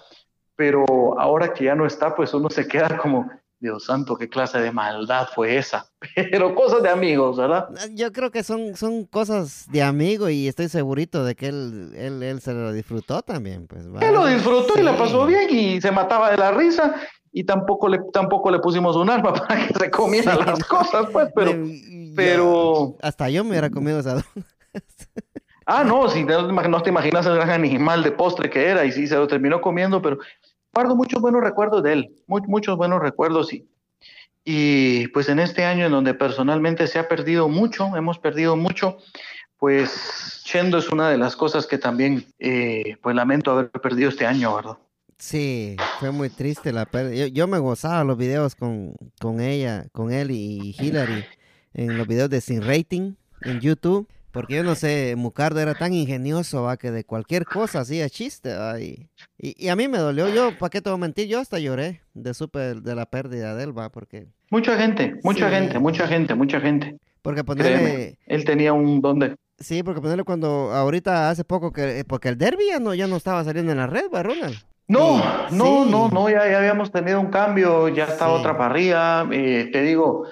pero 0.57 0.85
ahora 1.20 1.53
que 1.53 1.65
ya 1.65 1.74
no 1.74 1.86
está, 1.86 2.15
pues 2.15 2.32
uno 2.35 2.51
se 2.51 2.66
queda 2.66 2.97
como, 2.97 3.31
Dios 3.65 3.86
santo, 3.86 4.16
qué 4.16 4.28
clase 4.28 4.61
de 4.61 4.70
maldad 4.70 5.28
fue 5.35 5.57
esa. 5.57 5.86
Pero 6.31 6.55
cosas 6.55 6.82
de 6.82 6.91
amigos, 6.91 7.36
¿verdad? 7.39 7.69
Yo 7.93 8.12
creo 8.12 8.31
que 8.31 8.43
son, 8.43 8.77
son 8.77 9.05
cosas 9.07 9.66
de 9.70 9.82
amigo 9.82 10.28
y 10.28 10.47
estoy 10.47 10.69
segurito 10.69 11.24
de 11.24 11.35
que 11.35 11.49
él, 11.49 11.93
él, 11.97 12.23
él 12.23 12.41
se 12.41 12.53
lo 12.53 12.73
disfrutó 12.73 13.23
también. 13.23 13.66
Pues, 13.66 13.91
¿vale? 13.91 14.07
Él 14.07 14.15
lo 14.15 14.27
disfrutó 14.27 14.74
sí. 14.74 14.81
y 14.81 14.82
la 14.82 14.97
pasó 14.97 15.27
bien 15.27 15.49
y 15.51 15.81
se 15.81 15.91
mataba 15.91 16.31
de 16.31 16.36
la 16.36 16.53
risa 16.53 16.95
y 17.32 17.45
tampoco 17.45 17.89
le, 17.89 17.99
tampoco 18.12 18.51
le 18.51 18.61
pusimos 18.61 18.95
un 18.97 19.11
arma 19.11 19.32
para 19.35 19.66
que 19.66 19.74
se 19.74 19.91
comiera 19.91 20.36
sí, 20.36 20.43
las 20.47 20.65
cosas, 20.65 21.07
pues, 21.12 21.31
pero, 21.35 21.55
me, 21.55 22.12
pero... 22.15 22.97
Hasta 23.03 23.28
yo 23.31 23.43
me 23.43 23.51
hubiera 23.51 23.70
comido 23.70 23.99
esa 23.99 24.24
Ah, 25.66 25.82
no, 25.82 26.09
si 26.11 26.24
no, 26.24 26.53
no 26.53 26.82
te 26.82 26.91
imaginas 26.91 27.24
el 27.27 27.36
gran 27.36 27.51
animal 27.51 28.03
de 28.03 28.12
postre 28.12 28.51
que 28.51 28.69
era 28.69 28.85
y 28.85 28.93
sí 28.93 29.07
se 29.07 29.16
lo 29.16 29.27
terminó 29.27 29.62
comiendo, 29.62 30.03
pero 30.03 30.19
guardo 30.74 30.96
muchos 30.96 31.22
buenos 31.22 31.42
recuerdos 31.42 31.82
de 31.82 31.92
él, 31.92 32.16
muchos 32.26 32.76
buenos 32.76 33.01
recuerdos 33.01 33.52
y, 33.52 33.66
y 34.44 35.09
pues 35.09 35.28
en 35.28 35.38
este 35.38 35.64
año 35.64 35.86
en 35.86 35.92
donde 35.92 36.14
personalmente 36.14 36.86
se 36.86 36.98
ha 36.98 37.09
perdido 37.09 37.48
mucho, 37.48 37.96
hemos 37.96 38.18
perdido 38.18 38.56
mucho, 38.56 38.98
pues 39.56 40.42
Chendo 40.44 40.78
es 40.78 40.90
una 40.90 41.09
de 41.09 41.16
las 41.16 41.36
cosas 41.36 41.66
que 41.66 41.78
también 41.78 42.26
eh, 42.38 42.96
pues 43.02 43.16
lamento 43.16 43.52
haber 43.52 43.70
perdido 43.70 44.10
este 44.10 44.26
año, 44.26 44.55
¿verdad? 44.55 44.76
Sí, 45.16 45.76
fue 46.01 46.10
muy 46.10 46.28
triste 46.28 46.72
la 46.72 46.84
pérdida. 46.84 47.28
Yo, 47.28 47.46
me 47.46 47.59
gozaba 47.59 48.05
los 48.05 48.18
videos 48.18 48.56
con, 48.56 48.94
con 49.20 49.40
ella, 49.40 49.86
con 49.92 50.12
él 50.12 50.32
y 50.32 50.74
Hillary 50.78 51.24
en 51.72 51.96
los 51.96 52.06
videos 52.06 52.28
de 52.28 52.40
Sin 52.40 52.62
Rating 52.62 53.14
en 53.42 53.60
YouTube. 53.60 54.09
Porque 54.35 54.56
yo 54.56 54.65
no 54.65 54.74
sé, 54.74 55.15
Mucardo 55.16 55.61
era 55.61 55.74
tan 55.74 55.94
ingenioso, 55.94 56.65
¿va? 56.65 56.77
que 56.77 56.90
de 56.90 57.05
cualquier 57.05 57.44
cosa 57.44 57.81
hacía 57.81 58.11
chiste. 58.11 58.52
Y, 58.81 59.09
y, 59.39 59.69
a 59.69 59.77
mí 59.77 59.86
me 59.86 59.98
dolió, 59.98 60.28
yo, 60.28 60.59
¿para 60.59 60.70
qué 60.70 60.82
te 60.82 60.90
voy 60.90 60.97
a 60.97 61.01
mentir? 61.01 61.28
Yo 61.28 61.39
hasta 61.39 61.61
lloré 61.61 62.01
de, 62.15 62.35
super, 62.35 62.82
de 62.82 62.97
la 62.97 63.06
pérdida 63.06 63.55
de 63.55 63.62
él, 63.62 63.78
¿va? 63.78 63.90
Porque... 63.90 64.27
Mucha 64.51 64.77
gente, 64.77 65.15
mucha 65.23 65.48
gente, 65.48 65.78
mucha 65.78 66.09
gente, 66.09 66.35
mucha 66.35 66.61
gente. 66.61 66.98
Porque 67.23 67.44
ponerle... 67.44 68.19
él 68.27 68.44
tenía 68.44 68.73
un 68.73 69.01
don 69.01 69.20
de... 69.20 69.36
Sí, 69.61 69.85
porque 69.85 70.01
ponerle 70.01 70.24
cuando 70.24 70.73
ahorita 70.73 71.31
hace 71.31 71.44
poco 71.44 71.73
que... 71.73 72.05
Porque 72.05 72.28
el 72.28 72.36
derby 72.36 72.66
ya 72.70 72.81
no, 72.81 72.93
ya 72.93 73.06
no 73.06 73.15
estaba 73.15 73.44
saliendo 73.44 73.70
en 73.70 73.78
la 73.78 73.86
red, 73.86 74.06
¿va, 74.12 74.24
Ronald? 74.24 74.56
No, 74.89 75.48
no, 75.52 75.85
no, 75.85 76.09
no, 76.09 76.28
ya, 76.28 76.51
ya, 76.51 76.59
habíamos 76.59 76.90
tenido 76.90 77.20
un 77.20 77.28
cambio, 77.28 77.89
ya 77.89 78.05
estaba 78.05 78.32
otra 78.32 78.59
parrilla, 78.59 79.27
eh, 79.31 79.70
te 79.73 79.81
digo, 79.82 80.27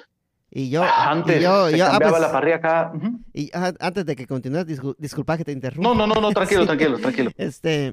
y 0.54 0.68
yo, 0.68 0.84
antes 0.84 1.42
yo, 1.42 1.70
yo, 1.70 1.86
ah, 1.86 1.92
cambiaba 1.92 2.10
pues, 2.10 2.20
la 2.20 2.30
parrilla 2.30 2.56
acá. 2.56 2.92
Y 3.32 3.50
antes 3.54 4.04
de 4.04 4.14
que 4.14 4.26
continúes, 4.26 4.66
disculpa 4.98 5.38
que 5.38 5.44
te 5.44 5.52
interrumpa. 5.52 5.88
No, 5.88 5.94
no, 5.94 6.06
no, 6.06 6.20
no 6.20 6.30
tranquilo, 6.32 6.66
tranquilo, 6.66 6.98
tranquilo. 6.98 7.30
Este, 7.38 7.92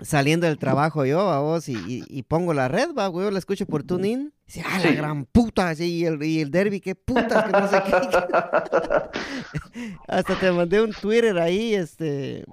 saliendo 0.00 0.48
del 0.48 0.58
trabajo 0.58 1.04
yo 1.04 1.30
a 1.30 1.38
vos 1.38 1.68
y, 1.68 2.04
y, 2.08 2.22
pongo 2.24 2.54
la 2.54 2.66
red, 2.66 2.88
va, 2.92 3.06
güey, 3.06 3.30
la 3.30 3.38
escucho 3.38 3.66
por 3.66 3.84
TuneIn. 3.84 4.32
Dice, 4.46 4.64
ah, 4.66 4.80
la 4.82 4.90
gran 4.90 5.26
puta, 5.26 5.72
y 5.78 6.06
el, 6.06 6.20
y 6.24 6.40
el 6.40 6.50
derby, 6.50 6.80
qué 6.80 6.96
putas, 6.96 7.44
que 7.44 7.52
no 7.52 7.68
sé 7.68 7.80
qué. 7.84 7.92
Hasta 10.08 10.34
te 10.40 10.50
mandé 10.50 10.82
un 10.82 10.92
Twitter 10.92 11.38
ahí, 11.38 11.74
este. 11.74 12.46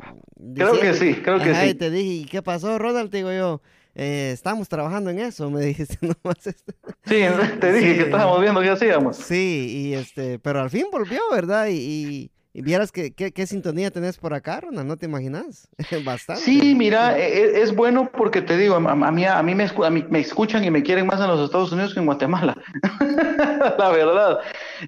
creo 0.54 0.80
que 0.80 0.94
sí, 0.94 1.16
creo 1.16 1.40
que 1.40 1.56
sí. 1.56 1.70
Y 1.70 1.74
te 1.74 1.90
dije, 1.90 2.14
¿y 2.14 2.26
qué 2.26 2.44
pasó, 2.44 2.78
Ronald? 2.78 3.10
Te 3.10 3.18
digo 3.18 3.32
yo, 3.32 3.64
eh, 4.00 4.30
estamos 4.32 4.70
trabajando 4.70 5.10
en 5.10 5.18
eso, 5.18 5.50
me 5.50 5.62
dijiste 5.66 5.98
nomás. 6.02 6.46
Este. 6.46 6.74
Sí, 7.06 7.24
te 7.60 7.74
dije 7.74 7.96
que 7.96 8.02
estábamos 8.04 8.40
viendo 8.42 8.62
qué 8.62 8.70
hacíamos. 8.70 9.18
Sí, 9.18 9.68
y 9.72 9.94
este, 9.96 10.38
pero 10.38 10.62
al 10.62 10.70
fin 10.70 10.86
volvió, 10.92 11.20
¿verdad? 11.32 11.68
Y, 11.72 12.30
y, 12.54 12.62
vieras 12.62 12.92
que, 12.92 13.12
qué, 13.12 13.48
sintonía 13.48 13.90
tenés 13.90 14.18
por 14.18 14.36
acá, 14.36 14.62
Ronald, 14.62 14.88
no 14.88 14.98
te 14.98 15.08
imaginas. 15.08 15.68
Bastante. 16.06 16.44
Sí, 16.44 16.76
mira, 16.76 17.18
e, 17.18 17.40
e, 17.40 17.62
es, 17.62 17.76
bueno 17.76 18.12
porque 18.16 18.44
te 18.44 18.56
digo, 18.56 18.76
a, 18.76 19.12
mí, 19.12 19.26
a, 19.26 19.42
mí, 19.42 19.56
me, 19.56 19.68
me 20.10 20.20
escuchan 20.20 20.64
y 20.64 20.70
me 20.70 20.84
quieren 20.84 21.08
más 21.08 21.20
en 21.20 21.28
los 21.28 21.44
Estados 21.44 21.72
Unidos 21.72 21.96
que 21.96 22.00
en 22.00 22.06
Guatemala. 22.06 22.56
la 23.80 23.90
verdad. 23.90 24.40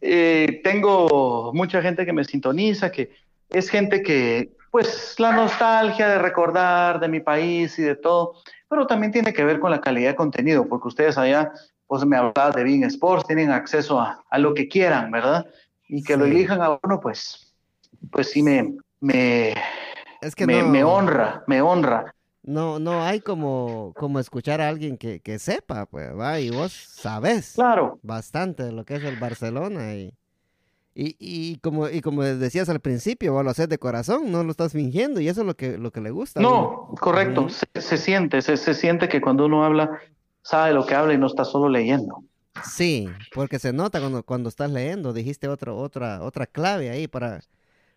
Eh, 0.01 0.61
tengo 0.63 1.51
mucha 1.55 1.81
gente 1.81 2.05
que 2.05 2.13
me 2.13 2.23
sintoniza, 2.23 2.91
que 2.91 3.09
es 3.49 3.69
gente 3.71 4.03
que, 4.03 4.51
pues, 4.69 5.15
la 5.17 5.31
nostalgia 5.31 6.09
de 6.09 6.19
recordar 6.19 6.99
de 6.99 7.07
mi 7.07 7.21
país 7.21 7.79
y 7.79 7.81
de 7.81 7.95
todo 7.95 8.35
pero 8.69 8.87
también 8.87 9.11
tiene 9.11 9.33
que 9.33 9.43
ver 9.43 9.59
con 9.59 9.71
la 9.71 9.81
calidad 9.81 10.11
de 10.11 10.15
contenido, 10.15 10.67
porque 10.67 10.87
ustedes 10.87 11.17
allá, 11.17 11.51
pues 11.87 12.05
me 12.05 12.17
hablaban 12.17 12.53
de 12.53 12.63
Bean 12.63 12.83
Sports, 12.83 13.25
tienen 13.27 13.51
acceso 13.51 13.99
a, 13.99 14.23
lo 14.37 14.53
que 14.53 14.67
quieran, 14.67 15.11
¿verdad? 15.11 15.47
Y 15.87 16.03
que 16.03 16.15
lo 16.15 16.25
elijan 16.25 16.61
a 16.61 16.79
uno, 16.83 16.99
pues, 16.99 17.53
pues 18.11 18.29
sí 18.29 18.43
me, 18.43 18.77
me, 18.99 19.55
es 20.21 20.35
que 20.35 20.45
me, 20.45 20.83
honra, 20.83 21.43
me 21.47 21.61
honra. 21.61 22.13
No, 22.43 22.79
no 22.79 23.03
hay 23.03 23.19
como, 23.19 23.93
como 23.97 24.19
escuchar 24.19 24.61
a 24.61 24.69
alguien 24.69 24.97
que, 24.97 25.19
que 25.19 25.39
sepa, 25.39 25.87
pues, 25.87 26.17
va, 26.17 26.39
y 26.39 26.51
vos 26.51 26.71
sabes 26.71 27.53
claro. 27.55 27.99
bastante 28.03 28.63
de 28.63 28.71
lo 28.71 28.85
que 28.85 28.95
es 28.95 29.03
el 29.03 29.19
Barcelona 29.19 29.95
y, 29.95 30.13
y, 31.01 31.15
y, 31.17 31.55
como, 31.59 31.87
y 31.87 32.01
como 32.01 32.23
decías 32.23 32.67
al 32.67 32.81
principio, 32.81 33.31
vos 33.31 33.45
lo 33.45 33.51
haces 33.51 33.69
de 33.69 33.77
corazón, 33.77 34.33
no 34.33 34.43
lo 34.43 34.51
estás 34.51 34.73
fingiendo, 34.73 35.21
y 35.21 35.29
eso 35.29 35.41
es 35.41 35.47
lo 35.47 35.55
que, 35.55 35.77
lo 35.77 35.91
que 35.91 36.01
le 36.01 36.11
gusta. 36.11 36.41
No, 36.41 36.93
correcto, 36.99 37.47
se, 37.49 37.97
siente, 37.97 38.41
se, 38.41 38.73
siente 38.73 39.07
que 39.07 39.21
cuando 39.21 39.45
uno 39.45 39.63
habla, 39.63 40.01
sabe 40.41 40.73
lo 40.73 40.85
que 40.85 40.95
habla 40.95 41.13
y 41.13 41.17
no 41.17 41.27
está 41.27 41.45
solo 41.45 41.69
leyendo. 41.69 42.21
Sí, 42.65 43.07
porque 43.33 43.59
se 43.59 43.71
nota 43.71 44.01
cuando, 44.01 44.23
cuando 44.23 44.49
estás 44.49 44.71
leyendo, 44.71 45.13
dijiste 45.13 45.47
otra, 45.47 45.71
otra, 45.71 46.21
otra 46.21 46.45
clave 46.45 46.89
ahí 46.89 47.07
para, 47.07 47.39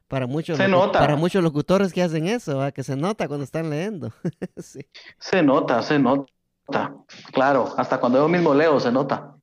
para 0.07 0.29
muchos, 0.29 0.57
se 0.57 0.69
nota. 0.69 1.01
para 1.01 1.17
muchos 1.17 1.43
locutores 1.43 1.93
que 1.93 2.05
hacen 2.05 2.29
eso, 2.29 2.63
que 2.73 2.85
se 2.85 2.95
nota 2.95 3.27
cuando 3.27 3.43
están 3.43 3.69
leyendo. 3.69 4.13
sí. 4.59 4.87
Se 5.19 5.43
nota, 5.43 5.83
se 5.83 5.99
nota. 5.99 6.95
Claro, 7.33 7.75
hasta 7.77 7.99
cuando 7.99 8.21
yo 8.21 8.29
mismo 8.29 8.55
leo 8.55 8.79
se 8.79 8.93
nota. 8.93 9.35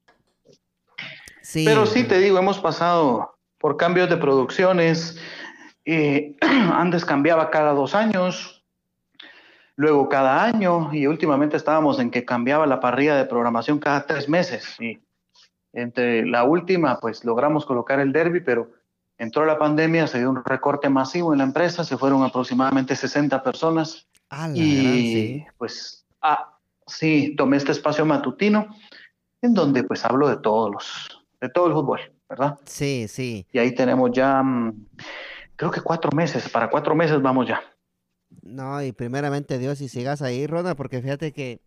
Sí. 1.42 1.66
Pero 1.66 1.86
sí 1.86 2.06
te 2.06 2.20
digo, 2.20 2.38
hemos 2.38 2.60
pasado 2.60 3.36
por 3.60 3.78
cambios 3.78 4.10
de 4.10 4.18
producciones. 4.18 5.18
Eh, 5.86 6.36
antes 6.42 7.06
cambiaba 7.06 7.50
cada 7.50 7.74
dos 7.74 7.94
años, 7.94 8.64
luego 9.76 10.10
cada 10.10 10.44
año 10.44 10.94
y 10.94 11.08
últimamente 11.08 11.58
estábamos 11.58 12.00
en 12.00 12.12
que 12.12 12.26
cambiaba 12.26 12.66
la 12.66 12.80
parrilla 12.80 13.16
de 13.16 13.26
programación 13.26 13.80
cada 13.80 14.06
tres 14.06 14.28
meses. 14.28 14.76
Y 14.80 15.00
entre 15.74 16.26
la 16.26 16.44
última, 16.44 17.00
pues 17.00 17.24
logramos 17.24 17.66
colocar 17.66 18.00
el 18.00 18.12
derby, 18.12 18.42
pero 18.42 18.72
entró 19.18 19.46
la 19.46 19.60
pandemia, 19.60 20.08
se 20.08 20.20
dio 20.20 20.30
un 20.30 20.44
recorte 20.44 20.90
masivo 20.90 21.34
en 21.34 21.40
la 21.40 21.44
empresa, 21.44 21.84
se 21.84 21.98
fueron 21.98 22.24
aproximadamente 22.24 22.96
60 22.96 23.44
personas. 23.44 24.08
y 24.56 25.46
pues, 25.58 26.06
ah, 26.22 26.58
sí, 26.86 27.36
tomé 27.36 27.58
este 27.58 27.72
espacio 27.72 28.06
matutino 28.06 28.68
en 29.42 29.54
donde 29.54 29.84
pues 29.84 30.06
hablo 30.06 30.28
de 30.28 30.38
todos 30.38 30.72
los, 30.72 31.26
de 31.40 31.50
todo 31.50 31.68
el 31.68 31.74
fútbol. 31.74 32.00
¿Verdad? 32.30 32.60
Sí, 32.66 33.08
sí. 33.08 33.48
Y 33.52 33.58
ahí 33.58 33.74
tenemos 33.74 34.12
ya, 34.12 34.42
mm, 34.44 34.86
creo 35.56 35.72
que 35.72 35.82
cuatro 35.82 36.12
meses, 36.16 36.48
para 36.50 36.70
cuatro 36.70 36.96
meses 36.96 37.22
vamos 37.22 37.48
ya. 37.48 37.62
No, 38.44 38.82
y 38.84 38.92
primeramente 38.92 39.58
Dios, 39.58 39.82
y 39.82 39.90
sigas 39.90 40.22
ahí, 40.22 40.46
Ronald, 40.46 40.78
porque 40.78 41.02
fíjate 41.02 41.34
que, 41.34 41.62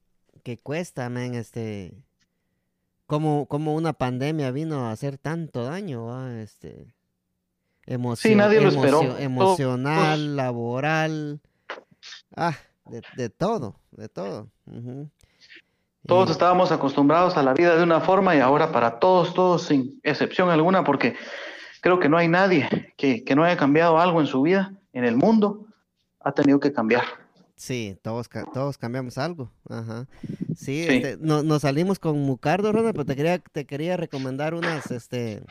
que 0.44 0.58
cuesta, 0.58 1.08
men, 1.10 1.34
este, 1.34 2.04
como, 3.06 3.46
como 3.46 3.74
una 3.74 3.92
pandemia 3.92 4.52
vino 4.52 4.86
a 4.86 4.92
hacer 4.92 5.18
tanto 5.18 5.64
daño, 5.64 6.30
este, 6.38 6.94
emoción, 7.84 8.32
sí, 8.32 8.36
nadie 8.36 8.60
lo 8.60 8.68
esperó. 8.68 9.18
emocional, 9.18 10.36
laboral, 10.36 11.40
ah, 12.36 12.56
de, 12.86 13.02
de, 13.16 13.28
todo, 13.28 13.80
de 13.90 14.08
todo. 14.08 14.48
Todos 16.06 16.30
estábamos 16.30 16.72
acostumbrados 16.72 17.36
a 17.36 17.42
la 17.42 17.54
vida 17.54 17.76
de 17.76 17.82
una 17.82 18.00
forma 18.00 18.34
y 18.34 18.40
ahora 18.40 18.72
para 18.72 18.98
todos, 18.98 19.34
todos 19.34 19.62
sin 19.66 20.00
excepción 20.02 20.50
alguna, 20.50 20.82
porque 20.82 21.14
creo 21.80 22.00
que 22.00 22.08
no 22.08 22.16
hay 22.16 22.28
nadie 22.28 22.92
que, 22.96 23.24
no 23.36 23.44
haya 23.44 23.56
cambiado 23.56 23.98
algo 23.98 24.20
en 24.20 24.26
su 24.26 24.42
vida, 24.42 24.74
en 24.92 25.04
el 25.04 25.16
mundo, 25.16 25.66
ha 26.20 26.32
tenido 26.32 26.58
que 26.58 26.72
cambiar. 26.72 27.04
Sí, 27.54 27.96
todos, 28.02 28.28
todos 28.52 28.78
cambiamos 28.78 29.18
algo. 29.18 29.52
Ajá. 29.68 30.08
Sí, 30.56 30.84
este, 30.88 31.16
nos 31.18 31.62
salimos 31.62 32.00
con 32.00 32.18
Mucardo, 32.20 32.72
Ronald, 32.72 32.94
pero 32.94 33.04
te 33.04 33.14
quería, 33.14 33.38
te 33.38 33.64
quería 33.64 33.96
recomendar 33.96 34.54
unas, 34.54 34.90
este, 34.90 35.42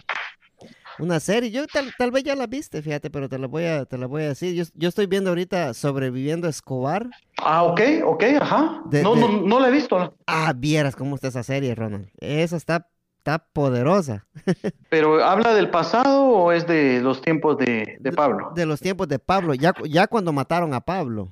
una 0.99 1.19
serie. 1.19 1.51
Yo 1.51 1.65
tal, 1.68 1.93
tal 1.97 2.11
vez 2.11 2.23
ya 2.23 2.35
la 2.35 2.47
viste, 2.47 2.81
fíjate, 2.81 3.09
pero 3.09 3.30
te 3.30 3.38
la 3.38 3.47
voy 3.47 3.65
a, 3.65 3.85
te 3.85 3.97
la 3.97 4.07
voy 4.07 4.23
a 4.23 4.30
decir. 4.30 4.53
Yo, 4.55 4.63
yo 4.73 4.89
estoy 4.89 5.07
viendo 5.07 5.30
ahorita 5.30 5.73
Sobreviviendo 5.73 6.47
a 6.47 6.49
Escobar. 6.49 7.09
Ah, 7.38 7.63
ok, 7.63 7.81
ok, 8.05 8.23
ajá. 8.39 8.84
no, 8.91 9.15
no, 9.15 9.41
no 9.41 9.59
la 9.59 9.69
he 9.69 9.72
visto. 9.72 10.13
Ah, 10.27 10.53
vieras 10.55 10.95
cómo 10.95 11.15
está 11.15 11.27
esa 11.27 11.43
serie, 11.43 11.73
Ronald. 11.76 12.09
Esa 12.19 12.57
está, 12.57 12.88
está 13.18 13.39
poderosa. 13.39 14.26
¿Pero 14.89 15.23
habla 15.23 15.53
del 15.53 15.69
pasado 15.69 16.23
o 16.23 16.51
es 16.51 16.68
de 16.68 17.01
los 17.01 17.22
tiempos 17.22 17.57
de, 17.57 17.97
de 17.99 18.11
Pablo? 18.11 18.51
De, 18.55 18.65
los 18.65 18.80
tiempos 18.80 19.07
de 19.07 19.19
Pablo, 19.19 19.53
ya, 19.53 19.73
ya 19.85 20.07
cuando 20.07 20.34
mataron 20.34 20.73
a 20.73 20.81
Pablo. 20.81 21.30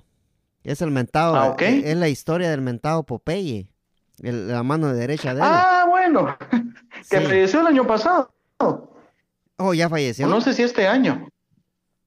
Es 0.63 0.81
el 0.81 0.91
mentado, 0.91 1.35
ah, 1.35 1.49
okay. 1.49 1.81
es, 1.85 1.95
la 1.95 2.09
historia 2.09 2.51
del 2.51 2.61
mentado 2.61 3.03
Popeye. 3.03 3.69
la 4.17 4.61
mano 4.61 4.93
derecha 4.93 5.33
de 5.33 5.39
él. 5.39 5.47
Ah, 5.47 5.85
bueno. 5.87 6.37
que 7.09 7.21
falleció 7.21 7.61
el 7.61 7.67
año 7.67 7.87
pasado. 7.87 8.31
Oh, 9.59 9.73
ya 9.73 9.89
falleció. 9.89 10.25
No 10.27 10.39
sé 10.41 10.53
si 10.53 10.63
este 10.63 10.87
año. 10.87 11.27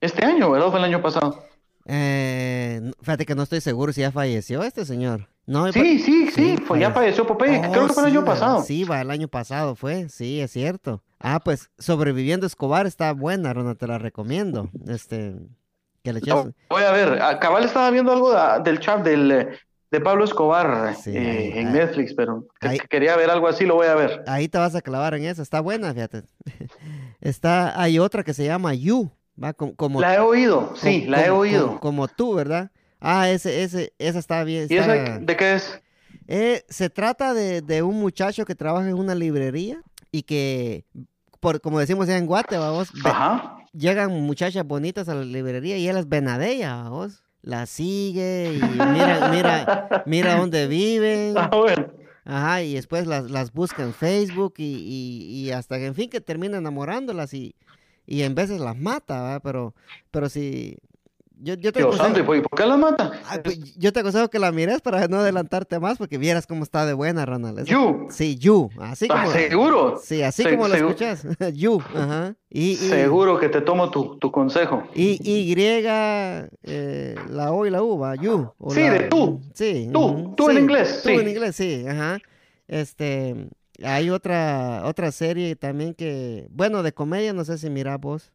Este 0.00 0.24
año, 0.24 0.50
¿verdad? 0.50 0.70
Fue 0.70 0.78
el 0.78 0.86
año 0.86 1.02
pasado. 1.02 1.44
Eh, 1.84 2.80
fíjate 3.00 3.26
que 3.26 3.34
no 3.34 3.42
estoy 3.42 3.60
seguro 3.60 3.92
si 3.92 4.00
ya 4.00 4.10
falleció 4.10 4.62
este 4.62 4.84
señor. 4.84 5.28
No, 5.44 5.70
sí, 5.72 5.98
sí, 5.98 6.30
sí, 6.30 6.56
fue, 6.56 6.78
ya 6.78 6.92
falleció 6.92 7.26
Popeye. 7.26 7.60
Creo 7.60 7.88
que 7.88 7.92
fue 7.92 8.04
el 8.04 8.10
año 8.10 8.24
pasado. 8.24 8.62
Sí, 8.62 8.84
va, 8.84 9.00
el 9.00 9.10
año 9.10 9.28
pasado 9.28 9.74
fue. 9.74 10.08
Sí, 10.08 10.40
es 10.40 10.52
cierto. 10.52 11.02
Ah, 11.18 11.40
pues 11.44 11.68
Sobreviviendo 11.78 12.46
Escobar 12.46 12.86
está 12.86 13.12
buena, 13.12 13.52
Ronald, 13.52 13.78
te 13.78 13.86
la 13.86 13.98
recomiendo. 13.98 14.70
Este, 14.88 15.34
que 16.02 16.12
le 16.12 16.20
voy 16.68 16.82
a 16.82 16.92
ver, 16.92 17.20
ah, 17.20 17.38
cabal 17.38 17.64
estaba 17.64 17.90
viendo 17.90 18.12
algo 18.12 18.32
del 18.62 18.80
chat 18.80 19.04
del 19.04 19.58
de 19.92 20.00
Pablo 20.00 20.24
Escobar 20.24 20.94
eh, 21.06 21.52
en 21.54 21.72
Netflix, 21.74 22.14
pero 22.14 22.46
quería 22.88 23.14
ver 23.14 23.30
algo 23.30 23.46
así, 23.46 23.66
lo 23.66 23.74
voy 23.74 23.88
a 23.88 23.94
ver. 23.94 24.24
Ahí 24.26 24.48
te 24.48 24.56
vas 24.56 24.74
a 24.74 24.80
clavar 24.80 25.12
en 25.12 25.24
eso, 25.24 25.42
está 25.42 25.60
buena, 25.60 25.92
fíjate. 25.92 26.22
Está, 27.22 27.80
hay 27.80 28.00
otra 28.00 28.24
que 28.24 28.34
se 28.34 28.44
llama 28.44 28.74
You, 28.74 29.08
¿va? 29.42 29.52
Como, 29.54 30.00
la 30.00 30.16
he 30.16 30.18
oído, 30.18 30.74
sí, 30.74 31.04
la 31.06 31.24
he 31.24 31.30
oído. 31.30 31.78
Como, 31.78 32.08
tú, 32.08 32.34
¿verdad? 32.34 32.72
Ah, 33.00 33.30
ese, 33.30 33.62
ese, 33.62 33.92
esa 33.98 34.18
está 34.18 34.42
bien. 34.42 34.66
¿Y 34.68 34.76
esa 34.76 34.92
de 34.92 35.36
qué 35.36 35.54
es? 35.54 35.80
Eh, 36.26 36.64
se 36.68 36.90
trata 36.90 37.32
de, 37.32 37.62
de, 37.62 37.82
un 37.82 38.00
muchacho 38.00 38.44
que 38.44 38.56
trabaja 38.56 38.88
en 38.88 38.94
una 38.94 39.14
librería 39.14 39.82
y 40.10 40.22
que, 40.22 40.84
por, 41.38 41.60
como 41.60 41.78
decimos 41.78 42.08
ya 42.08 42.18
en 42.18 42.26
Guate, 42.26 42.58
vamos, 42.58 42.90
llegan 43.72 44.10
muchachas 44.22 44.66
bonitas 44.66 45.08
a 45.08 45.14
la 45.14 45.24
librería 45.24 45.76
y 45.76 45.86
él 45.86 45.96
es 45.98 46.08
venadella, 46.08 46.88
vos. 46.88 47.22
La 47.40 47.66
sigue 47.66 48.54
y 48.54 48.62
mira, 48.62 49.28
mira, 49.32 50.02
mira 50.06 50.36
dónde 50.36 50.66
viven. 50.66 51.34
Ah, 51.36 51.50
bueno. 51.52 52.01
Ajá, 52.24 52.62
y 52.62 52.74
después 52.74 53.06
las, 53.06 53.30
las 53.30 53.52
busca 53.52 53.82
en 53.82 53.92
Facebook 53.94 54.54
y, 54.58 54.64
y, 54.64 55.48
y, 55.48 55.50
hasta 55.50 55.78
que 55.78 55.86
en 55.86 55.94
fin 55.94 56.08
que 56.08 56.20
termina 56.20 56.58
enamorándolas 56.58 57.34
y, 57.34 57.56
y 58.06 58.22
en 58.22 58.34
veces 58.34 58.60
las 58.60 58.76
mata. 58.76 59.40
Pero, 59.42 59.74
pero 60.10 60.28
si, 60.28 60.76
yo, 61.42 61.54
yo 61.54 61.72
te 61.72 61.80
Dios 61.80 61.96
santo, 61.96 62.20
¿y 62.20 62.40
por 62.40 62.56
qué 62.56 62.64
la 62.64 62.76
mata? 62.76 63.12
Pues, 63.42 63.74
yo 63.76 63.92
te 63.92 64.00
aconsejo 64.00 64.30
que 64.30 64.38
la 64.38 64.52
mires 64.52 64.80
para 64.80 65.08
no 65.08 65.18
adelantarte 65.18 65.80
más, 65.80 65.98
porque 65.98 66.16
vieras 66.16 66.46
cómo 66.46 66.62
está 66.62 66.86
de 66.86 66.92
buena, 66.92 67.26
Ronald. 67.26 67.64
You. 67.64 68.06
Sí, 68.10 68.36
You. 68.38 68.70
Así 68.78 69.08
como, 69.08 69.30
¿Seguro? 69.30 70.00
Sí, 70.02 70.22
así 70.22 70.44
como 70.44 70.68
lo 70.68 70.74
escuchas. 70.74 71.26
you. 71.52 71.82
Ajá. 71.94 72.36
Y, 72.48 72.76
seguro 72.76 73.40
que 73.40 73.48
te 73.48 73.60
tomo 73.60 73.90
tu, 73.90 74.18
tu 74.18 74.30
consejo. 74.30 74.84
Y, 74.94 75.18
y 75.22 75.54
eh, 75.58 77.14
la 77.28 77.52
O 77.52 77.66
y 77.66 77.70
la 77.70 77.82
U, 77.82 77.98
va. 77.98 78.14
You. 78.14 78.52
sí, 78.68 78.82
de 78.82 79.00
tú. 79.08 79.40
Sí. 79.54 79.90
Tú. 79.92 80.34
Tú 80.36 80.50
en 80.50 80.58
inglés. 80.58 81.00
Tú 81.02 81.10
en 81.10 81.28
inglés, 81.28 81.56
sí. 81.56 81.84
Ajá. 81.88 82.18
Este. 82.68 83.48
Hay 83.82 84.10
otra, 84.10 84.82
otra 84.84 85.10
serie 85.10 85.56
también 85.56 85.94
que, 85.94 86.46
bueno, 86.50 86.82
de 86.82 86.92
comedia, 86.92 87.32
no 87.32 87.44
sé 87.44 87.58
si 87.58 87.68
mira 87.68 87.96
vos. 87.96 88.32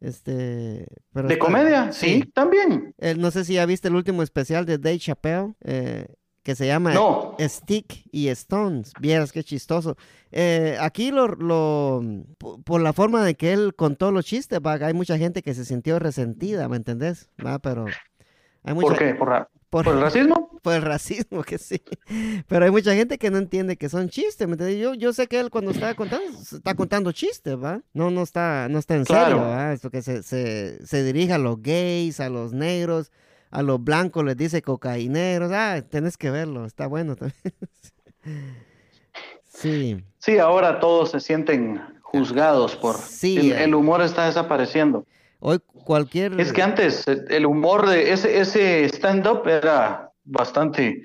Este, 0.00 0.86
pero 1.12 1.28
¿De 1.28 1.38
comedia? 1.38 1.92
Sí, 1.92 2.22
también. 2.32 2.94
no 3.16 3.30
sé 3.30 3.44
si 3.44 3.54
ya 3.54 3.66
viste 3.66 3.88
el 3.88 3.96
último 3.96 4.22
especial 4.22 4.64
de 4.64 4.78
Dave 4.78 4.98
Chappelle, 4.98 5.54
eh, 5.64 6.06
que 6.42 6.54
se 6.54 6.66
llama 6.66 6.94
Stick 7.40 8.04
y 8.10 8.28
Stones. 8.28 8.92
Vieras 9.00 9.32
qué 9.32 9.44
chistoso. 9.44 9.96
Eh, 10.30 10.76
aquí 10.80 11.10
lo, 11.10 11.28
lo, 11.28 12.02
por 12.64 12.80
la 12.80 12.92
forma 12.92 13.24
de 13.24 13.34
que 13.34 13.52
él 13.52 13.74
contó 13.74 14.12
los 14.12 14.24
chistes, 14.24 14.60
hay 14.64 14.94
mucha 14.94 15.18
gente 15.18 15.42
que 15.42 15.52
se 15.52 15.64
sintió 15.64 15.98
resentida, 15.98 16.68
¿me 16.68 16.76
entendés? 16.76 17.28
¿Va? 17.44 17.58
Pero 17.58 17.86
hay 18.62 18.74
mucha... 18.74 18.88
¿Por 18.88 18.98
qué? 18.98 19.14
¿Por, 19.14 19.50
¿Por, 19.70 19.86
el 19.86 20.00
racismo? 20.00 20.50
Por 20.62 20.74
el 20.74 20.82
racismo, 20.82 21.42
que 21.42 21.58
sí. 21.58 21.82
Pero 22.46 22.64
hay 22.64 22.70
mucha 22.70 22.94
gente 22.94 23.18
que 23.18 23.30
no 23.30 23.38
entiende 23.38 23.76
que 23.76 23.88
son 23.88 24.08
chistes, 24.08 24.46
¿me 24.48 24.54
entiendes? 24.54 24.80
Yo, 24.80 24.94
yo 24.94 25.12
sé 25.12 25.26
que 25.26 25.38
él 25.38 25.50
cuando 25.50 25.72
está 25.72 25.94
contando, 25.94 26.38
está 26.38 26.74
contando 26.74 27.12
chistes, 27.12 27.56
¿va? 27.56 27.82
No, 27.92 28.10
no 28.10 28.22
está, 28.22 28.68
no 28.70 28.78
está 28.78 28.94
en 28.94 29.04
serio, 29.04 29.38
¿va? 29.38 29.72
Esto 29.72 29.90
que 29.90 30.02
se, 30.02 30.22
se, 30.22 30.84
se 30.86 31.04
dirige 31.04 31.34
a 31.34 31.38
los 31.38 31.60
gays, 31.60 32.20
a 32.20 32.30
los 32.30 32.52
negros, 32.52 33.12
a 33.50 33.62
los 33.62 33.82
blancos 33.82 34.24
les 34.24 34.36
dice 34.36 34.62
cocaineros. 34.62 35.52
Ah, 35.52 35.82
tenés 35.82 36.16
que 36.16 36.30
verlo, 36.30 36.64
está 36.64 36.86
bueno 36.86 37.16
también. 37.16 37.54
sí. 39.44 40.02
Sí, 40.18 40.38
ahora 40.38 40.80
todos 40.80 41.10
se 41.10 41.20
sienten 41.20 41.80
juzgados 42.02 42.74
por... 42.74 42.96
Sí. 42.96 43.52
el 43.52 43.74
humor 43.74 44.00
está 44.02 44.26
desapareciendo. 44.26 45.04
Hoy 45.40 45.58
cualquier... 45.60 46.40
Es 46.40 46.52
que 46.52 46.62
antes 46.62 47.06
eh, 47.06 47.24
el 47.28 47.46
humor 47.46 47.88
de 47.88 48.12
ese, 48.12 48.40
ese 48.40 48.84
stand-up 48.86 49.46
era 49.46 50.12
bastante, 50.24 51.02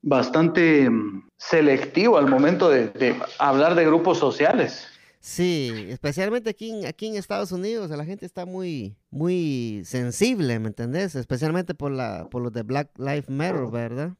bastante 0.00 0.90
mm, 0.90 1.28
selectivo 1.36 2.18
al 2.18 2.28
momento 2.28 2.68
de, 2.68 3.16
hablar 3.38 3.74
de 3.74 3.84
grupos 3.84 4.18
sociales. 4.18 4.86
Sí, 5.20 5.86
especialmente 5.88 6.50
aquí, 6.50 6.84
aquí 6.84 7.06
en 7.06 7.14
Estados 7.14 7.52
Unidos, 7.52 7.90
la 7.90 8.04
gente 8.04 8.26
está 8.26 8.44
muy, 8.44 8.96
muy 9.10 9.82
sensible, 9.84 10.58
¿me 10.58 10.68
entendés? 10.68 11.14
Especialmente 11.14 11.74
por, 11.74 11.92
la, 11.92 12.28
por 12.28 12.42
los 12.42 12.52
de 12.52 12.62
Black 12.64 12.90
Lives 12.98 13.30
Matter, 13.30 13.66
¿verdad? 13.70 14.16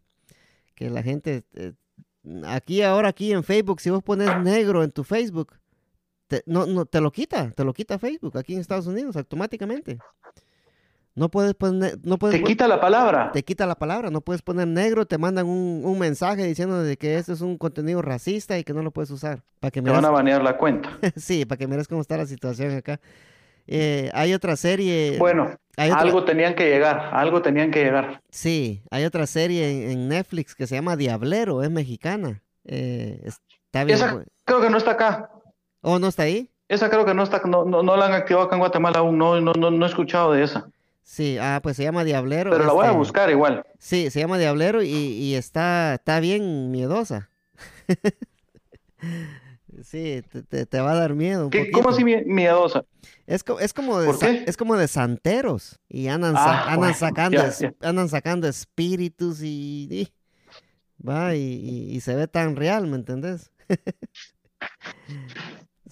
Que 0.76 0.90
la 0.90 1.02
gente, 1.02 1.42
eh, 1.54 1.72
aquí 2.46 2.82
ahora, 2.82 3.08
aquí 3.08 3.32
en 3.32 3.42
Facebook, 3.42 3.80
si 3.80 3.90
vos 3.90 4.04
pones 4.04 4.30
negro 4.42 4.84
en 4.84 4.92
tu 4.92 5.02
Facebook, 5.02 5.54
te, 6.32 6.42
no, 6.46 6.64
no, 6.64 6.86
te 6.86 7.02
lo 7.02 7.10
quita, 7.10 7.50
te 7.50 7.62
lo 7.62 7.74
quita 7.74 7.98
Facebook 7.98 8.38
aquí 8.38 8.54
en 8.54 8.60
Estados 8.60 8.86
Unidos 8.86 9.16
automáticamente. 9.16 9.98
No 11.14 11.30
puedes 11.30 11.52
poner, 11.52 11.98
no 12.04 12.18
puedes 12.18 12.40
te 12.40 12.42
quita 12.42 12.66
la 12.66 12.80
palabra. 12.80 13.32
Te 13.32 13.42
quita 13.42 13.66
la 13.66 13.74
palabra, 13.74 14.08
no 14.08 14.22
puedes 14.22 14.40
poner 14.40 14.66
negro, 14.66 15.04
te 15.04 15.18
mandan 15.18 15.46
un, 15.46 15.82
un 15.84 15.98
mensaje 15.98 16.42
diciendo 16.44 16.82
de 16.82 16.96
que 16.96 17.18
este 17.18 17.34
es 17.34 17.42
un 17.42 17.58
contenido 17.58 18.00
racista 18.00 18.58
y 18.58 18.64
que 18.64 18.72
no 18.72 18.82
lo 18.82 18.92
puedes 18.92 19.10
usar. 19.10 19.42
Para 19.60 19.70
que 19.70 19.82
te 19.82 19.90
van 19.90 20.06
a 20.06 20.10
banear 20.10 20.42
la 20.42 20.56
cuenta. 20.56 20.98
sí, 21.16 21.44
para 21.44 21.58
que 21.58 21.66
mires 21.66 21.86
cómo 21.86 22.00
está 22.00 22.16
la 22.16 22.24
situación 22.24 22.74
acá. 22.74 22.98
Eh, 23.66 24.10
hay 24.14 24.32
otra 24.32 24.56
serie. 24.56 25.18
Bueno, 25.18 25.54
algo 25.76 26.24
tenían 26.24 26.54
que 26.54 26.64
llegar, 26.64 27.10
algo 27.12 27.42
tenían 27.42 27.70
que 27.70 27.84
llegar. 27.84 28.22
Sí, 28.30 28.82
hay 28.90 29.04
otra 29.04 29.26
serie 29.26 29.92
en, 29.92 30.08
Netflix 30.08 30.54
que 30.54 30.66
se 30.66 30.76
llama 30.76 30.96
Diablero, 30.96 31.62
es 31.62 31.70
mexicana. 31.70 32.42
Eh, 32.64 33.20
está 33.26 33.84
bien. 33.84 33.98
Esa 33.98 34.24
creo 34.46 34.62
que 34.62 34.70
no 34.70 34.78
está 34.78 34.92
acá. 34.92 35.30
¿Oh, 35.82 35.98
no 35.98 36.08
está 36.08 36.22
ahí? 36.22 36.48
Esa 36.68 36.88
creo 36.88 37.04
que 37.04 37.12
no 37.12 37.22
está, 37.22 37.42
no, 37.44 37.64
no, 37.64 37.96
la 37.96 38.06
han 38.06 38.14
activado 38.14 38.46
acá 38.46 38.54
en 38.56 38.60
Guatemala 38.60 39.00
aún, 39.00 39.18
no, 39.18 39.38
no, 39.40 39.52
no, 39.52 39.84
he 39.84 39.88
escuchado 39.88 40.32
de 40.32 40.44
esa. 40.44 40.68
Sí, 41.02 41.36
ah, 41.38 41.60
pues 41.62 41.76
se 41.76 41.82
llama 41.82 42.04
Diablero. 42.04 42.50
Pero 42.50 42.64
la 42.64 42.72
voy 42.72 42.84
a 42.84 42.88
este, 42.88 42.98
buscar 42.98 43.30
igual. 43.30 43.66
Sí, 43.78 44.08
se 44.10 44.20
llama 44.20 44.38
Diablero 44.38 44.82
y, 44.82 44.88
y 44.88 45.34
está, 45.34 45.94
está 45.94 46.20
bien 46.20 46.70
miedosa. 46.70 47.28
sí, 49.82 50.22
te, 50.48 50.64
te, 50.64 50.80
va 50.80 50.92
a 50.92 50.96
dar 50.96 51.14
miedo. 51.14 51.46
Un 51.46 51.70
¿Cómo 51.72 51.90
así 51.90 52.04
miedosa? 52.04 52.84
Es, 53.26 53.44
es, 53.60 53.74
como 53.74 54.00
de, 54.00 54.44
es 54.46 54.56
como 54.56 54.76
de 54.76 54.88
santeros 54.88 55.80
y 55.88 56.08
andan, 56.08 56.34
ah, 56.36 56.72
andan, 56.72 56.94
sacando, 56.94 57.42
andan 57.80 58.08
sacando 58.08 58.48
espíritus 58.48 59.42
y, 59.42 60.08
va, 61.06 61.34
y, 61.34 61.88
y, 61.90 62.00
se 62.00 62.14
ve 62.14 62.28
tan 62.28 62.56
real, 62.56 62.86
¿me 62.86 62.96
entendés? 62.96 63.50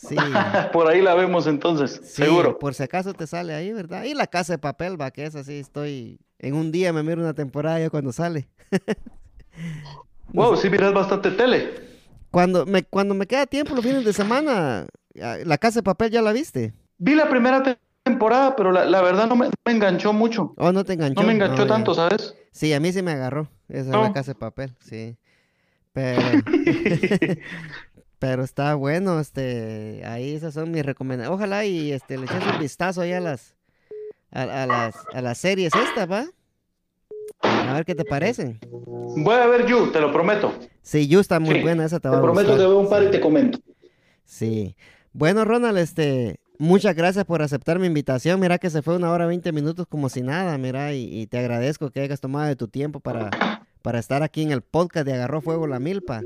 Sí. 0.09 0.17
por 0.73 0.89
ahí 0.89 1.03
la 1.03 1.15
vemos 1.15 1.47
entonces, 1.47 2.01
seguro. 2.05 2.59
Por 2.59 2.75
si 2.75 2.83
acaso 2.83 3.13
te 3.13 3.27
sale 3.27 3.55
ahí, 3.55 3.73
¿verdad? 3.73 4.05
Y 4.05 4.15
la 4.15 4.27
casa 4.27 4.55
de 4.55 4.59
papel, 4.59 4.99
va, 4.99 5.11
que 5.11 5.25
es 5.27 5.35
así, 5.35 5.59
estoy. 5.59 6.19
En 6.39 6.55
un 6.55 6.73
día 6.73 6.93
me 6.93 7.03
miro 7.03 7.21
una 7.21 7.35
temporada 7.35 7.79
ya 7.79 7.91
cuando 7.91 8.11
sale. 8.13 8.49
wow, 10.33 10.57
sí 10.57 10.71
miras 10.71 10.95
bastante 10.95 11.31
tele. 11.33 11.91
Cuando 12.31 12.65
me, 12.65 12.83
cuando 12.85 13.15
me 13.15 13.27
queda 13.27 13.45
tiempo 13.45 13.75
los 13.75 13.85
fines 13.85 14.05
de 14.05 14.13
semana, 14.15 14.87
la 15.15 15.59
casa 15.59 15.81
de 15.81 15.83
papel 15.83 16.11
ya 16.11 16.23
la 16.23 16.33
viste. 16.33 16.73
Vi 16.97 17.15
la 17.15 17.29
primera 17.29 17.63
temporada, 18.03 18.57
pero 18.57 18.73
la, 18.73 19.03
verdad 19.03 19.27
no 19.27 19.37
me, 19.37 19.51
enganchó 19.67 20.15
mucho. 20.15 20.55
Oh, 20.57 20.73
no 20.73 20.85
te 20.85 20.95
enganchó. 20.95 21.21
No 21.21 21.27
me 21.27 21.35
enganchó 21.35 21.67
tanto, 21.67 21.93
¿sabes? 21.93 22.35
Sí, 22.53 22.73
a 22.73 22.81
mí 22.81 22.91
sí 22.93 23.03
me 23.03 23.13
agarró. 23.13 23.51
Esa 23.69 23.91
es 23.91 24.03
la 24.03 24.13
casa 24.15 24.33
de 24.33 24.39
papel, 24.39 24.75
sí. 24.81 25.19
Pero. 25.93 26.23
Pero 28.21 28.45
está 28.45 28.75
bueno, 28.75 29.19
este, 29.19 30.03
ahí 30.05 30.35
esas 30.35 30.53
son 30.53 30.71
mis 30.71 30.85
recomendaciones. 30.85 31.35
Ojalá 31.35 31.65
y 31.65 31.91
este 31.91 32.19
le 32.19 32.27
eches 32.27 32.45
un 32.53 32.61
vistazo 32.61 33.01
ahí 33.01 33.13
a 33.13 33.21
las 33.21 33.57
a, 34.31 34.45
las 34.67 34.95
a 35.15 35.23
las 35.23 35.39
series 35.39 35.73
esta, 35.75 36.05
¿va? 36.05 36.27
A 37.41 37.73
ver 37.73 37.87
qué 37.87 37.95
te 37.95 38.05
parecen. 38.05 38.61
Voy 39.17 39.35
a 39.35 39.47
ver 39.47 39.67
You, 39.67 39.91
te 39.91 40.03
lo 40.03 40.13
prometo. 40.13 40.53
Sí, 40.83 41.09
You 41.09 41.21
está 41.21 41.41
muy 41.41 41.63
buena, 41.63 41.87
esa 41.87 41.99
te 41.99 42.11
va 42.11 42.17
Te 42.17 42.23
prometo 42.23 42.51
que 42.53 42.59
veo 42.59 42.79
un 42.79 42.91
par 42.91 43.05
y 43.05 43.11
te 43.11 43.23
comento. 43.23 43.59
Sí. 44.27 44.77
Bueno, 45.15 45.47
Ronald, 45.47 45.79
este, 45.79 46.41
muchas 46.59 46.95
gracias 46.95 47.25
por 47.25 47.41
aceptar 47.41 47.79
mi 47.79 47.87
invitación. 47.87 48.39
Mira 48.39 48.59
que 48.59 48.69
se 48.69 48.83
fue 48.83 48.97
una 48.97 49.11
hora 49.13 49.25
veinte 49.25 49.51
minutos 49.51 49.87
como 49.87 50.11
si 50.11 50.21
nada, 50.21 50.59
mira, 50.59 50.93
y, 50.93 51.23
y, 51.23 51.27
te 51.27 51.39
agradezco 51.39 51.91
que 51.91 52.01
hayas 52.01 52.21
tomado 52.21 52.49
de 52.49 52.57
tu 52.57 52.69
tiempo 52.69 53.01
para, 53.01 53.31
para 53.81 53.99
estar 53.99 54.23
aquí 54.23 54.43
en 54.43 54.53
el 54.53 54.61
podcast 54.61 55.07
de 55.07 55.15
Agarró 55.15 55.41
Fuego 55.41 55.67
la 55.67 55.81
Milpa. 55.81 56.21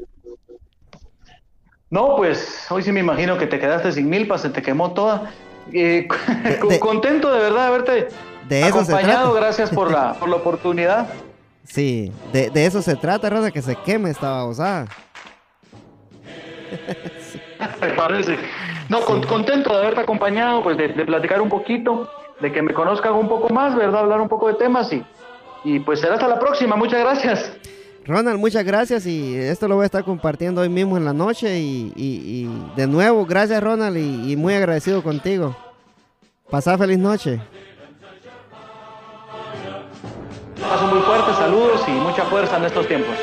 No, 1.91 2.17
pues 2.17 2.67
hoy 2.71 2.83
sí 2.83 2.93
me 2.93 3.01
imagino 3.01 3.39
que 3.39 3.47
te 3.47 3.59
quedaste 3.59 3.93
sin 3.93 4.09
milpa, 4.09 4.39
se 4.39 4.51
te 4.51 4.63
quemó 4.63 4.93
toda. 4.93 5.31
Eh, 5.73 6.09
contento 6.81 7.33
de 7.33 7.41
verdad 7.41 7.63
de 7.63 7.67
haberte 7.67 8.09
de 8.49 8.65
acompañado, 8.65 9.33
gracias 9.33 9.71
por 9.71 9.91
la, 9.91 10.15
por 10.15 10.29
la 10.29 10.37
oportunidad. 10.37 11.09
Sí, 11.67 12.13
de, 12.31 12.51
eso 12.67 12.83
se 12.83 12.95
trata, 12.95 13.31
Rosa, 13.31 13.51
que 13.51 13.63
se 13.63 13.75
queme 13.75 14.11
esta 14.11 14.29
babosada. 14.29 14.87
Me 17.81 17.89
parece. 17.95 18.37
No, 18.91 19.01
contento 19.01 19.73
de 19.73 19.79
haberte 19.79 20.03
acompañado, 20.03 20.63
pues 20.63 20.77
de, 20.77 20.91
platicar 20.91 21.41
un 21.41 21.49
poquito, 21.49 22.11
de 22.41 22.53
que 22.53 22.61
me 22.61 22.75
conozcan 22.75 23.15
un 23.15 23.29
poco 23.29 23.49
más, 23.49 23.75
¿verdad? 23.75 24.01
Hablar 24.01 24.21
un 24.21 24.29
poco 24.29 24.49
de 24.49 24.55
temas 24.55 24.93
y, 24.93 25.03
y 25.65 25.81
pues 25.81 26.01
será 26.01 26.17
hasta 26.17 26.29
la 26.29 26.39
próxima. 26.39 26.77
Muchas 26.77 27.01
gracias. 27.01 27.57
Ronald, 28.07 28.39
muchas 28.39 28.65
gracias 28.65 29.07
y 29.07 29.35
esto 29.35 29.67
lo 29.67 29.77
voy 29.77 29.85
a 29.85 29.87
estar 29.87 30.05
compartiendo 30.05 30.61
hoy 30.61 30.69
mismo 30.69 30.99
en 30.99 31.07
la 31.07 31.15
noche 31.15 31.59
y, 31.59 32.49
de 32.77 32.87
nuevo, 32.87 33.25
gracias 33.25 33.63
Ronald 33.63 33.97
y, 33.97 34.37
muy 34.37 34.55
agradecido 34.55 35.03
contigo. 35.03 35.57
Pasá 36.51 36.77
feliz 36.77 36.99
noche. 36.99 37.41
Paso 40.61 40.87
muy 40.87 41.01
fuerte, 41.01 41.33
saludos 41.35 41.81
y 41.89 41.93
mucha 41.93 42.25
fuerza 42.25 42.59
en 42.59 42.65
estos 42.65 42.87
tiempos. 42.87 43.17